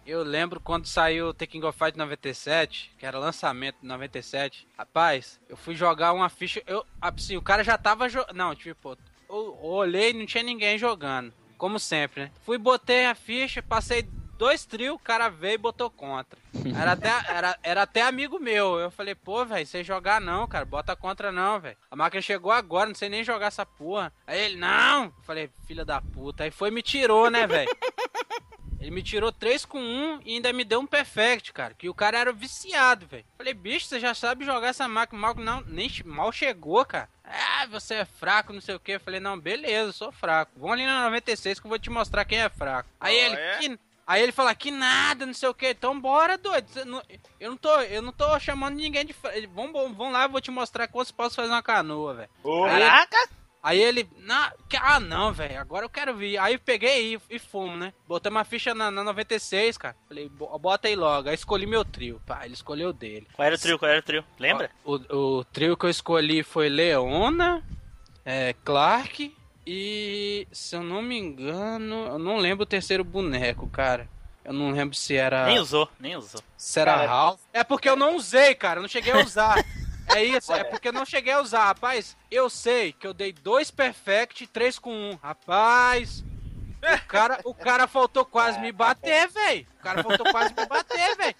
eu 0.06 0.22
lembro 0.22 0.58
quando 0.58 0.86
saiu 0.86 1.28
o 1.28 1.34
King 1.34 1.66
of 1.66 1.78
Fight 1.78 1.98
97, 1.98 2.90
que 2.98 3.04
era 3.04 3.18
lançamento 3.18 3.76
de 3.82 3.86
97. 3.86 4.66
Rapaz, 4.76 5.38
eu 5.46 5.54
fui 5.54 5.74
jogar 5.74 6.14
uma 6.14 6.30
ficha. 6.30 6.62
Eu, 6.66 6.86
assim, 6.98 7.36
o 7.36 7.42
cara 7.42 7.62
já 7.62 7.76
tava 7.76 8.08
jogando. 8.08 8.34
Não, 8.34 8.54
tipo, 8.54 8.96
eu 9.28 9.58
olhei 9.62 10.10
e 10.10 10.14
não 10.14 10.24
tinha 10.24 10.42
ninguém 10.42 10.78
jogando. 10.78 11.30
Como 11.58 11.78
sempre, 11.78 12.22
né? 12.22 12.30
Fui, 12.40 12.56
botei 12.56 13.04
a 13.04 13.14
ficha, 13.14 13.62
passei 13.62 14.08
dois 14.40 14.64
trios, 14.64 14.94
o 14.94 14.98
cara 14.98 15.28
veio 15.28 15.56
e 15.56 15.58
botou 15.58 15.90
contra. 15.90 16.38
Era 16.74 16.92
até, 16.92 17.08
era, 17.28 17.58
era 17.62 17.82
até 17.82 18.00
amigo 18.00 18.40
meu. 18.40 18.78
Eu 18.78 18.90
falei, 18.90 19.14
pô, 19.14 19.44
velho, 19.44 19.66
sei 19.66 19.84
jogar 19.84 20.18
não, 20.18 20.48
cara. 20.48 20.64
Bota 20.64 20.96
contra 20.96 21.30
não, 21.30 21.60
velho. 21.60 21.76
A 21.90 21.94
máquina 21.94 22.22
chegou 22.22 22.50
agora, 22.50 22.88
não 22.88 22.94
sei 22.94 23.10
nem 23.10 23.22
jogar 23.22 23.48
essa 23.48 23.66
porra. 23.66 24.10
Aí 24.26 24.40
ele, 24.40 24.56
não! 24.56 25.04
Eu 25.04 25.12
falei, 25.24 25.50
filha 25.66 25.84
da 25.84 26.00
puta. 26.00 26.44
Aí 26.44 26.50
foi 26.50 26.70
e 26.70 26.72
me 26.72 26.80
tirou, 26.82 27.30
né, 27.30 27.46
velho? 27.46 27.68
Ele 28.80 28.90
me 28.90 29.02
tirou 29.02 29.30
3 29.30 29.66
com 29.66 29.78
1 29.78 30.20
e 30.24 30.36
ainda 30.36 30.54
me 30.54 30.64
deu 30.64 30.80
um 30.80 30.86
perfect, 30.86 31.52
cara. 31.52 31.74
Que 31.74 31.90
o 31.90 31.94
cara 31.94 32.18
era 32.18 32.32
viciado, 32.32 33.06
velho. 33.06 33.26
Falei, 33.36 33.52
bicho, 33.52 33.84
você 33.84 34.00
já 34.00 34.14
sabe 34.14 34.42
jogar 34.46 34.68
essa 34.68 34.88
máquina. 34.88 35.20
Mal, 35.20 35.34
não, 35.34 35.60
nem 35.66 35.90
mal 36.06 36.32
chegou, 36.32 36.82
cara. 36.86 37.06
Ah, 37.22 37.66
você 37.66 37.96
é 37.96 38.04
fraco, 38.06 38.54
não 38.54 38.60
sei 38.62 38.74
o 38.74 38.80
que. 38.80 38.98
Falei, 38.98 39.20
não, 39.20 39.38
beleza, 39.38 39.90
eu 39.90 39.92
sou 39.92 40.10
fraco. 40.10 40.52
Vamos 40.56 40.72
ali 40.72 40.86
na 40.86 41.04
96 41.04 41.60
que 41.60 41.66
eu 41.66 41.68
vou 41.68 41.78
te 41.78 41.90
mostrar 41.90 42.24
quem 42.24 42.40
é 42.40 42.48
fraco. 42.48 42.88
Aí 42.98 43.14
Oh, 43.14 43.26
ele, 43.26 43.34
é? 43.36 43.58
que... 43.58 43.78
Aí 44.10 44.20
ele 44.24 44.32
fala, 44.32 44.52
que 44.56 44.72
nada, 44.72 45.24
não 45.24 45.32
sei 45.32 45.48
o 45.48 45.54
que. 45.54 45.68
Então 45.70 46.00
bora, 46.00 46.36
doido. 46.36 46.66
Eu 47.38 47.50
não 47.50 47.56
tô, 47.56 47.80
eu 47.82 48.02
não 48.02 48.10
tô 48.12 48.36
chamando 48.40 48.74
ninguém 48.74 49.06
de. 49.06 49.14
Vamos, 49.54 49.72
vamos 49.96 50.12
lá, 50.12 50.24
eu 50.24 50.28
vou 50.28 50.40
te 50.40 50.50
mostrar 50.50 50.88
como 50.88 51.04
você 51.04 51.12
pode 51.12 51.32
fazer 51.32 51.48
uma 51.52 51.62
canoa, 51.62 52.14
velho. 52.14 52.28
Caraca! 52.68 53.16
Aí 53.62 53.78
ele, 53.80 54.08
na, 54.16 54.52
ah 54.80 54.98
não, 54.98 55.32
velho, 55.32 55.60
agora 55.60 55.84
eu 55.84 55.88
quero 55.90 56.16
vir. 56.16 56.38
Aí 56.38 56.58
peguei 56.58 57.14
e, 57.14 57.20
e 57.36 57.38
fumo, 57.38 57.76
né? 57.76 57.92
Botei 58.08 58.30
uma 58.30 58.42
ficha 58.42 58.74
na, 58.74 58.90
na 58.90 59.04
96, 59.04 59.78
cara. 59.78 59.94
Falei, 60.08 60.28
"Bo- 60.28 60.58
bota 60.58 60.88
aí 60.88 60.96
logo. 60.96 61.28
Aí 61.28 61.34
escolhi 61.36 61.66
meu 61.66 61.84
trio. 61.84 62.20
Pá, 62.26 62.40
ele 62.44 62.54
escolheu 62.54 62.88
o 62.88 62.92
dele. 62.92 63.28
Qual 63.32 63.46
era 63.46 63.54
o 63.54 63.58
trio? 63.58 63.78
Qual 63.78 63.90
era 63.90 64.00
o 64.00 64.02
trio? 64.02 64.24
Lembra? 64.40 64.72
O, 64.84 64.94
o 65.38 65.44
trio 65.44 65.76
que 65.76 65.84
eu 65.86 65.90
escolhi 65.90 66.42
foi 66.42 66.68
Leona, 66.68 67.62
é, 68.24 68.54
Clark 68.64 69.32
e, 69.72 70.48
se 70.50 70.74
eu 70.74 70.82
não 70.82 71.00
me 71.00 71.16
engano, 71.16 72.06
eu 72.08 72.18
não 72.18 72.38
lembro 72.38 72.64
o 72.64 72.66
terceiro 72.66 73.04
boneco, 73.04 73.68
cara. 73.68 74.08
Eu 74.44 74.52
não 74.52 74.72
lembro 74.72 74.96
se 74.96 75.14
era. 75.14 75.46
Nem 75.46 75.60
usou, 75.60 75.88
nem 76.00 76.16
usou. 76.16 76.40
Se 76.56 76.80
era 76.80 76.92
Cara, 76.92 77.06
Ralph. 77.06 77.40
É 77.52 77.62
porque 77.62 77.88
eu 77.88 77.94
não 77.94 78.16
usei, 78.16 78.52
cara. 78.56 78.78
Eu 78.78 78.82
não 78.82 78.88
cheguei 78.88 79.12
a 79.12 79.18
usar. 79.24 79.64
É 80.08 80.24
isso, 80.24 80.52
é 80.52 80.64
porque 80.64 80.88
eu 80.88 80.92
não 80.92 81.04
cheguei 81.06 81.34
a 81.34 81.40
usar, 81.40 81.66
rapaz. 81.66 82.16
Eu 82.28 82.50
sei 82.50 82.92
que 82.92 83.06
eu 83.06 83.14
dei 83.14 83.32
dois 83.32 83.70
perfect 83.70 84.42
e 84.42 84.46
três 84.48 84.76
com 84.76 84.92
um. 84.92 85.16
Rapaz, 85.22 86.24
o 86.82 87.06
cara, 87.06 87.40
o 87.44 87.54
cara 87.54 87.86
faltou 87.86 88.24
quase 88.24 88.58
me 88.58 88.72
bater, 88.72 89.28
velho. 89.28 89.66
O 89.78 89.82
cara 89.84 90.02
faltou 90.02 90.32
quase 90.32 90.52
me 90.52 90.66
bater, 90.66 91.16
velho. 91.16 91.36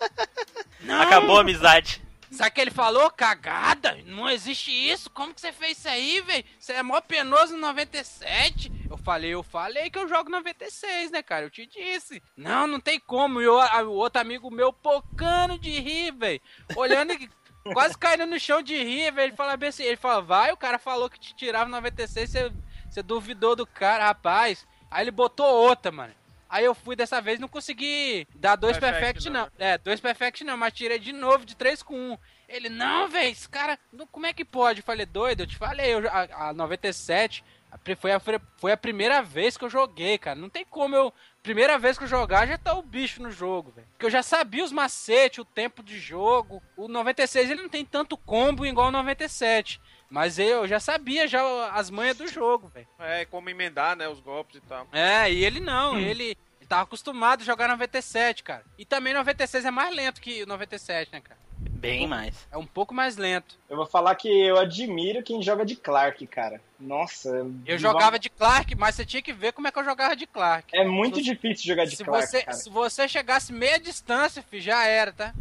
Acabou 1.03 1.39
a 1.39 1.41
amizade. 1.41 2.01
Sabe 2.31 2.51
que 2.53 2.61
ele 2.61 2.71
falou? 2.71 3.11
Cagada? 3.11 3.99
Não 4.07 4.31
existe 4.31 4.71
isso. 4.71 5.11
Como 5.11 5.35
que 5.35 5.41
você 5.41 5.53
fez 5.53 5.79
isso 5.79 5.89
aí, 5.89 6.21
velho? 6.21 6.45
Você 6.59 6.73
é 6.73 6.83
mó 6.83 7.01
penoso 7.01 7.55
no 7.55 7.61
97. 7.61 8.71
Eu 8.89 8.97
falei, 8.97 9.31
eu 9.31 9.43
falei 9.43 9.91
que 9.91 9.99
eu 9.99 10.09
jogo 10.09 10.31
96, 10.31 11.11
né, 11.11 11.23
cara? 11.23 11.47
Eu 11.47 11.51
te 11.51 11.67
disse. 11.67 12.23
Não, 12.37 12.67
não 12.67 12.79
tem 12.79 13.01
como. 13.01 13.41
E 13.41 13.49
o 13.49 13.91
outro 13.91 14.21
amigo 14.21 14.51
meu 14.51 14.73
pocando 14.73 15.59
de 15.59 15.81
rir, 15.81 16.13
velho. 16.13 16.41
Olhando 16.77 17.13
e 17.13 17.29
quase 17.75 17.99
caindo 17.99 18.27
no 18.27 18.39
chão 18.39 18.63
de 18.63 18.77
rir, 18.77 19.11
velho. 19.13 19.31
Ele 19.31 19.37
fala 19.37 19.57
bem 19.57 19.71
assim, 19.71 19.83
ele 19.83 19.97
fala, 19.97 20.23
vai, 20.23 20.53
o 20.53 20.57
cara 20.57 20.79
falou 20.79 21.11
que 21.11 21.19
te 21.19 21.35
tirava 21.35 21.69
96, 21.69 22.31
você, 22.31 22.53
você 22.89 23.03
duvidou 23.03 23.57
do 23.57 23.67
cara, 23.67 24.07
rapaz. 24.07 24.67
Aí 24.89 25.05
ele 25.05 25.11
botou 25.11 25.47
outra, 25.47 25.91
mano. 25.91 26.15
Aí 26.51 26.65
eu 26.65 26.75
fui 26.75 26.97
dessa 26.97 27.21
vez 27.21 27.39
não 27.39 27.47
consegui 27.49 28.27
dar 28.35 28.57
dois 28.57 28.77
Perfect, 28.77 29.01
perfect, 29.05 29.31
não, 29.31 29.43
não. 29.43 29.51
É, 29.67 29.79
dois 29.79 30.01
perfect 30.01 30.43
não, 30.45 30.57
mas 30.57 30.73
tirei 30.73 30.99
de 30.99 31.13
novo 31.13 31.47
de 31.47 31.55
3 31.55 31.83
com 31.83 31.95
1. 31.95 32.19
Ele, 32.49 32.69
não, 32.69 33.07
velho, 33.09 33.31
esse 33.31 33.49
cara, 33.49 33.79
não- 33.93 34.07
como 34.09 34.27
é 34.27 34.33
que 34.33 34.45
pode? 34.45 34.81
Eu 34.81 34.85
falei, 34.85 35.07
doido, 35.07 35.41
eu 35.43 35.47
te 35.47 35.57
falei, 35.57 35.95
eu, 35.95 36.09
a, 36.11 36.49
a 36.49 36.53
97 36.53 37.45
a 37.71 37.79
pri- 37.79 37.95
foi 37.95 38.11
a, 38.11 38.21
foi 38.57 38.73
a 38.73 38.77
primeira 38.77 39.23
vez 39.23 39.57
que 39.57 39.65
eu 39.65 39.71
joguei, 39.71 40.19
cara. 40.19 40.37
Não 40.37 40.49
tem 40.51 40.65
como 40.65 40.97
eu. 40.97 41.15
Primeira 41.41 41.79
vez 41.79 41.97
que 41.97 42.03
eu 42.03 42.09
jogar, 42.09 42.45
já 42.49 42.59
tá 42.59 42.75
o 42.75 42.83
bicho 42.83 43.23
no 43.23 43.31
jogo, 43.31 43.71
velho. 43.71 43.87
Porque 43.93 44.07
eu 44.07 44.11
já 44.11 44.23
sabia 44.25 44.65
os 44.65 44.73
macetes, 44.73 45.39
o 45.39 45.45
tempo 45.45 45.81
de 45.83 45.97
jogo. 45.99 46.61
O 46.77 46.89
96 46.89 47.49
ele 47.49 47.63
não 47.63 47.69
tem 47.69 47.85
tanto 47.85 48.17
combo 48.17 48.67
igual 48.67 48.89
o 48.89 48.91
97. 48.91 49.81
Mas 50.11 50.39
eu 50.41 50.67
já 50.67 50.81
sabia 50.81 51.29
já 51.29 51.71
as 51.73 51.89
manhas 51.89 52.17
do 52.17 52.27
jogo, 52.27 52.69
velho. 52.75 52.89
É, 52.99 53.25
como 53.25 53.49
emendar, 53.49 53.97
né, 53.97 54.09
os 54.09 54.19
golpes 54.19 54.57
e 54.57 54.61
tal. 54.61 54.89
É, 54.93 55.33
e 55.33 55.45
ele 55.45 55.61
não, 55.61 55.97
ele, 55.99 56.37
ele 56.61 56.67
tava 56.69 56.83
acostumado 56.83 57.43
a 57.43 57.45
jogar 57.45 57.69
97, 57.69 58.43
cara. 58.43 58.65
E 58.77 58.85
também 58.85 59.15
96 59.15 59.65
é 59.65 59.71
mais 59.71 59.95
lento 59.95 60.21
que 60.21 60.43
o 60.43 60.47
97, 60.47 61.13
né, 61.13 61.21
cara? 61.21 61.39
Bem 61.81 62.07
mais. 62.07 62.47
É 62.51 62.59
um 62.59 62.67
pouco 62.67 62.93
mais 62.93 63.17
lento. 63.17 63.59
Eu 63.69 63.77
vou 63.77 63.87
falar 63.87 64.15
que 64.15 64.29
eu 64.29 64.59
admiro 64.59 65.23
quem 65.23 65.43
joga 65.43 65.65
de 65.65 65.77
Clark, 65.77 66.27
cara. 66.27 66.61
Nossa. 66.79 67.47
Eu 67.65 67.79
jogava 67.79 68.19
de 68.19 68.29
Clark, 68.29 68.75
mas 68.75 68.95
você 68.95 69.05
tinha 69.05 69.23
que 69.23 69.33
ver 69.33 69.53
como 69.53 69.69
é 69.69 69.73
que 69.73 69.79
eu 69.79 69.85
jogava 69.85 70.15
de 70.15 70.27
Clark. 70.27 70.77
É 70.77 70.85
muito 70.85 71.23
difícil 71.23 71.67
jogar 71.67 71.85
de 71.85 71.97
se 71.97 72.05
Clark, 72.05 72.27
você, 72.27 72.43
cara. 72.43 72.57
Se 72.57 72.69
você 72.69 73.09
chegasse 73.09 73.53
meia 73.53 73.79
distância, 73.79 74.43
fi, 74.43 74.61
já 74.61 74.85
era, 74.87 75.13
tá? 75.13 75.35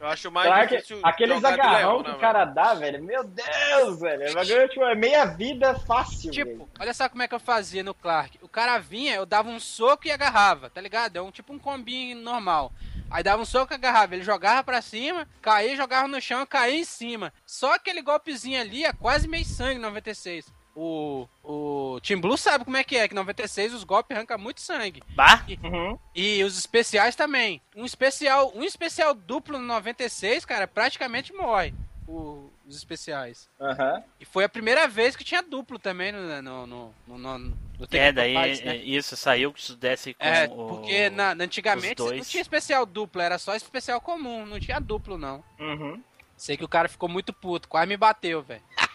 Eu 0.00 0.08
acho 0.08 0.30
mais 0.32 0.48
Clark, 0.48 0.74
difícil 0.74 1.00
aqueles 1.04 1.44
agarrão 1.44 1.98
leão, 1.98 2.02
que 2.02 2.10
né, 2.10 2.16
o 2.16 2.18
cara 2.18 2.44
dá, 2.44 2.74
velho. 2.74 3.04
Meu 3.04 3.22
Deus, 3.22 4.00
velho. 4.00 4.30
O 4.30 4.34
bagulho 4.34 4.68
tipo, 4.68 4.82
é 4.84 4.94
meia 4.94 5.24
vida 5.26 5.78
fácil, 5.80 6.30
Tipo, 6.30 6.50
velho. 6.50 6.68
olha 6.80 6.94
só 6.94 7.08
como 7.08 7.22
é 7.22 7.28
que 7.28 7.34
eu 7.34 7.40
fazia 7.40 7.82
no 7.84 7.94
Clark. 7.94 8.38
O 8.42 8.48
cara 8.48 8.78
vinha, 8.78 9.14
eu 9.14 9.24
dava 9.26 9.48
um 9.48 9.60
soco 9.60 10.08
e 10.08 10.10
agarrava, 10.10 10.70
tá 10.70 10.80
ligado? 10.80 11.16
É 11.16 11.22
um 11.22 11.30
tipo 11.30 11.52
um 11.52 11.58
combinho 11.58 12.16
normal. 12.18 12.72
Aí 13.10 13.22
dava 13.22 13.42
um 13.42 13.44
soco 13.44 13.72
e 13.72 13.76
agarrava, 13.76 14.14
ele 14.14 14.24
jogava 14.24 14.64
pra 14.64 14.80
cima, 14.82 15.28
caía, 15.42 15.76
jogava 15.76 16.08
no 16.08 16.20
chão, 16.20 16.44
caía 16.46 16.80
em 16.80 16.84
cima. 16.84 17.32
Só 17.44 17.74
aquele 17.74 18.02
golpezinho 18.02 18.60
ali 18.60 18.84
é 18.84 18.92
quase 18.92 19.28
meio 19.28 19.44
sangue 19.44 19.78
96. 19.78 20.46
O, 20.74 21.26
o 21.42 22.00
Team 22.00 22.20
Blue 22.20 22.36
sabe 22.36 22.64
como 22.64 22.76
é 22.76 22.84
que 22.84 22.96
é, 22.96 23.08
que 23.08 23.14
96 23.14 23.74
os 23.74 23.84
golpes 23.84 24.16
arrancam 24.16 24.38
muito 24.38 24.60
sangue. 24.60 25.02
Bah? 25.10 25.44
E, 25.48 25.58
Uhum. 25.66 25.98
e 26.14 26.42
os 26.44 26.56
especiais 26.58 27.16
também. 27.16 27.60
Um 27.76 27.84
especial, 27.84 28.52
um 28.54 28.62
especial 28.62 29.14
duplo 29.14 29.58
no 29.58 29.64
96, 29.66 30.44
cara, 30.44 30.66
praticamente 30.68 31.32
morre. 31.32 31.74
O- 32.06 32.50
os 32.66 32.76
especiais. 32.76 33.48
Aham. 33.60 34.02
E 34.20 34.24
foi 34.24 34.44
a 34.44 34.48
primeira 34.48 34.86
vez 34.88 35.14
que 35.16 35.24
tinha 35.24 35.42
duplo 35.42 35.78
também 35.78 36.12
no, 36.12 36.40
no, 36.42 36.66
no, 36.66 36.94
no, 37.06 37.18
no, 37.18 37.38
no 37.38 37.58
É, 37.90 38.12
daí 38.12 38.34
Fights, 38.34 38.64
né? 38.64 38.76
é, 38.76 38.82
isso 38.82 39.16
saiu 39.16 39.52
que 39.52 39.60
isso 39.60 39.76
desce 39.76 40.14
com 40.14 40.24
É, 40.24 40.44
o- 40.48 40.66
porque 40.68 41.10
na, 41.10 41.34
na- 41.34 41.44
antigamente 41.44 42.00
os 42.02 42.12
não 42.12 42.20
tinha 42.24 42.40
especial 42.40 42.86
duplo, 42.86 43.20
era 43.20 43.38
só 43.38 43.54
especial 43.56 44.00
comum, 44.00 44.46
não 44.46 44.58
tinha 44.60 44.80
duplo 44.80 45.18
não. 45.18 45.42
Uhum. 45.58 46.00
Sei 46.36 46.56
que 46.56 46.64
o 46.64 46.68
cara 46.68 46.88
ficou 46.88 47.08
muito 47.08 47.32
puto, 47.32 47.68
quase 47.68 47.86
me 47.88 47.96
bateu, 47.96 48.40
velho. 48.42 48.62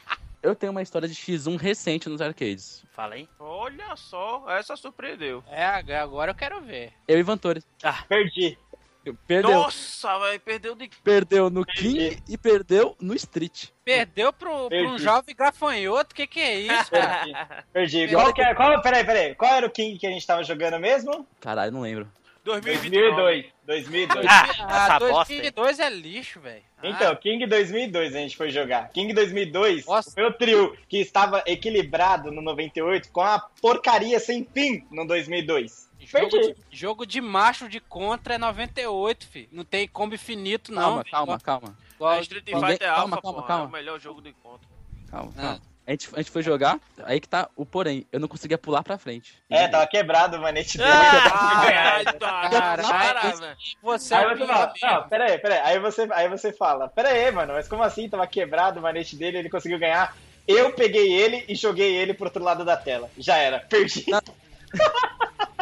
Eu 0.46 0.54
tenho 0.54 0.72
uma 0.72 0.84
história 0.84 1.08
de 1.08 1.16
X1 1.16 1.58
recente 1.58 2.08
nos 2.08 2.22
arcades. 2.22 2.86
Fala 2.92 3.16
aí. 3.16 3.28
Olha 3.40 3.96
só, 3.96 4.46
essa 4.48 4.76
surpreendeu. 4.76 5.44
É, 5.50 5.66
agora 5.66 6.30
eu 6.30 6.36
quero 6.36 6.62
ver. 6.62 6.94
Eu 7.08 7.18
e 7.18 7.24
Vantores. 7.24 7.68
Perdi. 8.08 8.56
Perdeu. 9.26 9.52
Nossa, 9.52 10.20
velho, 10.20 10.40
perdeu 10.40 10.76
de. 10.76 10.88
Perdeu 11.04 11.50
no 11.50 11.66
King 11.66 12.22
e 12.30 12.38
perdeu 12.38 12.96
no 13.02 13.16
Street. 13.16 13.70
Perdeu 13.84 14.32
pro, 14.32 14.50
pro 14.50 14.66
um 14.66 14.70
Perdi. 14.70 15.04
jovem 15.04 15.36
gafanhoto, 15.36 16.14
que 16.14 16.28
que 16.28 16.40
é 16.40 16.60
isso, 16.60 16.92
cara? 16.92 17.66
Perdi. 17.74 18.02
E 18.02 18.12
Qual, 18.12 18.32
que 18.32 18.42
é, 18.44 18.54
qual, 18.54 18.80
peraí, 18.84 19.04
peraí. 19.04 19.34
Qual 19.34 19.52
era 19.52 19.66
o 19.66 19.72
King 19.72 19.98
que 19.98 20.06
a 20.06 20.12
gente 20.12 20.26
tava 20.28 20.44
jogando 20.44 20.80
mesmo? 20.80 21.28
Caralho, 21.42 21.72
não 21.72 21.82
lembro. 21.82 22.08
2029. 22.46 23.12
2002. 23.12 23.54
2002. 23.66 24.26
Ah, 24.30 24.46
Ah, 24.60 24.86
essa 24.86 25.00
bosta 25.00 25.34
aí. 25.34 25.52
2002 25.52 25.80
é 25.80 25.90
lixo, 25.90 26.40
velho. 26.40 26.64
Então, 26.84 27.16
King 27.16 27.46
2002 27.48 28.16
a 28.16 28.20
gente 28.20 28.38
foi 28.38 28.52
jogar. 28.52 28.90
King 28.90 29.12
2002, 29.14 29.86
Nossa. 29.88 30.12
o 30.12 30.14
meu 30.16 30.32
trio 30.32 30.78
que 30.88 30.98
estava 30.98 31.44
equilibrado 31.48 32.32
no 32.32 32.42
98 32.42 33.12
com 33.12 33.22
a 33.22 33.40
porcaria 33.40 34.20
sem 34.20 34.48
fim 34.54 34.86
no 34.92 35.06
2002. 35.08 35.86
Jogo 36.00 36.30
de, 36.30 36.56
jogo 36.70 37.06
de 37.06 37.20
macho 37.20 37.68
de 37.68 37.80
contra 37.80 38.36
é 38.36 38.38
98, 38.38 39.28
fi. 39.28 39.50
Não 39.52 39.66
tem 39.66 39.88
combo 39.88 40.14
infinito, 40.14 40.72
não. 40.72 41.04
Calma, 41.04 41.40
calma, 41.40 41.76
calma. 42.00 42.16
É 42.18 42.22
Street 42.22 42.46
Fighter 42.46 42.78
calma, 42.80 43.16
Alpha, 43.16 43.22
calma, 43.24 43.42
pô, 43.42 43.48
calma. 43.48 43.64
é 43.64 43.68
o 43.68 43.72
melhor 43.72 44.00
jogo 44.00 44.22
de 44.22 44.32
conta. 44.34 44.68
Calma, 45.10 45.34
Ah. 45.36 45.58
A 45.88 45.92
gente, 45.92 46.10
a 46.14 46.18
gente 46.18 46.32
foi 46.32 46.42
jogar, 46.42 46.80
aí 47.04 47.20
que 47.20 47.30
tá 47.30 47.48
o 47.56 47.64
porém. 47.64 48.08
Eu 48.12 48.20
não 48.20 48.28
conseguia 48.28 48.58
pular 48.58 48.82
pra 48.82 48.98
frente. 48.98 49.36
É, 49.50 49.68
tava 49.68 49.86
quebrado 49.86 50.36
o 50.38 50.42
manete 50.42 50.80
dele. 50.80 50.90
Caralho, 50.90 52.20
para, 52.20 53.22
velho. 53.36 53.58
Você 53.84 54.14
é 54.14 54.18
Aí 54.18 54.26
o 54.26 54.30
você 54.30 54.36
pior 54.36 54.48
fala, 54.48 54.74
mesmo. 54.74 54.88
não, 54.90 55.10
peraí, 55.10 55.38
peraí. 55.38 55.60
Aí 55.60 55.80
você, 55.80 56.08
aí 56.12 56.28
você 56.28 56.52
fala, 56.52 56.88
peraí, 56.90 57.32
mano, 57.32 57.54
mas 57.54 57.68
como 57.68 57.84
assim? 57.84 58.10
Tava 58.10 58.26
quebrado 58.26 58.80
o 58.80 58.84
manete 58.84 59.16
dele, 59.16 59.38
ele 59.38 59.50
conseguiu 59.50 59.78
ganhar. 59.78 60.16
Eu 60.48 60.74
peguei 60.74 61.14
ele 61.14 61.46
e 61.48 61.56
joguei 61.56 61.96
ele 61.96 62.14
pro 62.14 62.26
outro 62.26 62.44
lado 62.44 62.66
da 62.66 62.76
tela. 62.76 63.10
Já 63.18 63.38
era, 63.38 63.60
perdi. 63.60 64.06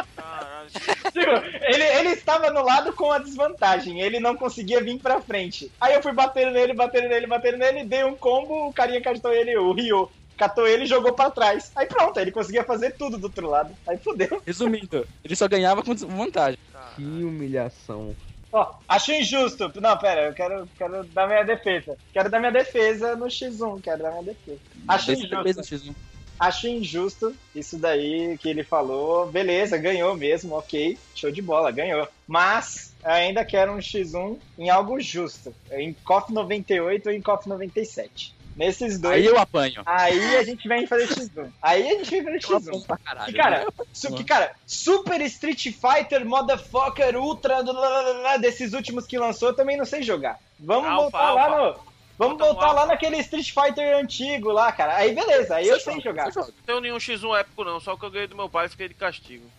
Tipo, 0.70 1.30
ele, 1.62 1.84
ele 1.84 2.08
estava 2.10 2.50
no 2.50 2.64
lado 2.64 2.92
com 2.92 3.10
a 3.10 3.18
desvantagem, 3.18 4.00
ele 4.00 4.20
não 4.20 4.36
conseguia 4.36 4.82
vir 4.82 4.98
pra 4.98 5.20
frente. 5.20 5.70
Aí 5.80 5.94
eu 5.94 6.02
fui 6.02 6.12
batendo 6.12 6.52
nele, 6.52 6.74
batendo 6.74 7.08
nele, 7.08 7.26
batendo 7.26 7.58
nele, 7.58 7.84
dei 7.84 8.04
um 8.04 8.16
combo, 8.16 8.68
o 8.68 8.72
carinha 8.72 9.00
catou 9.00 9.32
ele, 9.32 9.56
o 9.56 9.72
Ryo, 9.72 10.10
catou 10.36 10.66
ele 10.66 10.84
e 10.84 10.88
jogou 10.88 11.12
pra 11.12 11.30
trás. 11.30 11.70
Aí 11.76 11.86
pronto, 11.86 12.18
ele 12.18 12.32
conseguia 12.32 12.64
fazer 12.64 12.92
tudo 12.92 13.18
do 13.18 13.24
outro 13.24 13.48
lado. 13.48 13.74
Aí 13.86 13.96
fudeu. 13.98 14.42
Resumindo, 14.46 15.06
ele 15.24 15.36
só 15.36 15.48
ganhava 15.48 15.82
com 15.82 15.94
vantagem. 15.94 16.58
Que 16.96 17.02
humilhação. 17.02 18.14
Ó, 18.52 18.74
acho 18.88 19.10
injusto. 19.12 19.72
Não, 19.80 19.98
pera, 19.98 20.26
eu 20.26 20.32
quero, 20.32 20.68
quero 20.78 21.02
dar 21.06 21.26
minha 21.26 21.42
defesa. 21.42 21.96
Quero 22.12 22.30
dar 22.30 22.38
minha 22.38 22.52
defesa 22.52 23.16
no 23.16 23.26
X1, 23.26 23.82
quero 23.82 24.02
dar 24.02 24.10
minha 24.12 24.22
defesa. 24.22 24.60
Acho 24.86 25.06
Desse 25.06 25.26
injusto. 25.26 25.36
beleza, 25.42 25.62
X1. 25.62 25.94
Acho 26.38 26.66
injusto 26.68 27.34
isso 27.54 27.78
daí 27.78 28.36
que 28.38 28.48
ele 28.48 28.64
falou. 28.64 29.26
Beleza, 29.26 29.76
ganhou 29.78 30.14
mesmo, 30.16 30.54
ok. 30.56 30.98
Show 31.14 31.30
de 31.30 31.40
bola, 31.40 31.70
ganhou. 31.70 32.08
Mas 32.26 32.92
ainda 33.04 33.44
quero 33.44 33.72
um 33.72 33.78
X1 33.78 34.36
em 34.58 34.68
algo 34.70 34.98
justo. 35.00 35.54
Em 35.70 35.92
KOF 36.04 36.32
98 36.32 37.06
ou 37.08 37.12
em 37.14 37.20
KOF 37.22 37.48
97. 37.48 38.34
Nesses 38.56 38.98
dois. 39.00 39.16
Aí 39.16 39.26
eu 39.26 39.36
apanho. 39.36 39.82
Aí 39.84 40.36
a 40.36 40.44
gente 40.44 40.68
vem 40.68 40.86
fazer 40.86 41.08
X1. 41.08 41.50
Aí 41.60 41.88
a 41.88 41.94
gente 41.98 42.10
vem 42.10 42.22
fazer 42.40 42.52
Eu 42.52 42.56
apanho 42.56 42.80
X1. 42.82 42.86
pra 42.86 42.96
caralho. 42.98 43.32
Que 43.32 43.38
cara, 43.38 43.66
su- 43.92 44.14
que 44.14 44.24
cara, 44.24 44.52
Super 44.66 45.20
Street 45.22 45.72
Fighter, 45.72 46.24
Motherfucker, 46.24 47.16
Ultra, 47.16 47.62
do- 47.64 47.72
lá, 47.72 47.88
lá, 47.88 48.00
lá, 48.00 48.18
lá, 48.20 48.36
desses 48.36 48.72
últimos 48.72 49.06
que 49.06 49.18
lançou, 49.18 49.48
eu 49.48 49.56
também 49.56 49.76
não 49.76 49.84
sei 49.84 50.02
jogar. 50.02 50.38
Vamos 50.58 50.88
voltar 51.02 51.32
lá 51.34 51.48
no. 51.72 51.93
Vamos 52.16 52.38
Bota 52.38 52.48
no 52.48 52.54
voltar 52.54 52.72
lá 52.72 52.86
naquele 52.86 53.18
Street 53.18 53.52
Fighter 53.52 53.96
antigo 53.96 54.52
lá, 54.52 54.70
cara. 54.70 54.96
Aí 54.96 55.14
beleza, 55.14 55.56
aí 55.56 55.68
eu 55.68 55.80
sei 55.80 56.00
jogar. 56.00 56.26
Você 56.26 56.40
joga. 56.40 56.52
Não 56.56 56.64
tenho 56.64 56.80
nenhum 56.80 56.96
X1 56.96 57.40
épico, 57.40 57.64
não. 57.64 57.80
Só 57.80 57.96
que 57.96 58.04
eu 58.04 58.10
ganhei 58.10 58.28
do 58.28 58.36
meu 58.36 58.48
pai 58.48 58.66
e 58.66 58.68
fiquei 58.68 58.88
de 58.88 58.94
castigo. 58.94 59.50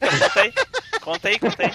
Conta 0.00 0.40
aí. 0.40 0.52
Conta 1.00 1.28
aí, 1.28 1.38
conta 1.38 1.62
aí. 1.62 1.70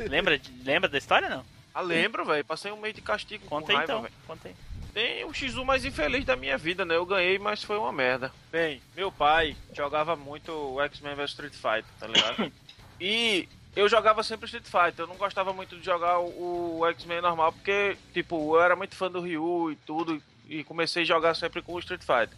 lembra, 0.08 0.40
lembra 0.64 0.88
da 0.88 0.98
história 0.98 1.28
não? 1.28 1.44
Ah, 1.74 1.80
lembro, 1.80 2.24
velho. 2.24 2.44
Passei 2.44 2.70
um 2.72 2.76
mês 2.76 2.94
de 2.94 3.00
castigo 3.00 3.46
Conta 3.46 3.66
com 3.66 3.72
aí 3.72 3.76
raiva, 3.78 3.92
então. 3.92 4.02
velho. 4.02 4.14
Conta 4.26 4.48
aí. 4.48 4.54
Tem 4.92 5.24
o 5.24 5.30
X1 5.30 5.64
mais 5.64 5.84
infeliz 5.84 6.24
da 6.24 6.34
minha 6.34 6.58
vida, 6.58 6.84
né? 6.84 6.96
Eu 6.96 7.06
ganhei, 7.06 7.38
mas 7.38 7.62
foi 7.62 7.78
uma 7.78 7.92
merda. 7.92 8.32
Bem, 8.50 8.82
meu 8.96 9.12
pai 9.12 9.56
jogava 9.72 10.16
muito 10.16 10.50
o 10.50 10.80
X-Men 10.82 11.14
vs 11.14 11.30
Street 11.30 11.52
Fighter, 11.54 11.84
tá 11.98 12.06
ligado? 12.08 12.52
e 13.00 13.48
eu 13.74 13.88
jogava 13.88 14.22
sempre 14.22 14.46
Street 14.46 14.64
Fighter. 14.64 15.04
Eu 15.04 15.06
não 15.06 15.16
gostava 15.16 15.52
muito 15.52 15.76
de 15.76 15.84
jogar 15.84 16.18
o, 16.18 16.80
o 16.80 16.86
X-Men 16.88 17.20
normal, 17.20 17.52
porque, 17.52 17.96
tipo, 18.12 18.56
eu 18.56 18.60
era 18.60 18.76
muito 18.76 18.96
fã 18.96 19.10
do 19.10 19.20
Ryu 19.20 19.72
e 19.72 19.76
tudo. 19.76 20.22
E 20.48 20.64
comecei 20.64 21.02
a 21.02 21.06
jogar 21.06 21.34
sempre 21.34 21.62
com 21.62 21.74
o 21.74 21.78
Street 21.78 22.00
Fighter. 22.00 22.36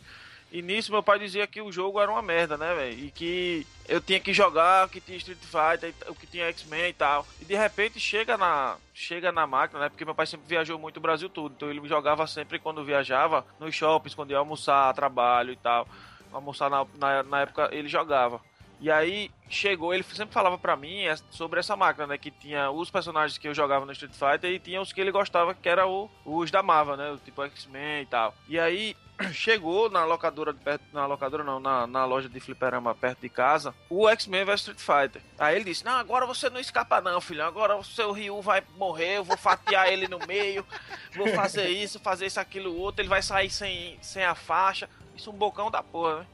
E 0.52 0.60
nisso 0.60 0.92
meu 0.92 1.02
pai 1.02 1.18
dizia 1.18 1.46
que 1.46 1.62
o 1.62 1.72
jogo 1.72 1.98
era 1.98 2.10
uma 2.10 2.20
merda, 2.20 2.58
né, 2.58 2.74
velho? 2.74 3.06
E 3.06 3.10
que 3.10 3.66
eu 3.88 4.02
tinha 4.02 4.20
que 4.20 4.34
jogar, 4.34 4.86
que 4.90 5.00
tinha 5.00 5.16
Street 5.16 5.38
Fighter, 5.40 5.94
o 6.08 6.14
que 6.14 6.26
tinha 6.26 6.44
X-Men 6.48 6.90
e 6.90 6.92
tal. 6.92 7.26
E 7.40 7.44
de 7.46 7.54
repente 7.56 7.98
chega 7.98 8.36
na 8.36 8.76
chega 8.92 9.32
na 9.32 9.46
máquina, 9.46 9.80
né? 9.80 9.88
Porque 9.88 10.04
meu 10.04 10.14
pai 10.14 10.26
sempre 10.26 10.46
viajou 10.46 10.78
muito 10.78 10.98
o 10.98 11.00
Brasil 11.00 11.30
todo. 11.30 11.54
Então 11.56 11.70
ele 11.70 11.80
jogava 11.88 12.26
sempre 12.26 12.58
quando 12.58 12.84
viajava 12.84 13.46
nos 13.58 13.74
shoppings, 13.74 14.14
quando 14.14 14.32
ia 14.32 14.36
almoçar, 14.36 14.92
trabalho 14.92 15.52
e 15.52 15.56
tal. 15.56 15.88
Almoçar 16.30 16.68
na, 16.68 16.86
na, 16.98 17.22
na 17.22 17.40
época 17.40 17.70
ele 17.72 17.88
jogava. 17.88 18.38
E 18.82 18.90
aí 18.90 19.30
chegou, 19.48 19.94
ele 19.94 20.02
sempre 20.02 20.34
falava 20.34 20.58
pra 20.58 20.74
mim 20.74 21.02
é, 21.02 21.14
sobre 21.30 21.60
essa 21.60 21.76
máquina, 21.76 22.04
né? 22.04 22.18
Que 22.18 22.32
tinha 22.32 22.68
os 22.68 22.90
personagens 22.90 23.38
que 23.38 23.46
eu 23.46 23.54
jogava 23.54 23.86
no 23.86 23.92
Street 23.92 24.12
Fighter 24.12 24.50
e 24.50 24.58
tinha 24.58 24.80
os 24.82 24.92
que 24.92 25.00
ele 25.00 25.12
gostava, 25.12 25.54
que 25.54 25.68
era 25.68 25.86
o, 25.86 26.10
os 26.26 26.50
da 26.50 26.64
Marvel, 26.64 26.96
né? 26.96 27.12
o 27.12 27.16
Tipo 27.16 27.44
X-Men 27.44 28.02
e 28.02 28.06
tal. 28.06 28.34
E 28.48 28.58
aí 28.58 28.96
chegou 29.32 29.88
na 29.88 30.04
locadora, 30.04 30.52
perto, 30.52 30.82
na 30.92 31.06
locadora 31.06 31.44
não, 31.44 31.60
na, 31.60 31.86
na 31.86 32.04
loja 32.04 32.28
de 32.28 32.40
fliperama 32.40 32.92
perto 32.92 33.20
de 33.20 33.28
casa, 33.28 33.72
o 33.88 34.08
X-Men 34.08 34.44
vs 34.46 34.60
Street 34.62 34.80
Fighter. 34.80 35.22
Aí 35.38 35.54
ele 35.54 35.66
disse, 35.66 35.84
não, 35.84 35.92
agora 35.92 36.26
você 36.26 36.50
não 36.50 36.58
escapa 36.58 37.00
não, 37.00 37.20
filho, 37.20 37.44
agora 37.44 37.76
o 37.76 37.84
seu 37.84 38.10
Ryu 38.10 38.42
vai 38.42 38.64
morrer, 38.76 39.18
eu 39.18 39.24
vou 39.24 39.36
fatiar 39.36 39.92
ele 39.92 40.08
no 40.08 40.18
meio, 40.26 40.66
vou 41.14 41.28
fazer 41.28 41.68
isso, 41.68 42.00
fazer 42.00 42.26
isso, 42.26 42.40
aquilo, 42.40 42.76
outro, 42.76 43.00
ele 43.00 43.08
vai 43.08 43.22
sair 43.22 43.48
sem, 43.48 43.96
sem 44.02 44.24
a 44.24 44.34
faixa. 44.34 44.90
Isso 45.14 45.30
é 45.30 45.32
um 45.32 45.36
bocão 45.36 45.70
da 45.70 45.84
porra, 45.84 46.20
né? 46.20 46.26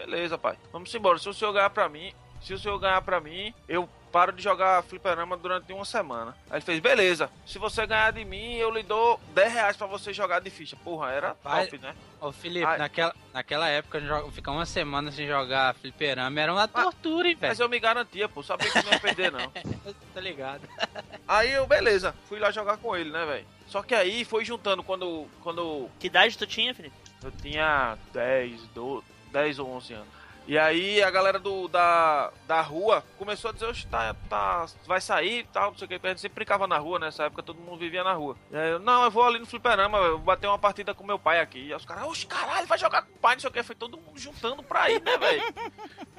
Beleza, 0.00 0.36
pai. 0.38 0.56
Vamos 0.72 0.94
embora. 0.94 1.18
Se 1.18 1.28
o 1.28 1.34
senhor 1.34 1.52
ganhar 1.52 1.70
pra 1.70 1.88
mim, 1.88 2.12
se 2.40 2.52
o 2.54 2.58
senhor 2.58 2.78
ganhar 2.78 3.00
pra 3.02 3.20
mim, 3.20 3.52
eu 3.68 3.88
paro 4.12 4.32
de 4.32 4.42
jogar 4.42 4.82
fliperama 4.84 5.36
durante 5.36 5.72
uma 5.72 5.84
semana. 5.84 6.34
Aí 6.48 6.56
ele 6.56 6.64
fez, 6.64 6.80
beleza. 6.80 7.30
Se 7.44 7.58
você 7.58 7.86
ganhar 7.86 8.12
de 8.12 8.24
mim, 8.24 8.54
eu 8.54 8.70
lhe 8.70 8.82
dou 8.82 9.20
10 9.34 9.52
reais 9.52 9.76
pra 9.76 9.86
você 9.86 10.12
jogar 10.12 10.40
de 10.40 10.48
ficha. 10.48 10.76
Porra, 10.76 11.10
era 11.10 11.36
Vai- 11.42 11.64
top, 11.66 11.78
né? 11.78 11.94
Ô 12.20 12.32
Felipe, 12.32 12.64
Ai. 12.64 12.78
naquela, 12.78 13.14
naquela 13.34 13.68
época, 13.68 14.00
ficar 14.32 14.52
uma 14.52 14.64
semana 14.64 15.10
sem 15.12 15.26
jogar 15.26 15.74
fliperama 15.74 16.40
era 16.40 16.52
uma 16.52 16.66
tortura, 16.68 17.28
hein, 17.28 17.36
Mas 17.40 17.58
velho? 17.58 17.66
eu 17.66 17.70
me 17.70 17.78
garantia, 17.78 18.28
pô. 18.28 18.42
Sabia 18.42 18.70
que 18.70 18.82
não 18.82 18.92
ia 18.92 19.00
perder, 19.00 19.32
não. 19.32 19.52
Tá 20.14 20.20
ligado? 20.20 20.62
Aí 21.28 21.52
eu, 21.52 21.66
beleza. 21.66 22.14
Fui 22.26 22.38
lá 22.38 22.50
jogar 22.50 22.78
com 22.78 22.96
ele, 22.96 23.10
né, 23.10 23.24
velho? 23.26 23.46
Só 23.66 23.82
que 23.82 23.94
aí 23.94 24.24
foi 24.24 24.44
juntando 24.44 24.82
quando, 24.82 25.26
quando 25.42 25.90
Que 25.98 26.06
idade 26.06 26.38
tu 26.38 26.46
tinha, 26.46 26.72
Felipe? 26.74 26.94
Eu 27.22 27.30
tinha 27.32 27.98
10, 28.14 28.62
12, 28.68 29.04
10 29.36 29.58
ou 29.58 29.68
11 29.68 29.92
anos. 29.92 30.08
E 30.48 30.56
aí 30.56 31.02
a 31.02 31.10
galera 31.10 31.38
do, 31.38 31.68
da, 31.68 32.32
da 32.46 32.60
rua 32.62 33.04
começou 33.18 33.50
a 33.50 33.52
dizer, 33.52 33.66
oxe, 33.66 33.86
tá, 33.86 34.14
tá, 34.30 34.64
vai 34.86 35.00
sair 35.00 35.40
e 35.40 35.44
tal, 35.44 35.72
não 35.72 35.78
sei 35.78 35.84
o 35.84 35.88
que. 35.88 36.06
A 36.06 36.08
gente 36.08 36.20
sempre 36.20 36.36
brincava 36.36 36.66
na 36.66 36.78
rua, 36.78 36.98
nessa 37.00 37.24
época 37.24 37.42
todo 37.42 37.60
mundo 37.60 37.76
vivia 37.76 38.02
na 38.02 38.14
rua. 38.14 38.36
Eu, 38.50 38.78
não, 38.78 39.04
eu 39.04 39.10
vou 39.10 39.24
ali 39.24 39.38
no 39.40 39.44
fliperama, 39.44 39.98
eu 39.98 40.12
vou 40.12 40.20
bater 40.20 40.46
uma 40.46 40.58
partida 40.58 40.94
com 40.94 41.04
meu 41.04 41.18
pai 41.18 41.40
aqui. 41.40 41.58
E 41.58 41.74
os 41.74 41.84
caras, 41.84 42.04
oxe, 42.04 42.26
caralho, 42.26 42.66
vai 42.66 42.78
jogar 42.78 43.02
com 43.02 43.12
o 43.12 43.18
pai, 43.18 43.34
não 43.34 43.40
sei 43.40 43.50
o 43.50 43.52
que. 43.52 43.62
Foi 43.62 43.74
todo 43.74 43.98
mundo 43.98 44.18
juntando 44.18 44.62
pra 44.62 44.88
ir, 44.88 45.02
né, 45.02 45.18
velho? 45.18 45.42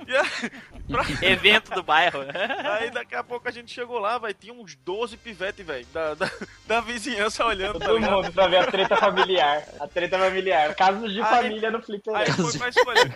Pra- 0.87 1.03
Evento 1.21 1.71
do 1.71 1.83
bairro. 1.83 2.19
Aí 2.79 2.89
daqui 2.89 3.13
a 3.13 3.21
pouco 3.23 3.45
a 3.47 3.51
gente 3.51 3.69
chegou 3.73 3.99
lá, 3.99 4.17
vai 4.17 4.33
tinha 4.33 4.53
uns 4.53 4.73
12 4.75 5.17
pivete, 5.17 5.61
velho, 5.61 5.85
da, 5.87 6.13
da, 6.13 6.31
da 6.65 6.79
vizinhança 6.81 7.43
olhando, 7.45 7.77
tá 7.77 7.85
Todo 7.87 7.97
ligado? 7.97 8.13
mundo 8.15 8.31
pra 8.31 8.47
ver 8.47 8.57
a 8.59 8.67
treta 8.71 8.95
familiar. 8.95 9.63
A 9.81 9.87
treta 9.87 10.17
familiar. 10.17 10.73
Casos 10.75 11.11
de 11.11 11.21
Aí- 11.21 11.27
família 11.27 11.71
no 11.71 11.81
Flipper. 11.81 12.15
Aí 12.15 12.31
foi 12.31 12.57
pra 12.57 12.69
escolher. 12.69 13.13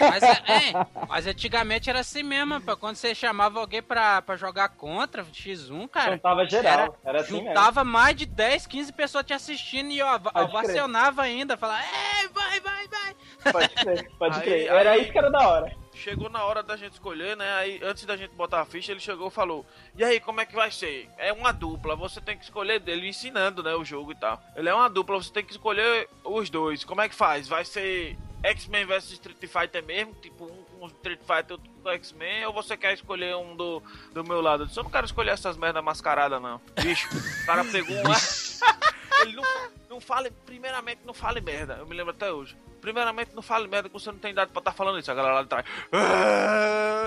Mas, 0.00 0.22
é, 0.22 0.28
é, 0.30 0.86
mas 1.08 1.26
antigamente 1.26 1.90
era 1.90 2.00
assim 2.00 2.22
mesmo, 2.22 2.58
pô. 2.62 2.74
Quando 2.76 2.96
você 2.96 3.14
chamava 3.14 3.60
alguém 3.60 3.82
pra, 3.82 4.22
pra 4.22 4.36
jogar 4.36 4.70
contra 4.70 5.22
X1, 5.24 5.88
cara. 5.90 6.12
Juntava 6.12 6.46
geral. 6.48 6.98
Era 7.04 7.20
assim 7.20 7.32
mesmo. 7.34 7.48
Juntava 7.48 7.84
mais 7.84 8.16
de 8.16 8.24
10, 8.24 8.66
15 8.66 8.92
pessoas 8.94 9.26
te 9.26 9.34
assistindo 9.34 9.90
e 9.90 10.00
ó, 10.00 10.18
ovacionava 10.34 11.20
ainda. 11.22 11.56
Falava, 11.58 11.82
é, 11.82 12.28
vai, 12.28 12.60
vai, 12.60 12.88
vai. 12.88 13.52
Pode 13.52 13.68
crer, 13.74 14.10
pode 14.18 14.36
Aí- 14.38 14.42
crer. 14.42 14.66
Era 14.68 14.90
aí- 14.92 15.02
isso 15.02 15.12
que 15.12 15.18
era 15.18 15.30
da 15.30 15.46
hora. 15.46 15.79
Chegou 16.00 16.30
na 16.30 16.42
hora 16.44 16.62
da 16.62 16.78
gente 16.78 16.94
escolher, 16.94 17.36
né? 17.36 17.52
Aí 17.56 17.78
antes 17.82 18.06
da 18.06 18.16
gente 18.16 18.34
botar 18.34 18.62
a 18.62 18.64
ficha, 18.64 18.90
ele 18.90 19.00
chegou 19.00 19.28
e 19.28 19.30
falou: 19.30 19.66
E 19.94 20.02
aí, 20.02 20.18
como 20.18 20.40
é 20.40 20.46
que 20.46 20.54
vai 20.54 20.70
ser? 20.70 21.10
É 21.18 21.30
uma 21.30 21.52
dupla, 21.52 21.94
você 21.94 22.22
tem 22.22 22.38
que 22.38 22.44
escolher 22.44 22.80
dele 22.80 23.06
ensinando, 23.06 23.62
né? 23.62 23.74
O 23.74 23.84
jogo 23.84 24.12
e 24.12 24.14
tal. 24.14 24.42
Ele 24.56 24.70
é 24.70 24.74
uma 24.74 24.88
dupla, 24.88 25.22
você 25.22 25.30
tem 25.30 25.44
que 25.44 25.52
escolher 25.52 26.08
os 26.24 26.48
dois. 26.48 26.84
Como 26.84 27.02
é 27.02 27.08
que 27.08 27.14
faz? 27.14 27.46
Vai 27.46 27.66
ser 27.66 28.16
X-Men 28.42 28.86
vs 28.86 29.10
Street 29.10 29.38
Fighter 29.40 29.84
mesmo? 29.84 30.14
Tipo, 30.14 30.46
um 30.46 30.70
com 30.80 30.86
Street 30.86 31.20
Fighter 31.20 31.52
outro 31.52 31.70
com 31.82 31.90
X-Men? 31.90 32.46
Ou 32.46 32.52
você 32.54 32.78
quer 32.78 32.94
escolher 32.94 33.36
um 33.36 33.54
do, 33.54 33.82
do 34.14 34.24
meu 34.24 34.40
lado? 34.40 34.62
Eu 34.62 34.66
disse, 34.68 34.78
eu 34.78 34.84
não 34.84 34.90
quero 34.90 35.04
escolher 35.04 35.32
essas 35.32 35.58
merda 35.58 35.82
mascarada, 35.82 36.40
não. 36.40 36.58
Bicho, 36.82 37.08
o 37.42 37.46
cara 37.46 37.62
pegou 37.64 37.94
uma. 37.96 38.16
Ele 39.20 39.36
não, 39.36 39.44
não 39.90 40.00
fale, 40.00 40.30
primeiramente, 40.46 41.00
não 41.04 41.12
fale 41.12 41.42
merda. 41.42 41.74
Eu 41.74 41.86
me 41.86 41.94
lembro 41.94 42.12
até 42.12 42.32
hoje. 42.32 42.56
Primeiramente, 42.80 43.34
não 43.34 43.42
fale 43.42 43.68
merda 43.68 43.88
que 43.88 43.92
você 43.92 44.10
não 44.10 44.18
tem 44.18 44.32
idade 44.32 44.50
pra 44.52 44.60
estar 44.60 44.72
falando 44.72 44.98
isso. 44.98 45.10
A 45.10 45.14
galera 45.14 45.34
lá 45.34 45.42
de 45.42 45.48
trás. 45.48 45.66
"Ah!" 45.92 47.04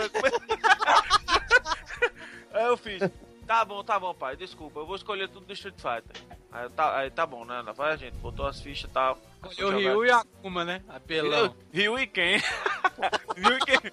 Aí 2.54 2.66
eu 2.68 2.78
fiz. 2.78 3.02
Tá 3.46 3.66
bom, 3.66 3.84
tá 3.84 4.00
bom, 4.00 4.14
pai. 4.14 4.36
Desculpa, 4.38 4.80
eu 4.80 4.86
vou 4.86 4.96
escolher 4.96 5.28
tudo 5.28 5.46
do 5.46 5.54
Street 5.54 5.76
Fighter. 5.76 6.22
Aí 6.52 6.70
tá, 6.70 6.98
aí 6.98 7.10
tá 7.12 7.26
bom, 7.26 7.44
né? 7.44 7.64
Vai 7.76 7.98
gente, 7.98 8.16
botou 8.18 8.48
as 8.48 8.62
fichas 8.62 8.90
e 8.90 8.94
tal. 8.94 9.20
E 9.58 9.64
o 9.64 9.76
Ryu 9.76 10.06
e 10.06 10.12
Akuma, 10.12 10.64
né? 10.64 10.82
Apelão. 10.88 11.54
Ryu 11.74 12.00
e 12.00 12.08
quem? 12.08 12.38
Ryu 13.36 13.58
e 13.58 13.60
quem? 13.66 13.80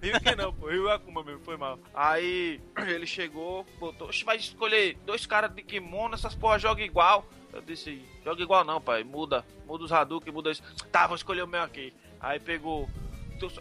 Ryu 0.00 0.16
e 0.16 0.20
quem 0.20 0.36
não, 0.36 0.52
pô. 0.52 0.68
Ryu 0.68 0.86
e 0.86 0.92
Akuma 0.92 1.24
mesmo, 1.24 1.40
foi 1.40 1.56
mal. 1.56 1.78
Aí 1.94 2.60
ele 2.76 3.06
chegou, 3.06 3.66
botou. 3.80 4.08
Oxe, 4.08 4.22
vai 4.24 4.36
escolher 4.36 4.96
dois 5.04 5.26
caras 5.26 5.52
de 5.52 5.62
kimono, 5.62 6.14
essas 6.14 6.34
porra 6.34 6.58
joga 6.58 6.82
igual. 6.82 7.26
Eu 7.52 7.60
disse, 7.62 8.02
joga 8.24 8.42
igual 8.42 8.64
não, 8.64 8.80
pai. 8.80 9.04
Muda. 9.04 9.44
Muda 9.66 9.84
os 9.84 9.92
Hadouken, 9.92 10.32
muda 10.32 10.50
isso. 10.50 10.62
Tá, 10.92 11.06
vou 11.06 11.16
escolher 11.16 11.42
o 11.42 11.46
meu 11.46 11.62
aqui. 11.62 11.92
Aí 12.20 12.38
pegou. 12.38 12.88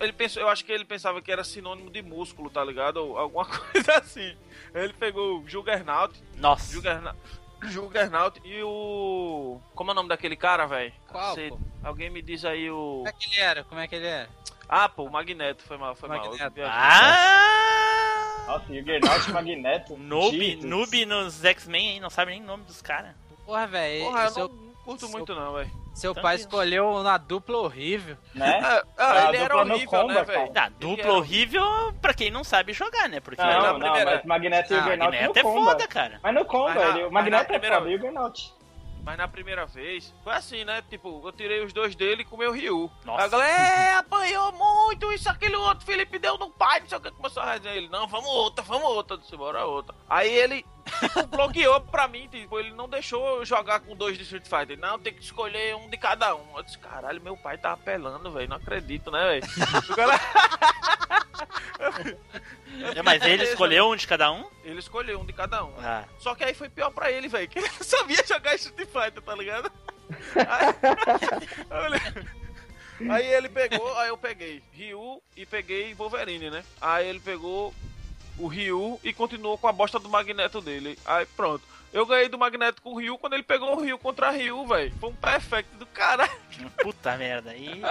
Ele 0.01 0.11
pensou, 0.13 0.41
eu 0.41 0.49
acho 0.49 0.65
que 0.65 0.71
ele 0.71 0.85
pensava 0.85 1.21
que 1.21 1.31
era 1.31 1.43
sinônimo 1.43 1.89
de 1.91 2.01
músculo, 2.01 2.49
tá 2.49 2.63
ligado? 2.63 2.97
Ou 2.97 3.17
alguma 3.17 3.45
coisa 3.71 3.93
assim. 3.97 4.35
Ele 4.73 4.93
pegou 4.93 5.39
o 5.41 5.47
Juggernaut. 5.47 6.13
Nossa. 6.35 6.73
Juggernaut. 6.73 7.17
Juggernaut 7.63 8.41
e 8.43 8.61
o. 8.63 9.59
Como 9.73 9.91
é 9.91 9.93
o 9.93 9.95
nome 9.95 10.09
daquele 10.09 10.35
cara, 10.35 10.65
velho? 10.65 10.93
Qual? 11.07 11.35
Alguém 11.83 12.09
me 12.09 12.21
diz 12.21 12.43
aí 12.45 12.69
o. 12.69 13.03
Como 13.05 13.07
é 13.09 13.11
que 13.13 13.29
ele 13.29 13.39
era? 13.39 13.63
Como 13.63 13.81
é 13.81 13.87
que 13.87 13.95
ele 13.95 14.05
era? 14.07 14.29
Ah, 14.69 14.89
pô, 14.89 15.03
o 15.03 15.11
Magneto. 15.11 15.63
Foi 15.63 15.77
mal, 15.77 15.95
foi 15.95 16.09
Magneto. 16.09 16.37
mal. 16.37 16.69
Ah! 16.69 18.43
Nossa, 18.47 18.73
Juggernaut, 18.73 19.31
Magneto. 19.31 19.97
Noob, 19.97 20.55
noob 20.65 21.05
nos 21.05 21.43
X-Men, 21.43 21.87
hein? 21.89 21.99
Não 21.99 22.09
sabe 22.09 22.31
nem 22.31 22.41
o 22.43 22.45
nome 22.45 22.63
dos 22.63 22.81
caras. 22.81 23.15
Porra, 23.47 23.65
velho. 23.65 24.05
Porra, 24.05 24.23
eu 24.25 24.29
seu, 24.29 24.47
não, 24.49 24.55
não 24.55 24.73
curto 24.83 24.99
seu- 24.99 25.09
muito 25.09 25.33
não, 25.33 25.53
velho. 25.53 25.71
seu 25.95 26.13
Tanto 26.13 26.23
pai 26.23 26.35
isso. 26.35 26.43
escolheu 26.45 26.89
uma 26.89 27.17
dupla 27.17 27.57
horrível. 27.57 28.15
Né? 28.35 28.59
Ah, 28.63 28.83
Ah, 28.97 29.11
ah, 29.11 29.27
ele 29.29 29.37
era 29.37 29.57
horrível, 29.57 29.87
comba, 29.89 30.13
né, 30.13 30.23
velho? 30.23 30.51
Ah, 30.55 30.65
Ele 30.67 30.75
dupla 30.79 31.03
era- 31.03 31.13
horrível 31.13 31.63
pra 32.01 32.13
quem 32.13 32.29
não 32.29 32.43
sabe 32.43 32.73
jogar, 32.73 33.09
né? 33.09 33.19
Porque 33.19 33.41
na 33.41 33.53
Não, 33.59 33.73
não, 33.73 33.79
primeira- 33.79 34.11
mas 34.17 34.25
Magneto 34.25 34.71
e 34.71 34.75
Ah, 34.75 34.79
Juggernaut 34.79 34.99
no 35.11 35.17
Magneto 35.21 35.39
é 35.39 35.41
comba. 35.43 35.71
foda, 35.71 35.87
cara. 35.87 36.19
Mas 36.21 36.35
no 36.35 36.45
comba, 36.45 36.73
Mas 36.75 36.75
na- 36.83 36.89
ele, 36.89 36.99
o 36.99 37.03
mas 37.03 37.13
Magneto 37.13 37.31
na 37.31 37.39
é 37.39 37.43
primeira- 37.59 37.77
foda, 37.79 37.89
e 37.89 37.93
o 37.95 37.97
Juggernaut. 37.97 38.53
Mas 39.07 39.17
na 39.17 39.25
primeira 39.25 39.65
vez, 39.65 40.13
foi 40.21 40.33
assim, 40.33 40.65
né? 40.65 40.83
Tipo, 40.89 41.21
eu 41.23 41.31
tirei 41.31 41.63
os 41.63 41.71
dois 41.71 41.95
dele 41.95 42.25
com 42.25 42.35
o 42.35 42.39
meu 42.39 42.51
Ryu. 42.51 42.91
Nossa. 43.05 43.23
A 43.23 43.27
galera, 43.29 43.53
é, 43.53 43.93
apanhou 43.93 44.51
muito, 44.51 45.13
isso, 45.13 45.29
aquele 45.29 45.55
outro, 45.55 45.85
Felipe 45.85 46.19
deu 46.19 46.37
no 46.37 46.49
pai, 46.49 46.81
não 46.81 46.89
sei 46.89 46.97
o 46.97 47.01
que, 47.01 47.11
começou 47.11 47.41
a 47.41 47.53
resenhar 47.53 47.77
ele. 47.77 47.87
Não, 47.87 48.05
vamos 48.05 48.27
outra, 48.27 48.65
vamos 48.65 48.89
outra. 48.89 49.15
Eu 49.15 49.21
disse, 49.21 49.37
bora 49.37 49.65
outra. 49.65 49.95
Aí 50.09 50.29
ele 50.29 50.65
tipo, 50.83 51.25
bloqueou 51.31 51.79
pra 51.79 52.09
mim, 52.09 52.27
tipo, 52.27 52.59
ele 52.59 52.73
não 52.73 52.89
deixou 52.89 53.37
eu 53.37 53.45
jogar 53.45 53.79
com 53.79 53.95
dois 53.95 54.17
de 54.17 54.23
Street 54.23 54.45
Fighter. 54.45 54.77
Não, 54.77 54.99
tem 54.99 55.13
que 55.13 55.23
escolher 55.23 55.73
um 55.77 55.89
de 55.89 55.95
cada 55.95 56.35
um. 56.35 56.57
Eu 56.57 56.63
disse, 56.63 56.77
caralho, 56.77 57.21
meu 57.21 57.37
pai 57.37 57.57
tá 57.57 57.71
apelando, 57.71 58.29
velho, 58.29 58.49
não 58.49 58.57
acredito, 58.57 59.09
né, 59.09 59.39
velho? 59.39 59.47
O 62.93 62.99
É, 62.99 63.01
mas 63.01 63.21
ele 63.23 63.43
escolheu 63.43 63.89
um 63.89 63.95
de 63.95 64.05
cada 64.07 64.31
um? 64.31 64.45
Ele 64.63 64.79
escolheu 64.79 65.19
um 65.19 65.25
de 65.25 65.33
cada 65.33 65.63
um. 65.63 65.73
Ah. 65.79 66.03
Só 66.19 66.35
que 66.35 66.43
aí 66.43 66.53
foi 66.53 66.69
pior 66.69 66.89
pra 66.91 67.11
ele, 67.11 67.27
velho, 67.27 67.47
que 67.47 67.59
ele 67.59 67.67
não 67.67 67.77
sabia 67.83 68.23
jogar 68.27 68.55
Street 68.55 68.87
Fighter, 68.89 69.21
tá 69.21 69.35
ligado? 69.35 69.71
Aí, 72.99 73.09
aí 73.11 73.25
ele 73.33 73.47
pegou, 73.49 73.95
aí 73.97 74.07
eu 74.09 74.17
peguei 74.17 74.63
Ryu 74.73 75.21
e 75.35 75.45
peguei 75.45 75.93
Wolverine, 75.93 76.49
né? 76.49 76.63
Aí 76.81 77.07
ele 77.07 77.19
pegou 77.19 77.71
o 78.39 78.47
Ryu 78.47 78.99
e 79.03 79.13
continuou 79.13 79.57
com 79.57 79.67
a 79.67 79.71
bosta 79.71 79.99
do 79.99 80.09
Magneto 80.09 80.61
dele. 80.61 80.97
Aí 81.05 81.25
pronto. 81.25 81.63
Eu 81.93 82.05
ganhei 82.05 82.27
do 82.27 82.37
Magneto 82.37 82.81
com 82.81 82.91
o 82.93 82.97
Ryu 82.97 83.17
quando 83.17 83.33
ele 83.33 83.43
pegou 83.43 83.75
o 83.75 83.81
Ryu 83.81 83.97
contra 83.99 84.29
Ryu, 84.31 84.65
velho. 84.67 84.93
Foi 84.99 85.09
um 85.09 85.15
perfect 85.15 85.75
do 85.77 85.85
caralho. 85.85 86.31
Puta 86.81 87.15
merda. 87.17 87.51
Aí, 87.51 87.81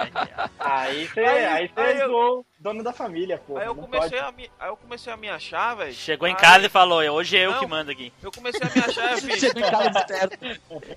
aí, 0.59 1.09
Aí 1.15 1.25
Aí- 1.25 1.45
aí 1.45 1.67
você 1.73 1.79
aí 1.79 1.99
eu- 1.99 2.07
zoou 2.09 2.39
o 2.41 2.45
dono 2.59 2.83
da 2.83 2.91
família, 2.91 3.37
pô. 3.37 3.57
Aí 3.57 3.67
eu 3.67 3.75
comecei 3.75 4.19
pode. 4.19 4.29
a 4.29 4.31
me, 4.31 4.51
aí 4.59 4.69
eu 4.69 4.77
comecei 4.77 5.13
a 5.13 5.17
me 5.17 5.29
achar, 5.29 5.75
velho. 5.75 5.93
Chegou 5.93 6.27
em 6.27 6.33
Aí 6.33 6.39
casa 6.39 6.65
e 6.65 6.69
falou, 6.69 6.99
hoje 6.99 7.37
é 7.37 7.45
eu 7.45 7.51
Não. 7.51 7.59
que 7.59 7.67
mando 7.67 7.91
aqui. 7.91 8.11
Eu 8.21 8.31
comecei 8.31 8.61
a 8.61 8.73
me 8.73 8.83
achar, 8.83 9.11
eu 9.13 9.17
fiz. 9.19 9.39
Chegou 9.39 9.61
em 9.61 9.71
casa 9.71 9.89
de 9.89 10.07
terno. 10.07 10.37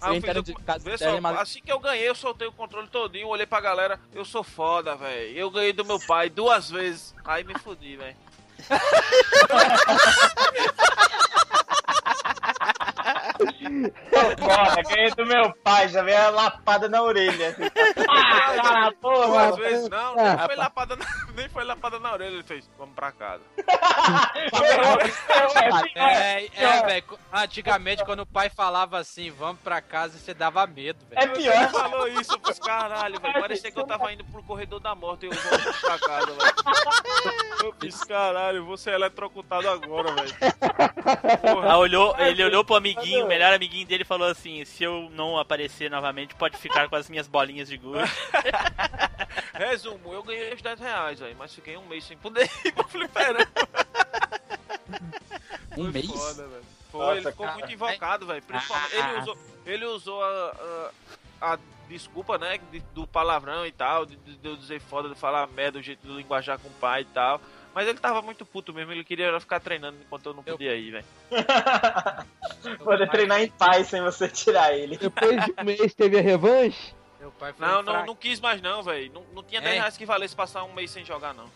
Aí 0.00 0.16
eu 0.16 0.22
fiz, 0.22 0.44
de 0.44 0.54
casa 0.54 0.98
terno, 0.98 1.20
mas... 1.20 1.38
assim 1.38 1.60
que 1.60 1.70
eu 1.70 1.78
ganhei, 1.78 2.08
eu 2.08 2.14
soltei 2.14 2.48
o 2.48 2.52
controle 2.52 2.88
todinho, 2.88 3.28
olhei 3.28 3.46
pra 3.46 3.60
galera, 3.60 4.00
eu 4.14 4.24
sou 4.24 4.42
foda, 4.42 4.96
velho. 4.96 5.36
Eu 5.36 5.50
ganhei 5.50 5.72
do 5.72 5.84
meu 5.84 6.00
pai 6.00 6.30
duas 6.30 6.70
vezes. 6.70 7.14
Aí 7.24 7.44
me 7.44 7.56
fudi, 7.58 7.96
velho. 7.96 8.16
Foda, 14.38 14.82
ganhei 14.88 15.10
do 15.10 15.26
meu 15.26 15.52
pai, 15.64 15.88
já 15.88 16.02
veio 16.02 16.18
a 16.18 16.30
lapada 16.30 16.88
na 16.88 17.02
orelha. 17.02 17.48
Assim. 17.50 17.62
Ah, 18.08 18.62
cara, 18.62 18.92
porra. 19.00 19.26
Duas 19.48 19.56
vezes, 19.56 19.88
não, 19.88 20.14
nem 20.16 20.38
foi, 20.38 20.56
lapada 20.56 20.96
na, 20.96 21.06
nem 21.34 21.48
foi 21.48 21.64
lapada 21.64 21.98
na 21.98 22.12
orelha, 22.12 22.34
ele 22.34 22.42
fez, 22.42 22.68
vamos 22.78 22.94
pra 22.94 23.12
casa. 23.12 23.42
É, 25.94 26.46
é, 26.56 26.82
velho. 26.86 27.04
Antigamente, 27.32 28.04
quando 28.04 28.20
o 28.20 28.26
pai 28.26 28.48
falava 28.50 28.98
assim, 28.98 29.30
vamos 29.30 29.60
pra 29.62 29.80
casa, 29.80 30.18
você 30.18 30.32
dava 30.34 30.66
medo, 30.66 30.98
É 31.12 31.26
velho. 31.26 31.34
Você 31.34 31.42
pior. 31.42 31.70
falou 31.70 32.08
isso, 32.08 32.38
fiz, 32.44 32.58
caralho, 32.58 33.20
velho. 33.20 33.40
Parecia 33.40 33.70
que 33.70 33.78
eu 33.78 33.86
tava 33.86 34.12
indo 34.12 34.24
pro 34.24 34.42
corredor 34.42 34.80
da 34.80 34.94
morte 34.94 35.26
e 35.26 35.28
eu 35.28 35.32
vou 35.32 35.72
pra 35.80 35.98
casa, 35.98 36.26
velho. 36.26 36.54
Eu 37.64 37.74
fiz, 37.80 38.02
caralho, 38.04 38.64
vou 38.64 38.76
ser 38.76 38.92
eletrocutado 38.94 39.68
agora, 39.68 40.12
velho. 40.12 40.34
Ah, 41.68 41.76
olhou, 41.78 42.14
ele 42.18 42.42
olhou 42.44 42.64
pro 42.64 42.76
amiguinho, 42.76 43.26
melhor 43.30 43.52
amiguinho 43.52 43.86
dele 43.86 44.04
falou 44.04 44.28
assim: 44.28 44.64
se 44.64 44.82
eu 44.82 45.08
não 45.12 45.38
aparecer 45.38 45.88
novamente, 45.90 46.34
pode 46.34 46.56
ficar 46.56 46.88
com 46.88 46.96
as 46.96 47.08
minhas 47.08 47.28
bolinhas 47.28 47.68
de 47.68 47.76
gude. 47.76 48.00
Resumo, 49.54 50.12
eu 50.12 50.22
ganhei 50.22 50.52
os 50.52 50.60
10 50.60 50.80
reais, 50.80 51.20
velho, 51.20 51.36
mas 51.38 51.54
fiquei 51.54 51.76
um 51.76 51.86
mês 51.86 52.04
sem 52.04 52.16
poder 52.16 52.50
ir 52.64 52.72
pro 52.72 52.86
fliperama. 52.88 53.46
Um 55.78 55.84
Foi 55.84 55.92
mês? 55.92 56.10
Foda. 56.10 56.48
Foi, 56.90 57.00
Nossa, 57.00 57.12
ele 57.12 57.30
ficou 57.30 57.46
cara. 57.46 57.58
muito 57.58 57.72
invocado, 57.72 58.26
velho. 58.26 58.42
Principalmente, 58.42 58.96
ele 58.96 59.20
usou, 59.20 59.38
ele 59.64 59.84
usou 59.84 60.24
a, 60.24 60.90
a, 61.40 61.52
a 61.52 61.58
desculpa, 61.88 62.38
né? 62.38 62.58
do 62.92 63.06
palavrão 63.06 63.64
e 63.64 63.70
tal, 63.70 64.04
de, 64.04 64.16
de 64.16 64.48
eu 64.48 64.56
dizer 64.56 64.80
foda, 64.80 65.08
de 65.08 65.14
falar 65.14 65.46
merda, 65.46 65.78
o 65.78 65.82
jeito 65.82 66.04
do 66.04 66.16
linguajar 66.16 66.58
com 66.58 66.66
o 66.66 66.72
pai 66.72 67.02
e 67.02 67.04
tal. 67.04 67.40
Mas 67.74 67.86
ele 67.86 67.98
tava 67.98 68.20
muito 68.20 68.44
puto 68.44 68.72
mesmo, 68.74 68.90
ele 68.92 69.04
queria 69.04 69.38
ficar 69.38 69.60
treinando 69.60 69.96
enquanto 70.04 70.26
eu 70.26 70.34
não 70.34 70.42
podia 70.42 70.74
ir, 70.74 70.90
velho. 70.90 71.04
Poder 72.82 73.08
treinar 73.08 73.40
em 73.40 73.50
paz 73.50 73.86
sem 73.88 74.02
você 74.02 74.28
tirar 74.28 74.74
ele. 74.76 74.96
Depois 74.96 75.44
de 75.44 75.54
um 75.58 75.64
mês 75.64 75.94
teve 75.94 76.18
a 76.18 76.20
revanche? 76.20 76.92
Meu 77.20 77.30
pai 77.32 77.52
foi 77.52 77.66
Não, 77.66 77.82
não, 77.82 78.06
não 78.06 78.16
quis 78.16 78.40
mais 78.40 78.60
não, 78.60 78.82
velho. 78.82 79.12
Não, 79.12 79.22
não 79.34 79.42
tinha 79.42 79.60
10 79.60 79.72
É? 79.74 79.78
reais 79.78 79.96
que 79.96 80.04
valesse 80.04 80.34
passar 80.34 80.64
um 80.64 80.72
mês 80.72 80.90
sem 80.90 81.04
jogar, 81.04 81.32
não. 81.34 81.48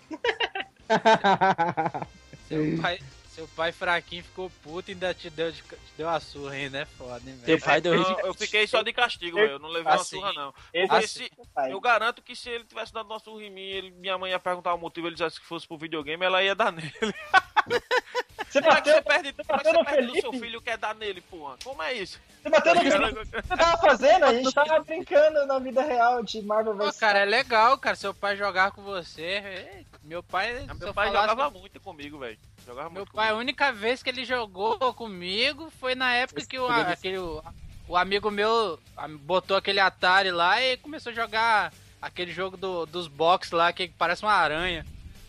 Seu 2.49 2.81
pai, 2.81 2.99
seu 3.35 3.49
pai 3.49 3.73
fraquinho 3.73 4.23
ficou 4.23 4.49
puto 4.63 4.91
e 4.91 4.95
ainda 4.95 5.13
te 5.13 5.29
deu, 5.29 5.51
de- 5.51 5.61
te 5.63 5.77
deu 5.97 6.09
a 6.09 6.21
surra 6.21 6.53
ainda, 6.55 6.79
é 6.79 6.85
foda, 6.85 7.21
hein, 7.29 7.37
velho? 7.43 7.61
Pai 7.63 7.81
deu 7.81 7.97
Não, 7.97 8.21
eu 8.21 8.35
fiquei 8.35 8.67
só 8.67 8.83
de 8.83 8.93
castigo, 8.93 9.37
velho. 9.37 9.53
Eu 9.53 9.59
não 9.59 9.69
levei 9.69 9.91
uma 9.91 10.01
Assim, 10.01 10.17
surra, 10.17 10.33
não. 10.33 10.55
esse- 10.73 11.25
assim, 11.57 11.71
eu 11.71 11.81
garanto 11.81 12.23
que 12.23 12.37
se 12.37 12.49
ele 12.49 12.65
tivesse 12.65 12.93
dado 12.93 13.07
uma 13.07 13.19
surra 13.19 13.43
em 13.43 13.51
mim, 13.51 13.61
ele- 13.63 13.91
minha 13.91 14.17
mãe 14.17 14.31
ia 14.31 14.39
perguntar 14.39 14.73
o 14.75 14.79
motivo, 14.79 15.09
ele 15.09 15.15
dissesse 15.17 15.41
que 15.41 15.47
fosse 15.47 15.67
pro 15.67 15.77
videogame, 15.77 16.25
ela 16.25 16.43
ia 16.43 16.55
dar 16.55 16.71
nele. 16.73 16.93
Você 18.49 18.61
Como 18.61 18.73
é 18.73 18.81
que 18.83 18.93
bateu, 18.93 18.95
você 18.95 19.03
perde, 19.03 19.33
como 19.33 19.41
é 19.41 19.45
que 19.45 19.65
bateu 19.65 19.73
você 19.73 19.85
perde 19.85 20.07
do 20.07 20.13
seu 20.13 20.23
Felipe? 20.31 20.47
filho 20.47 20.63
quer 20.63 20.79
dar 20.79 20.95
nele, 20.95 21.21
porra? 21.23 21.57
Como 21.65 21.83
é 21.83 21.93
isso? 21.95 22.21
você 22.41 22.49
bateu 22.51 22.75
no 22.75 22.81
que 22.83 22.91
você 22.91 23.57
tava 23.57 23.77
fazendo? 23.79 24.25
A 24.27 24.33
gente 24.35 24.53
tava 24.53 24.79
brincando 24.81 25.45
na 25.47 25.59
vida 25.59 25.83
real 25.83 26.23
de 26.23 26.41
Marvel 26.43 26.77
vs. 26.77 26.97
cara, 27.01 27.19
é 27.21 27.25
legal, 27.25 27.77
cara, 27.79 27.97
seu 27.97 28.15
pai 28.15 28.37
jogar 28.37 28.71
com 28.71 28.83
você. 28.83 29.85
Meu 30.05 30.23
pai, 30.23 30.61
se 30.61 30.67
Meu 30.79 30.89
eu 30.89 30.95
pai 30.95 31.09
falasse- 31.09 31.31
jogava 31.31 31.59
muito 31.59 31.81
comigo, 31.81 32.19
velho. 32.19 32.39
Jogava 32.67 32.89
Meu 32.91 33.01
muito 33.01 33.13
pai, 33.13 33.27
a 33.27 33.31
comigo. 33.33 33.41
única 33.41 33.73
vez 33.73 34.03
que 34.03 34.11
ele 34.11 34.25
jogou 34.25 34.79
comigo 34.95 35.71
foi 35.79 35.95
na 35.95 36.13
época 36.15 36.45
que 36.47 36.59
o, 36.59 36.67
aquele, 36.67 37.19
o, 37.19 37.43
o 37.89 37.97
amigo 37.97 38.31
meu 38.31 38.79
a- 38.97 39.09
botou 39.09 39.57
aquele 39.57 39.81
Atari 39.81 40.31
lá 40.31 40.63
e 40.63 40.77
começou 40.79 41.13
a 41.13 41.15
jogar 41.15 41.73
aquele 42.01 42.33
jogo 42.33 42.57
do, 42.57 42.87
dos 42.87 43.07
box 43.07 43.51
lá 43.53 43.73
que 43.73 43.89
parece 43.89 44.23
uma 44.23 44.33
aranha. 44.33 44.85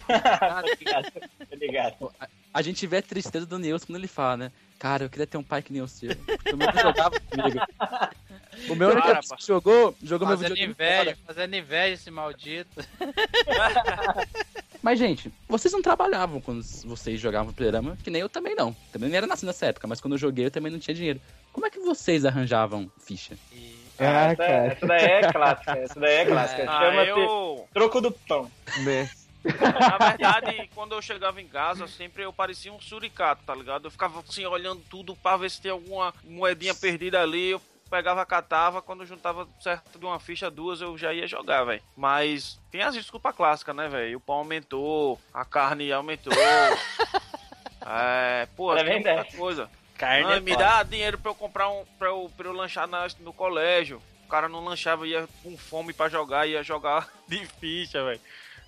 Ligado. 1.51 2.11
A 2.53 2.61
gente 2.61 2.85
vê 2.87 2.97
a 2.97 3.01
tristeza 3.01 3.45
do 3.45 3.59
Nilson 3.59 3.87
quando 3.87 3.97
ele 3.97 4.07
fala, 4.07 4.37
né? 4.37 4.51
Cara, 4.79 5.03
eu 5.05 5.09
queria 5.09 5.27
ter 5.27 5.37
um 5.37 5.43
pai 5.43 5.61
que 5.61 5.73
nem 5.73 5.81
o 5.81 5.87
seu. 5.87 6.15
Porque 6.15 6.53
o 6.53 6.57
meu 6.57 6.67
não 6.71 6.81
jogava 6.81 7.19
comigo. 7.21 7.59
O 8.69 8.75
meu 8.75 8.91
Para, 8.91 9.19
que 9.19 9.45
jogou, 9.45 9.95
jogou 10.01 10.27
meu 10.27 10.37
Fazendo 10.37 10.55
videogame 10.55 10.73
inveja, 10.73 11.17
fazendo 11.25 11.55
inveja 11.55 11.93
esse 11.93 12.11
maldito. 12.11 12.85
Mas, 14.81 14.99
gente, 14.99 15.33
vocês 15.47 15.73
não 15.73 15.81
trabalhavam 15.81 16.39
quando 16.39 16.61
vocês 16.85 17.19
jogavam 17.19 17.51
fliperama, 17.51 17.97
que 18.03 18.11
nem 18.11 18.21
eu 18.21 18.29
também 18.29 18.53
não. 18.53 18.75
Também 18.91 19.09
não 19.09 19.17
era 19.17 19.25
nascido 19.25 19.47
nessa 19.47 19.65
época, 19.65 19.87
mas 19.87 19.99
quando 19.99 20.13
eu 20.13 20.19
joguei 20.19 20.45
eu 20.45 20.51
também 20.51 20.71
não 20.71 20.77
tinha 20.77 20.93
dinheiro. 20.93 21.19
Como 21.51 21.65
é 21.65 21.71
que 21.71 21.79
vocês 21.79 22.23
arranjavam 22.23 22.91
ficha? 22.99 23.35
Ah, 23.97 24.03
essa, 24.03 24.35
cara. 24.35 24.67
essa 24.67 24.85
daí 24.85 25.05
é 25.05 25.31
clássica, 25.31 25.71
essa 25.71 25.99
daí 25.99 26.13
é 26.13 26.25
clássica. 26.29 26.65
Ah, 26.69 26.79
Chama-se 26.79 27.09
eu... 27.09 27.67
troco 27.73 27.99
do 27.99 28.11
pão. 28.11 28.51
Né? 28.83 29.09
Na 29.43 29.97
verdade, 29.97 30.69
quando 30.73 30.93
eu 30.93 31.01
chegava 31.01 31.41
em 31.41 31.47
casa, 31.47 31.87
sempre 31.87 32.23
eu 32.23 32.33
parecia 32.33 32.73
um 32.73 32.79
suricato, 32.79 33.43
tá 33.43 33.55
ligado? 33.55 33.85
Eu 33.85 33.91
ficava 33.91 34.19
assim, 34.19 34.45
olhando 34.45 34.81
tudo 34.89 35.15
pra 35.15 35.37
ver 35.37 35.49
se 35.49 35.61
tem 35.61 35.71
alguma 35.71 36.13
moedinha 36.23 36.75
perdida 36.75 37.21
ali. 37.21 37.51
Eu 37.51 37.61
pegava, 37.89 38.25
catava, 38.25 38.81
quando 38.81 39.05
juntava 39.05 39.47
certo 39.61 39.97
de 39.99 40.05
uma 40.05 40.19
ficha, 40.19 40.49
duas, 40.49 40.81
eu 40.81 40.97
já 40.97 41.13
ia 41.13 41.27
jogar, 41.27 41.63
velho. 41.63 41.81
Mas 41.95 42.59
tem 42.71 42.81
as 42.81 42.95
desculpas 42.95 43.35
clássicas, 43.35 43.75
né, 43.75 43.87
velho? 43.87 44.17
O 44.17 44.21
pão 44.21 44.37
aumentou, 44.37 45.19
a 45.33 45.45
carne 45.45 45.91
aumentou. 45.91 46.33
é, 47.85 48.47
pô, 48.55 48.75
É 48.75 48.83
tem 48.83 48.93
muita 48.93 49.25
coisa. 49.37 49.69
Carne 49.97 50.25
Ah, 50.33 50.35
é 50.35 50.39
me 50.39 50.51
foda. 50.51 50.63
dá 50.65 50.83
dinheiro 50.83 51.17
pra 51.17 51.31
eu 51.31 51.35
comprar 51.35 51.69
um. 51.69 51.85
pra 51.97 52.09
eu, 52.09 52.29
pra 52.35 52.47
eu 52.47 52.53
lanchar 52.53 52.87
na- 52.87 53.07
no 53.19 53.31
colégio. 53.31 54.01
O 54.25 54.27
cara 54.27 54.49
não 54.49 54.63
lanchava, 54.63 55.07
ia 55.07 55.27
com 55.43 55.55
fome 55.57 55.93
pra 55.93 56.09
jogar, 56.09 56.47
ia 56.47 56.63
jogar 56.63 57.07
de 57.29 57.45
ficha, 57.45 58.03
velho. 58.03 58.19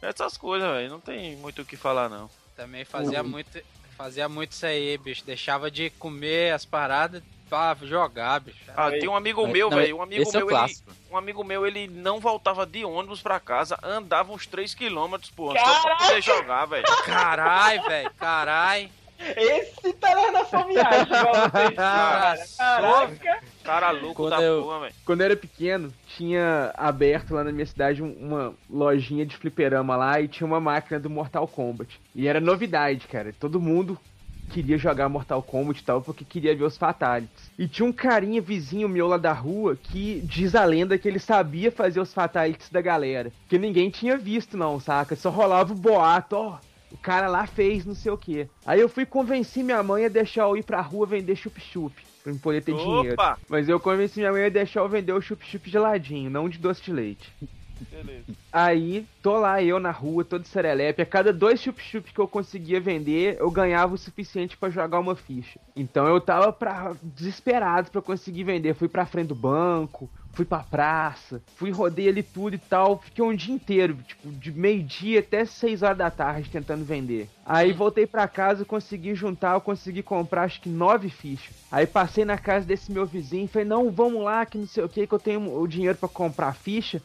Essas 0.02 0.38
coisas, 0.38 0.69
velho. 0.69 0.89
Não 0.89 0.99
tem 0.99 1.35
muito 1.38 1.61
o 1.61 1.65
que 1.65 1.76
falar, 1.76 2.07
não. 2.07 2.30
Também 2.56 2.85
fazia 2.85 3.22
Uhum. 3.23 3.30
muito, 3.30 3.61
fazia 3.98 4.30
muito 4.30 4.52
isso 4.52 4.65
aí, 4.65 4.98
bicho. 4.98 5.26
Deixava 5.26 5.69
de 5.69 5.89
comer 5.89 6.53
as 6.53 6.64
paradas 6.65 7.22
pra 7.49 7.75
jogar, 7.81 8.39
bicho. 8.41 8.57
Ah, 8.75 8.89
tem 8.91 9.07
um 9.07 9.15
amigo 9.15 9.45
meu, 9.47 9.69
velho. 9.69 9.97
Um 9.97 10.01
amigo 10.01 10.21
esse 10.23 10.35
é 10.37 10.43
o 10.43 10.47
meu, 10.47 10.57
ele, 10.63 10.75
um 11.11 11.17
amigo 11.17 11.43
meu, 11.43 11.65
ele 11.65 11.87
não 11.87 12.19
voltava 12.19 12.65
de 12.65 12.83
ônibus 12.85 13.21
pra 13.21 13.39
casa, 13.39 13.77
andava 13.81 14.31
uns 14.31 14.47
3km, 14.47 15.31
porra, 15.35 15.59
só 15.59 15.81
pra 15.81 15.95
poder 15.95 16.21
jogar, 16.21 16.65
velho. 16.65 16.85
Carai, 17.05 17.79
velho, 17.79 18.11
carai. 18.17 18.91
Esse 19.19 19.93
tá 19.93 20.13
lá 20.13 20.31
na 20.31 20.45
fomeagem, 20.45 21.01
igual 21.01 21.33
vocês, 21.49 21.75
cara. 21.75 22.37
Caraca. 22.57 23.39
Cara 23.63 23.89
louco 23.91 24.13
Quando 24.13 24.29
da 24.29 24.41
eu- 24.43 24.61
porra, 24.61 24.79
velho. 24.81 24.93
Quando 25.03 25.21
eu 25.21 25.25
era 25.25 25.35
pequeno, 25.35 25.91
tinha 26.15 26.71
aberto 26.77 27.33
lá 27.33 27.43
na 27.43 27.51
minha 27.51 27.65
cidade 27.65 28.03
um- 28.03 28.13
uma 28.13 28.53
lojinha 28.69 29.25
de 29.25 29.35
fliperama 29.35 29.95
lá 29.95 30.21
e 30.21 30.27
tinha 30.27 30.45
uma 30.45 30.59
máquina 30.59 30.99
do 30.99 31.09
Mortal 31.09 31.47
Kombat. 31.47 31.99
E 32.13 32.27
era 32.27 32.39
novidade, 32.39 33.07
cara. 33.07 33.33
Todo 33.39 33.59
mundo 33.59 33.97
queria 34.49 34.77
jogar 34.77 35.09
Mortal 35.09 35.41
Kombat 35.43 35.81
e 35.81 35.83
tal, 35.83 36.01
porque 36.01 36.25
queria 36.25 36.55
ver 36.55 36.63
os 36.63 36.77
Fatalities. 36.77 37.51
E 37.57 37.67
tinha 37.67 37.87
um 37.87 37.93
carinha 37.93 38.41
vizinho 38.41 38.89
meu 38.89 39.07
lá 39.07 39.17
da 39.17 39.33
rua 39.33 39.75
que 39.75 40.21
diz 40.23 40.55
a 40.55 40.65
lenda 40.65 40.97
que 40.97 41.07
ele 41.07 41.19
sabia 41.19 41.71
fazer 41.71 41.99
os 41.99 42.13
Fatalities 42.13 42.69
da 42.69 42.81
galera. 42.81 43.31
Que 43.47 43.57
ninguém 43.57 43.89
tinha 43.89 44.17
visto, 44.17 44.57
não, 44.57 44.79
saca? 44.79 45.15
Só 45.15 45.29
rolava 45.29 45.73
o 45.73 45.75
boato, 45.75 46.35
ó. 46.35 46.59
O 46.91 46.97
cara 46.97 47.27
lá 47.27 47.45
fez 47.45 47.85
não 47.85 47.93
sei 47.93 48.11
o 48.11 48.17
que. 48.17 48.47
Aí 48.65 48.79
eu 48.79 48.87
fui 48.87 49.05
convencer 49.05 49.63
minha 49.63 49.83
mãe 49.83 50.05
a 50.05 50.09
deixar 50.09 50.43
eu 50.43 50.57
ir 50.57 50.63
pra 50.63 50.81
rua 50.81 51.05
vender 51.05 51.35
chup-chup. 51.35 51.93
Pra 52.23 52.31
eu 52.31 52.39
poder 52.39 52.61
ter 52.61 52.75
dinheiro. 52.75 53.13
Opa! 53.13 53.37
Mas 53.49 53.67
eu 53.69 53.79
convenci 53.79 54.19
minha 54.19 54.31
mãe 54.31 54.45
a 54.45 54.49
deixar 54.49 54.81
eu 54.81 54.89
vender 54.89 55.13
o 55.13 55.21
chup-chup 55.21 55.69
geladinho, 55.69 56.29
não 56.29 56.49
de 56.49 56.57
doce 56.57 56.81
de 56.81 56.91
leite. 56.91 57.31
Beleza. 57.91 58.25
Aí, 58.51 59.05
tô 59.21 59.37
lá 59.37 59.61
eu 59.61 59.79
na 59.79 59.91
rua, 59.91 60.23
todo 60.23 60.45
serelepe. 60.47 61.01
A 61.01 61.05
cada 61.05 61.31
dois 61.31 61.61
chup-chup 61.61 62.11
que 62.11 62.19
eu 62.19 62.27
conseguia 62.27 62.79
vender, 62.79 63.37
eu 63.39 63.51
ganhava 63.51 63.93
o 63.93 63.97
suficiente 63.97 64.57
pra 64.57 64.69
jogar 64.69 64.99
uma 64.99 65.15
ficha. 65.15 65.59
Então 65.75 66.07
eu 66.07 66.19
tava 66.19 66.51
pra, 66.51 66.95
desesperado 67.03 67.91
pra 67.91 68.01
conseguir 68.01 68.43
vender. 68.43 68.73
Fui 68.73 68.87
pra 68.87 69.05
frente 69.05 69.27
do 69.27 69.35
banco, 69.35 70.09
fui 70.33 70.45
pra 70.45 70.59
praça, 70.59 71.41
fui 71.55 71.71
rodei 71.71 72.07
ali 72.07 72.21
tudo 72.21 72.55
e 72.55 72.59
tal. 72.59 72.99
Fiquei 72.99 73.23
um 73.23 73.35
dia 73.35 73.53
inteiro, 73.53 73.97
tipo, 74.07 74.31
de 74.31 74.51
meio-dia 74.51 75.19
até 75.19 75.45
seis 75.45 75.81
horas 75.81 75.97
da 75.97 76.11
tarde 76.11 76.49
tentando 76.49 76.85
vender. 76.85 77.27
Aí 77.45 77.73
voltei 77.73 78.05
pra 78.05 78.27
casa, 78.27 78.63
consegui 78.63 79.15
juntar, 79.15 79.55
eu 79.55 79.61
consegui 79.61 80.03
comprar 80.03 80.43
acho 80.43 80.61
que 80.61 80.69
nove 80.69 81.09
fichas. 81.09 81.55
Aí 81.71 81.85
passei 81.85 82.23
na 82.23 82.37
casa 82.37 82.65
desse 82.65 82.91
meu 82.91 83.05
vizinho 83.05 83.45
e 83.45 83.47
falei, 83.47 83.67
não, 83.67 83.91
vamos 83.91 84.23
lá, 84.23 84.45
que 84.45 84.57
não 84.57 84.67
sei 84.67 84.83
o 84.83 84.89
que, 84.89 85.07
que 85.07 85.13
eu 85.13 85.19
tenho 85.19 85.59
o 85.59 85.67
dinheiro 85.67 85.97
pra 85.97 86.07
comprar 86.07 86.53
ficha. 86.53 87.01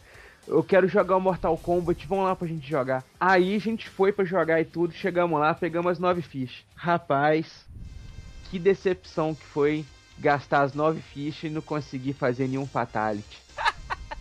Eu 0.47 0.63
quero 0.63 0.89
jogar 0.89 1.17
o 1.17 1.21
Mortal 1.21 1.57
Kombat, 1.57 2.07
vamos 2.07 2.25
lá 2.25 2.35
pra 2.35 2.49
gente 2.49 2.69
jogar. 2.69 3.05
Aí 3.19 3.55
a 3.55 3.61
gente 3.61 3.89
foi 3.89 4.13
pra 4.13 4.25
jogar 4.25 4.61
e 4.61 4.65
tudo, 4.65 4.93
chegamos 4.93 5.39
lá, 5.39 5.55
pegamos 5.55 5.93
as 5.93 5.99
nove 5.99 6.21
fichas. 6.21 6.65
Rapaz, 6.75 7.65
que 8.51 8.59
decepção 8.59 9.35
que 9.35 9.45
foi 9.45 9.85
gastar 10.19 10.63
as 10.63 10.75
nove 10.75 11.01
fichas 11.01 11.45
e 11.45 11.55
não 11.55 11.63
conseguir 11.63 12.13
fazer 12.13 12.49
nenhum 12.49 12.67
Fatality. 12.67 13.41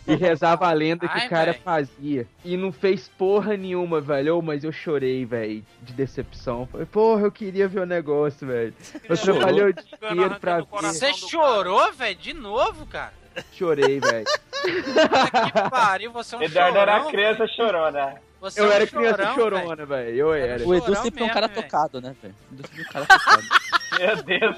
E 0.07 0.15
rezava 0.15 0.67
a 0.67 0.73
lenda 0.73 1.07
que 1.07 1.15
Ai, 1.15 1.27
o 1.27 1.29
cara 1.29 1.51
véi. 1.51 1.61
fazia. 1.61 2.27
E 2.43 2.57
não 2.57 2.71
fez 2.71 3.07
porra 3.07 3.55
nenhuma, 3.55 4.01
velho. 4.01 4.37
Ô, 4.37 4.41
mas 4.41 4.63
eu 4.63 4.71
chorei, 4.71 5.23
velho, 5.25 5.63
de 5.79 5.93
decepção. 5.93 6.65
Falei, 6.65 6.87
porra, 6.87 7.21
eu 7.21 7.31
queria 7.31 7.67
ver 7.67 7.81
o 7.81 7.85
negócio, 7.85 8.47
velho. 8.47 8.73
Eu 9.07 9.15
trabalhei 9.15 9.63
o 9.65 9.69
inteiro 9.69 10.39
pra 10.39 10.61
ver. 10.61 10.65
Você 10.81 11.13
chorou, 11.13 11.93
velho, 11.93 12.15
de 12.17 12.33
novo, 12.33 12.87
cara? 12.87 13.13
Chorei, 13.53 13.99
velho. 13.99 14.25
Que 14.63 15.69
pariu, 15.69 16.11
você 16.11 16.35
é 16.35 16.37
um 16.37 16.43
Eduardo 16.43 16.77
era 16.77 16.97
chorão. 16.97 17.11
criança 17.11 17.47
chorona. 17.47 18.15
Você 18.39 18.59
é 18.59 18.63
Eu 18.63 18.67
um 18.67 18.71
era 18.71 18.87
criança 18.87 19.33
chorão, 19.33 19.35
chorona, 19.61 19.85
velho. 19.85 20.15
Eu 20.15 20.33
era. 20.33 20.67
O 20.67 20.73
Edu 20.75 20.95
sempre 20.95 21.23
é 21.23 21.25
um 21.25 21.29
cara 21.29 21.47
velho. 21.47 21.61
tocado, 21.61 22.01
né, 22.01 22.15
velho? 22.21 22.35
O 22.49 22.53
Edu 22.53 22.67
sempre 22.67 22.81
é 22.81 22.85
um 22.85 22.91
cara 22.91 23.05
tocado. 23.05 23.43
Meu 23.99 24.23
Deus. 24.23 24.57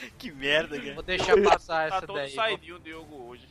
Que 0.18 0.30
merda, 0.32 0.78
cara. 0.78 0.94
Vou 0.94 1.02
deixar 1.02 1.36
passar 1.42 1.88
Tá 1.90 1.96
essa 1.96 2.06
todo 2.06 2.16
daí. 2.16 2.54
o 2.72 2.78
Diogo 2.78 3.28
hoje. 3.28 3.46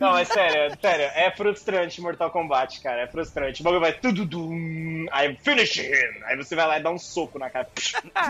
Não, 0.00 0.16
é 0.16 0.24
sério, 0.24 0.76
sério. 0.80 1.04
É 1.14 1.30
frustrante 1.30 2.00
Mortal 2.00 2.30
Kombat, 2.30 2.80
cara. 2.80 3.02
É 3.02 3.06
frustrante. 3.06 3.60
O 3.60 3.64
bagulho 3.64 3.80
vai 3.80 3.92
tudo 3.92 4.24
dum. 4.24 5.06
Aí 5.12 5.36
finish 5.36 5.76
him. 5.78 5.92
Aí 6.24 6.36
você 6.36 6.56
vai 6.56 6.66
lá 6.66 6.78
e 6.78 6.82
dá 6.82 6.90
um 6.90 6.98
soco 6.98 7.38
na 7.38 7.48
cara. 7.50 7.68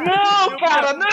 Não, 0.04 0.58
cara, 0.58 0.92
não! 0.92 1.06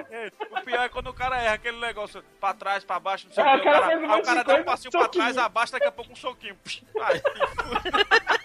O 0.00 0.04
pior, 0.04 0.06
é, 0.10 0.30
o 0.50 0.60
pior 0.64 0.82
é 0.84 0.88
quando 0.88 1.06
o 1.08 1.14
cara 1.14 1.40
erra 1.40 1.54
aquele 1.54 1.78
negócio 1.80 2.22
pra 2.40 2.52
trás, 2.54 2.84
pra 2.84 2.98
baixo, 3.00 3.26
não 3.28 3.34
sei 3.34 3.42
Ah, 3.44 3.56
o 3.56 3.60
que. 3.60 3.68
o 3.68 3.72
cara 3.72 3.86
aí 3.86 3.96
o 4.20 4.22
cara 4.22 4.42
dá 4.44 4.54
um 4.56 4.64
passinho 4.64 4.90
pra 4.90 5.08
trás, 5.08 5.38
abaixa, 5.38 5.72
daqui 5.72 5.86
a 5.86 5.92
pouco 5.92 6.12
um 6.12 6.16
soquinho. 6.16 6.56
Aí, 7.00 7.22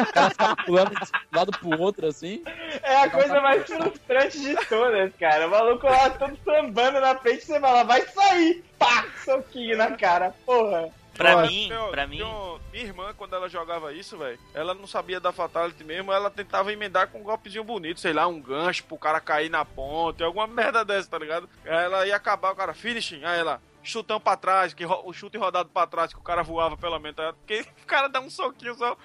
O 0.08 0.12
cara 0.12 0.30
ficava 0.30 0.56
pulando 0.56 0.90
de 0.90 0.96
um 1.04 1.36
lado 1.36 1.52
pro 1.52 1.80
outro, 1.80 2.06
assim. 2.06 2.42
É 2.82 2.96
a 3.02 3.10
coisa 3.10 3.40
mais 3.40 3.66
frustrante 3.66 4.40
de 4.40 4.54
todas, 4.66 5.12
cara. 5.16 5.46
O 5.46 5.50
maluco 5.50 5.86
lá 5.86 6.10
todo 6.10 6.38
sambando 6.44 7.00
na 7.00 7.16
frente, 7.16 7.44
você 7.44 7.58
vai 7.58 7.72
lá, 7.72 7.82
vai 7.84 8.02
sair! 8.02 8.64
Pá! 8.78 9.04
Soquinho 9.24 9.76
na 9.76 9.96
cara, 9.96 10.34
porra. 10.44 10.88
Pra 11.14 11.32
Nossa. 11.36 11.50
mim, 11.50 11.68
Tem- 11.68 11.90
pra 11.90 12.06
mim, 12.06 12.22
um- 12.22 12.58
minha 12.72 12.84
irmã, 12.84 13.12
quando 13.14 13.34
ela 13.36 13.46
jogava 13.48 13.92
isso, 13.92 14.16
velho, 14.16 14.38
ela 14.54 14.72
não 14.72 14.86
sabia 14.86 15.20
da 15.20 15.30
Fatality 15.32 15.84
mesmo, 15.84 16.10
ela 16.12 16.30
tentava 16.30 16.72
emendar 16.72 17.08
com 17.08 17.18
um 17.20 17.24
golpezinho 17.24 17.62
bonito, 17.62 18.00
sei 18.00 18.14
lá, 18.14 18.26
um 18.26 18.40
gancho 18.40 18.84
pro 18.84 18.96
cara 18.96 19.20
cair 19.20 19.50
na 19.50 19.62
ponta, 19.62 20.24
alguma 20.24 20.46
merda 20.46 20.82
dessa, 20.82 21.10
tá 21.10 21.18
ligado? 21.18 21.46
Aí 21.66 21.84
ela 21.84 22.06
ia 22.06 22.16
acabar, 22.16 22.52
o 22.52 22.56
cara, 22.56 22.72
finishing, 22.72 23.22
aí 23.22 23.38
ela, 23.38 23.60
chutão 23.82 24.18
pra 24.18 24.34
trás, 24.36 24.72
que 24.72 24.86
o 24.86 25.12
chute 25.12 25.36
rodado 25.36 25.68
pra 25.68 25.86
trás, 25.86 26.10
que 26.14 26.18
o 26.18 26.22
cara 26.22 26.42
voava 26.42 26.74
pela 26.76 26.98
metade. 26.98 27.36
Porque 27.38 27.66
o 27.82 27.86
cara 27.86 28.08
dá 28.08 28.20
um 28.20 28.30
soquinho 28.30 28.74
só. 28.76 28.96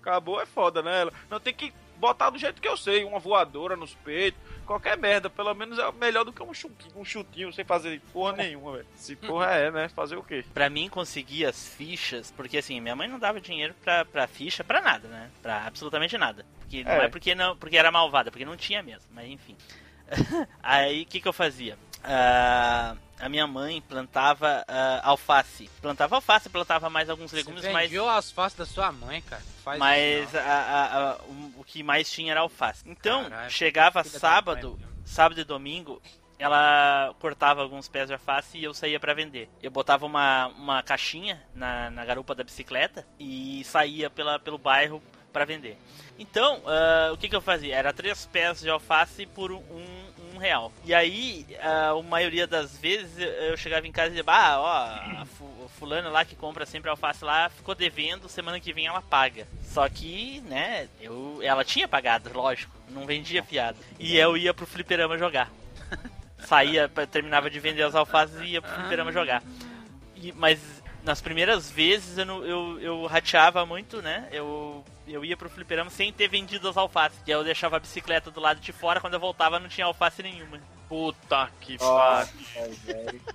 Acabou, 0.00 0.40
é 0.40 0.46
foda, 0.46 0.82
né? 0.82 1.02
Ela- 1.02 1.12
Não, 1.28 1.38
tem 1.40 1.52
que 1.54 1.72
botar 1.96 2.30
do 2.30 2.38
jeito 2.38 2.62
que 2.62 2.68
eu 2.68 2.76
sei, 2.78 3.04
uma 3.04 3.18
voadora 3.18 3.76
nos 3.76 3.94
peitos, 3.94 4.40
qualquer 4.64 4.96
merda. 4.96 5.28
Pelo 5.28 5.52
menos 5.54 5.78
é 5.78 5.92
melhor 5.92 6.24
do 6.24 6.32
que 6.32 6.42
um 6.42 6.54
chutinho, 6.54 6.92
um 6.96 7.04
chutinho 7.04 7.52
sem 7.52 7.62
fazer 7.64 8.00
porra 8.12 8.32
nenhuma, 8.32 8.72
velho. 8.72 8.86
Se 8.96 9.14
porra 9.14 9.46
é, 9.52 9.70
né? 9.70 9.88
Fazer 9.90 10.16
o 10.16 10.22
quê? 10.22 10.42
Pra 10.54 10.70
mim 10.70 10.88
conseguir 10.88 11.44
as 11.44 11.68
fichas, 11.74 12.30
porque 12.30 12.56
assim, 12.58 12.80
minha 12.80 12.96
mãe 12.96 13.06
não 13.06 13.18
dava 13.18 13.38
dinheiro 13.40 13.74
pra, 13.84 14.04
pra 14.06 14.26
ficha 14.26 14.64
pra 14.64 14.80
nada, 14.80 15.08
né? 15.08 15.30
Pra 15.42 15.66
absolutamente 15.66 16.16
nada. 16.16 16.46
Porque 16.60 16.82
não 16.82 16.92
É. 16.92 17.04
é 17.04 17.08
porque 17.08 17.34
não, 17.34 17.54
porque 17.56 17.76
era 17.76 17.92
malvada, 17.92 18.30
porque 18.30 18.46
não 18.46 18.56
tinha 18.56 18.82
mesmo, 18.82 19.10
mas 19.12 19.28
enfim. 19.28 19.54
Aí 20.62 21.02
o 21.02 21.06
que, 21.06 21.20
que 21.20 21.28
eu 21.28 21.32
fazia? 21.34 21.76
Ah, 22.02 22.96
a 23.20 23.28
minha 23.28 23.46
mãe 23.46 23.80
plantava 23.82 24.64
ah, 24.66 25.00
alface. 25.04 25.68
Plantava 25.80 26.16
alface, 26.16 26.48
plantava 26.48 26.88
mais 26.90 27.08
alguns 27.10 27.32
legumes, 27.32 27.62
Você 27.62 27.70
mas. 27.72 27.84
vendiu 27.84 28.08
as 28.08 28.30
faces 28.30 28.58
da 28.58 28.66
sua 28.66 28.90
mãe, 28.90 29.20
cara. 29.22 29.42
Faz 29.62 29.78
Mas 29.78 30.34
a- 30.34 30.40
a- 30.42 31.10
a- 31.12 31.16
o, 31.24 31.54
o 31.58 31.64
que 31.64 31.82
mais 31.82 32.10
tinha 32.10 32.32
era 32.32 32.40
alface. 32.40 32.82
Então, 32.86 33.24
Caralho, 33.28 33.50
chegava 33.50 34.02
sábado, 34.04 34.78
mãe 34.80 34.88
sábado 35.04 35.40
e 35.40 35.44
domingo, 35.44 36.00
ela 36.38 37.14
cortava 37.20 37.60
alguns 37.62 37.88
pés 37.88 38.06
de 38.06 38.14
alface 38.14 38.56
e 38.58 38.64
eu 38.64 38.72
saía 38.72 38.98
pra 38.98 39.12
vender. 39.12 39.48
Eu 39.62 39.70
botava 39.70 40.06
uma, 40.06 40.46
uma 40.48 40.82
caixinha 40.82 41.42
na, 41.54 41.90
na 41.90 42.04
garupa 42.04 42.34
da 42.34 42.42
bicicleta 42.44 43.06
e 43.18 43.62
saía 43.64 44.08
pela, 44.08 44.38
pelo 44.38 44.56
bairro 44.56 45.02
pra 45.32 45.44
vender. 45.44 45.76
Então, 46.18 46.62
ah, 46.66 47.10
o 47.12 47.16
que, 47.18 47.28
que 47.28 47.36
eu 47.36 47.40
fazia? 47.42 47.74
Era 47.76 47.92
três 47.92 48.24
pés 48.26 48.60
de 48.60 48.70
alface 48.70 49.26
por 49.26 49.52
um 49.52 50.09
real. 50.40 50.72
E 50.84 50.92
aí, 50.94 51.46
ah, 51.60 51.90
a 51.90 52.02
maioria 52.02 52.46
das 52.46 52.76
vezes 52.78 53.12
eu 53.18 53.56
chegava 53.56 53.86
em 53.86 53.92
casa 53.92 54.08
e 54.08 54.10
dizia, 54.16 54.24
ah, 54.26 54.60
ó, 54.60 55.20
a 55.22 55.26
fu- 55.26 55.64
a 55.64 55.68
fulana 55.78 56.08
lá 56.08 56.24
que 56.24 56.34
compra 56.34 56.66
sempre 56.66 56.90
alface 56.90 57.24
lá 57.24 57.48
ficou 57.50 57.74
devendo, 57.74 58.28
semana 58.28 58.58
que 58.58 58.72
vem 58.72 58.86
ela 58.86 59.00
paga. 59.02 59.46
Só 59.64 59.88
que, 59.88 60.40
né, 60.46 60.88
eu, 61.00 61.38
ela 61.42 61.64
tinha 61.64 61.86
pagado, 61.86 62.30
lógico, 62.34 62.74
não 62.88 63.06
vendia 63.06 63.42
fiado. 63.42 63.78
E 63.98 64.16
eu 64.16 64.36
ia 64.36 64.52
pro 64.52 64.66
fliperama 64.66 65.16
jogar. 65.16 65.50
Saía, 66.46 66.88
terminava 67.10 67.48
de 67.50 67.60
vender 67.60 67.82
as 67.82 67.94
alfaces 67.94 68.40
e 68.40 68.46
ia 68.52 68.62
pro 68.62 68.72
fliperama 68.72 69.12
jogar. 69.12 69.42
E- 70.16 70.32
mas 70.32 70.58
nas 71.04 71.20
primeiras 71.20 71.70
vezes 71.70 72.18
eu, 72.18 72.44
eu, 72.44 72.80
eu 72.80 73.06
rateava 73.06 73.64
muito, 73.64 74.02
né? 74.02 74.28
Eu, 74.32 74.84
eu 75.12 75.24
ia 75.24 75.36
pro 75.36 75.50
fliperama 75.50 75.90
sem 75.90 76.12
ter 76.12 76.28
vendido 76.28 76.68
as 76.68 76.76
alfaces. 76.76 77.18
E 77.26 77.32
aí 77.32 77.38
eu 77.38 77.44
deixava 77.44 77.76
a 77.76 77.80
bicicleta 77.80 78.30
do 78.30 78.40
lado 78.40 78.60
de 78.60 78.72
fora, 78.72 79.00
quando 79.00 79.14
eu 79.14 79.20
voltava 79.20 79.58
não 79.58 79.68
tinha 79.68 79.86
alface 79.86 80.22
nenhuma. 80.22 80.58
Puta 80.88 81.48
que 81.60 81.78
pariu. 81.78 82.28
velho. 82.84 83.20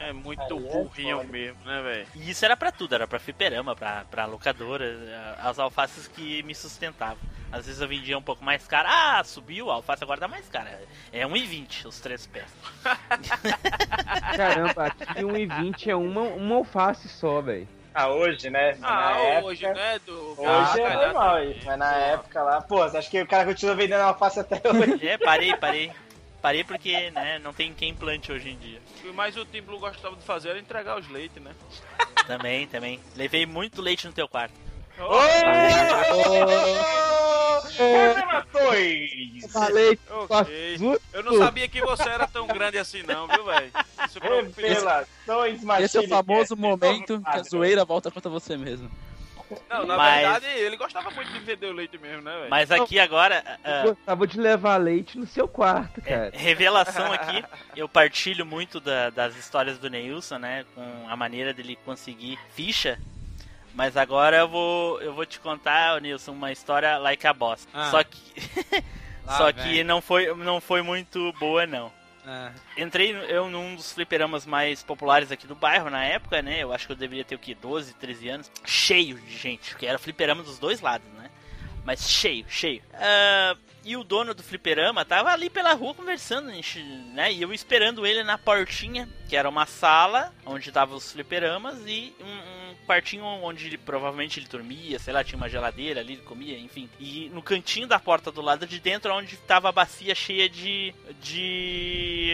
É 0.00 0.12
muito 0.12 0.40
Aí 0.40 0.46
é 0.48 0.54
burrinho 0.54 1.16
foda. 1.18 1.28
mesmo, 1.28 1.64
né, 1.64 1.82
velho? 1.82 2.06
E 2.14 2.30
isso 2.30 2.44
era 2.44 2.56
pra 2.56 2.70
tudo, 2.70 2.94
era 2.94 3.06
pra 3.06 3.18
fliperama, 3.18 3.74
pra, 3.74 4.04
pra 4.04 4.26
locadora, 4.26 5.36
as 5.42 5.58
alfaces 5.58 6.06
que 6.06 6.40
me 6.44 6.54
sustentavam. 6.54 7.18
Às 7.50 7.66
vezes 7.66 7.80
eu 7.80 7.88
vendia 7.88 8.16
um 8.16 8.22
pouco 8.22 8.44
mais 8.44 8.66
caro. 8.66 8.88
Ah, 8.90 9.22
subiu, 9.24 9.70
a 9.70 9.74
alface 9.74 10.04
agora 10.04 10.20
dá 10.20 10.28
mais 10.28 10.48
cara. 10.48 10.80
É 11.12 11.24
1,20 11.26 11.86
os 11.86 11.98
três 12.00 12.26
pés. 12.26 12.46
Caramba, 14.36 14.86
aqui 14.86 15.04
1,20 15.22 15.88
é 15.88 15.96
uma, 15.96 16.22
uma 16.22 16.56
alface 16.56 17.08
só, 17.08 17.40
velho. 17.40 17.68
Ah, 17.94 18.08
hoje, 18.08 18.50
né? 18.50 18.76
Ah, 18.82 18.94
Na 18.94 19.40
hoje, 19.42 19.64
época- 19.64 19.80
né, 19.80 19.98
do... 20.06 20.34
Hoje 20.40 20.46
Ah, 20.46 20.74
é 20.78 20.94
normal 21.06 21.34
também. 21.36 21.50
isso, 21.52 21.66
mas 21.66 21.78
na 21.78 21.94
época 21.96 22.42
lá, 22.42 22.60
pô, 22.60 22.82
acha 22.82 23.10
que 23.10 23.20
o 23.20 23.26
cara 23.26 23.44
continua 23.44 23.74
vendendo 23.74 24.00
alface 24.02 24.40
até 24.40 24.60
hoje? 24.70 25.06
É, 25.06 25.18
parei, 25.18 25.54
parei. 25.56 25.92
Parei 26.40 26.62
porque, 26.62 27.10
né, 27.10 27.40
não 27.40 27.52
tem 27.52 27.74
quem 27.74 27.92
plante 27.92 28.30
hoje 28.30 28.50
em 28.50 28.56
dia. 28.56 28.80
O 28.98 29.02
que 29.02 29.12
mais 29.12 29.36
o 29.36 29.44
Tim 29.44 29.60
Blue 29.62 29.80
gostava 29.80 30.14
de 30.14 30.22
fazer 30.22 30.50
era 30.50 30.58
entregar 30.60 30.96
os 30.98 31.08
leites, 31.08 31.42
né? 31.42 31.52
Também, 32.28 32.66
também. 32.68 33.00
Levei 33.16 33.44
muito 33.44 33.82
leite 33.82 34.06
no 34.06 34.12
teu 34.12 34.28
quarto. 34.28 34.54
Revelações! 38.58 39.52
Falei, 39.52 39.98
Ok. 40.10 40.78
Eu 41.12 41.22
não 41.22 41.38
sabia 41.38 41.68
que 41.68 41.80
você 41.80 42.08
era 42.08 42.26
tão 42.26 42.46
grande 42.46 42.78
assim 42.78 43.02
não, 43.02 43.26
viu, 43.28 43.44
velho? 43.44 43.70
Revelações 44.56 45.62
machistas. 45.64 45.94
Esse 45.94 45.96
é 45.98 46.00
o 46.00 46.08
famoso 46.08 46.56
momento 46.56 47.20
que 47.20 47.38
a 47.38 47.42
zoeira 47.42 47.84
volta 47.84 48.10
contra 48.10 48.30
você 48.30 48.56
mesmo. 48.56 48.90
Não, 49.70 49.86
na 49.86 49.96
Mas- 49.96 50.20
verdade, 50.20 50.46
ele 50.58 50.76
gostava 50.76 51.10
muito 51.10 51.32
de 51.32 51.38
vender 51.38 51.66
o 51.68 51.72
leite 51.72 51.96
mesmo, 51.96 52.20
né, 52.20 52.36
velho? 52.36 52.50
Mas 52.50 52.70
aqui 52.70 52.98
agora, 53.00 53.42
Eu 53.64 53.94
gostava 53.94 54.26
de 54.26 54.38
levar 54.38 54.76
leite 54.76 55.16
no 55.16 55.26
seu 55.26 55.48
quarto, 55.48 56.02
cara. 56.02 56.30
revelação 56.34 57.10
aqui, 57.10 57.42
eu 57.74 57.88
partilho 57.88 58.44
muito 58.44 58.78
da- 58.78 59.08
das 59.08 59.34
histórias 59.36 59.78
do 59.78 59.88
Neilson, 59.88 60.36
né? 60.38 60.66
Com 60.74 61.06
a 61.08 61.16
maneira 61.16 61.54
dele 61.54 61.78
conseguir 61.82 62.38
ficha. 62.54 62.98
Mas 63.78 63.96
agora 63.96 64.38
eu 64.38 64.48
vou, 64.48 65.00
eu 65.00 65.14
vou 65.14 65.24
te 65.24 65.38
contar, 65.38 66.00
Nilson, 66.00 66.32
uma 66.32 66.50
história 66.50 66.98
like 66.98 67.24
a 67.24 67.32
boss. 67.32 67.68
Ah. 67.72 67.88
Só 67.92 68.02
que, 68.02 68.18
Lá 69.24 69.36
só 69.38 69.52
vem. 69.52 69.54
que 69.54 69.84
não 69.84 70.02
foi, 70.02 70.34
não 70.34 70.60
foi 70.60 70.82
muito 70.82 71.32
boa, 71.34 71.64
não. 71.64 71.92
Ah, 72.26 72.50
Entrei 72.76 73.12
eu 73.28 73.48
num 73.48 73.76
dos 73.76 73.92
fliperamas 73.92 74.44
mais 74.44 74.82
populares 74.82 75.30
aqui 75.30 75.46
do 75.46 75.54
bairro 75.54 75.88
na 75.90 76.04
época, 76.04 76.42
né? 76.42 76.60
Eu 76.60 76.72
acho 76.72 76.86
que 76.86 76.92
eu 76.92 76.96
deveria 76.96 77.24
ter 77.24 77.36
o 77.36 77.38
que 77.38 77.54
12, 77.54 77.94
13 77.94 78.28
anos. 78.28 78.50
Cheio 78.66 79.16
de 79.16 79.38
gente, 79.38 79.70
porque 79.70 79.86
era 79.86 79.96
fliperama 79.96 80.42
dos 80.42 80.58
dois 80.58 80.80
lados, 80.80 81.06
né? 81.12 81.30
Mas 81.84 82.00
cheio, 82.10 82.46
cheio. 82.48 82.82
Ah, 82.94 83.56
e 83.84 83.96
o 83.96 84.02
dono 84.02 84.34
do 84.34 84.42
fliperama 84.42 85.04
tava 85.04 85.30
ali 85.30 85.48
pela 85.48 85.72
rua 85.72 85.94
conversando, 85.94 86.50
né? 87.14 87.32
E 87.32 87.40
eu 87.40 87.54
esperando 87.54 88.04
ele 88.04 88.24
na 88.24 88.36
portinha, 88.36 89.08
que 89.28 89.36
era 89.36 89.48
uma 89.48 89.66
sala 89.66 90.34
onde 90.44 90.72
tava 90.72 90.96
os 90.96 91.12
fliperamas 91.12 91.78
e 91.86 92.12
um, 92.20 92.67
um 92.67 92.67
quartinho 92.88 93.24
onde 93.24 93.66
ele, 93.66 93.76
provavelmente 93.76 94.40
ele 94.40 94.46
dormia, 94.48 94.98
sei 94.98 95.12
lá, 95.12 95.22
tinha 95.22 95.36
uma 95.36 95.48
geladeira 95.48 96.00
ali, 96.00 96.14
ele 96.14 96.22
comia, 96.22 96.58
enfim. 96.58 96.88
E 96.98 97.30
no 97.34 97.42
cantinho 97.42 97.86
da 97.86 97.98
porta 97.98 98.32
do 98.32 98.40
lado 98.40 98.66
de 98.66 98.80
dentro, 98.80 99.12
onde 99.14 99.36
tava 99.36 99.68
a 99.68 99.72
bacia 99.72 100.14
cheia 100.14 100.48
de. 100.48 100.94
de. 101.20 102.32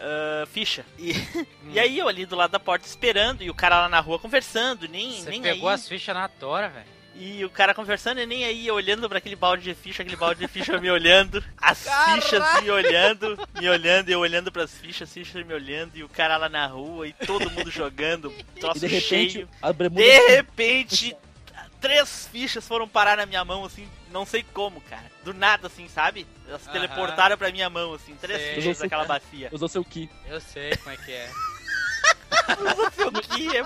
ah, 0.00 0.46
ficha. 0.46 0.86
E, 0.98 1.12
e 1.72 1.80
aí 1.80 1.98
eu 1.98 2.08
ali 2.08 2.24
do 2.24 2.36
lado 2.36 2.52
da 2.52 2.60
porta 2.60 2.86
esperando, 2.86 3.42
e 3.42 3.50
o 3.50 3.54
cara 3.54 3.80
lá 3.80 3.88
na 3.88 4.00
rua 4.00 4.18
conversando, 4.18 4.88
nem, 4.88 5.12
Você 5.12 5.30
nem 5.30 5.42
pegou 5.42 5.68
aí. 5.68 5.74
as 5.74 5.88
fichas 5.88 6.14
na 6.14 6.28
tora, 6.28 6.68
velho. 6.68 6.95
E 7.18 7.44
o 7.44 7.50
cara 7.50 7.74
conversando 7.74 8.20
e 8.20 8.26
nem 8.26 8.44
aí, 8.44 8.70
olhando 8.70 9.08
pra 9.08 9.18
aquele 9.18 9.36
balde 9.36 9.62
de 9.62 9.74
ficha, 9.74 10.02
aquele 10.02 10.16
balde 10.16 10.40
de 10.40 10.48
ficha 10.48 10.78
me 10.78 10.90
olhando, 10.90 11.42
as 11.56 11.86
fichas 12.14 12.62
me 12.62 12.70
olhando, 12.70 13.38
me 13.58 13.68
olhando, 13.68 14.10
eu 14.10 14.20
olhando 14.20 14.52
pras 14.52 14.72
fichas, 14.72 15.08
as 15.08 15.14
fichas 15.14 15.46
me 15.46 15.54
olhando, 15.54 15.96
e 15.96 16.04
o 16.04 16.08
cara 16.08 16.36
lá 16.36 16.48
na 16.48 16.66
rua, 16.66 17.08
e 17.08 17.12
todo 17.12 17.50
mundo 17.50 17.70
jogando, 17.70 18.30
troço 18.60 18.78
E 18.78 18.80
de 18.80 18.86
repente, 18.86 19.32
cheio. 19.32 19.48
De 19.90 20.28
repente, 20.28 21.16
três 21.80 22.28
fichas 22.30 22.66
foram 22.66 22.86
parar 22.86 23.16
na 23.16 23.24
minha 23.26 23.44
mão, 23.44 23.64
assim, 23.64 23.88
não 24.10 24.26
sei 24.26 24.44
como, 24.52 24.80
cara. 24.82 25.10
Do 25.24 25.32
nada, 25.32 25.68
assim, 25.68 25.88
sabe? 25.88 26.26
Elas 26.46 26.62
se 26.62 26.70
teleportaram 26.70 27.36
pra 27.36 27.50
minha 27.50 27.68
mão, 27.70 27.94
assim, 27.94 28.14
três 28.20 28.40
Sei. 28.40 28.54
fichas 28.56 28.78
daquela 28.78 29.04
bacia. 29.04 29.48
Usou 29.52 29.68
seu 29.68 29.84
ki. 29.84 30.08
Eu 30.26 30.40
sei 30.40 30.76
como 30.76 30.90
é 30.90 30.96
que 30.96 31.12
é. 31.12 31.30
O 33.06 33.20
que 33.36 33.56
é 33.56 33.64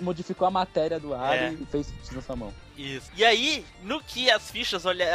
modificou 0.00 0.46
a 0.46 0.50
matéria 0.50 0.98
do 0.98 1.14
ar 1.14 1.36
É. 1.36 1.52
e 1.52 1.66
fez 1.66 1.92
isso 2.02 2.14
na 2.14 2.22
sua 2.22 2.36
mão. 2.36 2.52
Isso. 2.80 3.10
E 3.16 3.24
aí, 3.24 3.64
no 3.82 4.00
que 4.02 4.30
as 4.30 4.50
fichas 4.50 4.86
olha... 4.86 5.06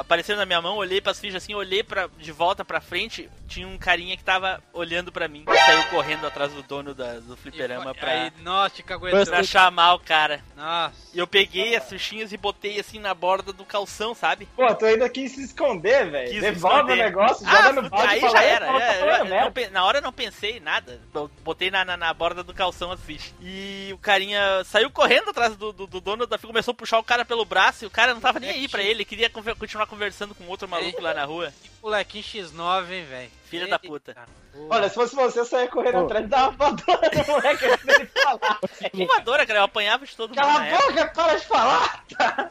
apareceram 0.00 0.38
na 0.38 0.46
minha 0.46 0.60
mão, 0.62 0.76
olhei 0.76 1.00
pras 1.00 1.18
fichas 1.20 1.42
assim, 1.42 1.54
olhei 1.54 1.82
pra... 1.82 2.08
de 2.18 2.30
volta 2.32 2.64
pra 2.64 2.80
frente, 2.80 3.28
tinha 3.46 3.66
um 3.66 3.78
carinha 3.78 4.16
que 4.16 4.24
tava 4.24 4.62
olhando 4.72 5.10
pra 5.10 5.26
mim. 5.28 5.44
Saiu 5.66 5.84
correndo 5.84 6.26
atrás 6.26 6.52
do 6.52 6.62
dono 6.62 6.94
da- 6.94 7.18
do 7.20 7.36
fliperama 7.36 7.94
pra, 7.94 8.10
Aí, 8.24 8.32
nossa, 8.42 8.76
te 8.76 8.82
caguetou. 8.82 9.26
pra 9.26 9.42
chamar 9.42 9.94
o 9.94 9.98
cara. 9.98 10.42
Nossa. 10.56 10.94
E 11.14 11.18
eu 11.18 11.26
peguei 11.26 11.74
as 11.76 11.88
fichinhas 11.88 12.32
e 12.32 12.36
botei 12.36 12.78
assim 12.78 12.98
na 12.98 13.12
borda 13.14 13.52
do 13.52 13.64
calção, 13.64 14.14
sabe? 14.14 14.46
Pô, 14.56 14.72
tu 14.74 14.84
ainda 14.86 15.08
quis 15.08 15.32
se 15.32 15.42
esconder, 15.44 16.10
velho. 16.10 16.40
Devolve 16.40 16.92
o 16.92 16.96
negócio, 16.96 17.46
Ah, 17.48 17.62
joga 17.68 17.82
no 17.82 17.90
balde 17.90 18.08
aí 18.08 18.18
e 18.18 18.20
fala, 18.20 18.32
já 18.32 18.42
"É, 18.44 18.48
era. 18.50 18.66
é, 18.66 18.94
falando 19.00 19.18
eu- 19.18 19.24
merda." 19.26 19.44
não 19.44 19.52
pe- 19.52 19.68
na 19.70 19.84
hora 19.84 19.98
eu 19.98 20.02
não 20.02 20.12
pensei 20.12 20.60
nada. 20.60 21.00
Botei 21.42 21.70
na, 21.70 21.84
na, 21.84 21.96
na 21.96 22.12
borda 22.14 22.42
do 22.42 22.54
calção 22.54 22.92
as 22.92 23.00
fichas. 23.00 23.34
E 23.40 23.90
o 23.92 23.98
carinha 23.98 24.62
saiu 24.64 24.90
correndo 24.90 25.30
atrás 25.30 25.56
do, 25.56 25.72
do, 25.72 25.86
do 25.86 26.00
dono 26.00 26.26
da 26.26 26.36
ficha, 26.38 26.46
começou 26.48 26.72
a 26.72 26.74
puxar 26.74 26.98
o 26.98 27.02
cara 27.08 27.24
pelo 27.24 27.44
braço 27.44 27.84
e 27.84 27.86
o 27.86 27.90
cara 27.90 28.12
não 28.12 28.20
tava 28.20 28.38
nem 28.38 28.50
aí 28.50 28.68
pra 28.68 28.82
ele. 28.82 29.04
Queria 29.04 29.30
continuar 29.30 29.86
conversando 29.86 30.34
com 30.34 30.44
outro 30.46 30.68
maluco 30.68 31.00
lá 31.00 31.14
na 31.14 31.24
rua. 31.24 31.52
Que 31.62 31.70
molequinho 31.82 32.22
X9, 32.24 32.90
hein, 32.92 33.04
velho. 33.06 33.30
Filha 33.46 33.66
da 33.66 33.78
puta. 33.78 34.14
Olha, 34.68 34.88
se 34.88 34.94
fosse 34.94 35.14
você, 35.14 35.40
eu 35.40 35.44
saia 35.44 35.68
correndo 35.68 36.00
Pô. 36.00 36.04
atrás 36.04 36.24
e 36.24 36.28
dava 36.28 36.48
uma 36.50 36.56
voadora 36.76 37.10
no 37.16 37.24
moleque 37.32 37.64
antes 37.64 37.86
dele 37.86 38.10
falar. 38.22 38.58
Que 38.92 39.06
voadora, 39.06 39.46
cara. 39.46 39.60
Eu 39.60 39.64
apanhava 39.64 40.04
de 40.04 40.14
todo 40.14 40.30
mundo 40.30 40.36
Cala 40.38 40.52
na 40.52 40.60
a 40.60 40.66
época. 40.66 40.88
boca, 40.92 41.06
para 41.14 41.36
de 41.36 41.46
falar! 41.46 42.04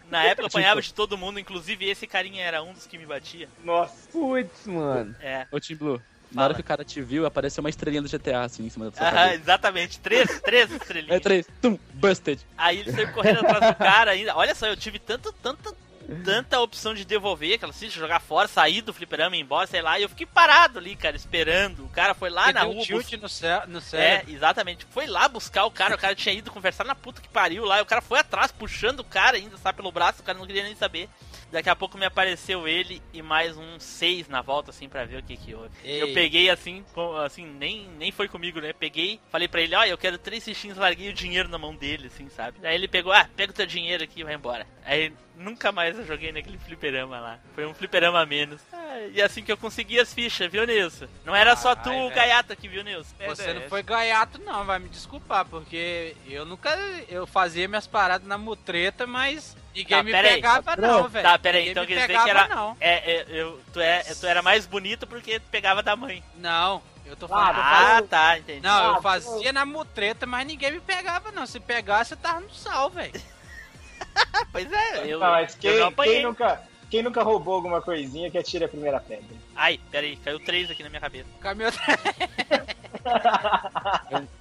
Na 0.10 0.24
época 0.24 0.44
eu 0.44 0.48
apanhava 0.48 0.82
de 0.82 0.94
todo 0.94 1.18
mundo, 1.18 1.40
inclusive 1.40 1.88
esse 1.88 2.08
carinha 2.08 2.44
era 2.44 2.64
um 2.64 2.74
dos 2.74 2.88
que 2.88 2.98
me 2.98 3.06
batia. 3.06 3.48
Nossa. 3.64 4.10
Putz, 4.12 4.66
mano. 4.66 5.16
É. 5.20 5.46
Ô, 5.52 5.60
Tim 5.60 5.76
Blue, 5.76 6.02
na 6.38 6.44
hora 6.46 6.54
que 6.54 6.62
o 6.62 6.64
cara 6.64 6.86
te 6.86 7.02
viu, 7.02 7.26
apareceu 7.26 7.62
uma 7.64 7.70
estrelinha 7.70 8.02
do 8.02 8.08
GTA 8.10 8.42
assim 8.44 8.66
em 8.66 8.70
cima 8.70 8.86
da 8.90 8.92
sua 8.98 9.06
cabeça. 9.12 9.34
exatamente. 9.36 10.00
Três, 10.00 10.40
três 10.42 10.72
estrelinhas. 10.72 11.18
É 11.18 11.20
três, 11.20 11.46
tum, 11.62 11.78
busted. 11.96 12.40
Aí 12.58 12.80
ele 12.80 12.92
saiu 12.92 13.12
correndo 13.12 13.40
atrás 13.40 13.66
do 13.74 13.76
cara 13.84 14.12
ainda. 14.12 14.36
Olha 14.36 14.54
só, 14.56 14.68
eu 14.68 14.78
tive 14.78 15.00
tanto, 15.00 15.32
tanto 15.34 15.76
tanta 16.24 16.58
opção 16.62 16.94
de 16.94 17.04
devolver 17.04 17.56
aquelas 17.56 17.78
fichas, 17.78 17.96
jogar 17.96 18.22
fora, 18.22 18.48
sair 18.48 18.82
do 18.82 18.94
fliperama 18.94 19.36
e 19.36 19.40
ir 19.40 19.42
embora, 19.42 19.68
sei 19.68 19.82
lá. 19.82 20.00
E 20.00 20.04
eu 20.04 20.08
fiquei 20.10 20.26
parado 20.26 20.80
ali, 20.80 20.96
cara, 20.96 21.18
esperando. 21.18 21.84
O 21.84 21.90
cara 21.90 22.14
foi 22.14 22.30
lá 22.30 22.46
Ele 22.46 22.54
na 22.54 22.64
rua. 22.64 22.76
um 22.76 22.80
tilt 22.82 23.10
bus- 23.12 23.20
no, 23.22 23.28
cé 23.28 23.64
no 23.68 23.80
É, 23.80 23.82
cérebro. 23.82 24.34
exatamente. 24.34 24.86
Foi 24.90 25.06
lá 25.06 25.28
buscar 25.28 25.66
o 25.66 25.72
cara, 25.72 25.96
o 25.96 25.98
cara 25.98 26.16
tinha 26.16 26.34
ido 26.34 26.50
conversar 26.50 26.86
na 26.86 26.96
puta 26.96 27.22
que 27.22 27.28
pariu 27.28 27.66
lá, 27.66 27.80
e 27.80 27.82
o 27.82 27.86
cara 27.86 28.02
foi 28.02 28.20
atrás, 28.20 28.54
puxando 28.54 29.02
o 29.02 29.04
cara 29.04 29.36
ainda, 29.36 29.58
sabe, 29.58 29.76
pelo 29.76 29.92
braço, 29.92 30.22
o 30.22 30.24
cara 30.24 30.38
não 30.38 30.46
queria 30.48 30.64
nem 30.64 30.76
saber. 30.78 31.10
Daqui 31.52 31.69
a 31.69 31.76
pouco 31.76 31.98
me 31.98 32.06
apareceu 32.06 32.68
ele 32.68 33.02
e 33.14 33.22
mais 33.22 33.57
uns 33.57 33.84
seis 33.84 34.28
na 34.28 34.41
volta, 34.41 34.72
assim, 34.72 34.90
pra 34.90 35.06
ver 35.06 35.18
o 35.18 35.24
que 35.24 35.38
que 35.38 35.56
houve. 35.56 35.69
Ei. 35.84 36.02
Eu 36.02 36.14
peguei 36.14 36.49
assim, 36.49 36.84
assim, 37.24 37.45
nem, 37.45 37.88
nem 37.98 38.11
foi 38.11 38.28
comigo, 38.28 38.60
né? 38.60 38.74
Peguei, 38.74 39.19
falei 39.32 39.48
pra 39.48 39.61
ele, 39.61 39.76
ó, 39.76 39.84
eu 39.86 39.98
quero 39.98 40.18
três 40.18 40.44
fichinhos, 40.44 40.78
larguei 40.78 41.10
o 41.10 41.14
dinheiro 41.14 41.48
na 41.49 41.57
mão 41.57 41.76
dele, 41.76 42.07
assim, 42.07 42.30
sabe? 42.30 42.57
Aí 42.64 42.76
ele 42.76 42.88
pegou, 42.88 43.14
ah, 43.14 43.30
pega 43.36 43.52
o 43.52 43.56
teu 43.56 43.65
dinheiro 43.65 44.03
aqui 44.03 44.22
e 44.22 44.24
vai 44.24 44.34
embora. 44.34 44.68
Aí 44.84 45.14
nunca 45.38 45.72
mais 45.72 45.98
eu 45.98 46.06
joguei 46.06 46.32
naquele 46.32 46.57
fliperama 46.57 47.19
lá. 47.19 47.40
Foi 47.53 47.65
um 47.65 47.74
fliperama 47.74 48.19
a 48.19 48.26
menos. 48.26 48.61
Ah, 48.74 49.07
e 49.14 49.22
assim 49.22 49.44
que 49.44 49.52
eu 49.52 49.57
consegui 49.57 49.99
as 49.99 50.14
fichas, 50.14 50.52
viu, 50.52 50.65
Nilson? 50.65 51.07
Não 51.26 51.36
era 51.36 51.56
só 51.56 51.76
tu, 51.76 51.84
Caralho, 51.84 52.07
o 52.07 52.10
gaiato 52.10 52.53
aqui, 52.53 52.68
viu, 52.68 52.84
Nilson? 52.84 53.15
Você 53.28 53.53
não 53.53 53.61
foi 53.64 53.84
gaiato, 53.84 54.40
não, 54.40 54.65
vai 54.65 54.80
me 54.80 54.90
desculpar, 54.90 55.45
porque 55.45 56.15
eu 56.28 56.45
nunca. 56.45 56.76
Eu 57.07 57.26
fazia 57.26 57.68
minhas 57.68 57.88
paradas 57.88 58.28
na 58.28 58.38
mutreta, 58.38 59.06
mas 59.06 59.56
ninguém 59.78 59.98
Tá, 59.98 60.04
me 60.04 60.12
pera 60.12 60.28
aí. 60.28 60.34
pegava, 60.36 60.76
não, 60.76 61.08
velho. 61.08 61.24
Tá, 61.28 61.40
pera 61.40 61.58
aí, 61.58 61.64
Ninguém 61.70 61.72
então 61.72 61.86
quer 61.86 61.94
dizer 61.94 62.08
pegava, 62.08 62.24
que 62.26 62.30
era. 62.32 62.48
Não. 62.48 62.78
É, 62.80 63.12
é, 63.12 63.26
eu, 63.30 63.62
tu, 63.72 63.80
é, 63.80 64.04
tu 64.04 64.26
era 64.28 64.41
mais 64.41 64.66
bonito 64.66 65.06
porque 65.08 65.40
tu 65.40 65.48
pegava 65.49 65.82
da 65.84 65.95
mãe. 65.95 66.24
Não, 66.36 66.82
eu 67.06 67.16
tô 67.16 67.26
Ah, 67.26 67.30
falando. 67.30 67.56
tô 67.56 67.62
falando- 67.62 68.08
tá, 68.08 68.38
entendi. 68.38 68.60
Não, 68.62 68.94
Ah, 68.94 68.98
eu 68.98 69.02
fazia 69.02 69.54
na 69.54 69.66
mutreta, 69.66 70.26
mas 70.26 70.45
ninguém 70.48 70.72
me 70.72 70.80
pegava, 70.80 71.32
não. 71.32 71.45
Se 71.45 71.60
pegasse, 71.60 72.14
eu 72.14 72.18
tava 72.18 72.40
no 72.41 72.49
sal, 72.54 72.90
velho. 72.90 73.14
pois 74.52 74.72
é, 74.72 75.12
eu. 75.12 75.20
Não, 75.20 75.32
mas 75.32 75.54
eu 75.54 75.60
quem, 75.60 75.80
não 75.80 75.88
apanhei. 75.88 76.16
quem 76.16 76.24
nunca, 76.24 76.62
quem 76.90 77.04
nunca 77.04 77.22
roubou 77.24 77.56
alguma 77.56 77.82
coisinha 77.82 78.30
que 78.32 78.38
atire 78.38 78.66
a 78.66 78.70
primeira 78.70 79.00
pedra? 79.00 79.26
Ai, 79.56 79.80
pera 79.92 80.06
aí, 80.06 80.16
caiu 80.18 80.40
três 80.40 80.70
aqui 80.72 80.84
na 80.84 80.90
minha 80.90 81.02
cabeça. 81.02 81.28
Caminhou 81.42 81.72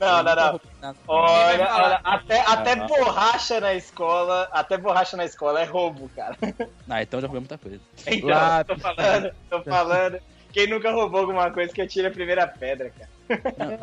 Não, 0.00 0.22
não, 0.22 0.34
não. 0.82 0.94
Olha, 1.06 1.74
olha, 1.74 2.00
até, 2.02 2.40
até 2.40 2.76
borracha 2.76 3.60
na 3.60 3.74
escola, 3.74 4.48
até 4.52 4.76
borracha 4.76 5.16
na 5.16 5.24
escola 5.24 5.60
é 5.60 5.64
roubo, 5.64 6.08
cara. 6.16 6.36
Ah, 6.88 7.02
então 7.02 7.20
já 7.20 7.26
roubei 7.26 7.40
muita 7.40 7.58
coisa. 7.58 7.80
Então, 8.06 8.28
Lápis. 8.34 8.74
tô 8.76 8.80
falando, 8.82 9.32
tô 9.50 9.62
falando. 9.62 10.20
Quem 10.52 10.66
nunca 10.68 10.90
roubou 10.90 11.20
alguma 11.20 11.50
coisa 11.50 11.72
que 11.72 11.82
atire 11.82 12.06
a 12.06 12.10
primeira 12.10 12.46
pedra, 12.46 12.90
cara. 12.90 13.10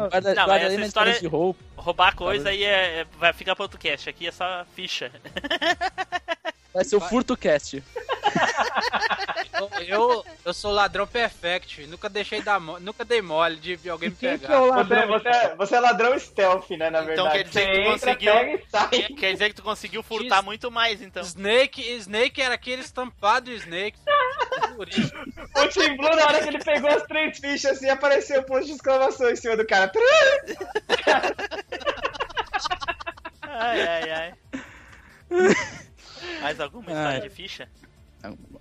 Guarda, 0.09 0.29
Não, 0.35 0.45
guarda 0.45 0.47
mas 0.47 0.63
aí 0.63 0.75
essa 0.75 0.85
história- 0.85 0.85
história 1.11 1.19
de 1.19 1.27
roubo. 1.27 1.59
Roubar 1.77 2.15
coisa 2.15 2.49
aí 2.49 2.63
é, 2.63 3.01
é- 3.01 3.05
vai 3.17 3.31
ficar 3.33 3.55
pro 3.55 3.63
outro 3.63 3.77
cast. 3.79 4.09
Aqui 4.09 4.27
é 4.27 4.31
só 4.31 4.65
ficha. 4.75 5.11
Vai 6.73 6.83
ser 6.83 6.95
o 6.95 7.01
Furto 7.01 7.37
Cast. 7.37 7.83
Eu, 9.87 10.25
eu 10.43 10.53
sou 10.53 10.71
ladrão 10.71 11.05
perfect, 11.05 11.85
nunca 11.87 12.09
deixei 12.09 12.41
dar 12.41 12.59
nunca 12.59 13.05
dei 13.05 13.21
mole 13.21 13.55
de 13.57 13.89
alguém 13.89 14.09
me 14.09 14.15
Quem 14.15 14.31
pegar. 14.37 14.47
que 14.47 14.53
é 14.53 14.57
o 14.57 14.63
Você, 14.65 14.71
ladrão? 14.75 15.07
você, 15.07 15.27
é- 15.29 15.55
você 15.55 15.75
é 15.75 15.79
ladrão 15.79 16.19
stealth, 16.19 16.69
né, 16.71 16.89
na 16.89 17.01
Então 17.03 17.29
verdade. 17.29 17.37
quer 17.37 17.43
dizer 17.43 17.61
que 17.67 17.71
tu 17.71 17.75
Você 17.75 17.81
entra, 17.81 17.91
conseguiu- 18.15 18.33
pega 18.33 18.51
e 18.51 18.65
sai. 18.69 18.89
Quer, 18.89 19.07
quer 19.13 19.31
dizer 19.33 19.49
que 19.49 19.55
tu 19.55 19.61
conseguiu 19.63 20.03
furtar 20.03 20.41
muito 20.41 20.71
mais, 20.71 21.01
então. 21.01 21.21
Snake, 21.23 21.81
Snake 21.97 22.41
era 22.41 22.55
aquele 22.55 22.81
estampado 22.81 23.51
Snake. 23.51 23.97
O 25.55 25.67
Tim 25.67 25.95
Blue, 25.97 26.15
na 26.15 26.25
hora 26.25 26.41
que 26.41 26.47
ele 26.49 26.59
pegou 26.63 26.89
as 26.89 27.03
três 27.03 27.37
fichas, 27.37 27.77
assim, 27.77 27.89
apareceu 27.89 28.41
o 28.41 28.43
ponto 28.43 28.65
de 28.65 28.71
exclamação 28.71 29.29
em 29.29 29.35
cima 29.35 29.55
do 29.55 29.65
cara. 29.67 29.91
Ai, 33.43 33.81
ai, 33.87 34.11
ai. 34.11 34.33
Mais 36.41 36.59
alguma 36.59 36.89
história 36.91 37.21
de 37.21 37.29
ficha? 37.29 37.69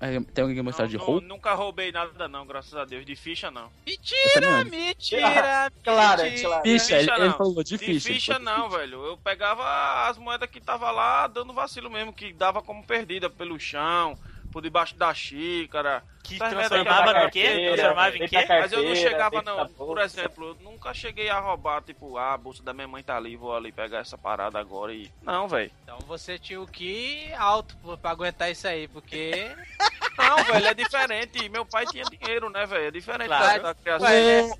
É, 0.00 0.18
Tem 0.34 0.42
alguém 0.42 0.56
que 0.56 0.62
mostrar 0.62 0.86
de 0.88 0.96
roubo? 0.96 1.20
Nunca 1.20 1.54
roubei 1.54 1.92
nada 1.92 2.26
não, 2.26 2.44
graças 2.44 2.74
a 2.74 2.84
Deus. 2.84 3.06
De 3.06 3.14
ficha 3.14 3.48
não. 3.48 3.70
Mentira, 3.86 4.40
não. 4.64 4.64
mentira, 4.70 5.70
Claro, 5.84 6.22
mentira. 6.24 6.48
claro. 6.48 6.62
Ficha, 6.62 6.94
ele, 6.98 7.08
Ficha 7.10 7.20
ele 7.24 7.32
falou 7.34 7.62
de 7.62 7.70
De 7.70 7.78
ficha. 7.78 8.08
ficha, 8.12 8.38
de 8.40 8.44
não, 8.44 8.68
velho. 8.68 9.04
Eu 9.06 9.16
pegava 9.18 10.08
as 10.08 10.18
moedas 10.18 10.50
que 10.50 10.60
tava 10.60 10.90
lá 10.90 11.28
dando 11.28 11.52
vacilo 11.52 11.88
mesmo, 11.88 12.12
que 12.12 12.32
dava 12.32 12.60
como 12.60 12.84
perdida 12.84 13.30
pelo 13.30 13.56
chão, 13.60 14.18
por 14.52 14.62
debaixo 14.62 14.94
da 14.96 15.12
xícara. 15.12 16.04
Que 16.22 16.36
Essas 16.36 16.50
transformava 16.50 17.12
no 17.24 17.30
que 17.30 17.42
quê? 17.42 17.72
Transformava 17.74 18.16
em 18.16 18.28
quê? 18.28 18.46
Mas 18.48 18.72
eu 18.72 18.82
não 18.84 18.94
chegava, 18.94 19.42
não. 19.42 19.66
Por 19.66 19.98
exemplo, 19.98 20.48
eu 20.50 20.54
nunca 20.62 20.94
cheguei 20.94 21.28
a 21.28 21.40
roubar, 21.40 21.82
tipo, 21.82 22.16
ah, 22.16 22.34
a 22.34 22.38
bolsa 22.38 22.62
da 22.62 22.72
minha 22.72 22.86
mãe 22.86 23.02
tá 23.02 23.16
ali, 23.16 23.34
vou 23.34 23.56
ali 23.56 23.72
pegar 23.72 23.98
essa 23.98 24.16
parada 24.16 24.58
agora 24.60 24.92
e. 24.94 25.10
Não, 25.22 25.48
velho. 25.48 25.70
Então 25.82 25.98
você 26.06 26.38
tinha 26.38 26.60
o 26.60 26.66
que 26.66 27.32
alto 27.36 27.76
pra 28.00 28.12
aguentar 28.12 28.50
isso 28.50 28.68
aí, 28.68 28.86
porque. 28.86 29.50
Não, 30.18 30.44
velho, 30.44 30.66
é 30.66 30.74
diferente. 30.74 31.48
Meu 31.48 31.64
pai 31.64 31.86
tinha 31.86 32.04
dinheiro, 32.04 32.50
né, 32.50 32.66
velho? 32.66 32.88
É 32.88 32.90
diferente 32.90 33.28
Claro. 33.28 33.62
da, 33.62 33.72
da 33.72 33.74
criação. 33.74 34.06
Ué, 34.06 34.42
né? 34.42 34.54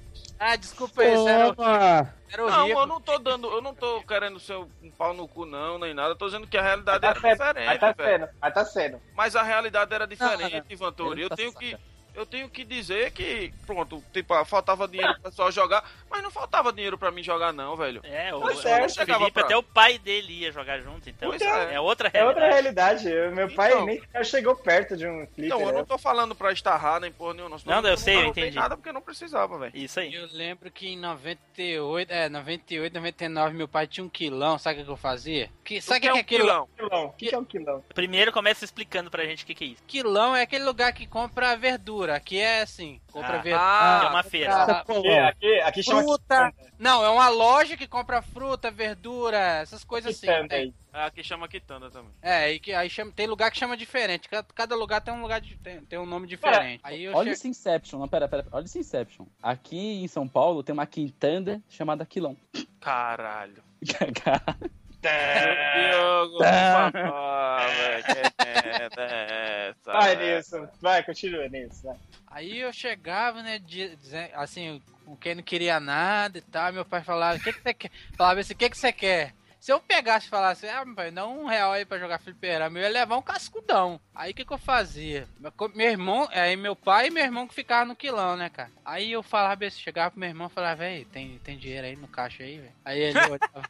Ah, 0.45 0.57
desculpa 0.57 1.03
aí, 1.03 1.17
você 1.17 1.31
era, 1.31 2.13
era 2.33 2.47
Não, 2.51 2.67
eu 2.67 2.85
não 2.85 3.01
tô 3.01 3.17
dando, 3.17 3.47
eu 3.49 3.63
não 3.63 3.73
tô 3.73 4.03
querendo 4.03 4.41
ser 4.41 4.57
um 4.57 4.91
pau 4.99 5.15
no 5.15 5.29
cu, 5.29 5.47
não, 5.47 5.79
nem 5.79 5.95
nada. 5.95 6.11
Eu 6.11 6.17
tô 6.17 6.27
dizendo 6.27 6.49
que 6.49 6.59
a 6.59 6.63
realidade 6.63 7.01
Tá 7.01 7.11
era 7.11 7.21
sendo, 7.21 7.31
diferente, 7.31 7.67
mas 7.67 7.79
tá 7.79 7.93
velho. 7.93 8.25
sendo, 8.27 8.33
mas 8.41 8.55
tá 8.55 8.65
sendo. 8.65 9.01
Mas 9.15 9.37
a 9.37 9.43
realidade 9.45 9.95
era 9.95 10.05
diferente, 10.05 10.53
Não, 10.53 10.59
não. 10.59 10.67
Ivan 10.69 10.93
Tori. 10.93 11.13
Ele 11.13 11.25
Eu 11.27 11.29
tá 11.29 11.37
tenho 11.37 11.53
que. 11.55 11.77
Eu 12.15 12.27
tenho 12.27 12.49
que 12.49 12.65
dizer 12.65 13.11
que, 13.13 13.53
pronto, 13.67 14.03
tipo, 14.13 14.45
faltava 14.45 14.87
dinheiro 14.87 15.15
pro 15.15 15.23
pessoal 15.31 15.51
jogar, 15.51 15.89
mas 16.11 16.23
não 16.23 16.31
faltava 16.31 16.73
dinheiro 16.73 16.99
pra 16.99 17.11
mim 17.11 17.23
jogar, 17.23 17.53
não, 17.53 17.77
velho. 17.77 18.01
É, 18.05 18.35
o, 18.35 18.41
Pois 18.41 18.65
é, 18.65 18.85
o 18.85 18.89
Felipe, 18.91 19.31
pra- 19.33 19.45
até 19.45 19.57
o 19.57 19.63
pai 19.63 19.99
dele 19.99 20.33
ia 20.41 20.53
jogar 20.53 20.79
junto, 20.81 21.09
então 21.09 21.31
Pois 21.31 21.41
é. 21.41 21.75
é. 21.75 21.81
outra 21.81 22.11
É 22.13 22.25
outra 22.25 22.49
realidade. 22.49 23.05
realidade. 23.05 23.09
Eu- 23.11 23.35
Meu 23.35 23.51
pai 23.55 23.71
Então. 23.71 23.87
nem 23.87 24.01
sequer 24.01 24.27
chegou 24.27 24.55
perto 24.57 24.97
de 24.97 25.07
um 25.07 25.27
flipper. 25.27 25.45
Então, 25.47 25.61
eu 25.61 25.67
né? 25.69 25.73
não 25.73 25.85
tô 25.87 25.97
falando 25.97 26.35
pra 26.35 26.53
estarrar 26.53 27.01
nem 27.01 27.11
porra 27.11 27.35
nenhuma. 27.35 27.59
senão 27.59 27.81
Não, 27.83 27.89
eu 27.89 27.97
sei, 27.97 28.17
eu 28.17 28.23
não 28.23 28.29
entendi. 28.29 28.57
nada 28.57 28.77
porque 28.77 28.93
não 28.93 29.01
precisava, 29.01 29.59
velho. 29.59 29.73
Isso 29.75 29.99
aí. 29.99 30.15
Eu 30.15 30.29
lembro 30.33 30.71
que 30.71 30.89
em 30.89 30.97
98, 30.99 32.11
é, 32.11 32.29
98, 32.29 32.93
99, 32.95 33.57
meu 33.57 33.69
pai 33.69 33.87
tinha 33.87 34.05
um 34.05 34.09
quilão, 34.09 34.59
sabe 34.59 34.81
o 34.83 34.85
que 34.85 34.91
eu 34.91 34.97
fazia? 34.97 35.51
Que, 35.65 35.81
sabe 35.81 35.99
o 35.99 36.01
que, 36.03 36.07
é 36.07 36.11
que 36.11 36.15
um 36.15 36.19
é 36.19 36.21
aquilo? 36.21 36.41
quilão? 36.45 36.69
Quilão. 36.77 37.05
O 37.07 37.13
que, 37.13 37.27
que 37.29 37.35
é 37.35 37.39
um 37.39 37.45
quilão? 37.45 37.85
Primeiro 37.95 38.33
começa 38.33 38.65
explicando 38.65 39.11
pra 39.11 39.25
gente 39.25 39.45
o 39.45 39.47
que, 39.47 39.55
que 39.55 39.65
é 39.65 39.67
isso. 39.69 39.83
Quilão 39.87 40.35
é 40.37 40.43
aquele 40.43 40.65
lugar 40.65 40.93
que 40.93 41.07
compra 41.07 41.57
verdura, 41.57 42.02
que 42.21 42.39
é 42.39 42.63
assim, 42.63 43.01
compra 43.13 43.39
Ah, 43.39 43.43
verdura. 43.43 44.07
é 44.07 44.11
uma 44.11 44.23
feira. 44.23 44.55
Ah, 44.55 44.81
Aqui, 44.81 45.09
aqui, 45.19 45.61
aqui 45.61 45.83
chama 45.83 46.03
fruta. 46.03 46.53
Não, 46.79 47.05
é 47.05 47.09
uma 47.11 47.29
loja 47.29 47.77
que 47.77 47.87
compra 47.87 48.21
fruta, 48.23 48.71
verdura, 48.71 49.39
essas 49.61 49.85
coisas 49.85 50.15
assim. 50.17 50.27
tem- 50.49 50.59
aí. 50.59 50.75
Ah, 50.93 51.07
Aqui 51.07 51.23
chama 51.25 51.49
quitanda 51.49 51.91
também. 51.91 52.11
É, 52.21 52.53
e 52.53 52.61
que 52.61 52.73
aí 52.75 52.91
chama, 52.91 53.13
tem 53.13 53.27
lugar 53.27 53.51
que 53.51 53.59
chama 53.59 53.77
diferente. 53.77 54.29
Cada, 54.29 54.47
cada 54.55 54.75
lugar 54.77 55.01
tem 55.01 55.15
um 55.15 55.23
lugar 55.23 55.41
de- 55.41 55.57
tem, 55.57 55.81
tem 55.83 55.99
um 55.99 56.05
nome 56.05 56.27
diferente. 56.27 56.81
aí 56.85 57.05
eu 57.05 57.15
Olha 57.15 57.29
che- 57.29 57.33
esse 57.33 57.49
Inception. 57.49 57.99
Não, 57.99 58.09
pera, 58.09 58.29
pera. 58.29 58.47
Olha 58.53 58.65
esse 58.65 58.79
Inception. 58.79 59.25
Aqui 59.43 60.03
em 60.03 60.09
São 60.09 60.29
Paulo 60.29 60.63
tem 60.63 60.73
uma 60.73 60.87
quintanda 60.87 61.63
chamada 61.69 62.05
Quilão. 62.05 62.37
Caralho. 62.81 63.63
É. 64.01 64.82
Diogo, 65.03 66.37
por 66.39 66.45
Tá. 66.45 66.91
favor, 66.93 68.43
é? 68.47 69.75
Vai, 69.85 70.17
velho? 70.17 70.35
Nilson. 70.35 70.69
Vai, 70.81 71.03
continua, 71.03 71.49
vai. 71.49 71.97
Aí 72.29 72.59
eu 72.61 72.73
chegava, 72.73 73.43
né, 73.43 73.59
de- 73.59 73.97
dizen- 73.97 74.31
assim, 74.35 74.81
com 75.05 75.17
quem 75.17 75.35
não 75.35 75.43
queria 75.43 75.79
nada 75.81 76.39
e 76.39 76.43
tal, 76.43 76.73
meu 76.73 76.85
pai 76.85 77.03
falava, 77.03 77.37
o 77.39 77.41
que, 77.43 77.53
que 77.53 77.61
você 77.63 77.75
quer? 77.75 77.91
Falava 78.17 78.41
assim, 78.41 78.55
o 78.55 78.57
que, 78.57 78.71
que 78.71 78.79
você 78.79 78.93
quer? 78.93 79.35
Se 79.61 79.71
eu 79.73 79.79
pegasse 79.79 80.27
e 80.27 80.31
falasse, 80.31 80.67
ah, 80.69 80.85
meu 80.85 80.95
pai, 80.97 81.13
dá 81.13 81.25
um 81.25 81.47
real 81.47 81.71
aí 81.71 81.85
pra 81.85 81.99
jogar 81.99 82.19
fliperama, 82.19 82.79
eu 82.79 82.83
ia 82.83 82.89
levar 82.89 83.17
um 83.17 83.23
cascudão. 83.23 84.01
Aí 84.13 84.33
o 84.33 84.35
que, 84.35 84.45
que 84.45 84.53
eu 84.53 84.59
fazia? 84.59 85.29
Meu, 85.75 85.87
irmão, 85.89 86.29
aí 86.33 86.57
meu 86.57 86.75
pai 86.75 87.07
e 87.07 87.11
meu 87.11 87.23
irmão 87.23 87.47
que 87.47 87.55
ficavam 87.55 87.87
no 87.87 87.95
quilão, 87.97 88.37
né, 88.37 88.49
cara? 88.49 88.71
Aí 88.85 89.13
eu 89.13 89.23
falava, 89.23 89.65
assim, 89.65 89.79
chegava 89.79 90.11
pro 90.11 90.19
meu 90.19 90.29
irmão 90.31 90.49
e 90.49 90.51
falava, 90.55 90.77
velho, 90.77 91.05
tem, 91.07 91.39
tem 91.45 91.57
dinheiro 91.57 91.87
aí 91.87 91.95
no 91.95 92.09
caixa 92.09 92.43
aí, 92.43 92.59
velho? 92.59 92.73
Aí 92.85 92.99
ele 92.99 93.19
olhava. 93.21 93.63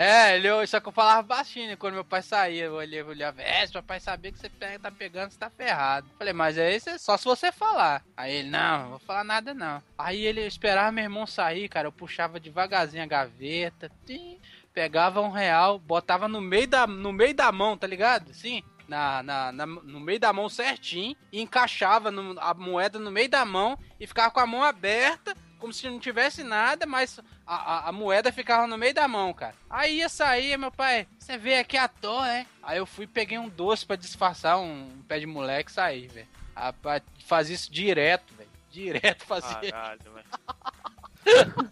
É, 0.00 0.36
ele, 0.36 0.64
só 0.68 0.78
que 0.78 0.86
eu 0.86 0.92
falava 0.92 1.22
baixinho, 1.22 1.66
né, 1.70 1.76
quando 1.76 1.94
meu 1.94 2.04
pai 2.04 2.22
saía, 2.22 2.66
eu 2.66 2.74
olhava, 2.74 3.10
olhava, 3.10 3.42
é, 3.42 3.66
se 3.66 3.74
meu 3.74 3.82
pai 3.82 3.98
saber 3.98 4.30
que 4.30 4.38
você 4.38 4.48
pega, 4.48 4.78
tá 4.78 4.92
pegando, 4.92 5.32
você 5.32 5.38
tá 5.38 5.50
ferrado. 5.50 6.08
Falei, 6.16 6.32
mas 6.32 6.56
é 6.56 6.76
isso, 6.76 6.88
só 7.00 7.16
se 7.16 7.24
você 7.24 7.50
falar. 7.50 8.04
Aí 8.16 8.32
ele, 8.32 8.48
não, 8.50 8.82
não 8.82 8.90
vou 8.90 8.98
falar 9.00 9.24
nada 9.24 9.52
não. 9.52 9.82
Aí 9.98 10.24
ele 10.24 10.46
esperava 10.46 10.92
meu 10.92 11.02
irmão 11.02 11.26
sair, 11.26 11.68
cara, 11.68 11.88
eu 11.88 11.92
puxava 11.92 12.38
devagarzinho 12.38 13.02
a 13.02 13.06
gaveta, 13.06 13.90
tim, 14.06 14.38
pegava 14.72 15.20
um 15.20 15.30
real, 15.30 15.80
botava 15.80 16.28
no 16.28 16.40
meio 16.40 16.68
da, 16.68 16.86
no 16.86 17.12
meio 17.12 17.34
da 17.34 17.50
mão, 17.50 17.76
tá 17.76 17.88
ligado? 17.88 18.30
Assim, 18.30 18.62
na, 18.86 19.20
na, 19.24 19.50
na- 19.50 19.66
no 19.66 19.98
meio 19.98 20.20
da 20.20 20.32
mão 20.32 20.48
certinho, 20.48 21.16
e 21.32 21.40
encaixava 21.40 22.12
no- 22.12 22.38
a 22.38 22.54
moeda 22.54 23.00
no 23.00 23.10
meio 23.10 23.28
da 23.28 23.44
mão 23.44 23.76
e 23.98 24.06
ficava 24.06 24.30
com 24.30 24.38
a 24.38 24.46
mão 24.46 24.62
aberta, 24.62 25.36
como 25.58 25.72
se 25.72 25.88
não 25.88 25.98
tivesse 25.98 26.42
nada, 26.44 26.86
mas 26.86 27.18
a, 27.46 27.54
a, 27.54 27.88
a 27.88 27.92
moeda 27.92 28.30
ficava 28.32 28.66
no 28.66 28.78
meio 28.78 28.94
da 28.94 29.06
mão, 29.08 29.32
cara. 29.34 29.54
Aí 29.68 29.98
ia 29.98 30.08
sair, 30.08 30.56
meu 30.56 30.70
pai, 30.70 31.06
você 31.18 31.36
veio 31.36 31.60
aqui 31.60 31.76
à 31.76 31.88
toa, 31.88 32.24
né? 32.26 32.46
Aí 32.62 32.78
eu 32.78 32.86
fui 32.86 33.04
e 33.04 33.08
peguei 33.08 33.38
um 33.38 33.48
doce 33.48 33.84
pra 33.84 33.96
disfarçar 33.96 34.58
um, 34.58 35.02
pé 35.08 35.18
de 35.18 35.26
moleque 35.26 35.70
e 35.70 35.74
sair, 35.74 36.08
velho. 36.08 36.28
Rapaz, 36.54 37.02
fazia 37.26 37.54
isso 37.54 37.70
direto, 37.72 38.32
velho. 38.34 38.48
Direto 38.70 39.24
fazia. 39.24 39.70
Caralho, 39.70 40.00
velho. 40.12 40.26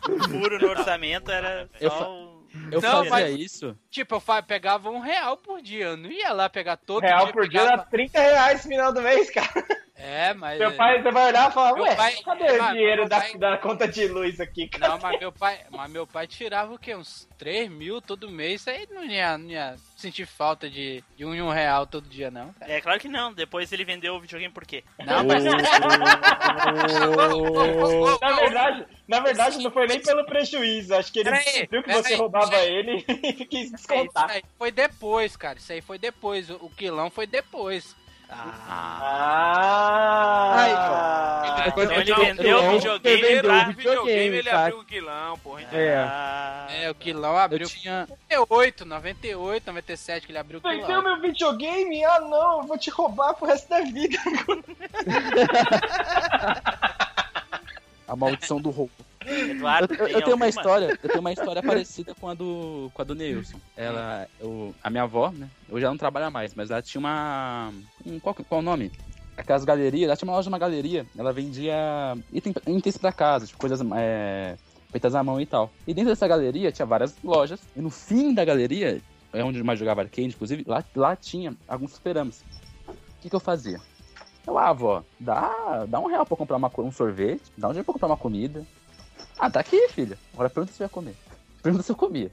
O 0.09 0.29
furo 0.29 0.59
no 0.59 0.69
orçamento 0.69 1.31
era 1.31 1.69
Eu 1.81 1.91
só 1.91 2.13
o... 2.13 2.37
Eu 2.71 2.81
Não, 2.81 3.05
fazia 3.05 3.11
mas- 3.11 3.39
isso. 3.39 3.77
Tipo, 3.91 4.15
eu 4.15 4.21
fa- 4.21 4.43
pegava 4.43 4.89
um 4.91 4.99
real 5.01 5.37
por 5.37 5.61
dia. 5.61 5.87
Eu 5.89 5.97
não 5.97 6.11
ia 6.11 6.33
lá 6.33 6.49
pegar 6.49 6.77
todo 6.79 7.03
Real 7.03 7.25
dia. 7.25 7.33
por 7.33 7.49
dia 7.49 7.61
pegava... 7.61 7.77
dá 7.79 7.85
30 7.85 8.19
reais 8.19 8.65
no 8.65 8.71
final 8.71 8.93
do 8.95 9.03
mês, 9.03 9.31
cara. 9.31 9.53
É, 9.99 10.35
mas. 10.35 10.59
Meu 10.59 10.73
pai, 10.75 11.03
você 11.03 11.11
vai 11.11 11.29
olhar 11.29 11.51
e 11.51 11.55
falar, 11.55 11.73
Meu 11.73 11.85
ué, 11.85 11.95
pai- 11.95 12.17
cadê 12.23 12.45
é, 12.45 12.53
o 12.53 12.59
mas 12.59 12.73
dinheiro 12.73 13.09
da, 13.09 13.21
pai- 13.21 13.39
da 13.39 13.57
conta 13.59 13.89
de 13.89 14.07
luz 14.09 14.39
aqui, 14.41 14.69
cara? 14.69 14.93
Não, 14.93 14.99
mas 15.01 15.19
meu 15.19 15.33
pai, 15.33 15.61
mas 15.71 15.91
meu 15.91 16.07
pai 16.07 16.27
tirava 16.27 16.75
o 16.75 16.79
quê? 16.79 16.95
Uns 16.95 17.27
3 17.39 17.71
mil 17.71 18.03
todo 18.03 18.31
mês. 18.31 18.61
Isso 18.61 18.69
aí 18.71 18.87
não 18.91 19.03
ia, 19.05 19.39
não 19.39 19.49
ia 19.49 19.75
sentir 19.97 20.27
falta 20.27 20.69
de, 20.69 21.03
de 21.17 21.25
um, 21.25 21.35
em 21.35 21.41
um 21.41 21.49
real 21.51 21.87
todo 21.87 22.07
dia, 22.09 22.31
não. 22.31 22.53
cara. 22.53 22.71
É 22.73 22.81
claro 22.81 23.01
que 23.01 23.09
não. 23.09 23.33
Depois 23.33 23.73
ele 23.73 23.85
vendeu 23.87 24.15
o 24.15 24.21
videogame 24.21 24.53
por 24.53 24.67
quê? 24.67 24.85
Não, 25.05 25.25
mas. 25.25 25.43
Na 28.21 28.33
verdade, 28.37 28.87
na 29.09 29.21
verdade, 29.21 29.63
não 29.63 29.71
foi 29.71 29.87
nem 29.87 30.01
pelo 30.03 30.25
prejuízo. 30.27 30.95
Acho 30.95 31.13
que 31.13 31.21
ele 31.21 31.31
viu 31.71 31.83
que 31.83 31.93
você 31.93 32.15
roubava 32.17 32.51
peraí. 32.51 32.69
ele 32.75 33.05
e 33.09 33.45
quis 33.47 33.65
Isso 33.67 33.73
descontar. 33.77 34.31
aí 34.31 34.43
foi 34.59 34.71
depois, 34.71 35.37
cara. 35.37 35.59
Isso 35.59 35.73
aí 35.73 35.81
foi 35.81 35.99
depois. 35.99 36.51
O 36.51 36.71
quilão 36.71 37.11
foi 37.11 37.27
depois. 37.27 37.95
Ah! 38.29 38.57
Então 41.69 41.83
ele 41.83 42.11
Eu- 42.11 42.17
vendeu 42.17 42.47
eu- 42.47 42.59
o 42.59 42.73
videogame 42.73 43.23
eu- 43.23 43.43
vendeu 43.43 43.69
o 43.69 43.73
videogame, 43.75 44.37
ele 44.39 44.51
abriu 44.51 44.79
o 44.81 44.85
quilão, 44.85 45.39
porra. 45.39 45.63
então. 45.63 45.79
É. 45.79 45.95
Ah, 45.97 46.67
É, 46.71 46.91
o 46.91 46.95
quilão 46.95 47.37
abriu. 47.37 47.67
Eu 47.67 47.69
tinha. 47.69 48.09
98, 48.31 48.85
98, 48.85 49.67
97 49.67 50.27
que 50.27 50.33
ele 50.33 50.39
abriu 50.39 50.59
o 50.59 50.63
Vendeu 50.63 50.87
quilão. 50.87 51.03
meu 51.03 51.21
videogame? 51.21 52.05
Ah, 52.05 52.21
não, 52.21 52.61
eu 52.63 52.67
vou 52.67 52.79
te 52.79 52.91
roubar 52.91 53.35
pro 53.35 53.47
resto 53.47 53.69
da 53.69 53.81
vida. 53.81 54.19
A 58.09 58.15
maldição 58.15 58.61
do 58.61 58.71
roubo. 58.71 58.93
Eduardo, 59.67 59.95
Eu, 59.95 60.07
eu- 60.07 60.13
eu 60.15 60.23
tenho 60.23 60.37
uma 60.37 60.49
história, 60.49 60.99
eu 61.03 61.09
tenho 61.11 61.21
uma 61.21 61.33
história 61.33 61.63
parecida 61.63 62.15
com 62.15 62.29
a 62.29 62.35
do 62.35 62.91
com 62.95 63.03
a 63.03 63.05
do 63.05 63.15
Neilson. 63.15 63.59
Ela, 63.77 64.29
eu, 64.41 64.75
a 64.83 64.91
minha 64.91 65.03
avó, 65.03 65.31
né? 65.31 65.49
Hoje 65.69 65.85
ela 65.85 65.93
não 65.93 65.99
trabalha 65.99 66.31
mais, 66.31 66.55
mas 66.55 66.71
ela 66.71 66.83
tinha 66.83 66.99
uma 67.01 67.73
um, 68.05 68.19
qual, 68.21 68.35
qual 68.35 68.61
o 68.61 68.65
nome? 68.65 68.91
Aquelas 69.37 69.65
galerias, 69.65 70.05
ela 70.09 70.17
tinha 70.17 70.29
uma 70.29 70.37
loja, 70.37 70.49
uma 70.49 70.59
galeria, 70.59 71.05
ela 71.17 71.33
vendia 71.33 71.75
item- 72.33 72.55
itens 72.69 72.97
pra 72.97 73.13
casa, 73.13 73.47
tipo 73.47 73.59
coisas 73.59 73.81
é, 73.95 74.57
feitas 74.91 75.15
à 75.15 75.23
mão 75.23 75.39
e 75.41 75.45
tal. 75.45 75.71
E 75.87 75.93
dentro 75.93 76.11
dessa 76.11 76.27
galeria 76.27 76.73
tinha 76.73 76.87
várias 76.87 77.15
lojas, 77.23 77.61
e 77.77 77.83
no 77.83 77.91
fim 77.91 78.33
da 78.33 78.45
galeria, 78.47 79.03
é 79.35 79.45
onde 79.45 79.63
mais 79.63 79.79
jogava 79.79 80.01
arcade, 80.01 80.29
inclusive, 80.29 80.65
lá, 80.67 80.83
lá 80.97 81.15
tinha 81.15 81.55
alguns 81.69 81.93
fliperamas. 81.93 82.41
O 82.89 83.21
que, 83.21 83.29
que 83.29 83.37
eu 83.37 83.41
fazia? 83.41 83.79
Eu, 84.47 84.57
ah, 84.57 84.69
avó, 84.71 85.03
dá, 85.21 85.85
dá 85.87 86.01
um 86.01 86.07
real 86.07 86.25
pra 86.25 86.33
eu 86.33 86.39
comprar 86.39 86.57
uma, 86.57 86.71
um 86.79 86.93
sorvete, 86.93 87.43
dá 87.59 87.67
um 87.69 87.73
dinheiro 87.73 87.85
pra 87.85 87.91
eu 87.91 87.95
comprar 87.95 88.07
uma 88.09 88.17
comida. 88.17 88.65
Ah, 89.39 89.51
tá 89.51 89.61
aqui, 89.61 89.89
filha. 89.89 90.19
Agora 90.33 90.49
pergunta 90.51 90.73
se 90.73 90.79
vai 90.79 90.89
comer. 90.89 91.15
Pergunta 91.63 91.83
se 91.85 91.93
eu 91.93 91.97
comia. 91.97 92.31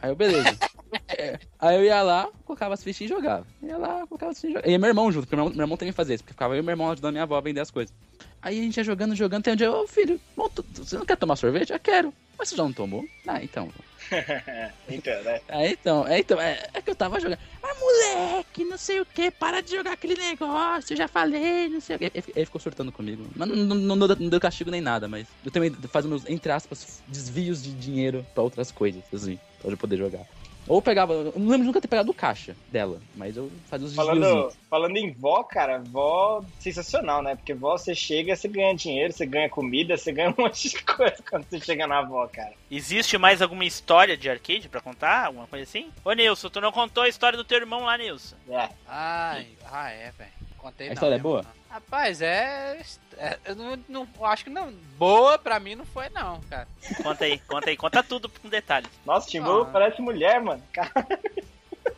Aí 0.00 0.10
eu, 0.10 0.16
beleza. 0.16 0.56
É, 1.08 1.40
Aí 1.58 1.76
eu 1.76 1.82
ia 1.84 2.00
lá, 2.02 2.28
colocava 2.44 2.72
as 2.74 2.82
fichinhas 2.82 3.10
e 3.10 3.14
jogava. 3.14 3.44
Ia 3.60 3.76
lá, 3.76 4.06
colocava 4.06 4.30
as 4.30 4.36
fichinhas 4.40 4.52
e 4.52 4.54
jogava. 4.58 4.70
E 4.72 4.78
meu 4.78 4.88
irmão 4.88 5.10
junto, 5.10 5.24
porque 5.26 5.34
meu 5.34 5.44
irmão, 5.46 5.56
meu 5.56 5.64
irmão 5.64 5.76
também 5.76 5.92
fazia 5.92 6.14
isso, 6.14 6.22
porque 6.22 6.34
ficava 6.34 6.54
eu 6.54 6.60
e 6.60 6.62
meu 6.62 6.70
irmão 6.72 6.88
ajudando 6.88 7.12
minha 7.14 7.24
avó 7.24 7.36
a 7.36 7.40
vender 7.40 7.60
as 7.60 7.70
coisas. 7.70 7.92
Aí 8.40 8.60
a 8.60 8.62
gente 8.62 8.76
ia 8.76 8.84
jogando, 8.84 9.12
jogando, 9.16 9.42
tem 9.42 9.54
um 9.54 9.56
dia, 9.56 9.72
ô 9.72 9.84
filho, 9.88 10.20
bom, 10.36 10.48
tu- 10.48 10.62
tu- 10.62 10.84
você 10.84 10.96
não 10.96 11.04
quer 11.04 11.16
tomar 11.16 11.34
sorvete? 11.34 11.72
Eu 11.72 11.80
quero. 11.80 12.14
Mas 12.38 12.48
você 12.48 12.54
já 12.56 12.62
não 12.62 12.72
tomou? 12.72 13.04
Ah, 13.26 13.42
então. 13.42 13.68
então, 14.88 15.22
né? 15.22 15.40
É, 15.48 15.70
então, 15.70 16.06
é, 16.06 16.18
então, 16.18 16.40
é, 16.40 16.68
é 16.72 16.82
que 16.82 16.90
eu 16.90 16.94
tava 16.94 17.20
jogando. 17.20 17.38
Mas 17.62 17.78
moleque, 17.78 18.64
não 18.64 18.76
sei 18.76 19.00
o 19.00 19.06
que, 19.06 19.30
para 19.30 19.60
de 19.60 19.70
jogar 19.72 19.92
aquele 19.92 20.14
negócio, 20.14 20.92
eu 20.92 20.96
já 20.96 21.08
falei, 21.08 21.68
não 21.68 21.80
sei 21.80 21.96
o 21.96 21.98
que. 21.98 22.04
Ele, 22.06 22.24
ele 22.34 22.44
ficou 22.46 22.60
surtando 22.60 22.92
comigo. 22.92 23.26
Mas 23.36 23.48
não, 23.48 23.56
não, 23.56 23.96
não 23.96 24.08
deu, 24.08 24.16
não 24.18 24.28
deu 24.28 24.40
castigo 24.40 24.70
nem 24.70 24.80
nada, 24.80 25.08
mas 25.08 25.26
eu 25.44 25.50
também 25.50 25.72
fazendo 25.90 26.10
meus, 26.10 26.28
entre 26.28 26.52
aspas, 26.52 27.02
desvios 27.06 27.62
de 27.62 27.72
dinheiro 27.74 28.26
pra 28.34 28.42
outras 28.42 28.70
coisas, 28.70 29.02
assim, 29.12 29.38
pra 29.60 29.70
eu 29.70 29.76
poder 29.76 29.96
jogar. 29.96 30.26
Ou 30.66 30.80
pegava, 30.80 31.12
eu 31.12 31.32
não 31.36 31.48
lembro 31.48 31.58
de 31.58 31.64
nunca 31.66 31.80
ter 31.80 31.88
pegado 31.88 32.10
o 32.10 32.14
caixa 32.14 32.56
dela, 32.72 33.00
mas 33.14 33.36
eu 33.36 33.50
fazia 33.68 33.86
os. 33.86 33.94
Falando, 33.94 34.52
falando 34.70 34.96
em 34.96 35.12
vó, 35.12 35.42
cara, 35.42 35.78
vó 35.78 36.42
sensacional, 36.58 37.22
né? 37.22 37.36
Porque 37.36 37.52
vó, 37.52 37.76
você 37.76 37.94
chega, 37.94 38.34
você 38.34 38.48
ganha 38.48 38.74
dinheiro, 38.74 39.12
você 39.12 39.26
ganha 39.26 39.48
comida, 39.48 39.96
você 39.96 40.10
ganha 40.12 40.30
um 40.30 40.34
monte 40.42 40.70
de 40.70 40.82
coisa 40.82 41.16
quando 41.28 41.44
você 41.44 41.60
chega 41.60 41.86
na 41.86 42.02
vó, 42.02 42.26
cara. 42.26 42.52
Existe 42.70 43.18
mais 43.18 43.42
alguma 43.42 43.64
história 43.64 44.16
de 44.16 44.28
arcade 44.28 44.68
pra 44.68 44.80
contar? 44.80 45.26
Alguma 45.26 45.46
coisa 45.46 45.64
assim? 45.64 45.90
Ô 46.04 46.12
Nilson, 46.12 46.48
tu 46.48 46.60
não 46.60 46.72
contou 46.72 47.02
a 47.02 47.08
história 47.08 47.36
do 47.36 47.44
teu 47.44 47.58
irmão 47.58 47.84
lá, 47.84 47.98
Nilson? 47.98 48.36
É. 48.48 48.68
Ai, 48.88 49.46
ah, 49.70 49.90
é, 49.90 50.10
velho. 50.12 50.30
Contei 50.56 50.86
A 50.86 50.90
não. 50.90 50.94
história 50.94 51.14
é 51.14 51.18
mesmo, 51.18 51.28
boa? 51.28 51.42
não. 51.42 51.63
Rapaz, 51.74 52.22
é. 52.22 52.80
é- 53.16 53.36
eu 53.46 53.56
não, 53.56 53.76
não- 53.88 54.08
eu 54.16 54.24
acho 54.26 54.44
que 54.44 54.50
não. 54.50 54.72
Boa 54.96 55.36
pra 55.36 55.58
mim 55.58 55.74
não 55.74 55.84
foi, 55.84 56.08
não, 56.10 56.40
cara. 56.42 56.68
Conta 57.02 57.24
aí, 57.24 57.36
conta 57.40 57.68
aí, 57.68 57.76
conta 57.76 58.00
tudo 58.00 58.28
com 58.28 58.48
detalhes. 58.48 58.88
Nossa, 59.04 59.28
Timbu 59.28 59.62
Ah. 59.62 59.66
parece 59.72 60.00
mulher, 60.00 60.40
mano. 60.40 60.62
Cara, 60.72 60.92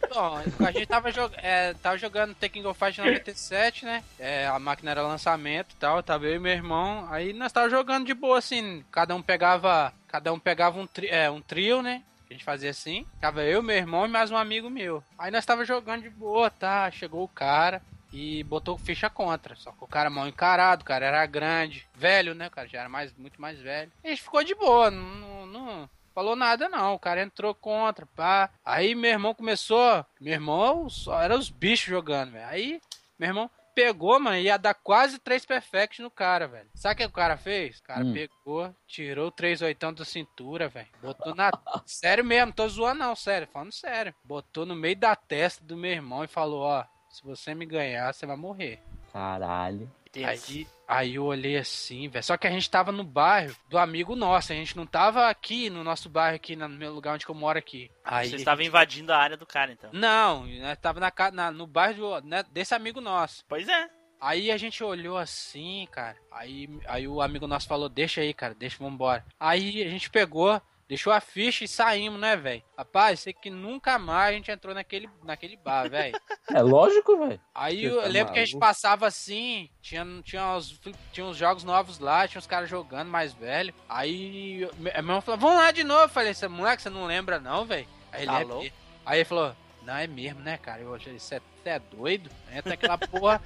Bom, 0.09 0.41
a 0.67 0.71
gente 0.73 0.87
tava, 0.87 1.13
jog... 1.13 1.35
é, 1.37 1.75
tava 1.75 1.99
jogando 1.99 2.35
Tekken 2.35 2.63
Go 2.63 2.73
Fight 2.73 2.99
97, 2.99 3.85
né? 3.85 4.03
É, 4.19 4.47
a 4.47 4.59
máquina 4.59 4.93
era 4.93 5.03
lançamento 5.03 5.73
e 5.75 5.77
tal, 5.77 6.03
tava 6.03 6.25
eu 6.25 6.37
e 6.37 6.39
meu 6.39 6.53
irmão. 6.53 7.07
Aí 7.11 7.35
nós 7.35 7.53
tava 7.53 7.69
jogando 7.69 8.07
de 8.07 8.15
boa, 8.15 8.39
assim. 8.39 8.83
Cada 8.91 9.15
um 9.15 9.21
pegava. 9.21 9.93
Cada 10.09 10.33
um 10.33 10.39
pegava 10.39 10.79
um, 10.81 10.87
tri... 10.87 11.09
é, 11.09 11.31
um 11.31 11.43
trio, 11.43 11.83
né? 11.83 12.03
A 12.31 12.33
gente 12.33 12.45
fazia 12.45 12.71
assim. 12.71 13.05
Tava 13.21 13.43
eu, 13.43 13.63
meu 13.63 13.77
irmão 13.77 14.07
e 14.07 14.09
mais 14.09 14.31
um 14.31 14.37
amigo 14.39 14.71
meu. 14.71 15.05
Aí 15.19 15.31
nós 15.31 15.45
tava 15.45 15.67
jogando 15.67 16.03
de 16.05 16.11
boa, 16.11 16.49
tá? 16.49 16.91
Chegou 16.91 17.23
o 17.23 17.29
cara 17.29 17.83
e 18.17 18.43
botou 18.45 18.79
ficha 18.79 19.11
contra. 19.11 19.55
Só 19.57 19.71
que 19.73 19.85
o 19.85 19.87
cara 19.87 20.09
mal 20.09 20.27
encarado, 20.27 20.83
o 20.83 20.87
cara 20.87 21.05
era 21.07 21.27
grande, 21.27 21.87
velho, 21.95 22.35
né? 22.35 22.47
O 22.47 22.51
cara 22.51 22.67
já 22.67 22.81
era 22.81 22.89
mais, 22.89 23.13
muito 23.15 23.41
mais 23.41 23.59
velho. 23.61 23.93
E 24.03 24.07
a 24.09 24.11
gente 24.11 24.23
ficou 24.23 24.43
de 24.43 24.55
boa, 24.55 24.91
não, 24.91 25.47
não, 25.47 25.91
falou 26.15 26.35
nada 26.35 26.69
não. 26.69 26.95
O 26.95 26.99
cara 26.99 27.23
entrou 27.23 27.55
contra, 27.55 28.07
pá. 28.07 28.49
Aí 28.65 28.95
meu 28.95 29.11
irmão 29.11 29.35
começou. 29.35 30.05
Meu 30.21 30.33
irmão 30.33 30.89
só 30.89 31.21
era 31.23 31.37
os 31.37 31.51
bichos 31.51 31.89
jogando, 31.89 32.33
velho. 32.33 32.47
Aí 32.47 32.81
meu 33.19 33.29
irmão 33.29 33.51
pegou, 33.75 34.19
mano, 34.19 34.39
ia 34.39 34.57
dar 34.57 34.73
quase 34.73 35.19
três 35.19 35.45
perfect 35.45 36.01
no 36.01 36.11
cara, 36.11 36.49
velho. 36.49 36.71
Sabe 36.75 36.95
o 36.95 36.97
que 36.97 37.05
o 37.05 37.11
cara 37.15 37.37
fez? 37.37 37.79
O 37.79 37.83
cara 37.83 38.03
Hum. 38.07 38.15
pegou, 38.15 38.75
tirou 38.87 39.29
o 39.29 39.31
três 39.31 39.61
oitão 39.61 39.93
da 39.93 40.03
cintura, 40.03 40.67
velho. 40.67 40.89
Botou 41.03 41.35
na. 41.35 41.51
sério 41.85 42.25
mesmo, 42.25 42.55
tô 42.55 42.67
zoando 42.67 43.01
não, 43.01 43.15
sério, 43.15 43.47
falando 43.53 43.73
sério. 43.73 44.15
Botou 44.25 44.65
no 44.65 44.75
meio 44.75 44.97
da 44.97 45.15
testa 45.15 45.63
do 45.63 45.77
meu 45.77 45.91
irmão 45.91 46.25
e 46.25 46.29
falou: 46.29 46.63
Ó, 46.63 46.83
se 47.17 47.23
você 47.25 47.55
me 47.55 47.65
ganhar, 47.67 48.13
você 48.13 48.27
vai 48.27 48.37
morrer. 48.37 48.81
Caralho. 49.13 49.91
Aí, 50.25 50.67
aí 50.89 51.15
eu 51.17 51.25
olhei 51.25 51.59
assim, 51.59 52.09
velho. 52.09 52.25
Só 52.25 52.37
que 52.39 52.47
a 52.47 52.51
gente 52.51 52.71
tava 52.71 52.91
no 52.91 53.05
bairro 53.05 53.55
do 53.69 53.77
amigo 53.77 54.17
nosso. 54.17 54.51
A 54.53 54.57
gente 54.57 54.75
não 54.77 54.87
tava 54.87 55.29
aqui 55.29 55.69
no 55.69 55.85
nosso 55.85 56.09
bairro, 56.09 56.37
aqui 56.37 56.57
no 56.57 56.69
meu 56.71 56.95
lugar 56.95 57.15
onde 57.15 57.29
eu 57.29 57.35
moro 57.35 57.59
aqui. 57.59 57.91
Aí 58.03 58.31
Você 58.31 58.37
estava 58.37 58.65
invadindo 58.65 59.13
a 59.13 59.19
área 59.19 59.37
do 59.37 59.45
cara, 59.45 59.73
então. 59.73 59.91
Não, 59.93 60.47
nós 60.47 60.79
tava 60.79 61.01
na, 61.01 61.13
na- 61.33 61.51
no 61.51 61.67
bairro 61.67 62.21
do- 62.21 62.27
né, 62.27 62.43
desse 62.51 62.75
amigo 62.75 62.99
nosso. 63.01 63.45
Pois 63.47 63.69
é. 63.69 63.91
Aí 64.19 64.51
a 64.51 64.57
gente 64.57 64.83
olhou 64.83 65.19
assim, 65.19 65.87
cara. 65.91 66.17
Aí, 66.33 66.67
aí 66.87 67.07
o 67.07 67.21
amigo 67.21 67.47
nosso 67.47 67.69
falou: 67.69 67.89
Deixa 67.89 68.23
aí, 68.23 68.33
cara, 68.33 68.55
deixa, 68.55 68.79
vambora. 68.83 69.23
Aí 69.39 69.83
a 69.83 69.89
gente 69.91 70.09
pegou, 70.09 70.59
deixou 70.89 71.13
a 71.13 71.21
ficha 71.21 71.65
e 71.65 71.69
saímos, 71.69 72.21
né, 72.21 72.37
velho? 72.37 72.63
Rapaz, 72.77 73.21
sei 73.21 73.33
que 73.33 73.51
nunca 73.51 73.99
mais 73.99 74.31
a 74.31 74.33
gente 74.37 74.51
entrou 74.51 74.75
naquele, 74.75 75.09
naquele 75.25 75.57
bar, 75.57 75.89
velho. 75.89 76.19
É 76.49 76.63
lógico, 76.63 77.19
velho. 77.19 77.41
Aí 77.53 77.81
Você 77.81 77.87
eu 77.89 78.03
tá 78.03 78.07
lembro 78.07 78.33
que 78.33 78.39
a 78.39 78.45
gente 78.45 78.57
passava 78.59 79.05
assim, 79.07 79.69
tinha, 79.83 80.07
tinha, 80.23 80.55
os, 80.57 80.81
tinha 81.13 81.27
uns 81.27 81.37
jogos 81.37 81.65
novos 81.65 81.99
lá, 81.99 82.29
tinha 82.29 82.39
uns 82.39 82.47
caras 82.47 82.71
jogando 82.71 83.09
mais 83.09 83.33
velho. 83.33 83.75
Aí 83.89 84.63
eu- 84.63 84.71
meu 84.79 84.93
irmão 84.95 85.21
falou, 85.21 85.41
vamos 85.41 85.57
lá 85.57 85.73
de 85.73 85.83
novo. 85.83 86.05
Eu 86.05 86.09
falei, 86.09 86.33
"Cê- 86.35 86.47
moleque, 86.47 86.83
você 86.83 86.89
não 86.89 87.05
lembra 87.05 87.41
não, 87.41 87.65
velho? 87.67 87.89
Aí 88.13 88.23
ele, 88.23 88.31
Tá 88.31 88.41
"É 88.65 88.73
aí 89.05 89.19
ele 89.19 89.25
falou, 89.25 89.57
não, 89.87 89.97
é 89.97 90.07
mesmo, 90.07 90.41
né, 90.41 90.59
cara? 90.59 90.83
Eu 90.83 90.95
achei, 90.95 91.19
você 91.19 91.41
é 91.65 91.79
doido? 91.79 92.29
Não 92.51 92.59
entra 92.59 92.71
naquela 92.71 92.99
porra, 92.99 93.41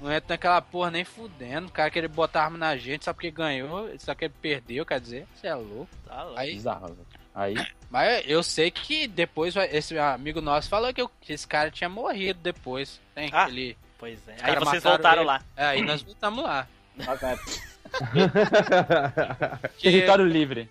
não 0.00 0.10
entra 0.12 0.34
naquela 0.34 0.62
porra 0.62 0.90
nem 0.90 1.04
fudendo. 1.04 1.66
O 1.68 1.72
cara 1.72 1.90
queria 1.90 2.08
botar 2.08 2.44
arma 2.44 2.56
na 2.56 2.76
gente 2.76 3.04
só 3.04 3.12
porque 3.12 3.30
ganhou, 3.30 3.90
só 3.98 4.14
que 4.14 4.26
ele 4.26 4.34
perdeu, 4.40 4.86
quer 4.86 5.00
dizer, 5.00 5.26
você 5.34 5.48
é 5.48 5.54
louco. 5.54 5.88
Tá 6.06 6.22
louco. 6.22 6.38
Aí, 6.38 6.54
Bizarro, 6.54 6.86
velho. 6.88 7.06
Aí, 7.34 7.54
mas 7.88 8.24
eu 8.26 8.42
sei 8.42 8.70
que 8.70 9.06
depois 9.06 9.54
esse 9.56 9.96
amigo 9.98 10.40
nosso 10.40 10.68
falou 10.68 10.92
que, 10.92 11.00
eu- 11.00 11.10
que 11.20 11.32
esse 11.32 11.46
cara 11.46 11.70
tinha 11.70 11.88
morrido 11.88 12.40
depois. 12.42 13.00
Tem 13.14 13.30
Ah. 13.32 13.44
aquele... 13.44 13.76
Pois 13.98 14.18
é. 14.28 14.36
Aí 14.40 14.56
vocês 14.56 14.82
voltaram 14.82 15.22
ele. 15.22 15.26
lá. 15.28 15.42
É, 15.56 15.64
aí 15.66 15.82
nós 15.82 16.02
voltamos 16.02 16.42
lá. 16.42 16.66
Território 19.80 20.24
livre. 20.24 20.70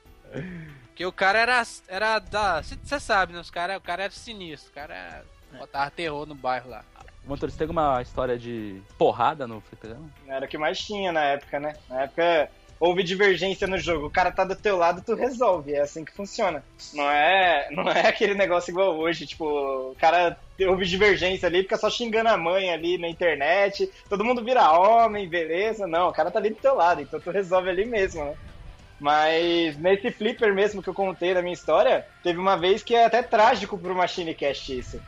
Que 0.99 1.05
o 1.05 1.13
cara 1.13 1.39
era, 1.39 1.63
era 1.87 2.19
da. 2.19 2.61
Você 2.61 2.99
sabe, 2.99 3.31
né? 3.31 3.39
Os 3.39 3.49
cara, 3.49 3.77
o 3.77 3.81
cara 3.81 4.03
era 4.03 4.11
sinistro. 4.11 4.69
O 4.69 4.73
cara 4.73 4.93
era- 4.93 5.23
botava 5.57 5.89
terror 5.89 6.25
no 6.25 6.35
bairro 6.35 6.69
lá. 6.69 6.83
Motor, 7.25 7.49
você 7.49 7.57
tem 7.57 7.63
alguma 7.63 8.01
história 8.01 8.37
de 8.37 8.81
porrada 8.97 9.47
no 9.47 9.61
fliperama? 9.61 10.09
era 10.27 10.45
o 10.45 10.49
que 10.49 10.57
mais 10.57 10.77
tinha 10.77 11.13
na 11.13 11.23
época, 11.23 11.57
né? 11.57 11.73
Na 11.87 12.01
época 12.01 12.49
houve 12.77 13.01
divergência 13.01 13.65
no 13.65 13.77
jogo. 13.77 14.07
O 14.07 14.11
cara 14.11 14.29
tá 14.29 14.43
do 14.43 14.57
teu 14.57 14.75
lado, 14.75 15.01
tu 15.01 15.15
resolve. 15.15 15.73
É 15.73 15.79
assim 15.79 16.03
que 16.03 16.11
funciona. 16.11 16.61
Não 16.93 17.09
é, 17.09 17.69
não 17.71 17.89
é 17.89 18.05
aquele 18.09 18.33
negócio 18.33 18.69
igual 18.71 18.97
hoje, 18.97 19.25
tipo, 19.25 19.45
o 19.45 19.95
cara 20.01 20.37
houve 20.67 20.85
divergência 20.85 21.47
ali, 21.47 21.61
fica 21.61 21.77
só 21.77 21.89
xingando 21.89 22.27
a 22.27 22.35
mãe 22.35 22.73
ali 22.73 22.97
na 22.97 23.07
internet, 23.07 23.89
todo 24.09 24.25
mundo 24.25 24.43
vira 24.43 24.69
homem, 24.77 25.29
beleza? 25.29 25.87
Não, 25.87 26.09
o 26.09 26.13
cara 26.13 26.29
tá 26.29 26.39
ali 26.39 26.49
do 26.49 26.57
teu 26.57 26.75
lado, 26.75 27.01
então 27.01 27.21
tu 27.21 27.31
resolve 27.31 27.69
ali 27.69 27.85
mesmo, 27.85 28.25
né? 28.25 28.35
Mas 28.99 29.77
nesse 29.77 30.11
flipper 30.11 30.53
mesmo 30.53 30.83
que 30.83 30.89
eu 30.89 30.93
contei 30.93 31.33
da 31.33 31.41
minha 31.41 31.53
história, 31.53 32.05
teve 32.21 32.37
uma 32.37 32.57
vez 32.57 32.83
que 32.83 32.93
é 32.93 33.05
até 33.05 33.23
trágico 33.23 33.77
pro 33.77 33.95
Machine 33.95 34.35
Cast 34.35 34.77
isso. 34.77 35.01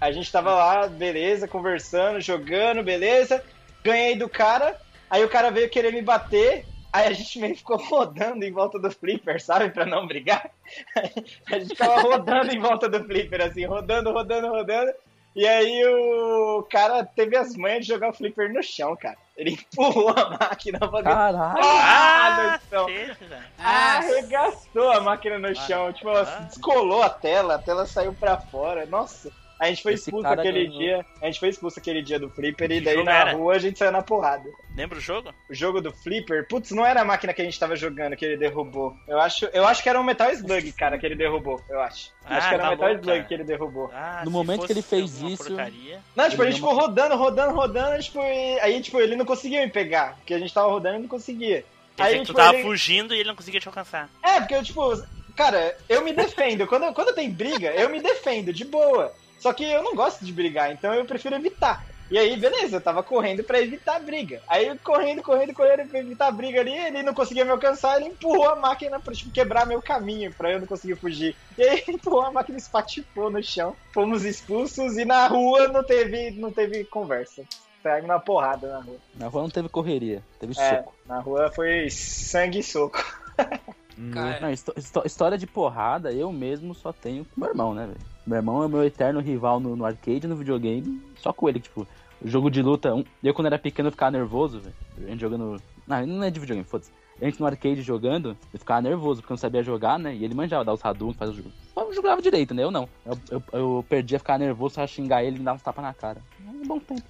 A 0.00 0.10
gente 0.10 0.30
tava 0.30 0.54
lá, 0.54 0.86
beleza, 0.88 1.48
conversando, 1.48 2.20
jogando, 2.20 2.82
beleza. 2.82 3.42
Ganhei 3.84 4.16
do 4.16 4.28
cara, 4.28 4.76
aí 5.08 5.24
o 5.24 5.28
cara 5.28 5.50
veio 5.50 5.70
querer 5.70 5.92
me 5.92 6.02
bater, 6.02 6.66
aí 6.92 7.06
a 7.06 7.12
gente 7.12 7.38
meio 7.38 7.56
ficou 7.56 7.76
rodando 7.80 8.44
em 8.44 8.52
volta 8.52 8.78
do 8.78 8.90
flipper, 8.90 9.40
sabe? 9.40 9.70
Pra 9.70 9.86
não 9.86 10.06
brigar. 10.06 10.50
A 11.46 11.58
gente 11.58 11.68
ficava 11.68 12.00
rodando 12.00 12.52
em 12.52 12.58
volta 12.58 12.88
do 12.88 13.04
flipper, 13.04 13.40
assim, 13.40 13.64
rodando, 13.64 14.12
rodando, 14.12 14.48
rodando. 14.48 14.92
E 15.36 15.46
aí 15.46 15.84
o 15.84 16.62
cara 16.62 17.04
teve 17.04 17.36
as 17.36 17.54
manhas 17.54 17.84
de 17.84 17.92
jogar 17.92 18.08
o 18.08 18.12
flipper 18.14 18.50
no 18.50 18.62
chão, 18.62 18.96
cara. 18.96 19.18
Ele 19.36 19.50
empurrou 19.50 20.08
a 20.08 20.30
máquina 20.30 20.78
pra 20.78 20.88
dentro. 20.88 21.02
Caralho. 21.04 21.58
Ah. 21.62 22.58
Cacete, 22.70 23.24
velho. 23.26 23.44
Arregaçou 23.58 24.90
a 24.92 25.00
máquina 25.02 25.38
no 25.38 25.54
chão. 25.54 25.92
Tipo, 25.92 26.10
descolou 26.48 27.02
a 27.02 27.10
tela, 27.10 27.56
a 27.56 27.58
tela 27.58 27.84
saiu 27.84 28.14
pra 28.14 28.38
fora. 28.38 28.86
Nossa. 28.86 29.30
A 29.58 29.68
gente 29.68 29.82
foi 29.82 29.94
Esse 29.94 30.10
expulso 30.10 30.28
aquele 30.28 30.66
ganhou. 30.66 30.78
dia. 30.78 31.06
A 31.22 31.26
gente 31.26 31.40
foi 31.40 31.48
expulso 31.48 31.78
aquele 31.78 32.02
dia 32.02 32.18
do 32.18 32.28
Flipper 32.28 32.70
e 32.70 32.80
daí 32.80 33.02
na 33.02 33.12
era? 33.12 33.32
rua 33.32 33.54
a 33.54 33.58
gente 33.58 33.78
saiu 33.78 33.90
na 33.90 34.02
porrada. 34.02 34.48
Lembra 34.76 34.98
o 34.98 35.00
jogo? 35.00 35.32
O 35.50 35.54
jogo 35.54 35.80
do 35.80 35.90
Flipper, 35.90 36.46
putz, 36.46 36.70
não 36.72 36.84
era 36.84 37.00
a 37.00 37.04
máquina 37.04 37.32
que 37.32 37.40
a 37.40 37.44
gente 37.44 37.58
tava 37.58 37.74
jogando 37.74 38.14
que 38.16 38.24
ele 38.26 38.36
derrubou. 38.36 38.94
Eu 39.08 39.18
acho, 39.18 39.46
eu 39.46 39.66
acho 39.66 39.82
que 39.82 39.88
era 39.88 39.98
um 39.98 40.04
Metal 40.04 40.30
Slug, 40.32 40.70
cara, 40.72 40.98
que 40.98 41.06
ele 41.06 41.16
derrubou, 41.16 41.58
eu 41.70 41.80
acho. 41.80 42.12
Ah, 42.24 42.36
acho 42.36 42.48
que 42.48 42.54
era 42.54 42.62
tá 42.64 42.68
um 42.68 42.72
Metal 42.72 42.88
bom, 42.88 42.94
Slug 42.96 43.06
cara. 43.16 43.24
que 43.24 43.34
ele 43.34 43.44
derrubou. 43.44 43.90
Ah, 43.94 44.22
No 44.24 44.30
momento 44.30 44.66
que 44.66 44.72
ele 44.72 44.82
fez 44.82 45.22
isso- 45.22 45.44
porcaria. 45.46 46.00
Não, 46.14 46.28
tipo, 46.28 46.42
a 46.42 46.46
gente 46.46 46.56
ficou 46.56 46.74
rodando, 46.74 47.16
rodando, 47.16 47.54
rodando, 47.54 48.02
tipo, 48.02 48.18
e- 48.20 48.60
aí, 48.60 48.80
tipo, 48.82 49.00
ele 49.00 49.16
não 49.16 49.24
conseguia 49.24 49.64
me 49.64 49.70
pegar, 49.72 50.16
porque 50.16 50.34
a 50.34 50.38
gente 50.38 50.52
tava 50.52 50.68
rodando 50.68 50.96
e 50.98 51.00
não 51.02 51.08
conseguia. 51.08 51.64
Aí, 51.98 52.12
que 52.16 52.20
tu 52.20 52.26
tipo, 52.26 52.36
tava 52.38 52.54
ele- 52.56 52.62
fugindo 52.62 53.14
e 53.14 53.20
ele 53.20 53.28
não 53.30 53.36
conseguia 53.36 53.58
te 53.60 53.68
alcançar. 53.68 54.10
É, 54.22 54.38
porque 54.40 54.54
eu, 54.54 54.62
tipo, 54.62 55.02
cara, 55.34 55.74
eu 55.88 56.04
me 56.04 56.12
defendo. 56.12 56.66
Quando, 56.66 56.92
quando 56.92 57.14
tem 57.14 57.30
briga, 57.30 57.70
eu 57.70 57.88
me 57.88 58.02
defendo, 58.02 58.52
de 58.52 58.66
boa. 58.66 59.14
Só 59.38 59.52
que 59.52 59.64
eu 59.64 59.82
não 59.82 59.94
gosto 59.94 60.24
de 60.24 60.32
brigar, 60.32 60.72
então 60.72 60.92
eu 60.94 61.04
prefiro 61.04 61.34
evitar. 61.36 61.84
E 62.08 62.16
aí, 62.16 62.36
beleza, 62.36 62.76
eu 62.76 62.80
tava 62.80 63.02
correndo 63.02 63.42
pra 63.42 63.60
evitar 63.60 63.96
a 63.96 64.00
briga. 64.00 64.40
Aí, 64.48 64.78
correndo, 64.78 65.22
correndo, 65.24 65.52
correndo 65.52 65.88
pra 65.88 65.98
evitar 65.98 66.28
a 66.28 66.30
briga 66.30 66.60
ali, 66.60 66.72
ele 66.72 67.02
não 67.02 67.12
conseguia 67.12 67.44
me 67.44 67.50
alcançar, 67.50 67.96
ele 67.96 68.10
empurrou 68.10 68.48
a 68.48 68.54
máquina 68.54 69.00
pra 69.00 69.12
tipo, 69.12 69.32
quebrar 69.32 69.66
meu 69.66 69.82
caminho, 69.82 70.32
pra 70.32 70.52
eu 70.52 70.60
não 70.60 70.66
conseguir 70.68 70.94
fugir. 70.96 71.36
E 71.58 71.62
aí, 71.64 71.82
empurrou 71.88 72.22
a 72.24 72.30
máquina 72.32 72.56
e 72.56 72.60
espatifou 72.60 73.28
no 73.28 73.42
chão. 73.42 73.76
Fomos 73.92 74.24
expulsos 74.24 74.96
e 74.96 75.04
na 75.04 75.26
rua 75.26 75.66
não 75.66 75.82
teve, 75.82 76.30
não 76.32 76.52
teve 76.52 76.84
conversa. 76.84 77.42
Saiu 77.82 78.06
na 78.06 78.20
porrada 78.20 78.68
na 78.68 78.80
rua. 78.80 78.98
Na 79.14 79.26
rua 79.28 79.42
não 79.42 79.50
teve 79.50 79.68
correria, 79.68 80.22
teve 80.38 80.54
É, 80.58 80.76
soco. 80.76 80.94
na 81.06 81.18
rua 81.20 81.50
foi 81.54 81.90
sangue 81.90 82.60
e 82.60 82.62
soco. 82.62 82.98
Cara, 84.14 84.40
Não, 84.40 84.50
histó- 84.50 84.72
histó- 84.76 85.02
história 85.04 85.38
de 85.38 85.46
porrada, 85.46 86.12
eu 86.12 86.30
mesmo 86.32 86.74
só 86.74 86.92
tenho 86.92 87.24
com 87.24 87.40
meu 87.40 87.48
irmão, 87.50 87.74
né, 87.74 87.86
velho? 87.86 88.15
Meu 88.26 88.38
irmão 88.38 88.64
é 88.64 88.68
meu 88.68 88.84
eterno 88.84 89.20
rival 89.20 89.60
no, 89.60 89.76
no 89.76 89.84
arcade, 89.84 90.26
no 90.26 90.34
videogame, 90.34 91.00
só 91.16 91.32
com 91.32 91.48
ele, 91.48 91.60
tipo, 91.60 91.86
o 92.20 92.28
jogo 92.28 92.50
de 92.50 92.60
luta. 92.60 92.94
Um, 92.94 93.04
eu, 93.22 93.32
quando 93.32 93.46
era 93.46 93.58
pequeno, 93.58 93.88
eu 93.88 93.92
ficava 93.92 94.10
nervoso, 94.10 94.60
velho. 94.60 94.74
A 94.98 95.10
gente 95.10 95.20
jogando. 95.20 95.62
Não, 95.86 96.06
não 96.06 96.24
é 96.24 96.30
de 96.30 96.40
videogame, 96.40 96.66
foda-se. 96.66 96.90
A 97.20 97.24
gente 97.24 97.40
no 97.40 97.46
arcade 97.46 97.80
jogando, 97.80 98.36
eu 98.52 98.58
ficava 98.58 98.82
nervoso, 98.82 99.20
porque 99.22 99.32
eu 99.32 99.36
não 99.36 99.40
sabia 99.40 99.62
jogar, 99.62 99.98
né? 99.98 100.14
E 100.14 100.24
ele 100.24 100.34
manjava 100.34 100.64
dar 100.64 100.74
os 100.74 100.84
Hadouken, 100.84 101.16
fazer 101.16 101.32
o 101.32 101.36
jogo. 101.36 101.52
Eu 101.76 101.94
jogava 101.94 102.20
direito, 102.20 102.52
né? 102.52 102.62
Eu 102.62 102.70
não. 102.70 102.88
Eu, 103.06 103.18
eu, 103.30 103.42
eu 103.52 103.84
perdia, 103.88 104.18
ficava 104.18 104.38
nervoso, 104.38 104.74
só 104.74 104.86
xingar 104.86 105.22
ele 105.22 105.36
e 105.36 105.38
me 105.38 105.44
dar 105.44 105.54
uns 105.54 105.62
tapas 105.62 105.84
na 105.84 105.94
cara. 105.94 106.20
É 106.44 106.50
um 106.50 106.66
bom 106.66 106.78
tempo. 106.78 107.02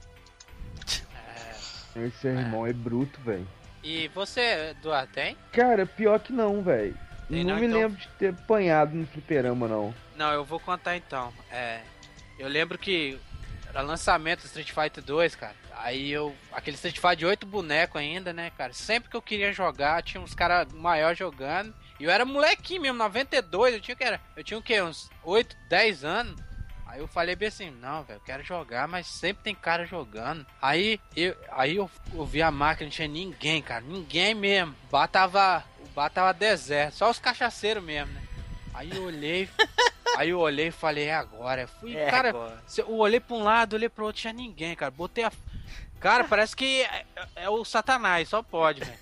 Esse 1.97 2.18
seu 2.18 2.32
irmão 2.32 2.66
é 2.66 2.72
bruto, 2.72 3.18
velho. 3.22 3.47
E 3.82 4.09
você, 4.09 4.74
Eduardo, 4.78 5.12
tem? 5.12 5.36
Cara, 5.51 5.86
pior 5.86 6.20
que 6.20 6.32
não, 6.32 6.62
velho. 6.62 6.94
Não 7.30 7.43
não, 7.43 7.56
me 7.56 7.66
então? 7.66 7.80
lembro 7.80 7.97
de 7.97 8.09
ter 8.18 8.28
apanhado 8.28 8.94
no 8.94 9.06
fliperama, 9.06 9.66
não. 9.66 9.94
Não, 10.16 10.32
eu 10.32 10.44
vou 10.44 10.59
contar 10.59 10.97
então. 10.97 11.32
É, 11.51 11.82
eu 12.38 12.48
lembro 12.48 12.78
que 12.78 13.18
era 13.68 13.82
lançamento 13.82 14.40
do 14.40 14.47
Street 14.47 14.70
Fighter 14.72 15.02
2, 15.05 15.34
cara. 15.34 15.55
Aí 15.76 16.10
eu. 16.10 16.34
Aquele 16.52 16.76
Street 16.76 16.97
Fighter 16.97 17.16
de 17.16 17.26
8 17.26 17.47
bonecos 17.47 18.01
ainda, 18.01 18.32
né, 18.32 18.51
cara? 18.56 18.72
Sempre 18.72 19.10
que 19.10 19.16
eu 19.16 19.22
queria 19.22 19.52
jogar, 19.52 20.02
tinha 20.02 20.20
uns 20.20 20.34
caras 20.34 20.72
maiores 20.72 21.18
jogando. 21.18 21.74
E 22.01 22.05
eu 22.05 22.10
era 22.10 22.24
molequinho 22.24 22.82
mesmo, 22.82 22.98
92, 22.98 23.74
eu 23.74 23.80
tinha 23.80 23.97
que 23.97 24.05
era. 24.05 24.20
Eu 24.36 24.43
tinha 24.43 24.59
o 24.59 24.62
quê? 24.62 24.80
Uns 24.80 25.10
8, 25.22 25.56
10 25.68 26.05
anos. 26.05 26.47
Aí 26.86 27.01
eu 27.01 27.09
falei 27.09 27.34
bem 27.34 27.48
assim, 27.48 27.70
não, 27.70 28.05
velho, 28.05 28.20
quero 28.24 28.44
jogar, 28.44 28.86
mas 28.86 29.06
sempre 29.06 29.43
tem 29.43 29.55
cara 29.55 29.84
jogando. 29.84 30.47
Aí 30.62 31.01
eu, 31.16 31.36
aí 31.51 31.76
eu, 31.76 31.90
eu 32.14 32.24
vi 32.24 32.40
a 32.40 32.51
máquina, 32.51 32.86
não 32.86 32.93
tinha 32.93 33.09
ninguém, 33.09 33.60
cara, 33.60 33.82
ninguém 33.82 34.34
mesmo. 34.34 34.74
O 34.84 34.90
bar 34.90 35.09
tava, 35.09 35.64
o 35.80 35.88
bar 35.88 36.09
tava 36.09 36.32
deserto, 36.32 36.94
só 36.94 37.10
os 37.10 37.18
cachaceiros 37.18 37.82
mesmo, 37.82 38.12
né? 38.14 38.22
Aí 38.77 38.90
eu 38.94 39.05
olhei, 39.05 39.48
aí 40.19 40.28
eu 40.28 40.39
olhei 40.39 40.69
e 40.69 40.70
falei, 40.70 41.05
é 41.05 41.15
agora. 41.15 41.62
Eu 41.62 41.69
fui, 41.69 41.97
É 41.97 42.11
cara, 42.11 42.28
agora. 42.28 42.62
eu 42.77 42.93
olhei 42.98 43.19
pra 43.20 43.35
um 43.36 43.43
lado, 43.43 43.73
olhei 43.74 43.89
pro 43.89 44.05
outro, 44.05 44.20
tinha 44.20 44.32
ninguém, 44.32 44.77
cara. 44.77 44.90
Botei 44.90 45.24
a. 45.24 45.32
Cara, 46.06 46.22
parece 46.22 46.54
que 46.54 46.82
é, 46.82 47.04
é 47.34 47.50
o 47.50 47.64
Satanás, 47.64 48.28
só 48.28 48.40
pode, 48.40 48.80
velho. 48.84 48.98